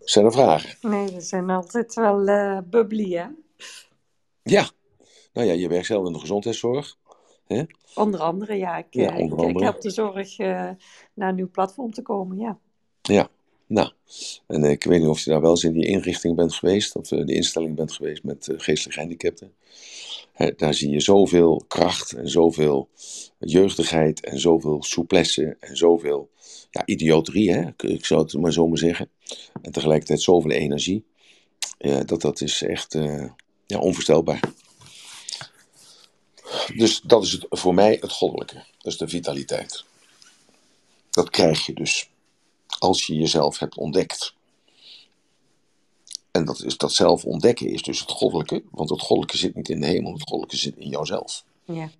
Zijn 0.00 0.24
er 0.24 0.32
vragen? 0.32 0.90
Nee, 0.90 1.06
we 1.06 1.20
zijn 1.20 1.50
altijd 1.50 1.94
wel 1.94 2.26
eh 2.26 2.58
bubbly, 2.64 3.12
hè? 3.12 3.26
Ja. 4.42 4.70
Nou 5.32 5.46
ja, 5.46 5.52
je 5.52 5.68
werkt 5.68 5.86
zelf 5.86 6.06
in 6.06 6.12
de 6.12 6.18
gezondheidszorg. 6.18 6.96
Hè? 7.48 7.62
Onder 7.94 8.20
andere, 8.20 8.54
ja. 8.54 8.76
Ik, 8.76 8.86
Ja, 8.90 9.16
eh, 9.16 9.48
ik, 9.48 9.58
help 9.60 9.80
de 9.80 9.90
zorg 9.90 10.38
eh, 10.38 10.70
naar 11.14 11.28
een 11.28 11.34
nieuw 11.34 11.50
platform 11.50 11.92
te 11.92 12.02
komen, 12.02 12.38
ja. 12.38 12.58
Ja. 13.02 13.28
Nou, 13.68 13.90
en 14.46 14.64
eh, 14.64 14.70
ik 14.70 14.84
weet 14.84 15.00
niet 15.00 15.08
of 15.08 15.20
je 15.20 15.30
daar 15.30 15.40
wel 15.40 15.50
eens 15.50 15.64
in 15.64 15.72
die 15.72 15.86
inrichting 15.86 16.36
bent 16.36 16.54
geweest, 16.54 16.96
of 16.96 17.08
de 17.08 17.34
instelling 17.34 17.76
bent 17.76 17.92
geweest 17.92 18.22
met 18.22 18.48
eh, 18.48 18.54
geestelijk 18.58 18.94
gehandicapten. 18.94 19.52
Daar 20.56 20.74
zie 20.74 20.90
je 20.90 21.00
zoveel 21.00 21.64
kracht 21.68 22.12
en 22.12 22.28
zoveel 22.28 22.88
jeugdigheid 23.38 24.24
en 24.24 24.40
zoveel 24.40 24.82
souplesse 24.82 25.56
en 25.60 25.76
zoveel 25.76 26.30
ja, 26.70 26.82
idioterie, 26.84 27.52
hè? 27.52 27.66
Ik, 27.66 27.82
ik 27.82 28.04
zou 28.04 28.22
het 28.22 28.34
maar 28.34 28.52
zo 28.52 28.68
maar 28.68 28.78
zeggen. 28.78 29.10
En 29.62 29.72
tegelijkertijd 29.72 30.20
zoveel 30.20 30.50
energie. 30.50 31.04
Ja, 31.78 32.04
dat, 32.04 32.20
dat 32.20 32.40
is 32.40 32.62
echt 32.62 32.94
eh, 32.94 33.24
ja, 33.66 33.78
onvoorstelbaar. 33.78 34.40
Dus 36.76 37.00
dat 37.00 37.22
is 37.24 37.32
het, 37.32 37.46
voor 37.50 37.74
mij 37.74 37.98
het 38.00 38.12
goddelijke. 38.12 38.54
Dat 38.54 38.92
is 38.92 38.98
de 38.98 39.08
vitaliteit. 39.08 39.84
Dat 41.10 41.30
krijg 41.30 41.66
je 41.66 41.72
dus 41.74 42.10
als 42.78 43.06
je 43.06 43.14
jezelf 43.14 43.58
hebt 43.58 43.76
ontdekt. 43.76 44.34
En 46.30 46.44
dat, 46.44 46.62
is, 46.64 46.76
dat 46.76 46.92
zelf 46.92 47.24
ontdekken 47.24 47.66
is 47.66 47.82
dus 47.82 48.00
het 48.00 48.10
goddelijke, 48.10 48.62
want 48.70 48.90
het 48.90 49.00
goddelijke 49.00 49.36
zit 49.36 49.54
niet 49.54 49.68
in 49.68 49.80
de 49.80 49.86
hemel, 49.86 50.12
het 50.12 50.22
goddelijke 50.22 50.56
zit 50.56 50.76
in 50.76 50.88
jouzelf. 50.88 51.44
ja. 51.64 51.90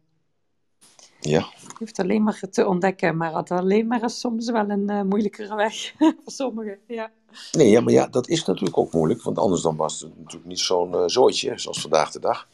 Ja, 1.21 1.39
Je 1.61 1.75
hoeft 1.79 1.99
alleen 1.99 2.23
maar 2.23 2.41
te 2.51 2.67
ontdekken, 2.67 3.17
maar 3.17 3.37
het 3.37 3.51
alleen 3.51 3.87
maar 3.87 4.05
is 4.05 4.21
soms 4.21 4.51
wel 4.51 4.69
een 4.69 4.89
eh, 4.89 5.03
moeilijkere 5.03 5.55
weg 5.55 5.95
voor 5.99 6.13
sommigen, 6.25 6.79
ja. 6.87 7.11
nee, 7.53 7.71
ja, 7.71 7.81
maar 7.81 7.93
ja, 7.93 8.07
dat 8.07 8.29
is 8.29 8.45
natuurlijk 8.45 8.79
ook 8.79 8.93
moeilijk, 8.93 9.23
want 9.23 9.39
anders 9.39 9.63
dan 9.63 9.77
was 9.77 10.01
het 10.01 10.19
natuurlijk 10.19 10.47
niet 10.47 10.61
zo'n 10.61 10.95
eh, 10.95 11.03
zooitje 11.07 11.59
zoals 11.59 11.81
vandaag 11.81 12.11
de 12.11 12.21
dag. 12.21 12.49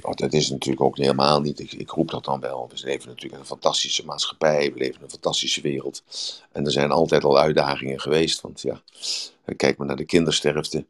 Want 0.00 0.18
dat 0.18 0.32
is 0.32 0.50
natuurlijk 0.50 0.84
ook 0.84 0.96
helemaal 0.96 1.40
niet, 1.40 1.72
ik, 1.80 1.90
roep 1.90 2.10
dat 2.10 2.24
dan 2.24 2.40
wel. 2.40 2.68
We 2.68 2.80
leven 2.84 3.08
natuurlijk 3.08 3.34
in 3.34 3.40
een 3.40 3.46
fantastische 3.46 4.04
maatschappij, 4.04 4.72
we 4.72 4.78
leven 4.78 4.96
in 4.96 5.02
een 5.02 5.10
fantastische 5.10 5.60
wereld. 5.60 6.02
En 6.52 6.64
er 6.64 6.72
zijn 6.72 6.90
altijd 6.90 7.24
al 7.24 7.38
uitdagingen 7.38 8.00
geweest, 8.00 8.40
want 8.40 8.60
ja, 8.60 8.82
kijk 9.56 9.78
maar 9.78 9.86
naar 9.86 9.96
de 9.96 10.04
kindersterfte. 10.04 10.84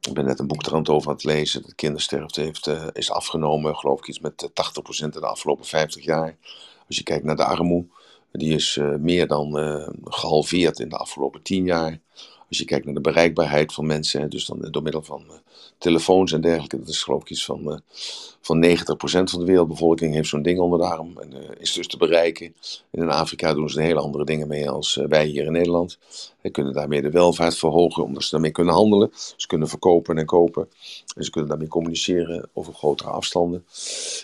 Ik 0.00 0.14
ben 0.14 0.24
net 0.24 0.38
een 0.38 0.46
boek 0.46 0.66
er 0.66 0.72
aan 0.72 0.78
het 0.78 0.88
over 0.88 1.08
aan 1.08 1.14
het 1.14 1.24
lezen. 1.24 1.62
De 1.62 1.74
kindersterfte 1.74 2.40
heeft, 2.40 2.66
eh, 2.66 2.86
is 2.92 3.10
afgenomen, 3.10 3.76
geloof 3.76 3.98
ik, 3.98 4.08
iets 4.08 4.20
met 4.20 4.42
eh, 4.42 4.48
80% 4.48 5.14
in 5.14 5.20
de 5.20 5.26
afgelopen 5.26 5.64
50 5.64 6.04
jaar. 6.04 6.36
Als 6.86 6.96
je 6.96 7.02
kijkt 7.02 7.24
naar 7.24 7.36
de 7.36 7.44
armoede, 7.44 7.88
die 8.32 8.54
is 8.54 8.76
eh, 8.76 8.94
meer 8.94 9.26
dan 9.26 9.58
eh, 9.58 9.88
gehalveerd 10.04 10.78
in 10.78 10.88
de 10.88 10.96
afgelopen 10.96 11.42
10 11.42 11.64
jaar. 11.64 12.00
Als 12.48 12.58
je 12.58 12.64
kijkt 12.64 12.84
naar 12.84 12.94
de 12.94 13.00
bereikbaarheid 13.00 13.72
van 13.72 13.86
mensen, 13.86 14.30
dus 14.30 14.46
dan 14.46 14.68
door 14.70 14.82
middel 14.82 15.02
van 15.02 15.24
eh, 15.28 15.34
telefoons 15.78 16.32
en 16.32 16.40
dergelijke, 16.40 16.78
dat 16.78 16.88
is 16.88 17.02
geloof 17.02 17.22
ik 17.22 17.30
iets 17.30 17.44
van, 17.44 17.72
eh 17.72 17.78
van 18.48 18.64
90% 18.64 19.30
van 19.30 19.38
de 19.38 19.44
wereldbevolking 19.44 20.14
heeft 20.14 20.28
zo'n 20.28 20.42
ding 20.42 20.58
onder 20.58 20.78
de 20.78 20.84
arm 20.84 21.18
en 21.18 21.32
eh, 21.32 21.48
is 21.58 21.72
dus 21.72 21.86
te 21.86 21.96
bereiken. 21.96 22.54
En 22.90 23.02
in 23.02 23.10
Afrika 23.10 23.54
doen 23.54 23.70
ze 23.70 23.80
hele 23.80 24.00
andere 24.00 24.24
dingen 24.24 24.48
mee 24.48 24.70
als 24.70 24.96
eh, 24.96 25.06
wij 25.06 25.26
hier 25.26 25.44
in 25.44 25.52
Nederland. 25.52 25.98
Ze 26.42 26.50
kunnen 26.50 26.72
daarmee 26.72 27.02
de 27.02 27.10
welvaart 27.10 27.56
verhogen, 27.58 28.04
omdat 28.04 28.22
ze 28.22 28.30
daarmee 28.30 28.50
kunnen 28.50 28.74
handelen. 28.74 29.10
Ze 29.36 29.46
kunnen 29.46 29.68
verkopen 29.68 30.18
en 30.18 30.26
kopen. 30.26 30.68
En 31.16 31.24
ze 31.24 31.30
kunnen 31.30 31.50
daarmee 31.50 31.68
communiceren 31.68 32.48
over 32.52 32.74
grotere 32.74 33.10
afstanden. 33.10 33.64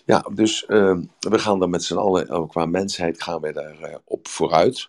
Ja, 0.05 0.27
dus 0.33 0.67
eh, 0.67 0.97
we 1.21 1.39
gaan 1.39 1.63
er 1.63 1.69
met 1.69 1.85
z'n 1.85 1.97
allen, 1.97 2.49
qua 2.49 2.67
mensheid, 2.67 3.23
gaan 3.23 3.41
wij 3.41 3.53
daar 3.53 4.01
op 4.05 4.29
vooruit. 4.29 4.87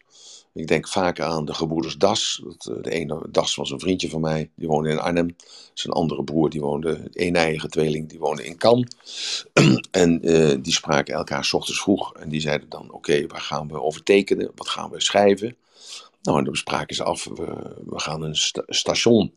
Ik 0.56 0.68
denk 0.68 0.88
vaak 0.88 1.20
aan 1.20 1.46
de 1.46 1.54
gebroeders 1.54 1.98
Das. 1.98 2.42
Eh, 2.44 2.76
de 2.82 2.92
ene 2.92 3.22
Das 3.30 3.56
was 3.56 3.72
een 3.72 3.80
vriendje 3.80 4.10
van 4.10 4.22
mij, 4.22 4.50
die 4.56 4.68
woonde 4.68 4.90
in 4.90 5.00
Arnhem. 5.00 5.36
Zijn 5.74 5.94
andere 5.94 6.24
broer, 6.24 6.50
die 6.50 6.62
woonde, 6.62 7.10
een 7.14 7.36
eigen 7.36 7.70
tweeling, 7.70 8.10
die 8.10 8.20
woonde 8.20 8.46
in 8.46 8.58
Cannes. 8.58 8.88
en 9.92 10.22
eh, 10.22 10.58
die 10.62 10.74
spraken 10.74 11.14
elkaar 11.14 11.46
's 11.46 11.54
ochtends 11.54 11.82
vroeg. 11.82 12.14
En 12.14 12.30
die 12.30 12.42
zeiden 12.42 12.70
dan, 12.70 12.92
oké, 12.92 13.28
waar 13.28 13.42
gaan 13.42 13.68
we 13.68 13.82
over 13.82 14.04
tekenen? 14.04 14.52
Wat 14.56 14.70
gaan 14.70 14.90
we 14.90 15.02
schrijven? 15.02 15.56
Nou, 16.22 16.38
en 16.38 16.44
dan 16.44 16.56
spraken 16.56 16.96
ze 16.96 17.04
af, 17.04 17.24
we, 17.24 18.00
gaan 18.00 18.22
een 18.22 18.36
sta- 18.36 18.64
station 18.68 19.32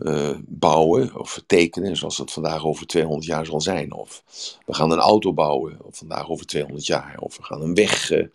eh, 0.00 0.36
bouwen 0.46 1.18
of 1.18 1.42
tekenen, 1.46 1.96
zoals 1.96 2.18
het 2.18 2.32
vandaag 2.32 2.64
over 2.64 2.86
200 2.86 3.26
jaar 3.26 3.46
zal 3.46 3.60
zijn. 3.60 3.92
Of 3.92 4.22
we 4.66 4.74
gaan 4.74 4.90
een 4.90 4.98
auto 4.98 5.32
bouwen, 5.32 5.78
of 5.82 5.96
vandaag 5.96 6.30
over 6.30 6.46
200 6.46 6.86
jaar. 6.86 7.18
Of 7.18 7.36
we 7.36 7.42
gaan 7.42 7.62
een 7.62 7.74
weg, 7.74 8.10
eh, 8.10 8.26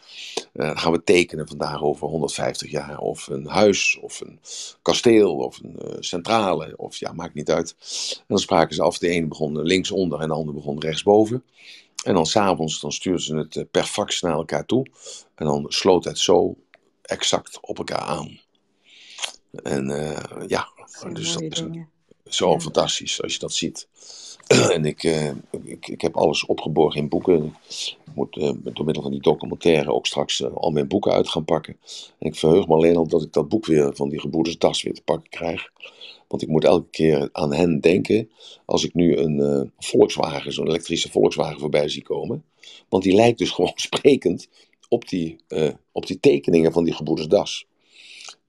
eh, 0.54 0.78
gaan 0.78 0.92
we 0.92 1.04
tekenen 1.04 1.48
vandaag 1.48 1.84
over 1.84 2.08
150 2.08 2.72
jaar. 2.72 3.00
Of 3.00 3.28
een 3.28 3.48
huis, 3.48 4.00
of 4.02 4.22
een 4.22 4.40
kasteel, 4.82 5.36
of 5.36 5.60
een 5.64 5.80
centrale, 6.00 6.74
of 6.78 6.98
ja, 6.98 7.14
maakt 7.14 7.34
niet 7.34 7.52
uit. 7.52 7.76
En 8.18 8.26
dan 8.28 8.40
spraken 8.40 8.76
ze 8.76 8.82
af, 8.82 8.98
de 8.98 9.08
ene 9.08 9.28
begon 9.28 9.62
linksonder 9.62 10.20
en 10.20 10.28
de 10.28 10.34
andere 10.34 10.58
begon 10.58 10.80
rechtsboven. 10.80 11.44
En 12.04 12.14
dan 12.14 12.26
s'avonds, 12.26 12.86
stuurden 12.88 13.24
ze 13.24 13.36
het 13.36 13.72
per 13.72 13.84
fax 13.84 14.22
naar 14.22 14.34
elkaar 14.34 14.66
toe. 14.66 14.86
En 15.36 15.46
dan 15.46 15.66
sloot 15.68 16.04
het 16.04 16.20
zo 16.20 16.56
exact 17.02 17.58
op 17.62 17.78
elkaar 17.78 18.00
aan. 18.00 18.40
En 19.64 19.88
ja, 20.48 20.74
Dat 20.75 20.75
dus 21.14 21.34
dat 21.34 21.42
is 21.42 21.60
een- 21.60 21.88
zo 22.26 22.52
Ja. 22.52 22.60
fantastisch 22.60 23.22
als 23.22 23.34
je 23.34 23.40
dat 23.40 23.54
ziet. 23.54 23.88
en 24.76 24.86
ik, 24.86 25.04
eh, 25.04 25.30
ik, 25.64 25.88
ik 25.88 26.02
heb 26.02 26.18
alles 26.18 26.46
opgeborgen 26.46 27.02
in 27.02 27.10
boeken. 27.10 27.56
Ik 27.70 27.96
moet 28.16 28.38
eh, 28.38 28.52
door 28.64 28.86
middel 28.86 29.04
van 29.04 29.12
die 29.12 29.22
documentaire 29.22 29.94
ook 29.94 30.06
straks 30.06 30.42
eh, 30.42 30.54
al 30.54 30.72
mijn 30.72 30.88
boeken 30.88 31.12
uit 31.12 31.30
gaan 31.30 31.46
pakken. 31.46 31.78
En 32.20 32.28
ik 32.28 32.36
verheug 32.36 32.68
me 32.68 32.74
alleen 32.74 32.96
al 32.96 33.08
dat 33.08 33.24
ik 33.24 33.34
dat 33.34 33.50
boek 33.50 33.66
weer 33.66 33.96
van 33.96 34.10
die 34.10 34.20
gebroeders 34.20 34.58
Das 34.58 34.84
weer 34.84 34.94
te 34.94 35.02
pakken 35.02 35.30
krijg. 35.30 35.72
Want 36.28 36.42
ik 36.42 36.48
moet 36.48 36.64
elke 36.64 36.90
keer 36.90 37.30
aan 37.32 37.54
hen 37.54 37.80
denken 37.80 38.30
als 38.66 38.84
ik 38.84 38.94
nu 38.94 39.18
een 39.18 39.72
Volkswagen, 39.80 40.54
zo'n 40.54 40.68
elektrische 40.68 41.12
Volkswagen 41.12 41.60
voorbij 41.60 41.90
zie 41.90 42.04
komen. 42.04 42.44
Want 42.90 43.04
die 43.04 43.14
lijkt 43.16 43.38
dus 43.38 43.50
gewoon 43.56 43.72
sprekend 43.76 44.48
op 44.90 45.08
die, 45.08 45.36
op 45.92 46.08
die 46.08 46.20
tekeningen 46.20 46.72
van 46.72 46.84
die 46.84 46.94
gebroeders 46.94 47.28
Das. 47.28 47.66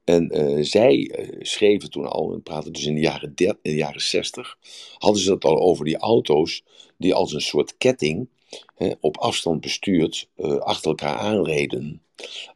En 0.07 0.31
eh, 0.31 0.57
zij 0.65 1.11
eh, 1.11 1.29
schreven 1.41 1.91
toen 1.91 2.07
al, 2.11 2.33
en 2.33 2.43
praten 2.43 2.73
dus 2.73 2.85
in 2.85 2.95
de 2.95 3.01
jaren, 3.01 3.33
in 3.37 3.57
de 3.63 3.75
jaren 3.75 4.01
60, 4.01 4.59
hadden 4.99 5.23
ze 5.23 5.33
het 5.33 5.45
al 5.45 5.59
over 5.61 5.85
die 5.85 5.97
auto's 5.97 6.63
die 6.99 7.15
als 7.15 7.33
een 7.33 7.41
soort 7.41 7.77
ketting 7.79 8.29
hè, 8.77 8.91
op 9.01 9.17
afstand 9.17 9.61
bestuurd 9.61 10.29
eh, 10.37 10.57
achter 10.57 10.89
elkaar 10.91 11.17
aanreden. 11.17 12.03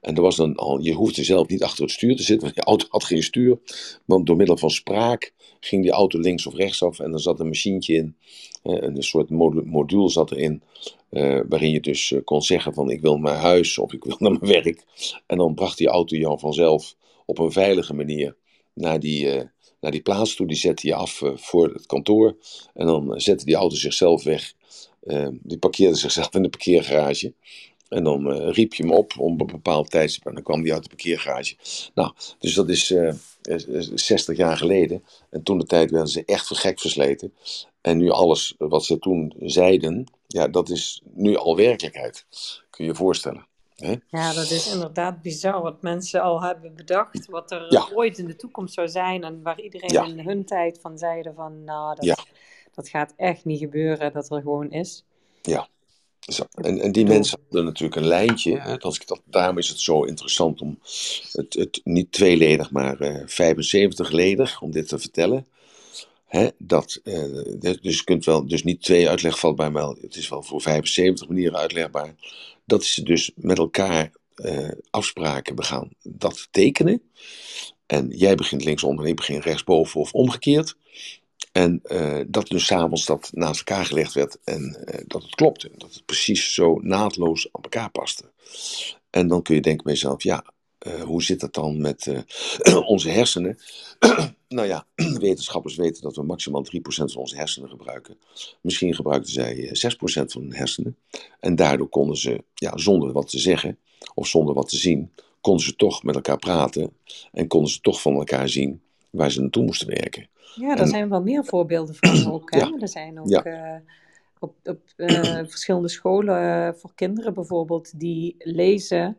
En 0.01 0.16
er 0.16 0.22
was 0.22 0.36
dan 0.36 0.57
al, 0.57 0.78
je 0.80 0.92
hoefde 0.92 1.24
zelf 1.24 1.48
niet 1.48 1.62
achter 1.62 1.82
het 1.82 1.92
stuur 1.92 2.16
te 2.16 2.22
zitten, 2.22 2.42
want 2.42 2.55
die 2.55 2.64
auto 2.64 2.86
had 2.88 3.05
geen 3.05 3.22
stuur. 3.22 3.59
Want 4.05 4.26
door 4.26 4.36
middel 4.36 4.57
van 4.57 4.70
spraak 4.70 5.32
ging 5.61 5.82
die 5.82 5.92
auto 5.92 6.18
links 6.18 6.46
of 6.46 6.55
rechtsaf 6.55 6.98
en 7.01 7.12
er 7.12 7.20
zat 7.20 7.40
een 7.40 7.46
machientje 7.46 7.94
in. 7.94 8.14
hè, 8.62 8.82
een 8.82 9.03
soort 9.03 9.30
modu- 9.30 9.64
module 9.64 10.09
zat 10.09 10.30
erin, 10.30 10.62
eh, 11.11 11.40
waarin 11.48 11.70
je 11.70 11.80
dus 11.80 12.14
kon 12.24 12.42
zeggen 12.42 12.74
van 12.74 12.90
ik 12.90 13.01
wil 13.01 13.18
naar 13.18 13.36
huis 13.36 13.78
of 13.78 13.92
ik 13.92 14.05
wil 14.05 14.16
naar 14.20 14.38
mijn 14.40 14.53
werk. 14.53 14.84
En 15.26 15.38
dan 15.38 15.55
bracht 15.55 15.78
die 15.78 15.88
auto 15.88 16.16
jou 16.16 16.38
vanzelf 16.38 16.96
op 17.31 17.39
een 17.39 17.53
veilige 17.53 17.95
manier 17.95 18.37
naar 18.74 19.01
die, 19.01 19.31
eh, 19.31 19.47
naar 19.81 19.91
die 19.91 20.03
plaats 20.03 20.35
toe. 20.35 20.47
Die 20.47 20.57
zette 20.57 20.87
je 20.87 20.95
af 20.95 21.22
eh, 21.22 21.31
voor 21.37 21.68
het 21.72 21.87
kantoor. 21.87 22.37
En 22.74 22.87
dan 22.87 23.20
zette 23.20 23.45
die 23.45 23.55
auto 23.55 23.76
zichzelf 23.76 24.22
weg. 24.22 24.55
Eh, 25.01 25.28
die 25.43 25.59
parkeerde 25.59 25.97
zichzelf 25.97 26.35
in 26.35 26.43
de 26.43 26.49
parkeergarage. 26.49 27.35
En 27.89 28.05
dan 28.05 28.31
riep 28.31 28.74
je 28.74 28.83
hem 28.83 28.93
op 28.93 29.12
om 29.18 29.41
een 29.41 29.47
bepaald 29.47 29.91
tijdstip. 29.91 30.26
En 30.26 30.35
dan 30.35 30.43
kwam 30.43 30.62
die 30.62 30.72
uit 30.72 30.83
de 30.83 30.89
parkeergarage. 30.89 31.57
Nou, 31.95 32.12
dus 32.39 32.55
dat 32.55 32.68
is 32.68 32.91
eh, 33.43 33.78
eh, 33.78 33.89
60 33.95 34.37
jaar 34.37 34.57
geleden. 34.57 35.05
En 35.31 35.43
toen 35.43 35.59
de 35.59 35.64
tijd 35.64 35.91
werden 35.91 36.09
ze 36.09 36.24
echt 36.24 36.47
voor 36.47 36.57
gek 36.57 36.81
versleten. 36.81 37.35
En 37.81 37.97
nu 37.97 38.11
alles 38.11 38.55
wat 38.59 38.85
ze 38.85 38.99
toen 38.99 39.35
zeiden, 39.41 40.12
ja, 40.26 40.49
dat 40.49 40.70
is 40.70 41.03
nu 41.14 41.37
al 41.37 41.57
werkelijkheid. 41.57 42.26
Kun 42.70 42.85
je 42.85 42.91
je 42.91 42.97
voorstellen. 42.97 43.47
Hè? 43.81 43.95
Ja, 44.09 44.33
dat 44.33 44.51
is 44.51 44.72
inderdaad 44.72 45.22
bizar 45.22 45.62
wat 45.62 45.83
mensen 45.83 46.22
al 46.22 46.43
hebben 46.43 46.74
bedacht. 46.74 47.26
Wat 47.26 47.51
er 47.51 47.66
Ja. 47.72 47.89
ooit 47.95 48.18
in 48.18 48.26
de 48.26 48.37
toekomst 48.37 48.74
zou 48.74 48.89
zijn. 48.89 49.24
En 49.24 49.43
waar 49.43 49.61
iedereen 49.61 49.93
Ja. 49.93 50.05
in 50.05 50.20
hun 50.20 50.45
tijd 50.45 50.78
van 50.81 50.99
zeiden 50.99 51.35
van, 51.35 51.64
nou, 51.64 51.95
dat, 51.95 52.05
Ja. 52.05 52.16
dat 52.74 52.89
gaat 52.89 53.14
echt 53.16 53.45
niet 53.45 53.59
gebeuren 53.59 54.12
dat 54.12 54.31
er 54.31 54.41
gewoon 54.41 54.70
is. 54.70 55.05
Zo, 56.20 56.45
en, 56.55 56.81
en 56.81 56.93
die 56.93 57.07
mensen 57.07 57.39
hadden 57.43 57.64
natuurlijk 57.64 58.01
een 58.01 58.07
lijntje. 58.07 58.59
Hè, 58.61 58.78
als 58.78 58.97
ik 58.97 59.07
dat, 59.07 59.20
daarom 59.24 59.59
is 59.59 59.68
het 59.68 59.81
zo 59.81 60.03
interessant 60.03 60.61
om 60.61 60.78
het, 61.33 61.55
het 61.55 61.81
niet 61.85 62.12
tweeledig, 62.12 62.70
maar 62.70 63.01
eh 63.01 63.26
75-ledig, 63.26 64.61
om 64.62 64.70
dit 64.70 64.89
te 64.89 64.99
vertellen. 64.99 65.47
Hè, 66.31 66.49
dat, 66.59 67.01
eh, 67.05 67.43
dus 67.59 67.81
dus 67.81 68.05
kunt 68.05 68.24
wel, 68.24 68.47
dus 68.47 68.62
niet 68.62 68.83
twee 68.83 69.09
uitlegvatbaar, 69.09 69.72
maar 69.72 69.89
het 69.89 70.16
is 70.16 70.28
wel 70.28 70.43
voor 70.43 70.61
75 70.61 71.28
manieren 71.28 71.59
uitlegbaar. 71.59 72.14
Dat 72.64 72.85
ze 72.85 73.03
dus 73.03 73.31
met 73.35 73.59
elkaar 73.59 74.12
eh, 74.35 74.68
afspraken 74.91 75.55
begaan 75.55 75.89
dat 76.03 76.49
tekenen. 76.51 77.03
En 77.87 78.09
jij 78.09 78.35
begint 78.35 78.64
linksonder 78.64 79.05
en 79.05 79.11
ik 79.11 79.16
begin 79.16 79.41
rechtsboven 79.41 80.01
of 80.01 80.12
omgekeerd. 80.12 80.76
En 81.53 81.81
eh, 81.83 82.20
dat 82.26 82.49
dus 82.49 82.66
s'avonds 82.66 83.07
dat 83.07 83.31
naast 83.33 83.59
elkaar 83.59 83.87
gelegd 83.87 84.12
werd 84.12 84.39
en 84.45 84.85
eh, 84.85 85.05
dat 85.07 85.22
het 85.22 85.35
klopte. 85.35 85.70
Dat 85.76 85.95
het 85.95 86.05
precies 86.05 86.55
zo 86.55 86.78
naadloos 86.83 87.49
aan 87.53 87.62
elkaar 87.62 87.91
paste. 87.91 88.33
En 89.11 89.28
dan 89.28 89.43
kun 89.43 89.55
je 89.55 89.61
denken 89.61 89.85
bij 89.85 89.93
jezelf, 89.93 90.22
ja, 90.22 90.45
eh, 90.81 91.03
hoe 91.03 91.22
zit 91.22 91.41
het 91.41 91.55
dan 91.55 91.81
met 91.81 92.07
eh, 92.07 92.76
onze 92.95 93.09
hersenen? 93.09 93.59
nou 94.49 94.66
ja, 94.68 94.87
wetenschappers 95.18 95.76
weten 95.76 96.03
dat 96.03 96.16
we 96.16 96.22
maximaal 96.22 96.64
3% 96.64 96.70
van 96.83 97.16
onze 97.16 97.37
hersenen 97.37 97.68
gebruiken. 97.68 98.16
Misschien 98.61 98.95
gebruikten 98.95 99.33
zij 99.33 99.68
eh, 99.68 99.91
6% 99.93 100.24
van 100.26 100.43
hun 100.43 100.55
hersenen. 100.55 100.97
En 101.41 101.57
daardoor 101.57 101.89
konden 101.89 102.16
ze, 102.16 102.43
ja, 102.55 102.76
zonder 102.78 103.12
wat 103.12 103.28
te 103.31 103.39
zeggen 103.39 103.78
of 104.14 104.26
zonder 104.26 104.55
wat 104.55 104.68
te 104.68 104.76
zien, 104.76 105.12
konden 105.41 105.64
ze 105.64 105.76
toch 105.76 106.03
met 106.03 106.14
elkaar 106.14 106.39
praten. 106.39 106.93
En 107.33 107.47
konden 107.47 107.70
ze 107.70 107.81
toch 107.81 108.01
van 108.01 108.14
elkaar 108.14 108.49
zien 108.49 108.81
waar 109.11 109.31
ze 109.31 109.41
naartoe 109.41 109.64
moesten 109.64 109.89
werken. 109.89 110.28
Ja, 110.55 110.68
daar 110.68 110.78
En- 110.78 110.89
zijn 110.89 111.09
wel 111.09 111.22
meer 111.22 111.45
voorbeelden 111.45 111.95
van 111.95 112.33
ook. 112.33 112.51
Hè? 112.51 112.59
Ja. 112.59 112.72
Er 112.81 112.89
zijn 112.89 113.20
ook 113.20 113.28
Ja. 113.28 113.43
eh, 113.43 113.81
op, 114.39 114.55
op 114.64 114.81
eh, 114.97 115.39
verschillende 115.47 115.89
scholen 115.89 116.66
eh, 116.66 116.74
voor 116.81 116.93
kinderen 116.95 117.35
bijvoorbeeld 117.35 117.99
die 118.01 118.35
lezen 118.39 119.16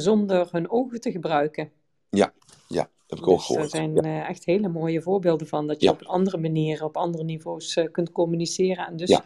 zonder 0.00 0.48
hun 0.52 0.70
ogen 0.70 1.00
te 1.00 1.10
gebruiken. 1.10 1.70
Ja, 2.10 2.32
heb 3.06 3.18
ik 3.18 3.26
ook 3.26 3.36
Dus 3.38 3.48
er 3.48 3.52
gehoord. 3.54 3.70
zijn 3.70 3.94
Ja, 3.94 4.02
eh, 4.02 4.28
echt 4.28 4.44
hele 4.44 4.68
mooie 4.68 5.02
voorbeelden 5.02 5.46
van 5.46 5.66
dat 5.66 5.80
je 5.80 5.86
Ja. 5.86 5.92
op 5.92 6.02
andere 6.02 6.38
manier, 6.38 6.84
op 6.84 6.96
andere 6.96 7.24
niveaus 7.24 7.76
eh, 7.76 7.90
kunt 7.92 8.12
communiceren 8.12 8.86
en 8.86 8.96
dus 8.96 9.08
Ja. 9.10 9.24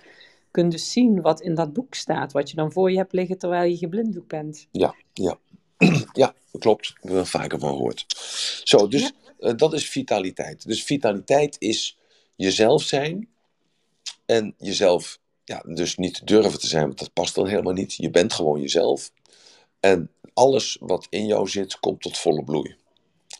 kunt 0.51 0.73
dus 0.73 0.93
zien 0.93 1.21
wat 1.21 1.41
in 1.41 1.55
dat 1.55 1.73
boek 1.73 1.95
staat, 1.95 2.33
wat 2.33 2.51
je 2.51 2.57
dan 2.57 2.73
voor 2.73 2.91
je 2.91 2.97
hebt 2.97 3.13
liggen 3.13 3.39
terwijl 3.39 3.71
je 3.71 3.77
geblinddoekt 3.77 4.29
bent. 4.29 4.67
ja, 4.71 4.95
ja. 5.13 5.39
ja, 6.13 6.35
klopt. 6.59 6.89
Ik 7.03 7.09
heb 7.09 7.13
er 7.19 7.27
vaker 7.27 7.59
van 7.59 7.71
gehoord. 7.71 8.05
Zo, 8.65 8.89
dus 8.89 9.01
Ja. 9.03 9.11
eh, 9.39 9.57
dat 9.57 9.73
is 9.73 9.89
vitaliteit. 9.89 10.67
Dus 10.67 10.85
vitaliteit 10.85 11.57
is 11.59 11.99
jezelf 12.37 12.83
zijn 12.83 13.29
en 14.27 14.55
jezelf, 14.59 15.19
ja, 15.45 15.63
dus 15.67 15.97
niet 15.97 16.27
durven 16.27 16.61
te 16.61 16.67
zijn, 16.67 16.87
want 16.87 16.99
dat 16.99 17.13
past 17.13 17.35
dan 17.35 17.47
helemaal 17.47 17.73
niet. 17.73 17.95
Je 17.95 18.11
bent 18.11 18.33
gewoon 18.33 18.61
jezelf. 18.61 19.13
En 19.81 20.11
alles 20.35 20.77
wat 20.81 21.07
in 21.11 21.27
jou 21.27 21.49
zit, 21.49 21.81
komt 21.81 22.01
tot 22.01 22.19
volle 22.19 22.45
bloei. 22.45 22.75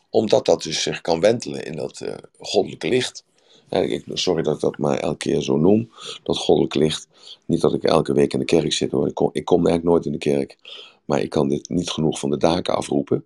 Omdat 0.09 0.45
dat 0.45 0.63
dus 0.63 0.81
zich 0.81 1.01
kan 1.01 1.19
wentelen 1.19 1.65
in 1.65 1.75
dat 1.75 2.01
eh, 2.01 2.15
goddelijke 2.39 2.87
licht. 2.87 3.23
Ik, 3.69 4.03
sorry 4.13 4.43
dat 4.43 4.55
ik 4.55 4.61
dat 4.61 4.77
maar 4.77 4.97
elke 4.99 5.17
keer 5.17 5.41
zo 5.41 5.57
noem, 5.57 5.91
dat 6.23 6.37
goddelijke 6.37 6.77
licht. 6.77 7.07
Niet 7.45 7.61
dat 7.61 7.73
ik 7.73 7.83
elke 7.83 8.13
week 8.13 8.33
in 8.33 8.39
de 8.39 8.45
kerk 8.45 8.73
zit 8.73 8.91
hoor. 8.91 9.07
Ik 9.07 9.13
kom, 9.13 9.29
ik 9.33 9.45
kom 9.45 9.65
eigenlijk 9.67 9.85
nooit 9.85 10.05
in 10.05 10.11
de 10.11 10.17
kerk. 10.17 10.57
Maar 11.05 11.21
ik 11.21 11.29
kan 11.29 11.49
dit 11.49 11.69
niet 11.69 11.89
genoeg 11.89 12.19
van 12.19 12.29
de 12.29 12.37
daken 12.37 12.75
afroepen. 12.75 13.25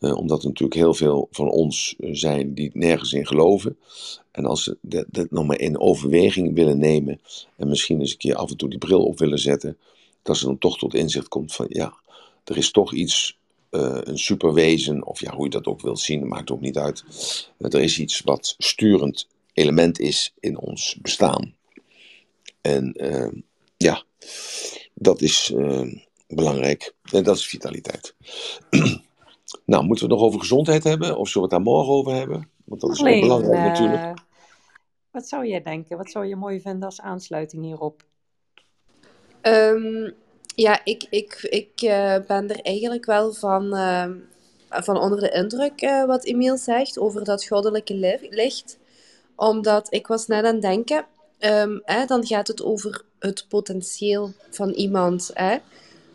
eh, 0.00 0.16
omdat 0.16 0.40
er 0.42 0.46
natuurlijk 0.48 0.78
heel 0.80 0.94
veel 0.94 1.28
van 1.30 1.50
ons 1.50 1.94
zijn 1.98 2.54
die 2.54 2.70
nergens 2.74 3.12
in 3.12 3.26
geloven. 3.26 3.76
En 4.30 4.44
als 4.46 4.62
ze 4.64 4.76
dat, 4.80 5.04
dat 5.08 5.30
nog 5.30 5.46
maar 5.46 5.60
in 5.60 5.80
overweging 5.80 6.54
willen 6.54 6.78
nemen. 6.78 7.20
En 7.56 7.68
misschien 7.68 8.00
eens 8.00 8.12
een 8.12 8.18
keer 8.18 8.34
af 8.34 8.50
en 8.50 8.56
toe 8.56 8.68
die 8.68 8.78
bril 8.78 9.04
op 9.04 9.18
willen 9.18 9.38
zetten. 9.38 9.76
Dat 10.22 10.36
ze 10.36 10.44
dan 10.44 10.58
toch 10.58 10.78
tot 10.78 10.94
inzicht 10.94 11.28
komt 11.28 11.54
van 11.54 11.66
ja, 11.68 11.94
er 12.44 12.56
is 12.56 12.70
toch 12.70 12.92
iets, 12.92 13.38
eh, 13.70 13.98
een 14.00 14.18
superwezen. 14.18 15.06
Of 15.06 15.20
ja, 15.20 15.34
hoe 15.34 15.44
je 15.44 15.50
dat 15.50 15.66
ook 15.66 15.80
wilt 15.80 16.00
zien, 16.00 16.28
maakt 16.28 16.50
ook 16.50 16.60
niet 16.60 16.78
uit. 16.78 17.04
Er 17.58 17.80
is 17.80 17.98
iets 17.98 18.20
wat 18.20 18.54
sturend 18.58 19.28
element 19.52 20.00
is 20.00 20.34
in 20.40 20.58
ons 20.58 20.98
bestaan. 21.02 21.54
En 22.60 22.92
eh, 22.92 23.32
ja, 23.76 24.02
dat 24.94 25.20
is 25.20 25.52
eh, 25.56 25.82
belangrijk. 26.28 26.94
En 27.12 27.24
dat 27.24 27.36
is 27.36 27.46
vitaliteit. 27.46 28.14
nou, 29.66 29.84
moeten 29.84 30.06
we 30.06 30.12
het 30.12 30.20
nog 30.20 30.28
over 30.28 30.40
gezondheid 30.40 30.84
hebben? 30.84 31.16
Of 31.16 31.28
zullen 31.28 31.48
we 31.48 31.54
het 31.54 31.64
daar 31.64 31.74
morgen 31.74 31.92
over 31.92 32.12
hebben? 32.12 32.48
Want 32.64 32.80
dat 32.80 32.90
is 32.90 33.00
ook 33.00 33.20
belangrijk 33.20 33.68
natuurlijk. 33.68 34.18
wat 35.10 35.28
zou 35.28 35.46
jij 35.46 35.62
denken? 35.62 35.96
Wat 35.96 36.10
zou 36.10 36.26
je 36.26 36.36
mooi 36.36 36.60
vinden 36.60 36.84
als 36.84 37.00
aansluiting 37.00 37.64
hierop? 37.64 38.04
Ehm, 39.40 40.10
ja, 40.54 40.80
ik, 40.84 41.06
ik, 41.10 41.42
ik 41.42 41.70
eh, 41.82 42.16
ben 42.26 42.50
er 42.50 42.60
eigenlijk 42.62 43.04
wel 43.04 43.32
van, 43.32 43.74
ehm, 43.74 44.12
van 44.68 44.98
onder 45.00 45.20
de 45.20 45.30
indruk 45.30 45.80
eh, 45.80 46.04
wat 46.04 46.24
Emiel 46.24 46.56
zegt 46.56 46.98
over 46.98 47.24
dat 47.24 47.44
goddelijke 47.46 47.94
li- 47.94 48.26
licht. 48.30 48.78
Omdat 49.36 49.86
ik 49.92 50.06
was 50.06 50.26
net 50.26 50.44
aan 50.44 50.52
het 50.52 50.62
denken, 50.62 51.06
ehm, 51.38 51.78
hè, 51.84 52.04
dan 52.06 52.26
gaat 52.26 52.46
het 52.48 52.62
over 52.62 53.02
het 53.18 53.46
potentieel 53.48 54.32
van 54.50 54.70
iemand. 54.70 55.30
Hè? 55.34 55.56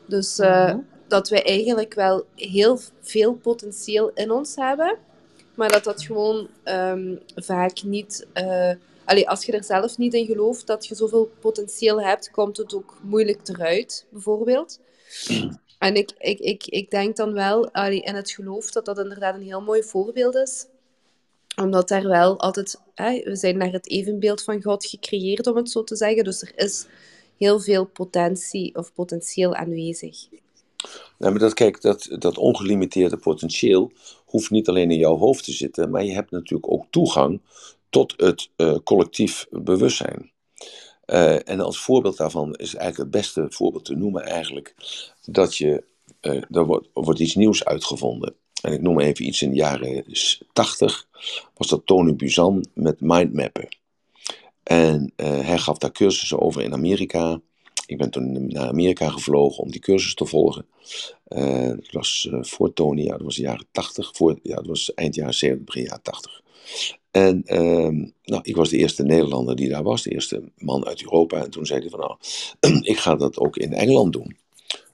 Dus 0.05 0.39
eh, 0.39 0.65
Mhm. 0.65 0.77
dat 1.07 1.29
wij 1.29 1.43
eigenlijk 1.45 1.93
wel 1.93 2.25
heel 2.35 2.79
veel 3.01 3.33
potentieel 3.33 4.11
in 4.13 4.31
ons 4.31 4.55
hebben, 4.55 4.97
maar 5.55 5.69
dat 5.71 5.83
dat 5.83 6.03
gewoon 6.03 6.47
ehm, 6.63 7.15
vaak 7.35 7.83
niet. 7.83 8.27
Als 9.27 9.45
je 9.45 9.51
er 9.51 9.63
zelf 9.63 9.97
niet 9.97 10.13
in 10.13 10.25
gelooft 10.25 10.67
dat 10.67 10.87
je 10.87 10.95
zoveel 10.95 11.31
potentieel 11.39 12.01
hebt, 12.01 12.31
komt 12.31 12.57
het 12.57 12.73
ook 12.73 12.97
moeilijk 13.01 13.47
eruit, 13.47 14.05
bijvoorbeeld. 14.09 14.79
En 15.79 15.95
ik, 15.95 16.11
ik, 16.17 16.39
ik, 16.39 16.65
ik 16.65 16.91
denk 16.91 17.15
dan 17.15 17.33
wel 17.33 17.71
allee, 17.71 18.01
in 18.01 18.15
het 18.15 18.31
geloof 18.31 18.71
dat 18.71 18.85
dat 18.85 18.99
inderdaad 18.99 19.35
een 19.35 19.41
heel 19.41 19.61
mooi 19.61 19.83
voorbeeld 19.83 20.35
is 20.35 20.65
omdat 21.59 21.87
daar 21.87 22.07
wel 22.07 22.39
altijd, 22.39 22.81
hè, 22.95 23.21
we 23.23 23.35
zijn 23.35 23.57
naar 23.57 23.71
het 23.71 23.89
evenbeeld 23.89 24.43
van 24.43 24.61
God 24.61 24.85
gecreëerd, 24.85 25.47
om 25.47 25.55
het 25.55 25.69
zo 25.69 25.83
te 25.83 25.95
zeggen. 25.95 26.23
Dus 26.23 26.41
er 26.41 26.51
is 26.55 26.85
heel 27.37 27.59
veel 27.59 27.85
potentie 27.85 28.75
of 28.75 28.93
potentieel 28.93 29.55
aanwezig. 29.55 30.27
Nou, 31.17 31.31
maar 31.31 31.39
dat, 31.39 31.53
kijk, 31.53 31.81
dat, 31.81 32.15
dat 32.19 32.37
ongelimiteerde 32.37 33.17
potentieel 33.17 33.91
hoeft 34.25 34.49
niet 34.49 34.67
alleen 34.67 34.91
in 34.91 34.97
jouw 34.97 35.17
hoofd 35.17 35.43
te 35.43 35.51
zitten, 35.51 35.89
maar 35.89 36.03
je 36.03 36.13
hebt 36.13 36.31
natuurlijk 36.31 36.71
ook 36.71 36.85
toegang 36.89 37.41
tot 37.89 38.13
het 38.17 38.49
eh, 38.55 38.75
collectief 38.83 39.47
bewustzijn. 39.49 40.31
Eh, 41.05 41.49
en 41.49 41.59
als 41.59 41.79
voorbeeld 41.79 42.17
daarvan 42.17 42.55
is 42.55 42.75
eigenlijk 42.75 42.97
het 42.97 43.21
beste 43.21 43.45
voorbeeld 43.49 43.85
te 43.85 43.95
noemen 43.95 44.25
eigenlijk 44.25 44.75
dat 45.25 45.57
je, 45.57 45.83
eh, 46.19 46.41
er 46.49 46.65
wordt, 46.65 46.87
wordt 46.93 47.19
iets 47.19 47.35
nieuws 47.35 47.65
uitgevonden. 47.65 48.35
En 48.61 48.73
ik 48.73 48.81
noem 48.81 48.99
even 48.99 49.25
iets 49.25 49.41
in 49.41 49.49
de 49.49 49.55
jaren 49.55 50.05
80, 50.53 51.07
was 51.53 51.67
dat 51.67 51.85
Tony 51.85 52.15
Buzan 52.15 52.65
met 52.73 53.01
mindmappen. 53.01 53.67
En 54.63 55.13
hij 55.15 55.57
gaf 55.57 55.77
daar 55.77 55.91
cursussen 55.91 56.39
over 56.39 56.61
in 56.61 56.73
Amerika. 56.73 57.41
Ik 57.85 57.97
ben 57.97 58.09
toen 58.09 58.47
naar 58.47 58.67
Amerika 58.67 59.09
gevlogen 59.09 59.63
om 59.63 59.71
die 59.71 59.81
cursus 59.81 60.13
te 60.13 60.25
volgen. 60.25 60.65
Eh, 61.23 61.67
dat 61.67 61.91
was 61.91 62.29
voor 62.31 62.73
Tony, 62.73 63.01
ja, 63.01 63.11
dat 63.11 63.21
was 63.21 63.35
de 63.35 63.41
jaren 63.41 63.67
80. 63.71 64.11
Voor, 64.13 64.39
ja, 64.43 64.55
dat 64.55 64.67
was 64.67 64.93
eind 64.93 65.15
jaren 65.15 65.33
70, 65.33 65.65
begin 65.65 65.83
jaren 65.83 66.01
80. 66.01 66.41
En 67.11 67.43
ehm, 67.45 67.95
nou, 68.23 68.41
ik 68.41 68.55
was 68.55 68.69
de 68.69 68.77
eerste 68.77 69.03
Nederlander 69.03 69.55
die 69.55 69.69
daar 69.69 69.83
was, 69.83 70.03
de 70.03 70.11
eerste 70.11 70.43
man 70.57 70.85
uit 70.85 71.03
Europa. 71.03 71.43
En 71.43 71.49
toen 71.49 71.65
zei 71.65 71.79
hij 71.79 71.89
van, 71.89 71.99
nou, 71.99 72.15
ik 72.91 72.97
ga 72.97 73.15
dat 73.15 73.37
ook 73.37 73.57
in 73.57 73.73
Engeland 73.73 74.13
doen. 74.13 74.37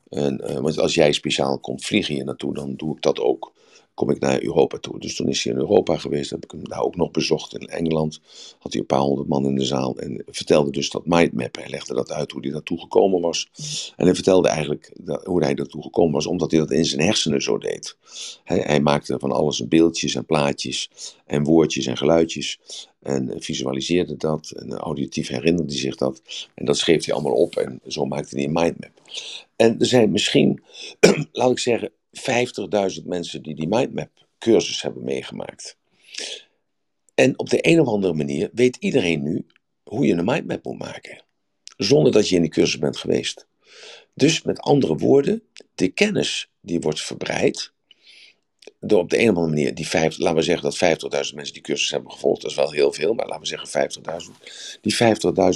En, 0.09 0.41
eh, 0.41 0.59
want 0.59 0.79
als 0.79 0.93
jij 0.93 1.11
speciaal 1.11 1.59
komt 1.59 1.85
vliegen 1.85 2.13
hier 2.13 2.25
naartoe, 2.25 2.53
dan 2.53 2.75
doe 2.75 2.95
ik 2.95 3.01
dat 3.01 3.19
ook. 3.19 3.53
Kom 3.95 4.09
ik 4.09 4.19
naar 4.19 4.41
Europa 4.41 4.77
toe. 4.77 4.99
Dus 4.99 5.15
toen 5.15 5.27
is 5.27 5.43
hij 5.43 5.53
in 5.53 5.59
Europa 5.59 5.97
geweest, 5.97 6.29
heb 6.29 6.43
ik 6.43 6.51
hem 6.51 6.67
daar 6.67 6.81
ook 6.81 6.95
nog 6.95 7.11
bezocht 7.11 7.53
in 7.57 7.67
Engeland. 7.67 8.19
Had 8.59 8.71
hij 8.71 8.81
een 8.81 8.87
paar 8.87 8.99
honderd 8.99 9.27
man 9.27 9.45
in 9.45 9.55
de 9.55 9.65
zaal 9.65 9.97
en 9.97 10.23
vertelde 10.27 10.71
dus 10.71 10.89
dat 10.89 11.05
mindmap. 11.05 11.55
Hij 11.55 11.69
legde 11.69 11.93
dat 11.93 12.11
uit 12.11 12.31
hoe 12.31 12.41
hij 12.41 12.51
daartoe 12.51 12.79
gekomen 12.79 13.21
was. 13.21 13.49
En 13.95 14.05
hij 14.05 14.15
vertelde 14.15 14.47
eigenlijk 14.47 14.91
dat, 14.99 15.25
hoe 15.25 15.43
hij 15.43 15.53
daartoe 15.53 15.81
gekomen 15.81 16.13
was, 16.13 16.25
omdat 16.25 16.51
hij 16.51 16.59
dat 16.59 16.71
in 16.71 16.85
zijn 16.85 17.01
hersenen 17.01 17.41
zo 17.41 17.57
deed. 17.57 17.97
Hij, 18.43 18.59
hij 18.59 18.79
maakte 18.79 19.19
van 19.19 19.31
alles 19.31 19.67
beeldjes 19.67 20.15
en 20.15 20.25
plaatjes 20.25 20.89
en 21.25 21.43
woordjes 21.43 21.85
en 21.85 21.97
geluidjes. 21.97 22.59
En 23.01 23.33
visualiseerde 23.37 24.17
dat 24.17 24.51
en 24.51 24.73
auditief 24.73 25.27
herinnerde 25.27 25.71
hij 25.71 25.81
zich 25.81 25.95
dat. 25.95 26.21
En 26.55 26.65
dat 26.65 26.77
schreef 26.77 27.05
hij 27.05 27.13
allemaal 27.13 27.33
op 27.33 27.55
en 27.55 27.81
zo 27.87 28.05
maakte 28.05 28.35
hij 28.35 28.45
een 28.45 28.53
mindmap. 28.53 29.01
En 29.55 29.79
er 29.79 29.85
zijn 29.85 30.11
misschien, 30.11 30.63
laat 31.31 31.51
ik 31.51 31.59
zeggen, 31.59 31.91
50.000 32.19 33.05
mensen 33.05 33.43
die 33.43 33.55
die 33.55 33.67
mindmap 33.67 34.25
cursus 34.39 34.81
hebben 34.81 35.03
meegemaakt. 35.03 35.77
En 37.15 37.39
op 37.39 37.49
de 37.49 37.67
een 37.67 37.79
of 37.79 37.87
andere 37.87 38.13
manier 38.13 38.49
weet 38.53 38.75
iedereen 38.79 39.23
nu 39.23 39.45
hoe 39.83 40.05
je 40.05 40.13
een 40.13 40.25
mindmap 40.25 40.63
moet 40.63 40.79
maken. 40.79 41.23
Zonder 41.77 42.11
dat 42.11 42.29
je 42.29 42.35
in 42.35 42.41
die 42.41 42.51
cursus 42.51 42.79
bent 42.79 42.97
geweest. 42.97 43.47
Dus 44.13 44.41
met 44.41 44.59
andere 44.59 44.95
woorden, 44.95 45.43
de 45.75 45.87
kennis 45.87 46.49
die 46.61 46.79
wordt 46.79 47.01
verbreid. 47.01 47.73
Door 48.79 48.99
op 48.99 49.09
de 49.09 49.17
een 49.17 49.29
of 49.29 49.35
andere 49.35 49.55
manier, 49.55 49.75
die 49.75 49.87
50, 49.87 50.23
laten 50.23 50.37
we 50.37 50.43
zeggen 50.43 50.63
dat 50.63 51.25
50.000 51.27 51.35
mensen 51.35 51.53
die 51.53 51.61
cursus 51.61 51.89
hebben 51.89 52.11
gevolgd, 52.11 52.41
dat 52.41 52.51
is 52.51 52.57
wel 52.57 52.71
heel 52.71 52.93
veel, 52.93 53.13
maar 53.13 53.27
laten 53.27 53.41
we 53.41 53.47
zeggen 53.47 53.91
50.000. 54.23 54.79
Die 54.81 54.95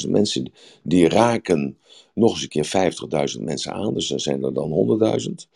50.000 0.03 0.10
mensen, 0.10 0.52
die 0.84 1.10
raken 1.10 1.77
nog 2.14 2.31
eens 2.31 2.41
een 2.41 2.48
keer 2.48 3.36
50.000 3.38 3.44
mensen 3.44 3.73
aan, 3.73 3.94
dus 3.94 4.07
dan 4.07 4.19
zijn 4.19 4.44
er 4.44 4.53
dan 4.53 4.99
100.000 5.30 5.49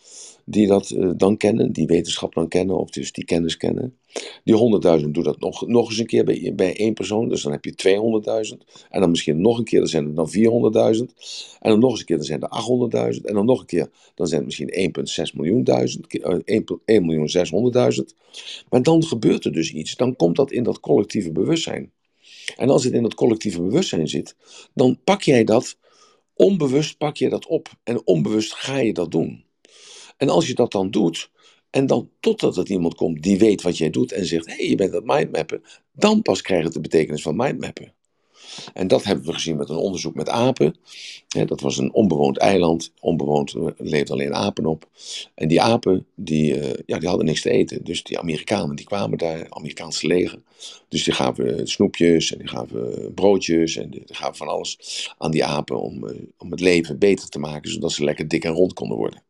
die 0.46 0.68
dat 0.68 0.90
uh, 0.90 1.12
dan 1.16 1.38
kennen, 1.38 1.72
die 1.72 1.88
wetenschap 1.88 2.34
dan 2.34 2.48
kennen, 2.48 2.78
of 2.78 2.90
dus 2.90 3.12
die 3.12 3.26
kennis 3.26 3.58
kennen. 3.58 3.98
Die 4.44 5.02
100.000 5.02 5.10
doet 5.10 5.24
dat 5.24 5.40
nog, 5.40 5.68
nog 5.68 5.90
eens 5.90 6.00
een 6.00 6.06
keer 6.06 6.24
bij, 6.24 6.54
bij 6.56 6.78
één 6.78 6.94
persoon, 6.94 7.30
dus 7.30 7.42
dan 7.42 7.52
heb 7.52 7.66
je 7.66 8.54
200.000. 8.58 8.88
En 8.90 9.00
dan 9.00 9.10
misschien 9.10 9.42
nog 9.42 9.58
een 9.58 9.64
keer, 9.64 9.80
dan 9.80 9.88
zijn 9.88 10.06
er 10.06 10.16
dan 10.16 10.32
400.000. 10.32 11.14
En 11.60 11.70
dan 11.70 11.80
nog 11.80 11.90
eens 11.92 12.00
een 12.00 12.06
keer, 12.06 12.18
dan 12.18 12.26
zijn 12.26 12.42
er 12.42 13.14
800.000. 13.14 13.22
En 13.22 13.34
dan 13.34 13.46
nog 13.46 13.60
een 13.60 13.66
keer, 13.66 13.90
dan 14.16 14.28
zijn 14.28 14.46
het 14.46 14.58
misschien 14.58 15.28
1,6 15.30 15.36
miljoen, 15.36 15.64
duizend, 15.64 16.20
1, 16.46 16.66
1 16.86 17.06
miljoen 17.06 17.30
600.000. 17.94 18.16
Maar 18.70 18.84
dan 18.84 19.04
gebeurt 19.04 19.46
er 19.46 19.52
dus 19.52 19.74
iets, 19.74 19.96
dan 19.96 20.16
komt 20.16 20.36
dat 20.36 20.52
in 20.52 20.64
dat 20.64 20.80
collectieve 20.80 21.32
bewustzijn. 21.32 21.92
En 22.58 22.70
als 22.70 22.84
het 22.84 22.94
in 22.94 23.04
dat 23.04 23.16
collectieve 23.16 23.62
bewustzijn 23.62 24.08
zit, 24.08 24.36
dan 24.74 25.00
pak 25.04 25.22
jij 25.22 25.44
dat, 25.44 25.78
onbewust 26.34 26.98
pak 26.98 27.18
je 27.18 27.30
dat 27.30 27.48
op. 27.48 27.70
En 27.84 28.08
onbewust 28.08 28.54
ga 28.54 28.78
je 28.78 28.94
dat 28.94 29.12
doen. 29.12 29.44
En 30.24 30.30
als 30.30 30.48
je 30.48 30.54
dat 30.54 30.72
dan 30.72 30.92
doet, 30.92 31.32
En 31.70 31.88
dan 31.88 32.10
totdat 32.20 32.58
er 32.58 32.70
iemand 32.70 32.96
komt 32.96 33.24
die 33.24 33.38
weet 33.38 33.62
wat 33.62 33.78
jij 33.78 33.90
doet 33.90 34.12
en 34.12 34.26
zegt: 34.26 34.46
hé, 34.46 34.54
hey, 34.54 34.70
je 34.70 34.76
bent 34.76 34.96
aan 34.96 35.06
mindmappen. 35.06 35.64
Dan 35.92 36.22
pas 36.22 36.42
krijgt 36.42 36.64
het 36.64 36.74
de 36.74 36.80
betekenis 36.80 37.22
van 37.22 37.36
mindmappen. 37.36 37.94
En 38.74 38.88
dat 38.88 39.04
hebben 39.04 39.26
we 39.26 39.34
gezien 39.34 39.58
met 39.58 39.70
een 39.70 39.76
onderzoek 39.76 40.16
met 40.16 40.30
apen. 40.30 40.76
dat 41.46 41.62
was 41.62 41.78
een 41.78 41.94
onbewoond 41.94 42.38
eiland. 42.38 42.92
Onbewoond 43.00 43.54
er 43.54 43.74
leefden 43.78 44.14
alleen 44.14 44.34
apen 44.34 44.66
op. 44.66 44.90
En 45.36 45.48
die 45.48 45.62
apen, 45.62 46.06
die, 46.16 46.60
eh, 46.60 46.84
ja, 46.86 47.00
die 47.00 47.08
hadden 47.08 47.26
niks 47.26 47.42
te 47.42 47.50
eten. 47.50 47.84
Dus 47.84 48.04
die 48.04 48.20
Amerikanen, 48.20 48.76
die 48.76 48.86
kwamen 48.86 49.18
daar, 49.18 49.46
Amerikaanse 49.50 50.08
leger. 50.08 50.40
Dus 50.88 51.04
die 51.04 51.14
gaven 51.14 51.68
snoepjes 51.68 52.32
en 52.32 52.38
die 52.38 52.48
gaven 52.48 53.14
broodjes 53.14 53.76
en 53.76 53.90
die 53.90 54.04
gaven 54.06 54.36
van 54.36 54.48
alles 54.48 54.78
aan 55.18 55.32
die 55.32 55.46
apen 55.46 55.82
om, 55.82 56.08
eh, 56.08 56.16
om 56.38 56.52
het 56.52 56.60
leven 56.60 57.00
beter 57.00 57.30
te 57.30 57.40
maken, 57.40 57.72
zodat 57.72 57.92
ze 57.92 58.04
lekker 58.04 58.28
dik 58.28 58.44
en 58.44 58.54
rond 58.54 58.74
konden 58.74 58.98
worden. 58.98 59.24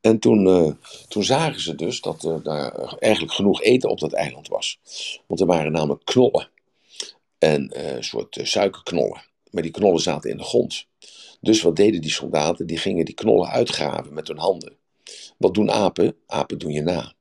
En 0.00 0.18
toen, 0.18 0.46
uh, 0.46 0.72
toen 1.08 1.24
zagen 1.24 1.60
ze 1.60 1.74
dus 1.74 2.00
dat 2.00 2.24
uh, 2.24 2.36
daar 2.42 2.96
eigenlijk 2.98 3.34
genoeg 3.34 3.62
eten 3.62 3.90
op 3.90 4.00
dat 4.00 4.12
eiland 4.12 4.48
was. 4.48 4.80
Want 5.26 5.40
er 5.40 5.46
waren 5.46 5.72
namelijk 5.72 6.04
knollen 6.04 6.48
en 7.38 7.72
uh, 7.76 7.92
een 7.92 8.04
soort 8.04 8.36
uh, 8.36 8.44
suikerknollen. 8.44 9.22
Maar 9.50 9.62
die 9.62 9.70
knollen 9.70 10.00
zaten 10.00 10.30
in 10.30 10.36
de 10.36 10.42
grond. 10.42 10.86
Dus 11.40 11.62
wat 11.62 11.76
deden 11.76 12.00
die 12.00 12.10
soldaten? 12.10 12.66
Die 12.66 12.78
gingen 12.78 13.04
die 13.04 13.14
knollen 13.14 13.48
uitgraven 13.48 14.14
met 14.14 14.28
hun 14.28 14.38
handen. 14.38 14.76
Wat 15.36 15.54
doen 15.54 15.70
apen? 15.70 16.16
Apen 16.26 16.58
doen 16.58 16.72
je 16.72 16.82
na. 16.82 17.14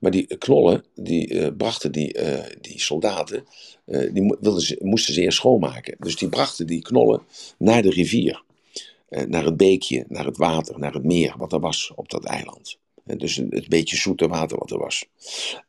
Maar 0.00 0.10
die 0.10 0.36
knollen, 0.36 0.84
die 0.94 1.52
brachten 1.52 1.92
die, 1.92 2.18
die 2.60 2.80
soldaten, 2.80 3.46
die 3.84 4.36
wilden 4.40 4.60
ze, 4.60 4.78
moesten 4.80 5.14
ze 5.14 5.20
eerst 5.20 5.38
schoonmaken. 5.38 5.96
Dus 5.98 6.16
die 6.16 6.28
brachten 6.28 6.66
die 6.66 6.82
knollen 6.82 7.22
naar 7.58 7.82
de 7.82 7.90
rivier. 7.90 8.42
Naar 9.28 9.44
het 9.44 9.56
beekje, 9.56 10.04
naar 10.08 10.24
het 10.24 10.36
water, 10.36 10.78
naar 10.78 10.92
het 10.92 11.04
meer 11.04 11.34
wat 11.38 11.52
er 11.52 11.60
was 11.60 11.92
op 11.94 12.10
dat 12.10 12.24
eiland. 12.24 12.80
Dus 13.04 13.36
het 13.36 13.68
beetje 13.68 13.96
zoete 13.96 14.28
water 14.28 14.58
wat 14.58 14.70
er 14.70 14.78
was. 14.78 15.06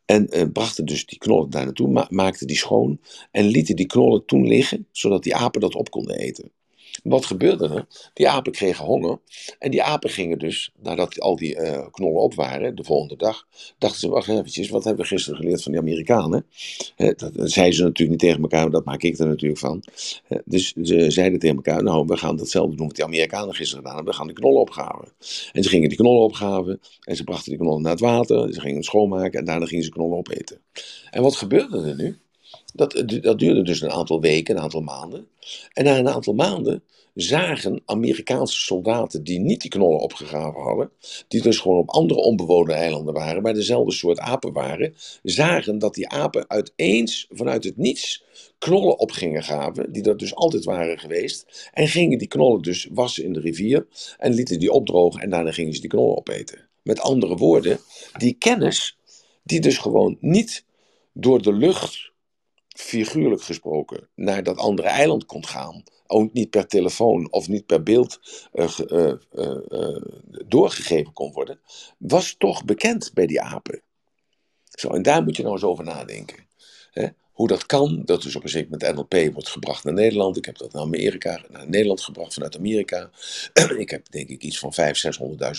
En 0.06 0.30
eh, 0.30 0.46
brachten 0.54 0.86
dus 0.86 1.06
die 1.06 1.18
knollen 1.18 1.50
daar 1.50 1.66
naartoe, 1.66 1.88
ma 1.88 2.08
maakten 2.10 2.48
die 2.48 2.58
schoon 2.58 3.00
en 3.32 3.46
lieten 3.46 3.76
die 3.76 3.86
knollen 3.86 4.26
toen 4.26 4.48
liggen, 4.48 4.88
zodat 4.92 5.24
die 5.24 5.36
apen 5.36 5.62
dat 5.62 5.76
op 5.76 5.90
konden 5.90 6.18
eten. 6.18 6.52
Wat 7.04 7.26
gebeurde 7.26 7.68
er? 7.68 7.88
Die 8.14 8.30
apen 8.30 8.52
kregen 8.52 8.86
honger. 8.86 9.20
En 9.60 9.72
die 9.72 9.84
apen 9.84 10.10
gingen 10.10 10.40
dus, 10.40 10.72
nadat 10.82 11.20
al 11.20 11.36
die 11.36 11.56
uh, 11.56 11.88
knollen 11.92 12.22
op 12.22 12.34
waren, 12.34 12.76
de 12.76 12.84
volgende 12.84 13.16
dag, 13.16 13.48
dachten 13.78 14.00
ze, 14.00 14.10
wacht 14.10 14.28
eventjes, 14.28 14.70
wat 14.70 14.84
hebben 14.84 15.02
we 15.02 15.08
gisteren 15.08 15.40
geleerd 15.40 15.64
van 15.64 15.72
die 15.72 15.82
Amerikanen? 15.82 16.46
He, 16.96 17.14
dat, 17.14 17.32
zeiden 17.36 17.76
ze 17.76 17.84
natuurlijk 17.84 18.10
niet 18.10 18.20
tegen 18.20 18.42
elkaar, 18.42 18.62
maar 18.62 18.72
dat 18.72 18.86
maak 18.86 19.04
ik 19.04 19.18
er 19.20 19.28
natuurlijk 19.28 19.60
van. 19.60 19.84
Dus 20.46 20.74
ze 20.84 21.12
zeiden 21.12 21.40
tegen 21.40 21.56
elkaar, 21.56 21.84
nou, 21.84 22.06
we 22.08 22.18
gaan 22.18 22.36
datzelfde 22.36 22.76
doen 22.76 22.88
wat 22.88 22.96
die 22.96 23.06
Amerikanen 23.06 23.56
gisteren 23.56 23.84
gedaan 23.84 23.96
hebben, 23.96 24.14
we 24.14 24.20
gaan 24.20 24.28
de 24.28 24.34
knollen 24.34 24.62
opgraven. 24.62 25.08
En 25.52 25.64
ze 25.64 25.70
gingen 25.70 25.90
die 25.90 25.98
knollen 25.98 26.24
opgraven, 26.24 26.80
en 27.02 27.16
ze 27.16 27.24
brachten 27.24 27.50
die 27.50 27.60
knollen 27.60 27.82
naar 27.82 27.92
het 27.92 28.00
water, 28.00 28.54
ze 28.54 28.60
gingen 28.60 28.76
het 28.78 28.86
schoonmaken, 28.86 29.40
en 29.40 29.46
daarna 29.46 29.66
gingen 29.66 29.84
ze 29.84 29.92
knollen 29.92 30.18
opeten. 30.18 30.62
En 31.10 31.22
wat 31.22 31.36
gebeurde 31.36 31.82
er 31.82 31.96
nu? 31.96 32.18
Dat, 32.74 33.04
dat 33.22 33.40
duurde 33.40 33.64
dus 33.64 33.82
een 33.82 33.92
aantal 33.92 34.22
weken, 34.22 34.56
een 34.56 34.62
aantal 34.62 34.82
maanden. 34.82 35.28
En 35.74 35.84
na 35.84 35.98
een 35.98 36.10
aantal 36.10 36.34
maanden 36.34 36.84
zagen 37.14 37.82
Amerikaanse 37.86 38.60
soldaten 38.60 39.24
die 39.24 39.40
niet 39.40 39.62
die 39.62 39.70
knollen 39.70 40.00
opgegraven 40.00 40.62
hadden, 40.62 40.92
die 41.28 41.42
dus 41.42 41.58
gewoon 41.58 41.78
op 41.78 41.90
andere 41.90 42.20
onbewoonde 42.20 42.74
eilanden 42.74 43.14
waren, 43.14 43.42
maar 43.42 43.54
dezelfde 43.54 43.92
soort 43.92 44.20
apen 44.20 44.54
waren, 44.54 44.94
zagen 45.24 45.80
dat 45.80 45.94
die 45.94 46.10
apen 46.10 46.50
uiteens 46.50 47.28
vanuit 47.30 47.64
het 47.64 47.78
niets 47.78 48.24
knollen 48.58 49.00
op 49.00 49.12
gingen 49.12 49.44
graven, 49.44 49.92
die 49.92 50.04
er 50.04 50.18
dus 50.18 50.36
altijd 50.36 50.64
waren 50.64 51.00
geweest, 51.00 51.70
en 51.74 51.88
gingen 51.88 52.18
die 52.18 52.28
knollen 52.28 52.62
dus 52.62 52.88
wassen 52.92 53.24
in 53.24 53.34
de 53.34 53.40
rivier 53.40 53.88
en 54.18 54.34
lieten 54.34 54.60
die 54.60 54.72
opdrogen 54.72 55.22
en 55.22 55.30
daarna 55.30 55.52
gingen 55.52 55.74
ze 55.74 55.82
die 55.82 55.90
knollen 55.90 56.18
opeten. 56.18 56.68
Met 56.82 57.00
andere 57.00 57.36
woorden, 57.36 57.80
die 58.18 58.34
kennis, 58.34 58.98
die 59.44 59.60
dus 59.60 59.78
gewoon 59.78 60.18
niet 60.20 60.66
door 61.14 61.42
de 61.42 61.54
lucht 61.54 62.13
figuurlijk 62.74 63.42
gesproken, 63.42 64.08
naar 64.16 64.44
dat 64.44 64.58
andere 64.58 64.88
eiland 64.88 65.26
kon 65.26 65.46
gaan, 65.46 65.84
ook 66.08 66.34
niet 66.34 66.50
per 66.50 66.68
telefoon 66.68 67.32
of 67.32 67.48
niet 67.48 67.66
per 67.66 67.84
beeld 67.84 68.20
uh, 68.54 68.78
uh, 68.88 69.14
uh, 69.34 70.02
doorgegeven 70.46 71.14
kon 71.14 71.32
worden, 71.32 71.60
was 71.98 72.36
toch 72.38 72.66
bekend 72.66 73.12
bij 73.14 73.26
die 73.26 73.42
apen. 73.42 73.82
Zo, 74.64 74.90
en 74.90 75.02
daar 75.02 75.24
moet 75.24 75.36
je 75.36 75.42
nou 75.42 75.56
eens 75.56 75.64
over 75.64 75.84
nadenken. 75.84 76.48
Hè? 76.92 77.08
Hoe 77.32 77.48
dat 77.48 77.66
kan, 77.66 78.02
dat 78.06 78.22
dus 78.22 78.36
op 78.36 78.44
een 78.44 78.50
zeker 78.50 78.70
moment 78.72 78.96
NLP 78.96 79.34
wordt 79.34 79.50
gebracht 79.50 79.84
naar 79.84 79.94
Nederland. 79.94 80.38
Ik 80.38 80.46
heb 80.46 80.58
dat 80.58 80.74
naar 80.74 80.82
Amerika, 80.82 81.42
naar 81.50 81.70
Nederland 81.70 82.02
gebracht 82.02 82.34
vanuit 82.34 82.58
Amerika. 82.58 83.10
ik 83.78 83.90
heb 83.90 84.12
denk 84.12 84.30
ik 84.30 84.42
iets 84.42 84.60
van 84.60 84.74
500.000, 84.74 84.80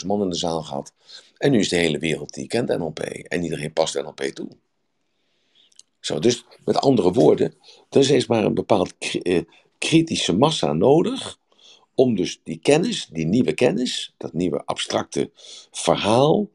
600.000 0.00 0.06
man 0.06 0.22
in 0.22 0.30
de 0.30 0.36
zaal 0.36 0.62
gehad. 0.62 0.92
En 1.36 1.50
nu 1.50 1.58
is 1.58 1.68
de 1.68 1.76
hele 1.76 1.98
wereld 1.98 2.34
die 2.34 2.46
kent 2.46 2.68
NLP. 2.68 3.00
En 3.00 3.42
iedereen 3.42 3.72
past 3.72 3.94
NLP 3.94 4.22
toe. 4.22 4.48
Zo, 6.04 6.18
dus 6.18 6.44
met 6.64 6.76
andere 6.76 7.12
woorden, 7.12 7.54
er 7.90 8.00
is 8.00 8.10
eens 8.10 8.26
maar 8.26 8.44
een 8.44 8.54
bepaald 8.54 8.94
kritische 9.78 10.32
massa 10.32 10.72
nodig 10.72 11.38
om 11.94 12.14
dus 12.14 12.40
die 12.42 12.58
kennis, 12.58 13.08
die 13.12 13.26
nieuwe 13.26 13.52
kennis, 13.52 14.14
dat 14.16 14.32
nieuwe 14.32 14.64
abstracte 14.64 15.30
verhaal 15.70 16.48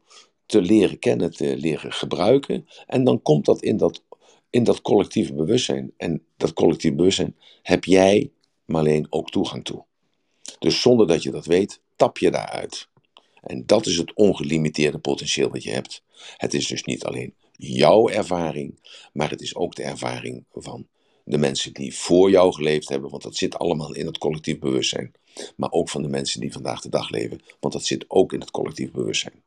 te 0.46 0.62
leren 0.62 0.98
kennen, 0.98 1.32
te 1.32 1.56
leren 1.56 1.92
gebruiken. 1.92 2.68
En 2.86 3.04
dan 3.04 3.22
komt 3.22 3.44
dat 3.44 3.62
in 3.62 3.76
dat, 3.76 4.02
in 4.50 4.64
dat 4.64 4.80
collectieve 4.80 5.34
bewustzijn. 5.34 5.92
En 5.96 6.24
dat 6.36 6.52
collectieve 6.52 6.96
bewustzijn 6.96 7.36
heb 7.62 7.84
jij, 7.84 8.30
Marleen, 8.64 9.06
ook 9.10 9.30
toegang 9.30 9.64
toe. 9.64 9.84
Dus 10.58 10.80
zonder 10.80 11.06
dat 11.06 11.22
je 11.22 11.30
dat 11.30 11.46
weet, 11.46 11.80
tap 11.96 12.18
je 12.18 12.30
daaruit. 12.30 12.88
En 13.40 13.66
dat 13.66 13.86
is 13.86 13.96
het 13.96 14.14
ongelimiteerde 14.14 14.98
potentieel 14.98 15.50
wat 15.50 15.62
je 15.62 15.70
hebt. 15.70 16.02
Het 16.36 16.54
is 16.54 16.66
dus 16.66 16.84
niet 16.84 17.04
alleen 17.04 17.34
jouw 17.60 18.08
ervaring, 18.08 18.78
maar 19.12 19.30
het 19.30 19.40
is 19.40 19.56
ook 19.56 19.74
de 19.74 19.82
ervaring 19.82 20.44
van 20.52 20.86
de 21.24 21.38
mensen 21.38 21.72
die 21.72 21.96
voor 21.96 22.30
jou 22.30 22.52
geleefd 22.52 22.88
hebben, 22.88 23.10
want 23.10 23.22
dat 23.22 23.36
zit 23.36 23.58
allemaal 23.58 23.94
in 23.94 24.06
het 24.06 24.18
collectief 24.18 24.58
bewustzijn. 24.58 25.12
Maar 25.56 25.70
ook 25.70 25.88
van 25.88 26.02
de 26.02 26.08
mensen 26.08 26.40
die 26.40 26.52
vandaag 26.52 26.80
de 26.80 26.88
dag 26.88 27.10
leven, 27.10 27.40
want 27.60 27.72
dat 27.72 27.84
zit 27.84 28.04
ook 28.08 28.32
in 28.32 28.40
het 28.40 28.50
collectief 28.50 28.90
bewustzijn. 28.90 29.42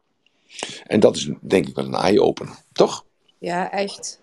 En 0.87 0.99
dat 0.99 1.15
is 1.15 1.29
denk 1.41 1.67
ik 1.67 1.75
wel 1.75 1.85
een 1.85 1.93
eye-opener, 1.93 2.57
toch? 2.73 3.05
Ja, 3.37 3.71
echt. 3.71 4.21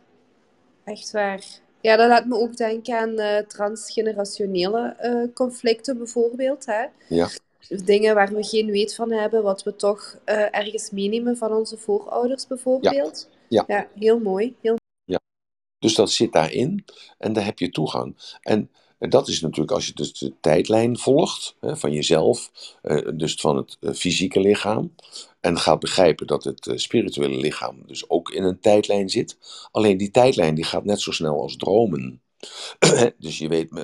Echt 0.84 1.10
waar. 1.10 1.44
Ja, 1.80 1.96
dat 1.96 2.08
laat 2.08 2.26
me 2.26 2.36
ook 2.36 2.56
denken 2.56 2.98
aan 2.98 3.20
uh, 3.20 3.38
transgenerationele 3.38 4.96
uh, 5.02 5.34
conflicten 5.34 5.98
bijvoorbeeld. 5.98 6.66
Hè? 6.66 6.84
Ja. 7.08 7.28
Dingen 7.68 8.14
waar 8.14 8.34
we 8.34 8.42
geen 8.42 8.70
weet 8.70 8.94
van 8.94 9.12
hebben, 9.12 9.42
wat 9.42 9.62
we 9.62 9.76
toch 9.76 10.18
uh, 10.26 10.54
ergens 10.54 10.90
meenemen 10.90 11.36
van 11.36 11.52
onze 11.52 11.76
voorouders 11.76 12.46
bijvoorbeeld. 12.46 13.28
Ja. 13.30 13.38
Ja 13.50 13.88
heel 13.94 14.18
mooi. 14.18 14.56
Heel 14.60 14.78
dus 15.78 15.94
dat 15.94 16.10
zit 16.10 16.32
daarin 16.32 16.84
en 17.18 17.32
daar 17.32 17.44
heb 17.44 17.58
je 17.58 17.70
toegang. 17.70 18.36
En 18.40 18.70
dat 18.98 19.28
is 19.28 19.40
natuurlijk 19.40 19.70
als 19.70 19.86
je 19.86 19.92
dus 19.94 20.12
de 20.12 20.34
tijdlijn 20.40 20.98
volgt 20.98 21.56
hè, 21.60 21.76
van 21.76 21.92
jezelf, 21.92 22.50
eh, 22.82 23.08
dus 23.14 23.34
van 23.34 23.56
het 23.56 23.76
eh, 23.80 23.92
fysieke 23.92 24.40
lichaam, 24.40 24.94
en 25.40 25.58
gaat 25.58 25.80
begrijpen 25.80 26.26
dat 26.26 26.44
het 26.44 26.66
eh, 26.66 26.76
spirituele 26.76 27.36
lichaam 27.36 27.82
dus 27.86 28.10
ook 28.10 28.30
in 28.30 28.42
een 28.42 28.60
tijdlijn 28.60 29.08
zit. 29.08 29.38
Alleen 29.70 29.96
die 29.96 30.10
tijdlijn 30.10 30.54
die 30.54 30.64
gaat 30.64 30.84
net 30.84 31.00
zo 31.00 31.10
snel 31.10 31.40
als 31.40 31.56
dromen. 31.56 32.22
dus 33.18 33.38
je 33.38 33.48
weet, 33.48 33.70
uh, 33.70 33.82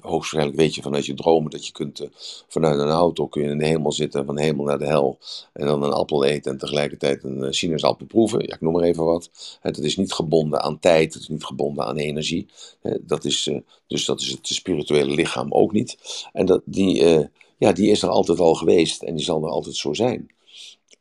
hoogstwaarschijnlijk 0.00 0.56
weet 0.56 0.74
je 0.74 0.82
vanuit 0.82 1.06
je 1.06 1.14
dromen 1.14 1.50
dat 1.50 1.66
je 1.66 1.72
kunt 1.72 2.00
uh, 2.00 2.08
vanuit 2.48 2.78
een 2.78 2.88
auto 2.88 3.26
kun 3.26 3.42
je 3.42 3.50
in 3.50 3.58
de 3.58 3.66
hemel 3.66 3.92
zitten, 3.92 4.24
van 4.26 4.34
de 4.34 4.42
hemel 4.42 4.64
naar 4.64 4.78
de 4.78 4.86
hel, 4.86 5.18
en 5.52 5.66
dan 5.66 5.82
een 5.82 5.92
appel 5.92 6.24
eten 6.24 6.52
en 6.52 6.58
tegelijkertijd 6.58 7.24
een 7.24 7.38
uh, 7.38 7.50
sinaasappel 7.50 8.06
proeven. 8.06 8.46
Ja, 8.46 8.54
ik 8.54 8.60
noem 8.60 8.72
maar 8.72 8.82
even 8.82 9.04
wat. 9.04 9.58
Het 9.60 9.78
is 9.78 9.96
niet 9.96 10.12
gebonden 10.12 10.62
aan 10.62 10.78
tijd, 10.78 11.14
het 11.14 11.22
is 11.22 11.28
niet 11.28 11.44
gebonden 11.44 11.84
aan 11.84 11.96
energie. 11.96 12.46
dat 13.00 13.24
is, 13.24 13.50
dus 13.86 14.04
dat 14.04 14.20
is 14.20 14.30
het 14.30 14.46
spirituele 14.46 15.14
lichaam 15.14 15.52
ook 15.52 15.72
niet. 15.72 15.96
En 16.32 16.46
dat, 16.46 16.62
die, 16.64 17.28
ja, 17.58 17.72
die 17.72 17.90
is 17.90 18.02
er 18.02 18.08
altijd 18.08 18.40
al 18.40 18.54
geweest 18.54 19.02
en 19.02 19.14
die 19.14 19.24
zal 19.24 19.44
er 19.44 19.50
altijd 19.50 19.76
zo 19.76 19.92
zijn. 19.92 20.33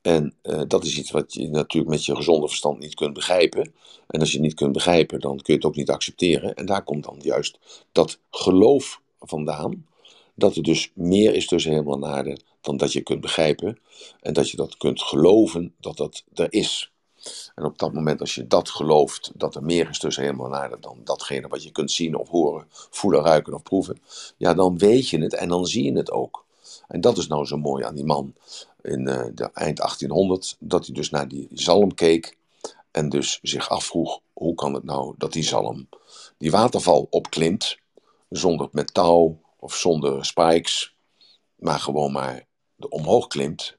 En 0.03 0.33
uh, 0.43 0.61
dat 0.67 0.83
is 0.83 0.97
iets 0.97 1.11
wat 1.11 1.33
je 1.33 1.49
natuurlijk 1.49 1.91
met 1.91 2.05
je 2.05 2.15
gezonde 2.15 2.47
verstand 2.47 2.79
niet 2.79 2.95
kunt 2.95 3.13
begrijpen. 3.13 3.73
En 4.07 4.19
als 4.19 4.29
je 4.29 4.37
het 4.37 4.45
niet 4.45 4.55
kunt 4.55 4.71
begrijpen, 4.71 5.19
dan 5.19 5.35
kun 5.35 5.53
je 5.53 5.53
het 5.53 5.65
ook 5.65 5.75
niet 5.75 5.89
accepteren. 5.89 6.53
En 6.55 6.65
daar 6.65 6.83
komt 6.83 7.03
dan 7.03 7.19
juist 7.21 7.59
dat 7.91 8.19
geloof 8.31 9.01
vandaan. 9.19 9.87
Dat 10.35 10.55
er 10.55 10.63
dus 10.63 10.91
meer 10.93 11.35
is 11.35 11.47
tussen 11.47 11.71
hemel 11.71 12.07
en 12.07 12.39
dan 12.61 12.77
dat 12.77 12.93
je 12.93 13.01
kunt 13.01 13.21
begrijpen. 13.21 13.79
En 14.21 14.33
dat 14.33 14.49
je 14.49 14.57
dat 14.57 14.77
kunt 14.77 15.01
geloven 15.01 15.73
dat 15.79 15.97
dat 15.97 16.23
er 16.33 16.53
is. 16.53 16.91
En 17.55 17.63
op 17.63 17.77
dat 17.79 17.93
moment, 17.93 18.19
als 18.19 18.35
je 18.35 18.47
dat 18.47 18.69
gelooft, 18.69 19.31
dat 19.35 19.55
er 19.55 19.63
meer 19.63 19.89
is 19.89 19.99
tussen 19.99 20.23
hemel 20.23 20.55
en 20.55 20.77
dan 20.79 21.01
datgene 21.03 21.47
wat 21.47 21.63
je 21.63 21.71
kunt 21.71 21.91
zien 21.91 22.15
of 22.15 22.29
horen, 22.29 22.67
voelen, 22.69 23.21
ruiken 23.21 23.53
of 23.53 23.63
proeven. 23.63 24.01
Ja, 24.37 24.53
dan 24.53 24.77
weet 24.77 25.09
je 25.09 25.21
het 25.21 25.33
en 25.33 25.47
dan 25.47 25.65
zie 25.65 25.83
je 25.83 25.97
het 25.97 26.11
ook. 26.11 26.45
En 26.87 27.01
dat 27.01 27.17
is 27.17 27.27
nou 27.27 27.45
zo 27.45 27.57
mooi 27.57 27.83
aan 27.83 27.95
die 27.95 28.05
man 28.05 28.33
in 28.83 29.07
uh, 29.07 29.25
de 29.33 29.49
eind 29.53 29.77
1800, 29.77 30.55
dat 30.59 30.85
hij 30.85 30.95
dus 30.95 31.09
naar 31.09 31.27
die 31.27 31.47
zalm 31.51 31.93
keek 31.93 32.37
en 32.91 33.09
dus 33.09 33.39
zich 33.41 33.69
afvroeg, 33.69 34.19
hoe 34.33 34.55
kan 34.55 34.73
het 34.73 34.83
nou 34.83 35.15
dat 35.17 35.33
die 35.33 35.43
zalm 35.43 35.87
die 36.37 36.51
waterval 36.51 37.07
opklimt, 37.09 37.77
zonder 38.29 38.67
met 38.71 38.93
touw 38.93 39.41
of 39.59 39.75
zonder 39.75 40.25
spikes, 40.25 40.95
maar 41.55 41.79
gewoon 41.79 42.11
maar 42.11 42.45
omhoog 42.89 43.27
klimt 43.27 43.77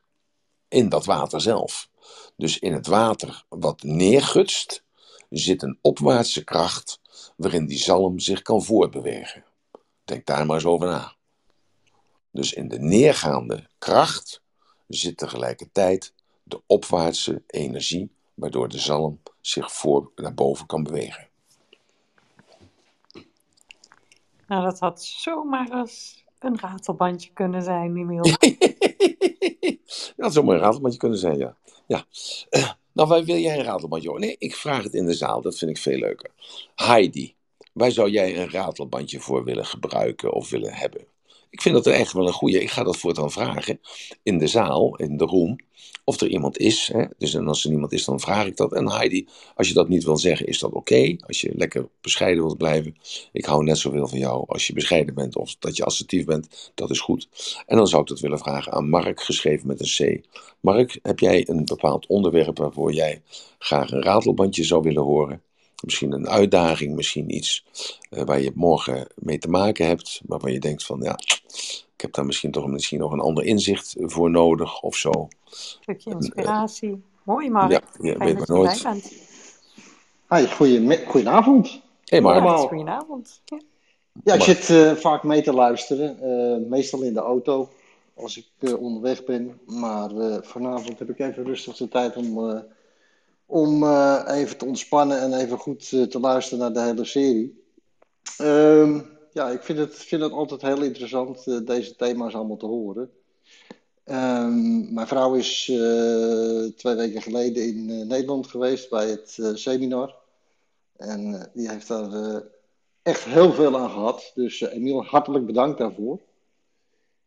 in 0.68 0.88
dat 0.88 1.04
water 1.04 1.40
zelf. 1.40 1.88
Dus 2.36 2.58
in 2.58 2.72
het 2.72 2.86
water 2.86 3.44
wat 3.48 3.82
neergutst, 3.82 4.82
zit 5.30 5.62
een 5.62 5.78
opwaartse 5.80 6.44
kracht 6.44 7.00
waarin 7.36 7.66
die 7.66 7.78
zalm 7.78 8.18
zich 8.18 8.42
kan 8.42 8.62
voortbewegen. 8.62 9.44
Denk 10.04 10.26
daar 10.26 10.46
maar 10.46 10.56
eens 10.56 10.64
over 10.64 10.86
na. 10.86 11.14
Dus 12.30 12.52
in 12.52 12.68
de 12.68 12.78
neergaande 12.78 13.68
kracht 13.78 14.42
zit 14.86 15.16
tegelijkertijd 15.16 16.14
de 16.42 16.60
opwaartse 16.66 17.42
energie, 17.46 18.10
waardoor 18.34 18.68
de 18.68 18.78
zalm 18.78 19.20
zich 19.40 19.72
voor 19.72 20.10
naar 20.16 20.34
boven 20.34 20.66
kan 20.66 20.82
bewegen. 20.82 21.28
Nou, 24.46 24.64
dat 24.64 24.78
had 24.78 25.02
zomaar 25.02 25.70
eens 25.70 26.24
een 26.38 26.58
ratelbandje 26.60 27.30
kunnen 27.32 27.62
zijn, 27.62 27.96
Emiel. 27.96 28.22
dat 30.16 30.32
zou 30.32 30.44
maar 30.44 30.54
een 30.54 30.60
ratelbandje 30.60 30.98
kunnen 30.98 31.18
zijn, 31.18 31.38
ja. 31.38 31.56
ja. 31.86 32.04
Nou, 32.94 33.08
waar 33.08 33.24
wil 33.24 33.36
jij 33.36 33.58
een 33.58 33.64
ratelbandje 33.64 34.08
horen? 34.08 34.24
Nee, 34.24 34.36
ik 34.38 34.54
vraag 34.54 34.82
het 34.82 34.94
in 34.94 35.06
de 35.06 35.14
zaal, 35.14 35.40
dat 35.42 35.58
vind 35.58 35.70
ik 35.70 35.78
veel 35.78 35.98
leuker. 35.98 36.30
Heidi, 36.74 37.34
waar 37.72 37.90
zou 37.90 38.10
jij 38.10 38.38
een 38.38 38.50
ratelbandje 38.50 39.20
voor 39.20 39.44
willen 39.44 39.66
gebruiken 39.66 40.32
of 40.32 40.50
willen 40.50 40.72
hebben? 40.72 41.06
Ik 41.54 41.62
vind 41.62 41.74
dat 41.74 41.86
er 41.86 41.92
echt 41.92 42.12
wel 42.12 42.26
een 42.26 42.32
goede. 42.32 42.62
Ik 42.62 42.70
ga 42.70 42.82
dat 42.82 42.96
voortaan 42.96 43.30
vragen 43.30 43.80
in 44.22 44.38
de 44.38 44.46
zaal, 44.46 44.96
in 44.96 45.16
de 45.16 45.24
room, 45.24 45.58
of 46.04 46.20
er 46.20 46.28
iemand 46.28 46.58
is. 46.58 46.90
Hè? 46.92 47.04
Dus 47.18 47.34
en 47.34 47.48
als 47.48 47.64
er 47.64 47.70
niemand 47.70 47.92
is, 47.92 48.04
dan 48.04 48.20
vraag 48.20 48.46
ik 48.46 48.56
dat. 48.56 48.72
En 48.72 48.90
Heidi, 48.90 49.28
als 49.54 49.68
je 49.68 49.74
dat 49.74 49.88
niet 49.88 50.04
wil 50.04 50.16
zeggen, 50.16 50.46
is 50.46 50.58
dat 50.58 50.72
oké. 50.72 51.16
Als 51.26 51.40
je 51.40 51.52
lekker 51.56 51.88
bescheiden 52.00 52.44
wilt 52.44 52.58
blijven. 52.58 52.96
Ik 53.32 53.44
hou 53.44 53.64
net 53.64 53.78
zoveel 53.78 54.08
van 54.08 54.18
jou 54.18 54.44
als 54.48 54.66
je 54.66 54.72
bescheiden 54.72 55.14
bent 55.14 55.36
of 55.36 55.56
dat 55.58 55.76
je 55.76 55.84
assertief 55.84 56.24
bent. 56.24 56.72
Dat 56.74 56.90
is 56.90 57.00
goed. 57.00 57.28
En 57.66 57.76
dan 57.76 57.86
zou 57.86 58.02
ik 58.02 58.08
dat 58.08 58.20
willen 58.20 58.38
vragen 58.38 58.72
aan 58.72 58.88
Mark, 58.88 59.22
geschreven 59.22 59.66
met 59.66 59.80
een 59.80 60.20
C. 60.20 60.26
Mark, 60.60 60.98
heb 61.02 61.18
jij 61.18 61.48
een 61.48 61.64
bepaald 61.64 62.06
onderwerp 62.06 62.58
waarvoor 62.58 62.92
jij 62.92 63.22
graag 63.58 63.90
een 63.90 64.02
ratelbandje 64.02 64.64
zou 64.64 64.82
willen 64.82 65.02
horen? 65.02 65.42
Misschien 65.84 66.12
een 66.12 66.28
uitdaging, 66.28 66.94
misschien 66.94 67.34
iets 67.34 67.64
uh, 68.10 68.22
waar 68.22 68.40
je 68.40 68.52
morgen 68.54 69.06
mee 69.14 69.38
te 69.38 69.48
maken 69.48 69.86
hebt, 69.86 70.20
waarvan 70.26 70.52
je 70.52 70.60
denkt 70.60 70.84
van 70.84 71.00
ja, 71.02 71.18
ik 71.94 72.00
heb 72.00 72.12
daar 72.12 72.26
misschien 72.26 72.50
toch 72.50 72.66
misschien 72.66 72.98
nog 72.98 73.12
een 73.12 73.20
ander 73.20 73.44
inzicht 73.44 73.94
voor 73.98 74.30
nodig 74.30 74.82
of 74.82 74.96
zo. 74.96 75.10
Een 75.10 75.28
stukje 75.50 76.10
inspiratie. 76.10 76.90
Uh, 76.90 76.96
Mooi, 77.22 77.50
Mark. 77.50 77.70
Ja, 77.70 77.80
ja 78.00 78.18
weet 78.18 78.38
maar 78.38 78.46
nooit. 78.48 78.82
Bent. 78.82 79.12
Hi, 80.28 80.46
goeie, 80.46 81.06
goedenavond. 81.06 81.80
Hey 82.04 82.20
Mark. 82.20 82.58
Goedenavond. 82.58 83.40
Ja, 83.44 83.58
ja 84.24 84.32
ik 84.32 84.38
Mark. 84.38 84.42
zit 84.42 84.68
uh, 84.68 84.92
vaak 84.92 85.22
mee 85.22 85.42
te 85.42 85.52
luisteren, 85.52 86.18
uh, 86.22 86.68
meestal 86.68 87.02
in 87.02 87.14
de 87.14 87.20
auto 87.20 87.68
als 88.14 88.36
ik 88.36 88.46
uh, 88.60 88.82
onderweg 88.82 89.24
ben. 89.24 89.60
Maar 89.66 90.10
vanavond 90.42 90.98
heb 90.98 91.10
ik 91.10 91.18
even 91.18 91.44
rustig 91.44 91.76
de 91.76 91.88
tijd 91.88 92.16
om 92.16 92.62
om 93.46 93.82
uh, 93.82 94.22
even 94.26 94.56
te 94.56 94.64
ontspannen 94.64 95.20
en 95.20 95.32
even 95.32 95.58
goed 95.58 95.90
uh, 95.92 96.02
te 96.02 96.20
luisteren 96.20 96.58
naar 96.58 96.72
de 96.72 96.80
hele 96.80 97.04
serie. 97.04 97.62
Um, 98.40 99.06
ja, 99.34 99.50
ik 99.50 99.62
vind 99.62 99.78
het, 99.78 99.94
vind 99.94 100.22
het 100.22 100.32
altijd 100.32 100.62
heel 100.62 100.82
interessant 100.82 101.46
uh, 101.46 101.66
deze 101.66 101.96
thema's 101.96 102.34
allemaal 102.34 102.56
te 102.56 102.66
horen. 102.66 103.10
Um, 104.06 104.92
mijn 104.94 105.06
vrouw 105.06 105.34
is 105.34 105.64
twee 106.76 106.94
weken 106.94 107.22
geleden 107.22 107.62
in 107.66 108.06
Nederland 108.06 108.46
geweest 108.46 108.90
bij 108.90 109.08
het 109.08 109.38
seminar. 109.54 110.14
En 110.96 111.50
die 111.54 111.70
heeft 111.70 111.88
daar 111.88 112.42
echt 113.02 113.24
heel 113.24 113.52
veel 113.52 113.78
aan 113.78 113.90
gehad. 113.90 114.32
Dus 114.34 114.60
Emiel, 114.60 115.04
hartelijk 115.04 115.46
bedankt 115.46 115.78
daarvoor. 115.78 116.20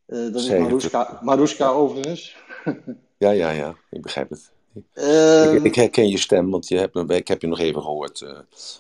dat 0.05 0.35
is 0.35 0.49
Maruska, 0.49 1.19
Maruska 1.23 1.69
overigens. 1.69 2.35
ja, 3.17 3.31
ja, 3.31 3.49
ja, 3.49 3.75
ik 3.89 4.01
begrijp 4.01 4.29
het. 4.29 4.51
Ik, 5.53 5.63
ik, 5.63 5.75
herken 5.75 6.09
je 6.09 6.17
stem, 6.17 6.49
want 6.49 6.67
je 6.67 6.77
hebt, 6.77 7.11
ik 7.11 7.27
heb 7.27 7.41
je 7.41 7.47
nog 7.47 7.59
even 7.59 7.81
gehoord. 7.81 8.21
Uh, 8.21 8.29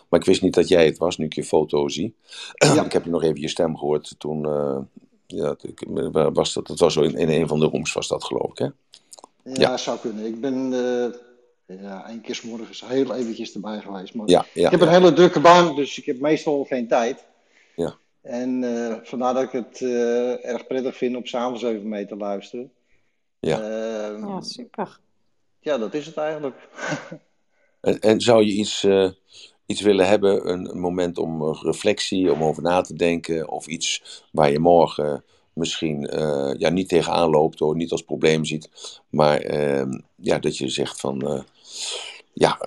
maar 0.09 0.19
ik 0.19 0.25
wist 0.25 0.41
niet 0.41 0.53
dat 0.53 0.67
jij 0.67 0.85
het 0.85 0.97
was, 0.97 1.17
nu 1.17 1.25
ik 1.25 1.33
je 1.33 1.43
foto 1.43 1.87
zie. 1.87 2.15
Ja. 2.75 2.85
ik 2.85 2.91
heb 2.91 3.03
je 3.03 3.09
nog 3.09 3.23
even 3.23 3.41
je 3.41 3.47
stem 3.47 3.77
gehoord 3.77 4.15
toen. 4.17 4.47
Uh, 4.47 4.77
ja, 5.27 5.55
ik, 5.61 5.83
was 6.33 6.53
dat, 6.53 6.67
dat 6.67 6.79
was 6.79 6.93
zo 6.93 7.01
in, 7.01 7.17
in 7.17 7.29
een 7.29 7.47
van 7.47 7.59
de 7.59 7.65
rooms, 7.65 7.93
was 7.93 8.07
dat 8.07 8.23
geloof 8.23 8.51
ik, 8.51 8.57
hè? 8.57 8.65
Ja, 9.43 9.69
ja. 9.69 9.77
zou 9.77 9.99
kunnen. 9.99 10.25
Ik 10.25 10.41
ben 10.41 10.71
ja, 11.65 12.07
één 12.09 12.21
keer 12.21 12.35
s 12.35 12.41
morgens 12.41 12.83
heel 12.85 13.15
eventjes 13.15 13.53
erbij 13.53 13.79
geweest. 13.79 14.13
Maar 14.13 14.29
ja, 14.29 14.45
ja, 14.53 14.65
ik 14.65 14.71
heb 14.71 14.81
een 14.81 14.93
hele 14.93 15.13
drukke 15.13 15.39
baan, 15.39 15.75
dus 15.75 15.97
ik 15.97 16.05
heb 16.05 16.19
meestal 16.19 16.63
geen 16.63 16.87
tijd. 16.87 17.25
Ja. 17.75 17.95
En 18.21 18.63
vandaar 19.03 19.33
dat 19.33 19.43
ik 19.43 19.51
het 19.51 19.81
erg 20.41 20.67
prettig 20.67 20.97
vind 20.97 21.15
om 21.15 21.25
s'avonds 21.25 21.63
even 21.63 21.89
mee 21.89 22.05
te 22.05 22.15
luisteren. 22.15 22.71
Ja, 23.39 23.57
ja 24.17 24.41
super 24.41 24.99
ja, 25.67 25.77
dat 25.77 25.93
is 25.93 26.05
het 26.05 26.17
eigenlijk. 26.17 26.55
en, 27.81 27.99
en, 27.99 28.21
zou 28.21 28.45
je 28.45 28.51
iets, 28.51 28.83
uh, 28.83 29.09
iets 29.65 29.81
willen 29.81 30.07
hebben, 30.07 30.49
een, 30.49 30.69
een, 30.69 30.79
moment 30.79 31.17
om 31.17 31.53
reflectie, 31.53 32.31
om 32.31 32.43
over 32.43 32.63
na 32.63 32.81
te 32.81 32.93
denken, 32.93 33.49
of 33.49 33.67
iets 33.67 34.23
waar 34.31 34.51
je 34.51 34.59
morgen 34.59 35.23
misschien 35.53 36.09
uh, 36.19 36.53
ja, 36.57 36.69
niet 36.69 36.89
tegenaan 36.89 37.29
loopt, 37.29 37.61
of 37.61 37.73
niet 37.73 37.91
als 37.91 38.01
probleem 38.01 38.45
ziet, 38.45 38.69
maar 39.09 39.45
uh, 39.45 39.99
ja, 40.15 40.39
dat 40.39 40.57
je 40.57 40.69
zegt 40.69 40.99
van. 40.99 41.45
ja, 42.33 42.57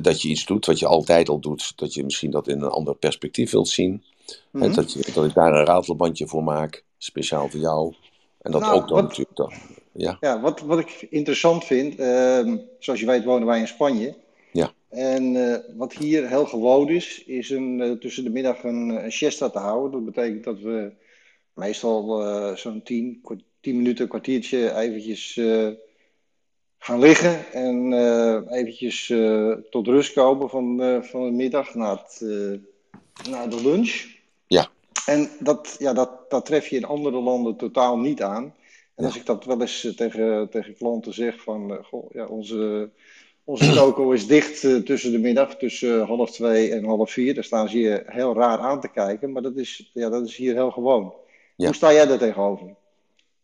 dat 0.00 0.22
je 0.22 0.28
iets 0.28 0.46
doet 0.46 0.66
wat 0.66 0.78
je 0.78 0.86
altijd 0.86 1.28
al 1.28 1.40
doet, 1.40 1.72
dat 1.76 1.94
je 1.94 2.04
misschien 2.04 2.30
dat 2.30 2.48
in 2.48 2.60
een 2.60 2.70
ander 2.70 2.96
perspectief 2.96 3.50
wilt 3.50 3.68
zien. 3.68 4.04
Mm. 4.50 4.62
-hmm. 4.62 4.74
dat, 4.74 4.92
je, 4.92 5.10
dat 5.14 5.24
ik 5.24 5.34
daar 5.34 5.52
een 5.54 5.64
ratelbandje 5.64 6.26
voor 6.26 6.44
maak, 6.44 6.84
speciaal 6.98 7.48
voor 7.48 7.60
jou. 7.60 7.94
En 8.44 8.50
dat 8.52 8.60
Nou, 8.60 8.74
ook 8.74 8.88
dan 8.88 8.96
wat- 8.96 9.02
natuurlijk 9.08 9.36
dan. 9.36 9.52
Ja, 9.92 10.16
Ja, 10.20 10.40
wat, 10.40 10.60
wat 10.60 10.78
ik 10.78 11.06
interessant 11.10 11.64
vind, 11.64 11.98
ehm, 11.98 12.56
zoals 12.78 13.00
je 13.00 13.06
weet 13.06 13.24
wonen 13.24 13.46
wij 13.46 13.58
in 13.60 13.68
Spanje. 13.68 14.14
Ja. 14.52 14.72
En 14.88 15.36
eh, 15.52 15.76
wat 15.76 15.92
hier 15.92 16.28
heel 16.28 16.46
gewoon 16.46 16.88
is, 16.88 17.24
is 17.24 17.50
een, 17.50 17.80
eh, 17.80 17.90
tussen 17.92 18.24
de 18.24 18.30
middag 18.30 18.62
een, 18.64 18.88
een 19.04 19.12
siesta 19.12 19.50
te 19.50 19.58
houden. 19.58 19.90
Dat 19.92 20.14
betekent 20.14 20.44
dat 20.44 20.58
we 20.60 20.92
meestal 21.52 22.22
eh, 22.24 22.56
zo'n 22.56 22.82
tien, 22.82 23.22
tien 23.60 23.76
minuten, 23.76 24.02
een 24.02 24.08
kwartiertje 24.10 24.74
eventjes 24.76 25.40
gaan 26.78 26.98
liggen. 26.98 27.52
En 27.52 27.92
eventjes 28.50 29.12
tot 29.70 29.86
rust 29.86 30.12
komen 30.12 30.50
van, 30.50 30.80
van 31.04 31.24
de 31.24 31.30
middag 31.30 31.74
naar, 31.74 31.96
het, 31.96 32.20
naar 33.30 33.48
de 33.50 33.62
lunch. 33.62 34.04
En 35.06 35.30
dat, 35.38 35.76
ja, 35.78 35.92
dat, 35.92 36.30
dat 36.30 36.44
tref 36.44 36.66
je 36.66 36.76
in 36.76 36.84
andere 36.84 37.20
landen 37.20 37.56
totaal 37.56 37.98
niet 37.98 38.22
aan. 38.22 38.54
En 38.94 39.04
als 39.04 39.16
ik 39.16 39.26
dat 39.26 39.44
wel 39.44 39.60
eens 39.60 39.84
eh, 39.84 39.92
tegen, 39.92 40.50
tegen 40.50 40.76
klanten 40.76 41.14
zeg 41.14 41.42
van, 41.42 41.70
eh, 41.70 41.84
goh, 41.84 42.10
ja, 42.12 42.26
onze, 42.26 42.90
onze 43.44 43.72
toko 43.74 44.10
is 44.10 44.26
dicht 44.26 44.64
eh, 44.64 44.76
tussen 44.76 45.12
de 45.12 45.18
middag, 45.18 45.56
tussen 45.56 46.06
half 46.06 46.30
twee 46.30 46.72
en 46.72 46.84
half 46.84 47.10
vier. 47.10 47.34
Daar 47.34 47.44
staan 47.44 47.68
ze 47.68 47.78
je 47.78 48.02
heel 48.06 48.34
raar 48.34 48.58
aan 48.58 48.80
te 48.80 48.88
kijken, 48.88 49.32
maar 49.32 49.42
dat 49.42 49.56
is, 49.56 49.90
ja, 49.94 50.08
dat 50.08 50.26
is 50.26 50.36
hier 50.36 50.54
heel 50.54 50.70
gewoon. 50.70 51.14
Ja. 51.56 51.66
Hoe 51.66 51.74
sta 51.74 51.92
jij 51.92 52.06
daar 52.06 52.18
tegenover? 52.18 52.74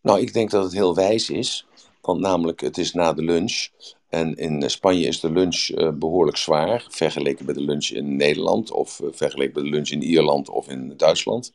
Nou, 0.00 0.20
ik 0.20 0.32
denk 0.32 0.50
dat 0.50 0.64
het 0.64 0.72
heel 0.72 0.94
wijs 0.94 1.30
is. 1.30 1.66
Want 2.00 2.20
namelijk, 2.20 2.60
het 2.60 2.78
is 2.78 2.92
na 2.92 3.12
de 3.12 3.22
lunch. 3.22 3.68
En 4.10 4.34
in 4.34 4.62
eh, 4.62 4.68
Spanje 4.68 5.06
is 5.06 5.20
de 5.20 5.30
lunch 5.30 5.68
eh, 5.68 5.88
behoorlijk 5.90 6.36
zwaar. 6.36 6.86
Vergeleken 6.88 7.46
met 7.46 7.54
de 7.54 7.60
lunch 7.60 7.88
in 7.88 8.16
Nederland. 8.16 8.70
Of 8.70 9.00
eh, 9.00 9.06
vergeleken 9.12 9.54
met 9.54 9.64
de 9.64 9.70
lunch 9.70 9.88
in 9.88 10.02
Ierland 10.02 10.48
of 10.48 10.68
in 10.68 10.94
Duitsland. 10.96 11.52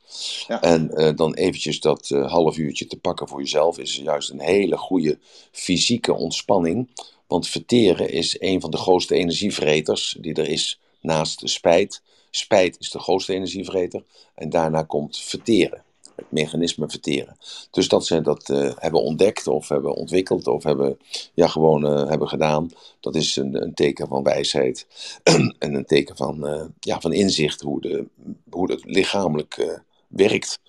Ja. 0.47 0.61
En 0.61 1.15
dan 1.15 1.33
eventjes 1.33 1.79
dat 1.79 2.09
half 2.09 2.57
uurtje 2.57 2.87
te 2.87 2.99
pakken 2.99 3.27
voor 3.27 3.39
jezelf. 3.39 3.79
Is 3.79 3.95
juist 3.95 4.29
een 4.29 4.41
hele 4.41 4.77
goede 4.77 5.17
fysieke 5.51 6.13
ontspanning. 6.13 6.89
Want 7.27 7.47
verteren 7.47 8.09
is 8.09 8.35
een 8.39 8.61
van 8.61 8.71
de 8.71 8.77
grootste 8.77 9.15
energievreters 9.15 10.17
die 10.19 10.33
er 10.33 10.49
is. 10.49 10.79
Naast 11.01 11.39
de 11.39 11.47
spijt. 11.47 12.01
Spijt 12.29 12.77
is 12.79 12.91
de 12.91 12.99
grootste 12.99 13.33
energievreter. 13.33 14.03
En 14.35 14.49
daarna 14.49 14.83
komt 14.83 15.19
verteren 15.19 15.83
het 16.15 16.31
mechanisme 16.31 16.89
verteren. 16.89 17.37
Dus 17.71 17.87
dat 17.87 18.05
ze 18.05 18.21
dat 18.21 18.49
eh, 18.49 18.71
hebben 18.75 19.01
ontdekt 19.01 19.47
of 19.47 19.69
hebben 19.69 19.93
ontwikkeld 19.93 20.47
of 20.47 20.63
hebben, 20.63 20.99
ja, 21.33 21.47
gewoon 21.47 21.85
eh, 21.85 22.09
hebben 22.09 22.27
gedaan. 22.27 22.69
Dat 22.99 23.15
is 23.15 23.35
een, 23.35 23.61
een 23.61 23.73
teken 23.73 24.07
van 24.07 24.23
wijsheid 24.23 24.87
en 25.59 25.73
een 25.73 25.85
teken 25.85 26.15
van, 26.15 26.47
eh, 26.47 26.65
ja, 26.79 26.99
van 26.99 27.13
inzicht 27.13 27.61
hoe, 27.61 27.81
de, 27.81 28.05
hoe 28.49 28.71
het 28.71 28.85
lichamelijk 28.85 29.83
werkt. 30.07 30.59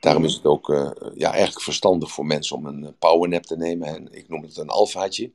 Daarom 0.00 0.24
is 0.24 0.34
het 0.34 0.44
ook 0.44 0.68
ja, 1.14 1.30
eigenlijk 1.32 1.62
verstandig 1.62 2.10
voor 2.10 2.26
mensen 2.26 2.56
om 2.56 2.66
een 2.66 2.94
powernap 2.98 3.42
te 3.42 3.56
nemen. 3.56 3.88
En 3.88 4.08
ik 4.10 4.28
noem 4.28 4.42
het 4.42 4.56
een 4.56 4.68
alfaatje. 4.68 5.30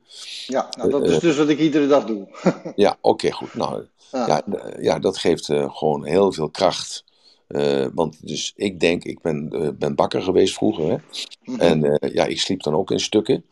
Ja, 0.46 0.68
nou, 0.78 0.90
dat 0.90 1.08
is 1.08 1.18
dus 1.18 1.36
wat 1.36 1.48
ik 1.48 1.58
iedere 1.58 1.86
dag 1.86 2.04
doe. 2.04 2.28
Ja, 2.76 2.98
oké, 3.00 3.30
goed. 3.30 3.54
Nou, 3.54 3.84
Ja. 4.12 4.26
ja, 4.26 4.44
ja, 4.80 4.98
dat 4.98 5.18
geeft 5.18 5.44
gewoon 5.46 6.04
heel 6.04 6.32
veel 6.32 6.50
kracht. 6.50 7.04
Eh, 7.50 7.86
want 7.94 8.26
dus 8.26 8.52
ik 8.56 8.80
denk, 8.80 9.04
ik 9.04 9.20
ben, 9.20 9.48
eh, 9.52 9.68
ben 9.78 9.94
bakker 9.94 10.22
geweest 10.22 10.54
vroeger. 10.54 10.90
Hè? 10.90 10.96
Mhm. 11.44 11.60
En 11.60 11.84
eh, 11.84 12.14
ja, 12.14 12.24
ik 12.24 12.40
sliep 12.40 12.62
dan 12.62 12.74
ook 12.74 12.90
in 12.90 13.00
stukken. 13.00 13.44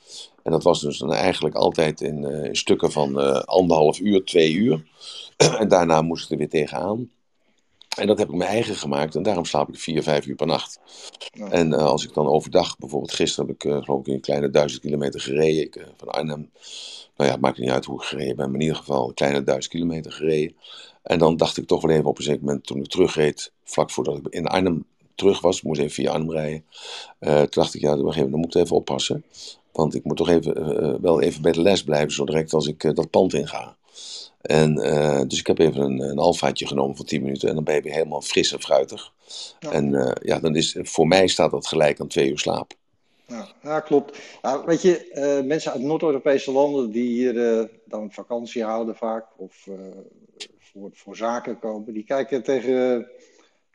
En 0.42 0.52
dat 0.52 0.62
was 0.62 0.80
dus 0.80 0.98
dan 0.98 1.12
eigenlijk 1.12 1.54
altijd 1.54 2.00
in, 2.00 2.24
in 2.24 2.56
stukken 2.56 2.92
van 2.92 3.44
anderhalf 3.46 4.00
uur, 4.00 4.24
twee 4.24 4.52
uur. 4.52 4.84
en 5.60 5.68
daarna 5.68 6.02
moest 6.02 6.24
ik 6.24 6.30
er 6.30 6.36
weer 6.36 6.48
tegenaan. 6.48 7.10
En 7.96 8.06
dat 8.06 8.18
heb 8.18 8.28
ik 8.28 8.34
mijn 8.34 8.50
eigen 8.50 8.74
gemaakt 8.74 9.14
en 9.14 9.22
daarom 9.22 9.44
slaap 9.44 9.68
ik 9.68 9.78
vier, 9.78 10.02
vijf 10.02 10.26
uur 10.26 10.34
per 10.34 10.46
nacht. 10.46 10.80
Ja. 11.32 11.50
En 11.50 11.72
als 11.72 12.04
ik 12.04 12.14
dan 12.14 12.26
overdag, 12.26 12.78
bijvoorbeeld 12.78 13.12
gisteren 13.12 13.46
heb 13.46 13.54
ik 13.54 13.84
geloof 13.84 14.06
ik 14.06 14.06
een 14.06 14.20
kleine 14.20 14.50
duizend 14.50 14.82
kilometer 14.82 15.20
gereden. 15.20 15.62
Ik, 15.62 15.86
van 15.96 16.08
Arnhem, 16.08 16.50
nou 17.16 17.30
ja, 17.30 17.30
het 17.30 17.40
maakt 17.40 17.58
niet 17.58 17.70
uit 17.70 17.84
hoe 17.84 18.00
ik 18.00 18.06
gereden 18.06 18.36
ben, 18.36 18.46
maar 18.46 18.54
in 18.54 18.60
ieder 18.60 18.76
geval 18.76 19.08
een 19.08 19.14
kleine 19.14 19.42
duizend 19.42 19.72
kilometer 19.72 20.12
gereden. 20.12 20.56
En 21.08 21.18
dan 21.18 21.36
dacht 21.36 21.56
ik 21.56 21.66
toch 21.66 21.82
wel 21.82 21.90
even 21.90 22.06
op 22.08 22.18
een 22.18 22.24
zeker 22.24 22.44
moment, 22.44 22.66
toen 22.66 22.78
ik 22.78 22.88
terugreed, 22.88 23.52
vlak 23.64 23.90
voordat 23.90 24.16
ik 24.16 24.26
in 24.28 24.46
Arnhem 24.46 24.84
terug 25.14 25.40
was, 25.40 25.62
moest 25.62 25.80
even 25.80 25.92
via 25.92 26.12
Arnhem 26.12 26.30
rijden. 26.30 26.64
eh, 27.18 27.36
toen 27.36 27.62
dacht 27.62 27.74
ik, 27.74 27.80
ja, 27.80 27.92
op 27.92 27.98
een 27.98 28.04
gegeven 28.04 28.30
moment 28.30 28.30
dan 28.30 28.40
moet 28.40 28.54
ik 28.54 28.62
even 28.62 28.76
oppassen. 28.76 29.24
Want 29.72 29.94
ik 29.94 30.04
moet 30.04 30.16
toch 30.16 30.28
even, 30.28 30.54
eh, 30.56 30.88
eh, 30.88 30.94
wel 31.00 31.20
even 31.20 31.42
bij 31.42 31.52
de 31.52 31.60
les 31.60 31.82
blijven, 31.82 32.12
zo 32.12 32.24
direct 32.24 32.52
als 32.52 32.66
ik 32.66 32.94
dat 32.94 33.10
pand 33.10 33.34
inga. 33.34 33.76
En, 34.40 34.74
dus 35.28 35.38
ik 35.38 35.46
heb 35.46 35.58
even 35.58 35.80
een, 35.82 36.00
een 36.00 36.18
alfaatje 36.18 36.66
genomen 36.66 36.96
van 36.96 37.04
10 37.04 37.22
minuten 37.22 37.48
en 37.48 37.54
dan 37.54 37.64
ben 37.64 37.74
je 37.74 37.82
weer 37.82 37.92
helemaal 37.92 38.20
fris 38.20 38.52
en 38.52 38.60
fruitig. 38.60 39.12
Ja. 39.60 39.70
En 39.70 40.16
ja, 40.22 40.40
dan 40.40 40.56
is, 40.56 40.76
voor 40.82 41.06
mij 41.06 41.26
staat 41.26 41.50
dat 41.50 41.66
gelijk 41.66 42.00
aan 42.00 42.06
twee 42.06 42.30
uur 42.30 42.38
slaap. 42.38 42.72
Ja, 43.26 43.48
ja, 43.62 43.80
klopt. 43.80 44.18
Nou, 44.42 44.66
weet 44.66 44.82
je, 44.82 45.42
mensen 45.46 45.72
uit 45.72 45.82
Noord-Europese 45.82 46.50
landen 46.52 46.90
die 46.90 47.08
hier 47.08 47.68
dan 47.84 48.12
vakantie 48.12 48.64
houden 48.64 48.96
vaak, 48.96 49.26
of 49.36 49.66
voor, 50.78 50.90
voor 50.92 51.16
zaken 51.16 51.58
komen, 51.58 51.92
die 51.92 52.04
kijken 52.04 52.42
tegen, 52.42 53.06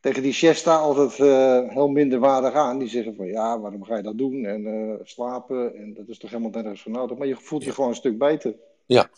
tegen 0.02 0.22
die 0.22 0.34
siesta 0.34 0.76
altijd 0.76 1.20
eh, 1.20 1.70
heel 1.74 1.88
minderwaardig 1.88 2.54
aan. 2.54 2.80
Die 2.80 2.88
zeggen 2.88 3.16
van, 3.16 3.26
ja, 3.26 3.60
waarom 3.60 3.84
ga 3.84 3.96
je 3.98 4.04
dat 4.04 4.18
doen? 4.18 4.46
En 4.46 4.66
eh, 4.66 5.06
slapen, 5.06 5.76
en 5.76 5.94
dat 5.94 6.08
is 6.08 6.18
toch 6.18 6.30
helemaal 6.30 6.52
nergens 6.52 6.82
voor 6.82 6.92
nodig. 6.92 7.18
Maar 7.18 7.28
je 7.28 7.36
voelt 7.36 7.64
je 7.64 7.72
gewoon 7.72 7.90
een 7.90 7.96
stuk 7.96 8.18
beter. 8.18 8.56
Ja, 8.86 9.10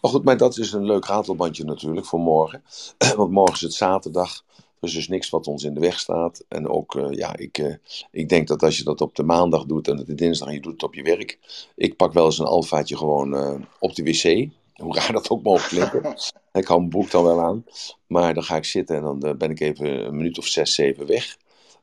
maar 0.00 0.10
goed, 0.10 0.24
maar 0.24 0.36
dat 0.36 0.58
is 0.58 0.72
een 0.72 0.84
leuk 0.84 1.04
ratelbandje 1.04 1.64
natuurlijk 1.64 2.06
voor 2.06 2.20
morgen. 2.20 2.62
Want 3.16 3.30
morgen 3.30 3.54
is 3.54 3.60
het 3.60 3.74
zaterdag. 3.74 4.44
Er 4.56 4.88
is 4.88 4.94
dus 4.94 5.08
niks 5.08 5.30
wat 5.30 5.46
ons 5.46 5.64
in 5.64 5.74
de 5.74 5.80
weg 5.80 5.98
staat. 5.98 6.44
En 6.48 6.68
ook, 6.68 6.94
eh, 6.94 7.10
ja, 7.10 7.36
ik, 7.36 7.78
ik 8.10 8.28
denk 8.28 8.48
dat 8.48 8.62
als 8.62 8.78
je 8.78 8.84
dat 8.84 9.00
op 9.00 9.14
de 9.14 9.22
maandag 9.22 9.64
doet 9.64 9.88
en 9.88 9.96
de 9.96 10.14
dinsdag 10.14 10.48
en 10.48 10.54
je 10.54 10.60
doet 10.60 10.72
het 10.72 10.82
op 10.82 10.94
je 10.94 11.02
werk. 11.02 11.38
Ik 11.74 11.96
pak 11.96 12.12
wel 12.12 12.24
eens 12.24 12.38
een 12.38 12.46
alfaatje 12.46 12.96
gewoon 12.96 13.66
op 13.78 13.94
de 13.94 14.02
wc. 14.02 14.50
Hoe 14.86 14.94
raar 14.94 15.12
dat 15.12 15.30
ook 15.30 15.42
mogen 15.42 15.68
klinken. 15.68 16.14
ik 16.52 16.66
hou 16.66 16.78
mijn 16.78 16.90
broek 16.90 17.10
dan 17.10 17.24
wel 17.24 17.40
aan. 17.40 17.64
Maar 18.06 18.34
dan 18.34 18.42
ga 18.42 18.56
ik 18.56 18.64
zitten 18.64 18.96
en 18.96 19.02
dan 19.02 19.22
eh, 19.22 19.34
ben 19.34 19.50
ik 19.50 19.60
even 19.60 20.06
een 20.06 20.16
minuut 20.16 20.38
of 20.38 20.46
zes, 20.46 20.74
zeven 20.74 21.06
weg. 21.06 21.36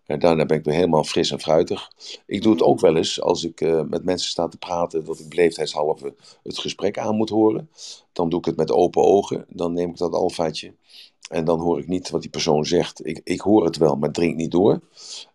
En 0.05 0.19
daarna 0.19 0.45
ben 0.45 0.57
ik 0.57 0.63
weer 0.63 0.73
helemaal 0.73 1.03
fris 1.03 1.31
en 1.31 1.39
fruitig. 1.39 1.91
Ik 2.25 2.41
doe 2.41 2.51
het 2.53 2.61
ook 2.61 2.79
wel 2.79 2.95
eens 2.95 3.21
als 3.21 3.43
ik 3.43 3.61
eh, 3.61 3.81
met 3.81 4.03
mensen 4.03 4.29
sta 4.29 4.47
te 4.47 4.57
praten, 4.57 5.05
dat 5.05 5.19
ik 5.19 5.29
beleefdheidshalve 5.29 6.15
het 6.43 6.57
gesprek 6.57 6.97
aan 6.97 7.15
moet 7.15 7.29
horen. 7.29 7.69
Dan 8.13 8.29
doe 8.29 8.39
ik 8.39 8.45
het 8.45 8.55
met 8.55 8.71
open 8.71 9.03
ogen. 9.03 9.45
Dan 9.49 9.73
neem 9.73 9.89
ik 9.89 9.97
dat 9.97 10.13
alfaatje. 10.13 10.73
En 11.29 11.45
dan 11.45 11.59
hoor 11.59 11.79
ik 11.79 11.87
niet 11.87 12.09
wat 12.09 12.21
die 12.21 12.29
persoon 12.29 12.65
zegt. 12.65 13.05
Ik, 13.07 13.21
ik 13.23 13.41
hoor 13.41 13.65
het 13.65 13.77
wel, 13.77 13.95
maar 13.95 14.11
drink 14.11 14.35
niet 14.35 14.51
door. 14.51 14.79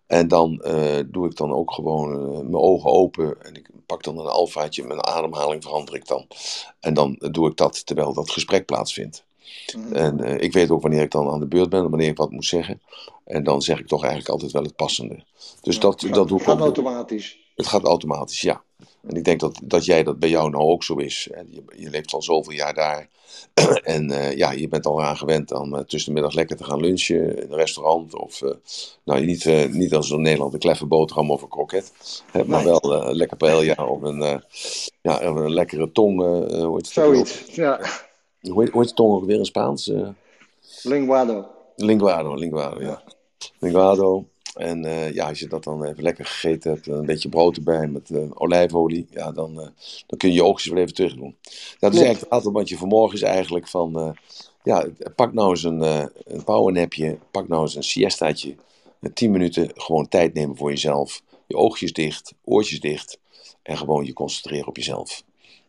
En 0.06 0.28
dan 0.28 0.60
eh, 0.60 0.98
doe 1.06 1.26
ik 1.26 1.36
dan 1.36 1.52
ook 1.52 1.72
gewoon 1.72 2.32
mijn 2.32 2.62
ogen 2.62 2.90
open. 2.90 3.42
En 3.42 3.54
ik 3.54 3.68
pak 3.94 4.02
dan 4.02 4.18
een 4.18 4.32
alfaatje. 4.32 4.84
Mijn 4.84 5.04
ademhaling 5.06 5.62
verander 5.62 5.94
ik 5.94 6.06
dan. 6.06 6.26
En 6.80 6.94
dan 6.94 7.16
doe 7.18 7.50
ik 7.50 7.56
dat 7.56 7.86
terwijl 7.86 8.12
dat 8.12 8.30
gesprek 8.30 8.66
plaatsvindt. 8.66 9.24
Mhm. 9.76 9.92
En 9.92 10.20
eh, 10.20 10.40
ik 10.40 10.52
weet 10.52 10.70
ook 10.70 10.82
wanneer 10.82 11.02
ik 11.02 11.10
dan 11.10 11.30
aan 11.30 11.40
de 11.40 11.46
beurt 11.46 11.68
ben, 11.68 11.90
wanneer 11.90 12.08
ik 12.08 12.16
wat 12.16 12.30
moet 12.30 12.44
zeggen. 12.44 12.80
En 13.24 13.44
dan 13.44 13.62
zeg 13.62 13.78
ik 13.78 13.86
toch 13.86 14.00
eigenlijk 14.02 14.32
altijd 14.32 14.52
wel 14.52 14.62
het 14.62 14.76
passende. 14.76 15.24
Dus 15.62 15.74
Ja, 15.74 15.80
dat, 15.80 16.00
het 16.00 16.14
dat 16.14 16.28
doe 16.28 16.38
gaat 16.38 16.48
ik 16.48 16.54
ook. 16.54 16.60
automatisch. 16.60 17.38
Het 17.54 17.66
gaat 17.66 17.84
automatisch, 17.84 18.40
ja. 18.40 18.62
En 19.06 19.16
ik 19.16 19.24
denk 19.24 19.40
dat, 19.40 19.60
dat 19.62 19.84
jij 19.84 20.02
dat 20.02 20.18
bij 20.18 20.28
jou 20.28 20.50
nou 20.50 20.64
ook 20.64 20.84
zo 20.84 20.94
is. 20.94 21.28
Je, 21.50 21.62
je 21.76 21.90
leeft 21.90 22.12
al 22.12 22.22
zoveel 22.22 22.52
jaar 22.52 22.74
daar. 22.74 23.08
en 23.82 24.10
eh, 24.10 24.36
ja, 24.36 24.52
je 24.52 24.68
bent 24.68 24.86
al 24.86 25.02
aan 25.02 25.16
gewend 25.16 25.52
om 25.52 25.74
eh, 25.74 25.80
tussen 25.84 26.08
de 26.08 26.14
middag 26.20 26.34
lekker 26.34 26.56
te 26.56 26.64
gaan 26.64 26.80
lunchen 26.80 27.36
in 27.42 27.50
een 27.50 27.56
restaurant. 27.56 28.18
Of 28.18 28.42
uh, 28.42 28.50
nou, 29.04 29.24
niet, 29.24 29.70
niet 29.70 29.94
als 29.94 30.10
in 30.10 30.22
Nederland 30.22 30.52
een 30.52 30.58
kleffe 30.58 30.86
boterham 30.86 31.30
of 31.30 31.42
een 31.42 31.48
kroket. 31.48 31.92
Hè, 32.30 32.44
maar 32.44 32.64
Nee. 32.64 32.72
wel 32.80 33.08
uh, 33.08 33.14
lekker 33.14 33.36
paella 33.36 33.86
of 33.86 34.02
een, 34.02 34.42
ja, 35.02 35.22
een 35.22 35.52
lekkere 35.52 35.92
tong. 35.92 36.20
Hoe 36.20 36.74
heet 36.74 36.74
het 36.74 36.86
Zoiets, 36.86 37.42
ja. 37.46 37.80
Hoe 38.40 38.62
heet, 38.62 38.72
hoe 38.72 38.82
heet 38.82 38.96
tong 38.96 39.14
ook 39.14 39.24
weer 39.24 39.38
in 39.38 39.44
Spaans? 39.44 39.92
Linguado. 40.82 41.46
linguado, 41.76 42.34
linguado, 42.34 42.80
ja. 42.80 43.02
Linguado. 43.58 44.24
En 44.54 44.84
uh, 44.84 45.12
ja, 45.12 45.28
als 45.28 45.38
je 45.38 45.48
dat 45.48 45.64
dan 45.64 45.84
even 45.84 46.02
lekker 46.02 46.24
gegeten 46.24 46.72
hebt, 46.72 46.86
een 46.86 47.06
beetje 47.06 47.28
brood 47.28 47.56
erbij 47.56 47.86
met 47.86 48.10
uh, 48.10 48.30
olijfolie, 48.34 49.06
ja, 49.10 49.32
dan, 49.32 49.50
uh, 49.50 49.66
dan 50.06 50.18
kun 50.18 50.28
je 50.28 50.34
je 50.34 50.44
oogjes 50.44 50.72
wel 50.72 50.82
even 50.82 50.94
terug 50.94 51.14
doen. 51.14 51.36
Dat 51.78 51.92
is 51.92 51.98
eigenlijk 51.98 52.20
het 52.20 52.30
aantalbandje 52.30 52.78
van 52.78 52.88
morgen 52.88 53.14
is 53.14 53.22
eigenlijk 53.22 53.68
van, 53.68 53.98
eh, 53.98 54.10
ja, 54.62 54.86
pak 55.16 55.32
nou 55.32 55.50
eens 55.50 55.62
een, 55.62 55.80
een 56.24 56.44
powernapje, 56.44 57.18
pak 57.30 57.48
nou 57.48 57.62
eens 57.62 57.74
een 57.76 57.82
siestaatje, 57.82 58.54
met 58.98 59.16
10 59.16 59.30
minuten 59.30 59.70
gewoon 59.74 60.08
tijd 60.08 60.34
nemen 60.34 60.56
voor 60.56 60.70
jezelf, 60.70 61.22
je 61.46 61.56
oogjes 61.56 61.92
dicht, 61.92 62.34
oortjes 62.44 62.80
dicht 62.80 63.18
en 63.62 63.76
gewoon 63.76 64.04
je 64.04 64.12
concentreren 64.12 64.68
op 64.68 64.76
jezelf. 64.76 65.22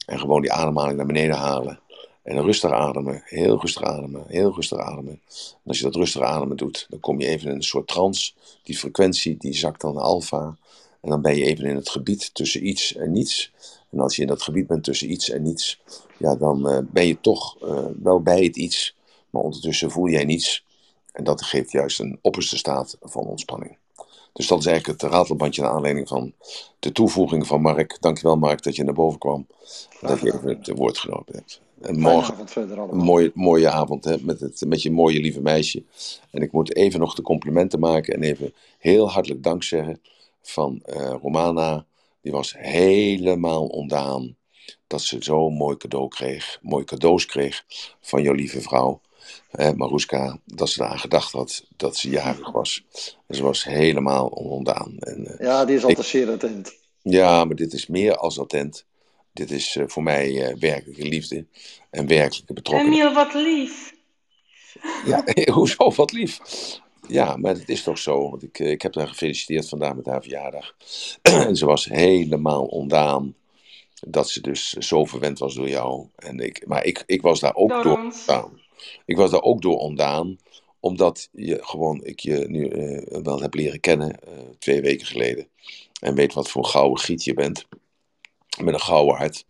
En 0.05 0.19
gewoon 0.19 0.41
die 0.41 0.51
ademhaling 0.51 0.97
naar 0.97 1.05
beneden 1.05 1.35
halen. 1.35 1.79
En 2.25 2.41
rustig 2.41 2.71
ademen, 2.71 3.21
heel 3.25 3.59
rustig 3.59 3.83
ademen, 3.83 4.23
heel 4.27 4.53
rustig 4.53 4.77
ademen. 4.77 5.21
En 5.33 5.61
als 5.65 5.77
je 5.77 5.83
dat 5.83 5.95
rustig 5.95 6.21
ademen 6.21 6.57
doet, 6.57 6.85
dan 6.89 6.99
kom 6.99 7.19
je 7.19 7.27
even 7.27 7.49
in 7.49 7.55
een 7.55 7.63
soort 7.63 7.87
trance. 7.87 8.33
Die 8.63 8.77
frequentie 8.77 9.37
die 9.37 9.53
zakt 9.53 9.81
dan 9.81 9.93
naar 9.93 10.03
alfa. 10.03 10.57
En 11.01 11.09
dan 11.09 11.21
ben 11.21 11.35
je 11.35 11.43
even 11.43 11.65
in 11.65 11.75
het 11.75 11.89
gebied 11.89 12.33
tussen 12.33 12.67
iets 12.67 12.95
en 12.95 13.11
niets. 13.11 13.51
En 13.91 13.99
als 13.99 14.15
je 14.15 14.21
in 14.21 14.27
dat 14.27 14.41
gebied 14.41 14.67
bent 14.67 14.83
tussen 14.83 15.11
iets 15.11 15.29
en 15.29 15.41
niets, 15.41 15.81
ja, 16.17 16.35
dan 16.35 16.69
uh, 16.69 16.79
ben 16.91 17.07
je 17.07 17.19
toch 17.21 17.63
uh, 17.63 17.85
wel 18.01 18.21
bij 18.21 18.43
het 18.43 18.55
iets. 18.55 18.95
Maar 19.29 19.41
ondertussen 19.41 19.91
voel 19.91 20.09
jij 20.09 20.25
niets. 20.25 20.65
En 21.11 21.23
dat 21.23 21.41
geeft 21.41 21.71
juist 21.71 21.99
een 21.99 22.19
opperste 22.21 22.57
staat 22.57 22.97
van 23.01 23.23
ontspanning. 23.23 23.77
Dus 24.33 24.47
dat 24.47 24.59
is 24.59 24.65
eigenlijk 24.65 25.01
het 25.01 25.11
ratelbandje 25.11 25.61
naar 25.61 25.71
aanleiding 25.71 26.07
van 26.07 26.33
de 26.79 26.91
toevoeging 26.91 27.47
van 27.47 27.61
Mark. 27.61 27.97
Dankjewel 27.99 28.37
Mark 28.37 28.63
dat 28.63 28.75
je 28.75 28.83
naar 28.83 28.93
boven 28.93 29.19
kwam. 29.19 29.47
En 30.01 30.07
dat 30.07 30.19
je 30.19 30.33
even 30.33 30.47
het 30.47 30.67
woord 30.67 30.97
genomen 30.97 31.25
hebt. 31.31 31.63
En 31.85 31.99
morgen 31.99 32.47
een 32.89 32.97
mooie, 32.97 33.31
mooie 33.33 33.69
avond 33.69 34.05
hè, 34.05 34.15
met, 34.21 34.39
het, 34.39 34.63
met 34.67 34.81
je 34.81 34.91
mooie 34.91 35.19
lieve 35.19 35.41
meisje. 35.41 35.83
En 36.31 36.41
ik 36.41 36.51
moet 36.51 36.75
even 36.75 36.99
nog 36.99 37.15
de 37.15 37.21
complimenten 37.21 37.79
maken 37.79 38.13
en 38.13 38.23
even 38.23 38.53
heel 38.77 39.09
hartelijk 39.09 39.43
dank 39.43 39.63
zeggen 39.63 40.01
van 40.41 40.83
uh, 40.85 41.15
Romana. 41.21 41.85
Die 42.21 42.31
was 42.31 42.55
helemaal 42.57 43.65
ondaan 43.65 44.35
dat 44.87 45.01
ze 45.01 45.17
zo'n 45.19 45.53
mooi 45.53 45.77
cadeau 45.77 46.07
kreeg, 46.07 46.59
mooi 46.61 46.83
cadeaus 46.83 47.25
kreeg 47.25 47.65
van 48.01 48.21
jouw 48.21 48.33
lieve 48.33 48.61
vrouw. 48.61 49.01
Eh, 49.51 49.71
Maruska, 49.71 50.39
dat 50.45 50.69
ze 50.69 50.83
eraan 50.83 50.99
gedacht 50.99 51.31
had 51.31 51.65
dat 51.77 51.97
ze 51.97 52.09
jarig 52.09 52.51
was. 52.51 52.85
En 53.27 53.35
ze 53.35 53.43
was 53.43 53.63
helemaal 53.63 54.27
ondaan. 54.27 54.95
En, 54.99 55.19
uh, 55.19 55.39
ja, 55.39 55.65
die 55.65 55.75
is 55.75 55.83
altijd 55.83 56.07
zeer 56.07 56.31
attent. 56.31 56.75
Ja, 57.01 57.45
maar 57.45 57.55
dit 57.55 57.73
is 57.73 57.87
meer 57.87 58.15
als 58.17 58.39
attent. 58.39 58.85
Dit 59.35 59.51
is 59.51 59.75
uh, 59.75 59.83
voor 59.87 60.03
mij 60.03 60.31
uh, 60.31 60.55
werkelijke 60.59 61.07
liefde 61.07 61.45
en 61.89 62.07
werkelijke 62.07 62.53
betrokkenheid. 62.53 62.99
Emiel, 62.99 63.13
wat 63.13 63.33
lief. 63.33 63.93
Ja, 65.05 65.23
hoezo 65.53 65.91
wat 65.91 66.11
lief? 66.11 66.39
Ja, 67.07 67.37
maar 67.37 67.53
het 67.53 67.69
is 67.69 67.83
toch 67.83 67.97
zo. 67.97 68.29
Want 68.29 68.43
ik, 68.43 68.59
ik 68.59 68.81
heb 68.81 68.95
haar 68.95 69.07
gefeliciteerd 69.07 69.69
vandaag 69.69 69.95
met 69.95 70.05
haar 70.05 70.21
verjaardag. 70.21 70.75
en 71.21 71.55
ze 71.55 71.65
was 71.65 71.85
helemaal 71.85 72.65
ondaan. 72.65 73.35
Dat 74.07 74.29
ze 74.29 74.41
dus 74.41 74.69
zo 74.69 75.05
verwend 75.05 75.39
was 75.39 75.55
door 75.55 75.69
jou. 75.69 76.07
En 76.15 76.39
ik, 76.39 76.67
maar 76.67 76.85
ik, 76.85 77.03
ik 77.05 77.21
was 77.21 77.39
daar 77.39 77.55
ook 77.55 77.69
door, 77.69 77.83
door 77.83 77.97
ondaan. 77.97 78.61
Ik 79.05 79.17
was 79.17 79.31
daar 79.31 79.41
ook 79.41 79.61
door 79.61 79.77
ondaan. 79.77 80.37
Omdat 80.79 81.29
je 81.31 81.57
gewoon, 81.61 82.03
ik 82.03 82.19
je 82.19 82.45
nu 82.47 82.69
uh, 82.69 83.21
wel 83.23 83.41
heb 83.41 83.53
leren 83.53 83.79
kennen. 83.79 84.19
twee 84.59 84.81
weken 84.81 85.05
geleden. 85.05 85.47
En 85.99 86.15
weet 86.15 86.33
wat 86.33 86.49
voor 86.49 86.63
een 86.63 86.69
gouden 86.69 87.03
giet 87.03 87.23
je 87.23 87.33
bent 87.33 87.65
met 88.63 88.73
een 88.73 88.79
gouden 88.79 89.15
hart. 89.15 89.45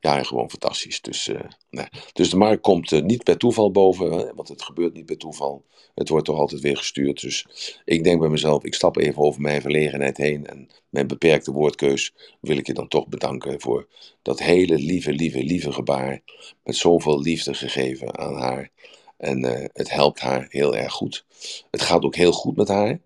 Ja, 0.00 0.22
gewoon 0.22 0.50
fantastisch. 0.50 1.00
Dus, 1.00 1.30
nee. 1.70 1.88
dus 2.12 2.30
de 2.30 2.36
markt 2.36 2.62
komt 2.62 2.92
uh, 2.92 3.02
niet 3.02 3.24
bij 3.24 3.36
toeval 3.36 3.70
boven, 3.70 4.34
want 4.34 4.48
het 4.48 4.62
gebeurt 4.62 4.94
niet 4.94 5.06
bij 5.06 5.16
toeval. 5.16 5.64
Het 5.94 6.08
wordt 6.08 6.26
toch 6.26 6.38
altijd 6.38 6.60
weer 6.60 6.76
gestuurd. 6.76 7.20
Dus 7.20 7.46
ik 7.84 8.04
denk 8.04 8.20
bij 8.20 8.28
mezelf, 8.28 8.64
ik 8.64 8.74
stap 8.74 8.96
even 8.96 9.22
over 9.22 9.40
mijn 9.40 9.60
verlegenheid 9.60 10.16
heen 10.16 10.46
en 10.46 10.68
mijn 10.88 11.06
beperkte 11.06 11.52
woordkeus 11.52 12.14
wil 12.40 12.56
ik 12.56 12.66
je 12.66 12.72
dan 12.72 12.88
toch 12.88 13.08
bedanken 13.08 13.60
voor 13.60 13.88
dat 14.22 14.38
hele 14.38 14.74
lieve, 14.74 15.12
lieve, 15.12 15.42
lieve 15.42 15.72
gebaar 15.72 16.20
met 16.64 16.76
zoveel 16.76 17.20
liefde 17.20 17.54
gegeven 17.54 18.18
aan 18.18 18.36
haar. 18.36 18.70
En 19.16 19.44
uh, 19.44 19.64
het 19.72 19.90
helpt 19.90 20.20
haar 20.20 20.46
heel 20.48 20.76
erg 20.76 20.92
goed. 20.92 21.24
Het 21.70 21.82
gaat 21.82 22.04
ook 22.04 22.16
heel 22.16 22.32
goed 22.32 22.56
met 22.56 22.68
haar. 22.68 23.00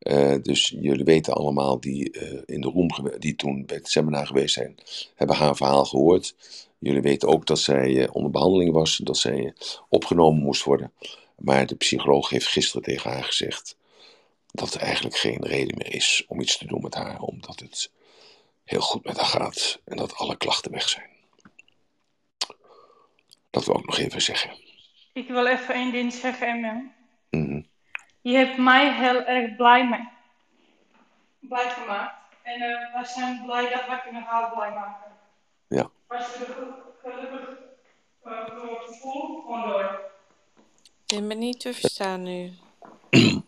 Uh, 0.00 0.34
dus 0.42 0.74
jullie 0.80 1.04
weten 1.04 1.34
allemaal 1.34 1.80
die 1.80 2.12
uh, 2.12 2.42
in 2.46 2.60
de 2.60 2.68
room, 2.68 2.88
die 3.18 3.36
toen 3.36 3.66
bij 3.66 3.76
het 3.76 3.88
seminar 3.88 4.26
geweest 4.26 4.54
zijn, 4.54 4.74
hebben 5.14 5.36
haar 5.36 5.56
verhaal 5.56 5.84
gehoord. 5.84 6.34
Jullie 6.78 7.00
weten 7.00 7.28
ook 7.28 7.46
dat 7.46 7.58
zij 7.58 7.88
uh, 7.90 8.08
onder 8.12 8.30
behandeling 8.30 8.72
was, 8.72 8.96
dat 8.96 9.16
zij 9.18 9.54
opgenomen 9.88 10.42
moest 10.42 10.64
worden. 10.64 10.92
Maar 11.36 11.66
de 11.66 11.74
psycholoog 11.74 12.28
heeft 12.28 12.46
gisteren 12.46 12.82
tegen 12.82 13.10
haar 13.10 13.24
gezegd 13.24 13.76
dat 14.46 14.74
er 14.74 14.80
eigenlijk 14.80 15.16
geen 15.16 15.44
reden 15.46 15.76
meer 15.76 15.94
is 15.94 16.24
om 16.28 16.40
iets 16.40 16.58
te 16.58 16.66
doen 16.66 16.82
met 16.82 16.94
haar, 16.94 17.20
omdat 17.20 17.60
het 17.60 17.90
heel 18.64 18.80
goed 18.80 19.04
met 19.04 19.16
haar 19.16 19.26
gaat 19.26 19.80
en 19.84 19.96
dat 19.96 20.14
alle 20.14 20.36
klachten 20.36 20.72
weg 20.72 20.88
zijn. 20.88 21.08
Dat 23.50 23.64
wil 23.64 23.78
ik 23.78 23.86
nog 23.86 23.98
even 23.98 24.22
zeggen. 24.22 24.50
Ik 25.12 25.28
wil 25.28 25.46
even 25.46 25.74
één 25.74 25.92
ding 25.92 26.12
zeggen, 26.12 26.48
Emma. 26.48 26.92
Mm 27.30 27.44
-hmm. 27.44 27.66
Je 28.20 28.36
hebt 28.36 28.56
mij 28.58 28.94
heel 28.94 29.24
erg 29.24 29.56
blij, 29.56 29.88
mee, 29.88 30.08
blij 31.40 31.70
gemaakt. 31.70 32.14
En 32.42 32.62
uh, 32.62 32.94
wij 32.94 33.04
zijn 33.04 33.42
blij 33.46 33.70
dat 33.70 33.86
wij 33.86 34.00
kunnen 34.04 34.22
haar 34.22 34.50
blij 34.50 34.70
maken. 34.70 35.12
Ja. 35.68 35.90
Als 36.06 36.26
je 36.26 36.44
er 36.44 36.54
gelukkig 37.02 37.58
uh, 38.26 38.46
door 38.46 38.82
gevoel, 38.86 39.40
gewoon 39.40 39.68
door. 39.68 40.00
Ik 41.06 41.16
ben 41.16 41.26
me 41.26 41.34
niet 41.34 41.60
te 41.60 41.74
verstaan 41.74 42.22
nu. 42.22 42.52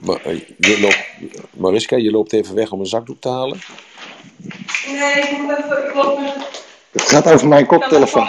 Maar, 0.00 0.24
eh, 0.24 0.40
je 0.58 0.80
loopt, 0.80 1.06
Mariska, 1.50 1.96
je 1.96 2.10
loopt 2.10 2.32
even 2.32 2.54
weg 2.54 2.72
om 2.72 2.80
een 2.80 2.86
zakdoek 2.86 3.20
te 3.20 3.28
halen. 3.28 3.58
Nee, 4.86 5.12
ik 5.12 5.38
moet 5.38 5.58
even, 5.58 5.88
ik 5.88 5.94
loop 5.94 6.18
met 6.18 6.64
Het 6.90 7.02
gaat 7.02 7.32
over 7.32 7.48
mijn 7.48 7.66
koptelefoon. 7.66 8.28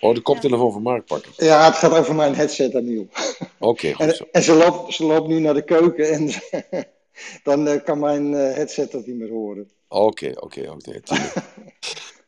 Oh, 0.00 0.14
de 0.14 0.20
koptelefoon 0.20 0.72
van 0.72 0.82
Mark 0.82 1.04
pakken. 1.06 1.32
Ja, 1.36 1.64
het 1.64 1.74
gaat 1.74 1.92
over 1.98 2.14
mijn 2.14 2.34
headset, 2.34 2.74
Aniel. 2.74 3.08
Oké, 3.58 3.92
goed 3.92 4.14
zo. 4.14 4.24
En, 4.24 4.28
en 4.32 4.42
ze, 4.42 4.54
loopt, 4.54 4.94
ze 4.94 5.04
loopt 5.04 5.28
nu 5.28 5.38
naar 5.40 5.54
de 5.54 5.64
keuken 5.64 6.10
en 6.12 6.30
dan 7.48 7.68
eh, 7.68 7.84
kan 7.84 7.98
mijn 7.98 8.34
eh, 8.34 8.54
headset 8.54 8.90
dat 8.92 9.06
niet 9.06 9.16
meer 9.16 9.30
horen. 9.30 9.70
Oké, 9.88 10.32
oké, 10.34 10.70
oké. 10.70 11.00
tuurlijk. 11.00 11.32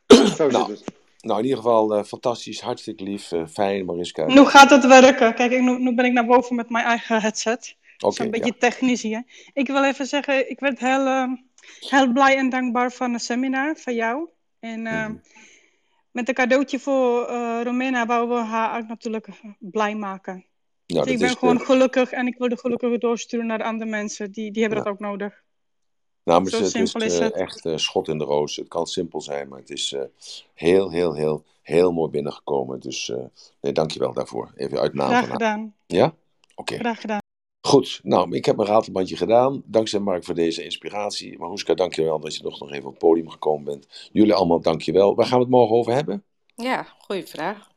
Zo 0.07 0.25
zit 0.25 0.51
Nou, 0.51 0.71
het. 0.71 0.83
Nou, 1.21 1.39
in 1.39 1.45
ieder 1.45 1.61
geval 1.61 1.95
eh, 1.95 2.03
fantastisch, 2.03 2.61
hartstikke 2.61 3.03
lief, 3.03 3.31
eh, 3.31 3.47
fijn, 3.47 3.85
Mariska. 3.85 4.25
Nu 4.25 4.45
gaat 4.45 4.69
het 4.69 4.87
werken. 4.87 5.33
Kijk, 5.33 5.51
ik, 5.51 5.61
nu, 5.61 5.79
nu 5.79 5.95
ben 5.95 6.05
ik 6.05 6.11
naar 6.13 6.25
boven 6.25 6.55
met 6.55 6.69
mijn 6.69 6.85
eigen 6.85 7.21
headset. 7.21 7.75
Oké, 7.99 8.23
een 8.23 8.31
beetje 8.31 8.53
ja. 8.53 8.67
technisch 8.67 9.01
hier. 9.01 9.23
Ik 9.53 9.67
wil 9.67 9.83
even 9.83 10.05
zeggen, 10.05 10.49
ik 10.49 10.59
werd 10.59 10.79
heel, 10.79 11.37
heel 11.79 12.11
blij 12.11 12.37
en 12.37 12.49
dankbaar 12.49 12.91
van 12.91 13.13
het 13.13 13.21
seminar 13.21 13.75
van 13.75 13.95
jou. 13.95 14.29
En 14.59 14.81
Mhm. 14.81 15.13
Met 16.11 16.27
een 16.27 16.33
cadeautje 16.33 16.79
voor 16.79 17.25
eh 17.25 17.59
Romena 17.63 18.05
wouden 18.05 18.37
we 18.37 18.43
haar 18.43 18.81
ook 18.81 18.87
natuurlijk 18.87 19.27
blij 19.59 19.95
maken. 19.95 20.45
Dus 20.85 21.05
ik 21.05 21.19
ben 21.19 21.37
gewoon 21.37 21.59
eh, 21.59 21.65
gelukkig 21.65 22.11
en 22.11 22.27
ik 22.27 22.37
wil 22.37 22.49
de 22.49 22.57
gelukkige 22.57 22.97
doorsturen 22.97 23.45
naar 23.45 23.57
de 23.57 23.63
andere 23.63 23.89
mensen. 23.89 24.31
Die, 24.31 24.51
die 24.51 24.61
hebben 24.61 24.79
Ja. 24.79 24.85
dat 24.85 24.93
ook 24.93 24.99
nodig. 24.99 25.43
nou, 26.23 26.41
maar 26.41 26.49
Zo 26.51 26.57
het 26.57 26.65
is, 26.65 26.71
simpel 26.71 27.01
is 27.01 27.17
eh, 27.17 27.23
het. 27.25 27.33
echt 27.33 27.65
eh, 27.65 27.77
schot 27.77 28.07
in 28.07 28.17
de 28.17 28.23
roos. 28.23 28.55
Het 28.55 28.67
kan 28.67 28.85
simpel 28.87 29.21
zijn, 29.21 29.47
maar 29.47 29.59
het 29.59 29.69
is 29.69 29.93
eh, 29.93 30.01
heel, 30.53 30.91
heel, 30.91 31.13
heel, 31.13 31.43
heel 31.61 31.91
mooi 31.91 32.11
binnengekomen. 32.11 32.79
Dus 32.79 33.09
eh 33.09 33.17
nee, 33.61 33.71
dankjewel 33.71 34.13
daarvoor. 34.13 34.51
Even 34.55 34.79
uit 34.79 34.93
naam 34.93 35.07
Graag 35.09 35.29
gedaan. 35.29 35.75
Ja? 35.87 36.13
Oké. 36.55 36.75
Graag 36.77 37.01
gedaan. 37.01 37.20
Goed, 37.61 37.99
nou, 38.03 38.35
ik 38.35 38.45
heb 38.45 38.55
mijn 38.55 38.67
ratelbandje 38.67 39.15
gedaan. 39.15 39.63
Dankzij 39.65 39.99
Mark 39.99 40.23
voor 40.23 40.35
deze 40.35 40.63
inspiratie. 40.63 41.39
Maroeska, 41.39 41.73
dankjewel 41.73 42.19
dat 42.19 42.35
je 42.35 42.43
nog, 42.43 42.59
nog 42.59 42.71
even 42.71 42.85
op 42.85 42.89
het 42.89 42.99
podium 42.99 43.29
gekomen 43.29 43.63
bent. 43.63 44.09
Jullie 44.11 44.33
allemaal, 44.33 44.61
dankjewel. 44.61 45.15
Waar 45.15 45.25
gaan 45.25 45.37
we 45.37 45.43
het 45.43 45.53
morgen 45.53 45.75
over 45.75 45.93
hebben? 45.93 46.23
Ja, 46.55 46.87
goede 46.97 47.27
vraag. 47.27 47.69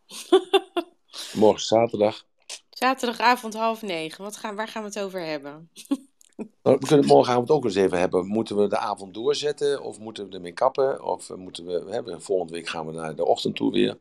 Morgen 1.35 1.59
is 1.59 1.67
zaterdag. 1.67 2.27
Zaterdagavond 2.71 3.55
half 3.55 3.83
negen. 3.83 4.25
Wat 4.25 4.37
gaan, 4.37 4.57
waar 4.57 4.69
gaan 4.69 4.83
we 4.83 4.89
het 4.89 5.01
over 5.01 5.25
hebben? 5.25 5.69
Nou, 6.37 6.77
we 6.79 6.87
kunnen 6.87 7.05
het 7.05 7.15
morgenavond 7.15 7.51
ook 7.51 7.65
eens 7.65 7.75
even 7.75 7.99
hebben. 7.99 8.27
Moeten 8.27 8.57
we 8.57 8.69
de 8.69 8.79
avond 8.79 9.15
doorzetten 9.15 9.83
of 9.83 9.99
moeten 9.99 10.29
we 10.29 10.35
ermee 10.35 10.53
kappen? 10.53 11.05
Of 11.05 11.31
eh, 11.31 11.37
moeten 11.37 11.67
we, 11.67 11.85
hè, 11.91 12.21
volgende 12.21 12.53
week 12.53 12.69
gaan 12.69 12.87
we 12.87 12.93
naar 12.93 13.17
de 13.17 13.25
ochtend 13.25 13.57
toe 13.57 13.73
weer. 13.73 13.99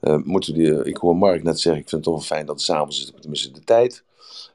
Eh, 0.00 0.16
moeten 0.16 0.52
we 0.52 0.58
die, 0.58 0.84
ik 0.84 0.96
hoor 0.96 1.16
Mark 1.16 1.42
net 1.42 1.60
zeggen, 1.60 1.82
ik 1.82 1.88
vind 1.88 2.04
het 2.04 2.14
toch 2.14 2.14
wel 2.14 2.36
fijn 2.36 2.46
dat 2.46 2.54
het 2.54 2.64
s'avonds 2.64 3.00
is, 3.00 3.12
tenminste 3.20 3.50
de 3.50 3.64
tijd. 3.64 4.04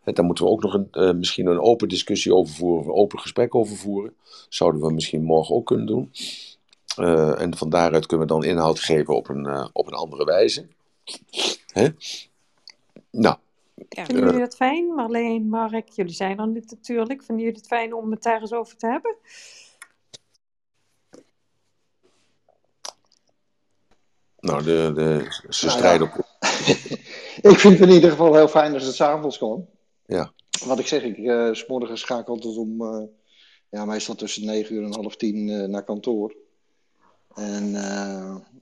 Daar 0.03 0.25
moeten 0.25 0.45
we 0.45 0.51
ook 0.51 0.61
nog 0.61 0.73
een, 0.73 0.87
eh, 0.91 1.11
misschien 1.11 1.47
een 1.47 1.59
open 1.59 1.87
discussie 1.87 2.33
over 2.33 2.55
voeren, 2.55 2.79
of 2.79 2.85
een 2.85 3.01
open 3.01 3.19
gesprek 3.19 3.55
over 3.55 3.77
voeren. 3.77 4.15
Zouden 4.49 4.81
we 4.81 4.93
misschien 4.93 5.23
morgen 5.23 5.55
ook 5.55 5.65
kunnen 5.65 5.85
doen. 5.85 6.11
Eh, 6.95 7.41
en 7.41 7.57
van 7.57 7.69
daaruit 7.69 8.05
kunnen 8.05 8.27
we 8.27 8.33
dan 8.33 8.43
inhoud 8.43 8.79
geven 8.79 9.15
op 9.15 9.29
een, 9.29 9.45
eh, 9.45 9.67
op 9.73 9.87
een 9.87 9.93
andere 9.93 10.25
wijze. 10.25 10.67
Hè? 11.67 11.87
Nou, 13.11 13.35
Ja. 13.89 14.05
Vinden 14.05 14.25
jullie 14.25 14.39
dat 14.39 14.55
fijn? 14.55 14.85
Marleen, 14.85 15.49
Mark, 15.49 15.89
jullie 15.89 16.13
zijn 16.13 16.39
er 16.39 16.47
niet 16.47 16.71
natuurlijk. 16.71 17.23
Vinden 17.23 17.45
jullie 17.45 17.59
het 17.59 17.67
fijn 17.67 17.93
om 17.93 18.11
het 18.11 18.23
daar 18.23 18.41
eens 18.41 18.53
over 18.53 18.77
te 18.77 18.87
hebben? 18.87 19.15
nou 24.45 24.63
de, 24.63 24.91
de, 24.95 25.25
ze 25.49 25.65
Nou 25.65 25.77
strijden 25.77 26.07
ja. 26.07 26.13
op. 26.17 26.34
Ik 27.51 27.59
vind 27.59 27.79
het 27.79 27.89
in 27.89 27.95
ieder 27.95 28.09
geval 28.09 28.35
heel 28.35 28.47
fijn 28.47 28.73
als 28.73 28.83
het 28.83 28.95
s'avonds 28.95 29.37
kan. 29.37 29.65
Ja. 30.05 30.31
Wat 30.65 30.79
ik 30.79 30.87
zeg, 30.87 31.03
ik, 31.03 31.17
eh, 31.17 31.53
s 31.53 31.65
morgens 31.67 32.03
ga 32.03 32.19
ik 32.19 32.27
altijd 32.27 32.57
om, 32.57 32.81
eh, 32.81 33.03
ja, 33.69 33.85
meestal 33.85 34.15
tussen 34.15 34.45
9 34.45 34.75
uur 34.75 34.83
en 34.83 34.93
half 34.93 35.15
tien 35.15 35.49
eh, 35.49 35.67
naar 35.67 35.83
kantoor. 35.83 36.35
En 37.35 37.71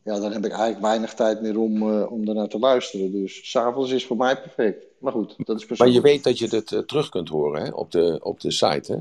ja, 0.03 0.19
dan 0.19 0.31
heb 0.31 0.45
ik 0.45 0.51
eigenlijk 0.51 0.81
weinig 0.81 1.13
tijd 1.13 1.41
meer 1.41 1.57
om, 1.59 2.01
om 2.01 2.25
daarnaar 2.25 2.47
te 2.47 2.59
luisteren. 2.59 3.11
Dus 3.11 3.51
s'avonds 3.51 3.91
is 3.91 4.05
voor 4.05 4.17
mij 4.17 4.41
perfect. 4.41 4.85
Maar 4.97 5.11
goed, 5.11 5.27
dat 5.37 5.37
is 5.37 5.45
Maar 5.45 5.57
je 5.59 5.65
persoonlijk. 5.65 6.05
weet 6.05 6.23
dat 6.23 6.37
je 6.37 6.47
het 6.47 6.87
terug 6.87 7.09
kunt 7.09 7.29
horen 7.29 7.63
hè? 7.63 7.71
Op, 7.71 7.91
de, 7.91 8.19
op 8.23 8.39
de 8.39 8.51
site, 8.51 8.91
hè? 8.91 8.97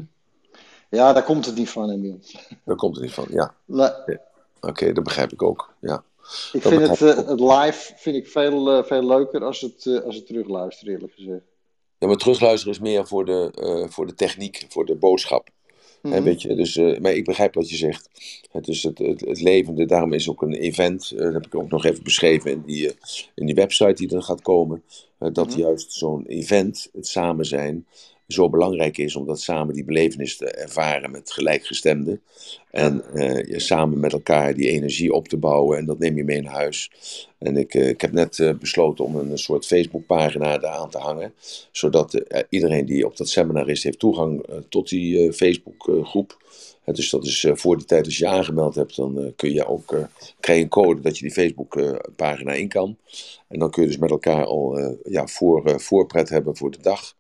Ja, 0.99 1.13
daar 1.13 1.25
komt 1.25 1.47
het 1.47 1.57
niet 1.57 1.71
van, 1.71 1.91
Emiel. 1.91 2.19
Daar 2.65 2.77
komt 2.77 2.95
het 2.95 3.05
niet 3.05 3.15
van, 3.15 3.27
ja. 3.31 3.55
Nee, 3.65 4.19
Oké, 4.61 4.93
dat 4.93 5.05
begrijp 5.05 5.33
ik 5.33 5.43
ook. 5.43 5.75
Ja. 5.79 6.03
Ik 6.53 6.63
vind 6.63 6.89
het, 6.89 7.03
eh, 7.03 7.17
het 7.29 7.41
live 7.41 7.93
vind 7.97 8.17
ik 8.17 8.27
veel, 8.27 8.71
eh, 8.71 8.85
veel 8.85 9.07
leuker 9.07 9.45
als 9.45 9.61
het, 9.61 9.87
eh, 9.87 10.01
als 10.01 10.17
het 10.17 10.27
terugluisteren, 10.27 10.95
eerlijk 10.95 11.13
gezegd. 11.13 11.45
Ja, 11.99 12.07
maar 12.07 12.17
terugluisteren 12.17 12.75
is 12.75 12.81
meer 12.81 13.07
voor 13.07 13.25
de, 13.25 13.87
voor 13.91 14.07
de 14.07 14.15
techniek, 14.15 14.67
voor 14.69 14.87
de 14.87 14.95
boodschap. 14.95 15.49
Mhm. 16.03 16.23
weet 16.23 16.43
je? 16.43 16.55
Dus, 16.55 16.77
maar 16.77 17.13
ik 17.13 17.25
begrijp 17.25 17.55
wat 17.55 17.71
je 17.71 17.77
zegt. 17.77 18.09
Het 18.51 18.69
is 18.69 18.83
het, 18.83 18.99
het, 18.99 19.21
het 19.21 19.41
levende, 19.41 19.87
daarom 19.87 20.13
is 20.13 20.29
ook 20.29 20.43
een 20.43 20.53
event, 20.53 21.13
dat 21.17 21.33
heb 21.33 21.47
ik 21.47 21.55
ook 21.55 21.71
nog 21.71 21.85
even 21.85 22.03
beschreven 22.03 22.51
in 22.51 22.63
die, 22.67 22.91
in 23.35 23.47
die 23.47 23.55
website 23.55 23.93
die 24.07 24.17
er 24.17 24.23
gaat 24.23 24.43
komen, 24.43 24.83
dat 25.19 25.49
Mhm. 25.49 25.59
juist 25.59 25.93
zo'n 25.93 26.27
event, 26.27 26.89
het 26.93 27.07
samen 27.07 27.45
zijn, 27.45 27.87
zo 28.33 28.51
belangrijk 28.51 28.99
is 28.99 29.17
om 29.17 29.27
dat 29.27 29.41
samen 29.41 29.75
die 29.75 29.85
belevenis 29.85 30.37
te 30.37 30.47
ervaren 30.47 31.11
met 31.11 31.33
gelijkgestemden. 31.33 32.21
En 32.71 33.05
eh, 33.15 33.49
je 33.49 33.61
samen 33.61 34.01
met 34.01 34.13
elkaar 34.13 34.55
die 34.55 34.69
energie 34.69 35.13
op 35.13 35.29
te 35.29 35.37
bouwen 35.37 35.79
en 35.79 35.85
dat 35.85 35.99
neem 35.99 36.17
je 36.17 36.25
mee 36.25 36.43
naar 36.43 36.53
huis. 36.53 36.91
En 37.39 37.57
ik, 37.57 37.75
eh, 37.75 37.89
ik 37.89 38.01
heb 38.01 38.13
net 38.13 38.39
eh, 38.39 38.55
besloten 38.55 39.05
om 39.05 39.17
een 39.17 39.39
soort 39.39 39.67
Facebookpagina 39.67 40.59
daar 40.59 40.71
aan 40.71 40.91
te 40.91 40.99
hangen, 40.99 41.33
zodat 41.73 42.23
iedereen 42.49 42.87
die 42.87 43.07
op 43.07 43.17
dat 43.17 43.29
seminar 43.29 43.69
is, 43.69 43.83
heeft 43.83 43.99
toegang 43.99 44.45
tot 44.69 44.89
die 44.89 45.33
Facebookgroep. 45.33 46.41
Dus 46.85 47.11
dat 47.11 47.25
is 47.25 47.47
voor 47.53 47.77
die 47.77 47.87
tijd 47.87 48.05
als 48.05 48.19
je 48.19 48.25
je 48.25 48.31
aangemeld 48.31 48.75
hebt, 48.75 48.97
dan 48.97 49.33
kun 49.37 49.53
je 49.53 49.67
ook, 49.67 50.09
krijg 50.41 50.59
je 50.59 50.65
een 50.65 50.71
code 50.71 51.01
dat 51.01 51.19
je 51.19 51.23
die 51.25 51.33
Facebookpagina 51.33 52.53
in 52.53 52.69
kan. 52.69 52.97
En 53.49 53.59
dan 53.59 53.71
kun 53.71 53.83
je 53.83 53.89
dus 53.89 53.99
met 53.99 54.11
elkaar 54.11 54.45
al 54.45 54.97
ja, 55.05 55.27
voor, 55.27 55.81
voorpret 55.81 56.29
hebben 56.29 56.57
voor 56.57 56.71
de 56.71 56.81
dag. 56.83 57.15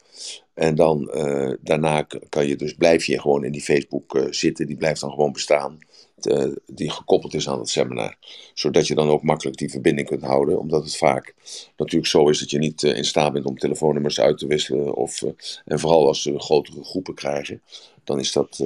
En 0.54 0.74
dan 0.74 1.10
eh, 1.10 1.52
daarna 1.60 2.06
kan 2.28 2.46
je 2.46 2.56
dus, 2.56 2.74
blijf 2.74 3.04
je 3.04 3.20
gewoon 3.20 3.44
in 3.44 3.52
die 3.52 3.62
Facebook 3.62 4.14
eh, 4.14 4.26
zitten, 4.30 4.66
die 4.66 4.76
blijft 4.76 5.00
dan 5.00 5.10
gewoon 5.10 5.32
bestaan. 5.32 5.78
eh, 6.20 6.46
die 6.66 6.90
gekoppeld 6.90 7.34
is 7.34 7.48
aan 7.48 7.58
het 7.58 7.68
seminar. 7.68 8.16
Zodat 8.54 8.86
je 8.86 8.94
dan 8.94 9.08
ook 9.08 9.22
makkelijk 9.22 9.56
die 9.56 9.70
verbinding 9.70 10.08
kunt 10.08 10.22
houden. 10.22 10.58
Omdat 10.58 10.84
het 10.84 10.96
vaak 10.96 11.34
natuurlijk 11.76 12.10
zo 12.10 12.28
is 12.28 12.38
dat 12.38 12.50
je 12.50 12.58
niet 12.58 12.82
in 12.82 13.04
staat 13.04 13.32
bent 13.32 13.44
om 13.44 13.58
telefoonnummers 13.58 14.20
uit 14.20 14.38
te 14.38 14.46
wisselen. 14.46 14.94
Of, 14.94 15.22
en 15.64 15.80
vooral 15.80 16.06
als 16.06 16.22
ze 16.22 16.38
grotere 16.38 16.84
groepen 16.84 17.14
krijgen, 17.14 17.62
dan 18.04 18.18
is 18.18 18.32
dat 18.32 18.58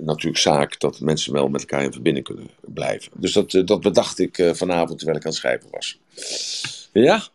natuurlijk 0.00 0.42
zaak 0.42 0.80
dat 0.80 1.00
mensen 1.00 1.32
wel 1.32 1.48
met 1.48 1.60
elkaar 1.60 1.82
in 1.82 1.92
verbinding 1.92 2.24
kunnen 2.26 2.48
blijven. 2.60 3.12
Dus 3.16 3.32
dat, 3.32 3.50
dat 3.64 3.80
bedacht 3.80 4.18
ik 4.18 4.50
vanavond 4.52 4.98
terwijl 4.98 5.18
ik 5.18 5.24
aan 5.24 5.30
het 5.30 5.40
schrijven 5.40 5.70
was. 5.70 5.98
Ja? 6.92 7.28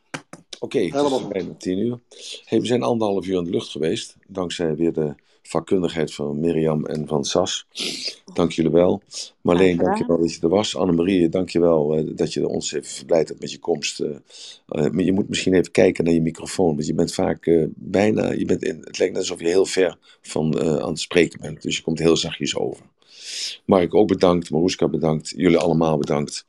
Oké, 0.60 0.80
het 0.80 1.12
is 1.12 1.28
bijna 1.28 1.54
tien 1.58 1.78
uur. 1.78 2.00
Hey, 2.46 2.60
we 2.60 2.66
zijn 2.66 2.84
anderhalf 2.84 3.28
uur 3.28 3.38
aan 3.38 3.44
de 3.44 3.50
lucht 3.50 3.70
geweest. 3.70 4.16
Dankzij 4.28 4.76
weer 4.76 4.94
de 4.94 5.14
vakkundigheid 5.42 6.14
van 6.14 6.40
Mirjam 6.40 6.86
en 6.86 7.08
van 7.08 7.26
Sas. 7.26 7.68
Dank 8.34 8.52
jullie 8.52 8.72
wel. 8.72 9.02
Marleen, 9.42 9.78
dank 9.78 9.98
je 9.98 10.06
wel 10.06 10.18
dat 10.20 10.34
je 10.34 10.42
er 10.42 10.50
was. 10.50 10.76
Annemarie, 10.76 11.30
dank 11.30 11.50
je 11.50 11.60
wel 11.60 11.96
eh, 11.96 12.04
dat 12.16 12.34
je 12.34 12.48
ons 12.48 12.72
even 12.74 12.90
verblijd 12.90 13.28
hebt 13.28 13.40
met 13.42 13.52
je 13.52 13.60
komst. 13.60 14.00
eh. 14.00 14.10
Eh, 14.68 14.92
maar 14.92 15.04
je 15.04 15.12
moet 15.12 15.30
misschien 15.30 15.54
even 15.54 15.72
kijken 15.72 16.04
naar 16.04 16.14
je 16.14 16.22
microfoon. 16.22 16.74
Want 16.76 16.86
je 16.88 16.94
bent 16.94 17.14
vaak 17.14 17.46
eh, 17.46 17.64
bijna... 17.76 18.32
Je 18.32 18.46
bent 18.46 18.64
in, 18.64 18.82
het 18.84 18.98
lijkt 18.98 19.14
net 19.14 19.22
alsof 19.24 19.40
je 19.40 19.48
heel 19.48 19.66
ver 19.66 19.98
van 20.22 20.60
eh, 20.60 20.78
aan 20.78 20.90
het 20.90 21.00
spreken 21.00 21.40
bent. 21.42 21.62
Dus 21.62 21.76
je 21.78 21.82
komt 21.84 22.00
heel 22.00 22.18
zachtjes 22.18 22.56
over. 22.56 22.86
Mark 23.66 23.95
ook 23.95 24.08
bedankt, 24.08 24.49
Maroeska 24.49 24.88
bedankt, 24.88 25.34
jullie 25.36 25.58
allemaal 25.58 25.98
bedankt. 25.98 26.45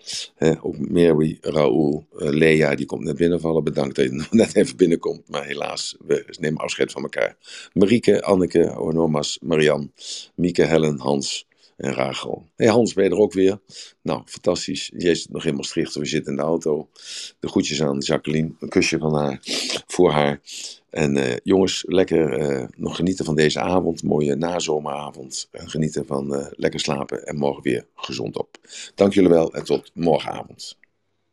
Ook 0.62 0.90
Mary, 0.90 1.38
Raoul, 1.40 2.06
eh, 2.18 2.28
Lea, 2.28 2.74
die 2.74 2.86
komt 2.86 3.04
net 3.04 3.16
binnenvallen. 3.16 3.64
Bedankt 3.64 3.96
dat 3.96 4.04
je 4.04 4.26
net 4.30 4.56
even 4.56 4.76
binnenkomt, 4.76 5.28
maar 5.28 5.44
helaas, 5.44 5.96
we 6.06 6.36
nemen 6.40 6.60
afscheid 6.60 6.92
van 6.92 7.02
elkaar. 7.02 7.36
Marieke, 7.72 8.22
Anneke, 8.22 8.78
Onomas, 8.78 9.38
Marian, 9.42 9.92
Mieke, 10.34 10.64
Helen, 10.64 10.98
Hans 10.98 11.46
en 11.76 11.92
Rachel. 11.92 12.48
hey 12.56 12.66
Hans, 12.66 12.92
ben 12.92 13.04
je 13.04 13.10
er 13.10 13.16
ook 13.16 13.32
weer? 13.32 13.60
Nou, 14.02 14.22
fantastisch. 14.24 14.90
Jij 14.96 15.26
nog 15.30 15.44
in 15.44 15.54
Maastricht, 15.54 15.94
we 15.94 16.06
zitten 16.06 16.32
in 16.32 16.38
de 16.38 16.44
auto. 16.44 16.88
De 17.40 17.48
groetjes 17.48 17.82
aan 17.82 17.98
Jacqueline, 17.98 18.50
een 18.60 18.68
kusje 18.68 18.98
van 18.98 19.14
haar, 19.14 19.40
voor 19.86 20.10
haar. 20.10 20.40
En 20.90 21.16
eh, 21.16 21.36
jongens, 21.42 21.84
lekker 21.86 22.32
eh, 22.32 22.66
nog 22.76 22.96
genieten 22.96 23.24
van 23.24 23.34
deze 23.34 23.60
avond, 23.60 24.02
mooie 24.02 24.34
nazomeravond. 24.34 25.48
En 25.50 25.70
genieten 25.70 26.06
van 26.06 26.34
eh, 26.34 26.46
lekker 26.50 26.80
slapen 26.80 27.26
en 27.26 27.36
morgen 27.36 27.62
weer 27.62 27.86
gezond 27.94 28.36
op. 28.36 28.56
Dank 28.94 29.12
jullie 29.12 29.30
wel 29.30 29.54
en 29.54 29.64
tot 29.64 29.90
morgenavond. 29.94 30.78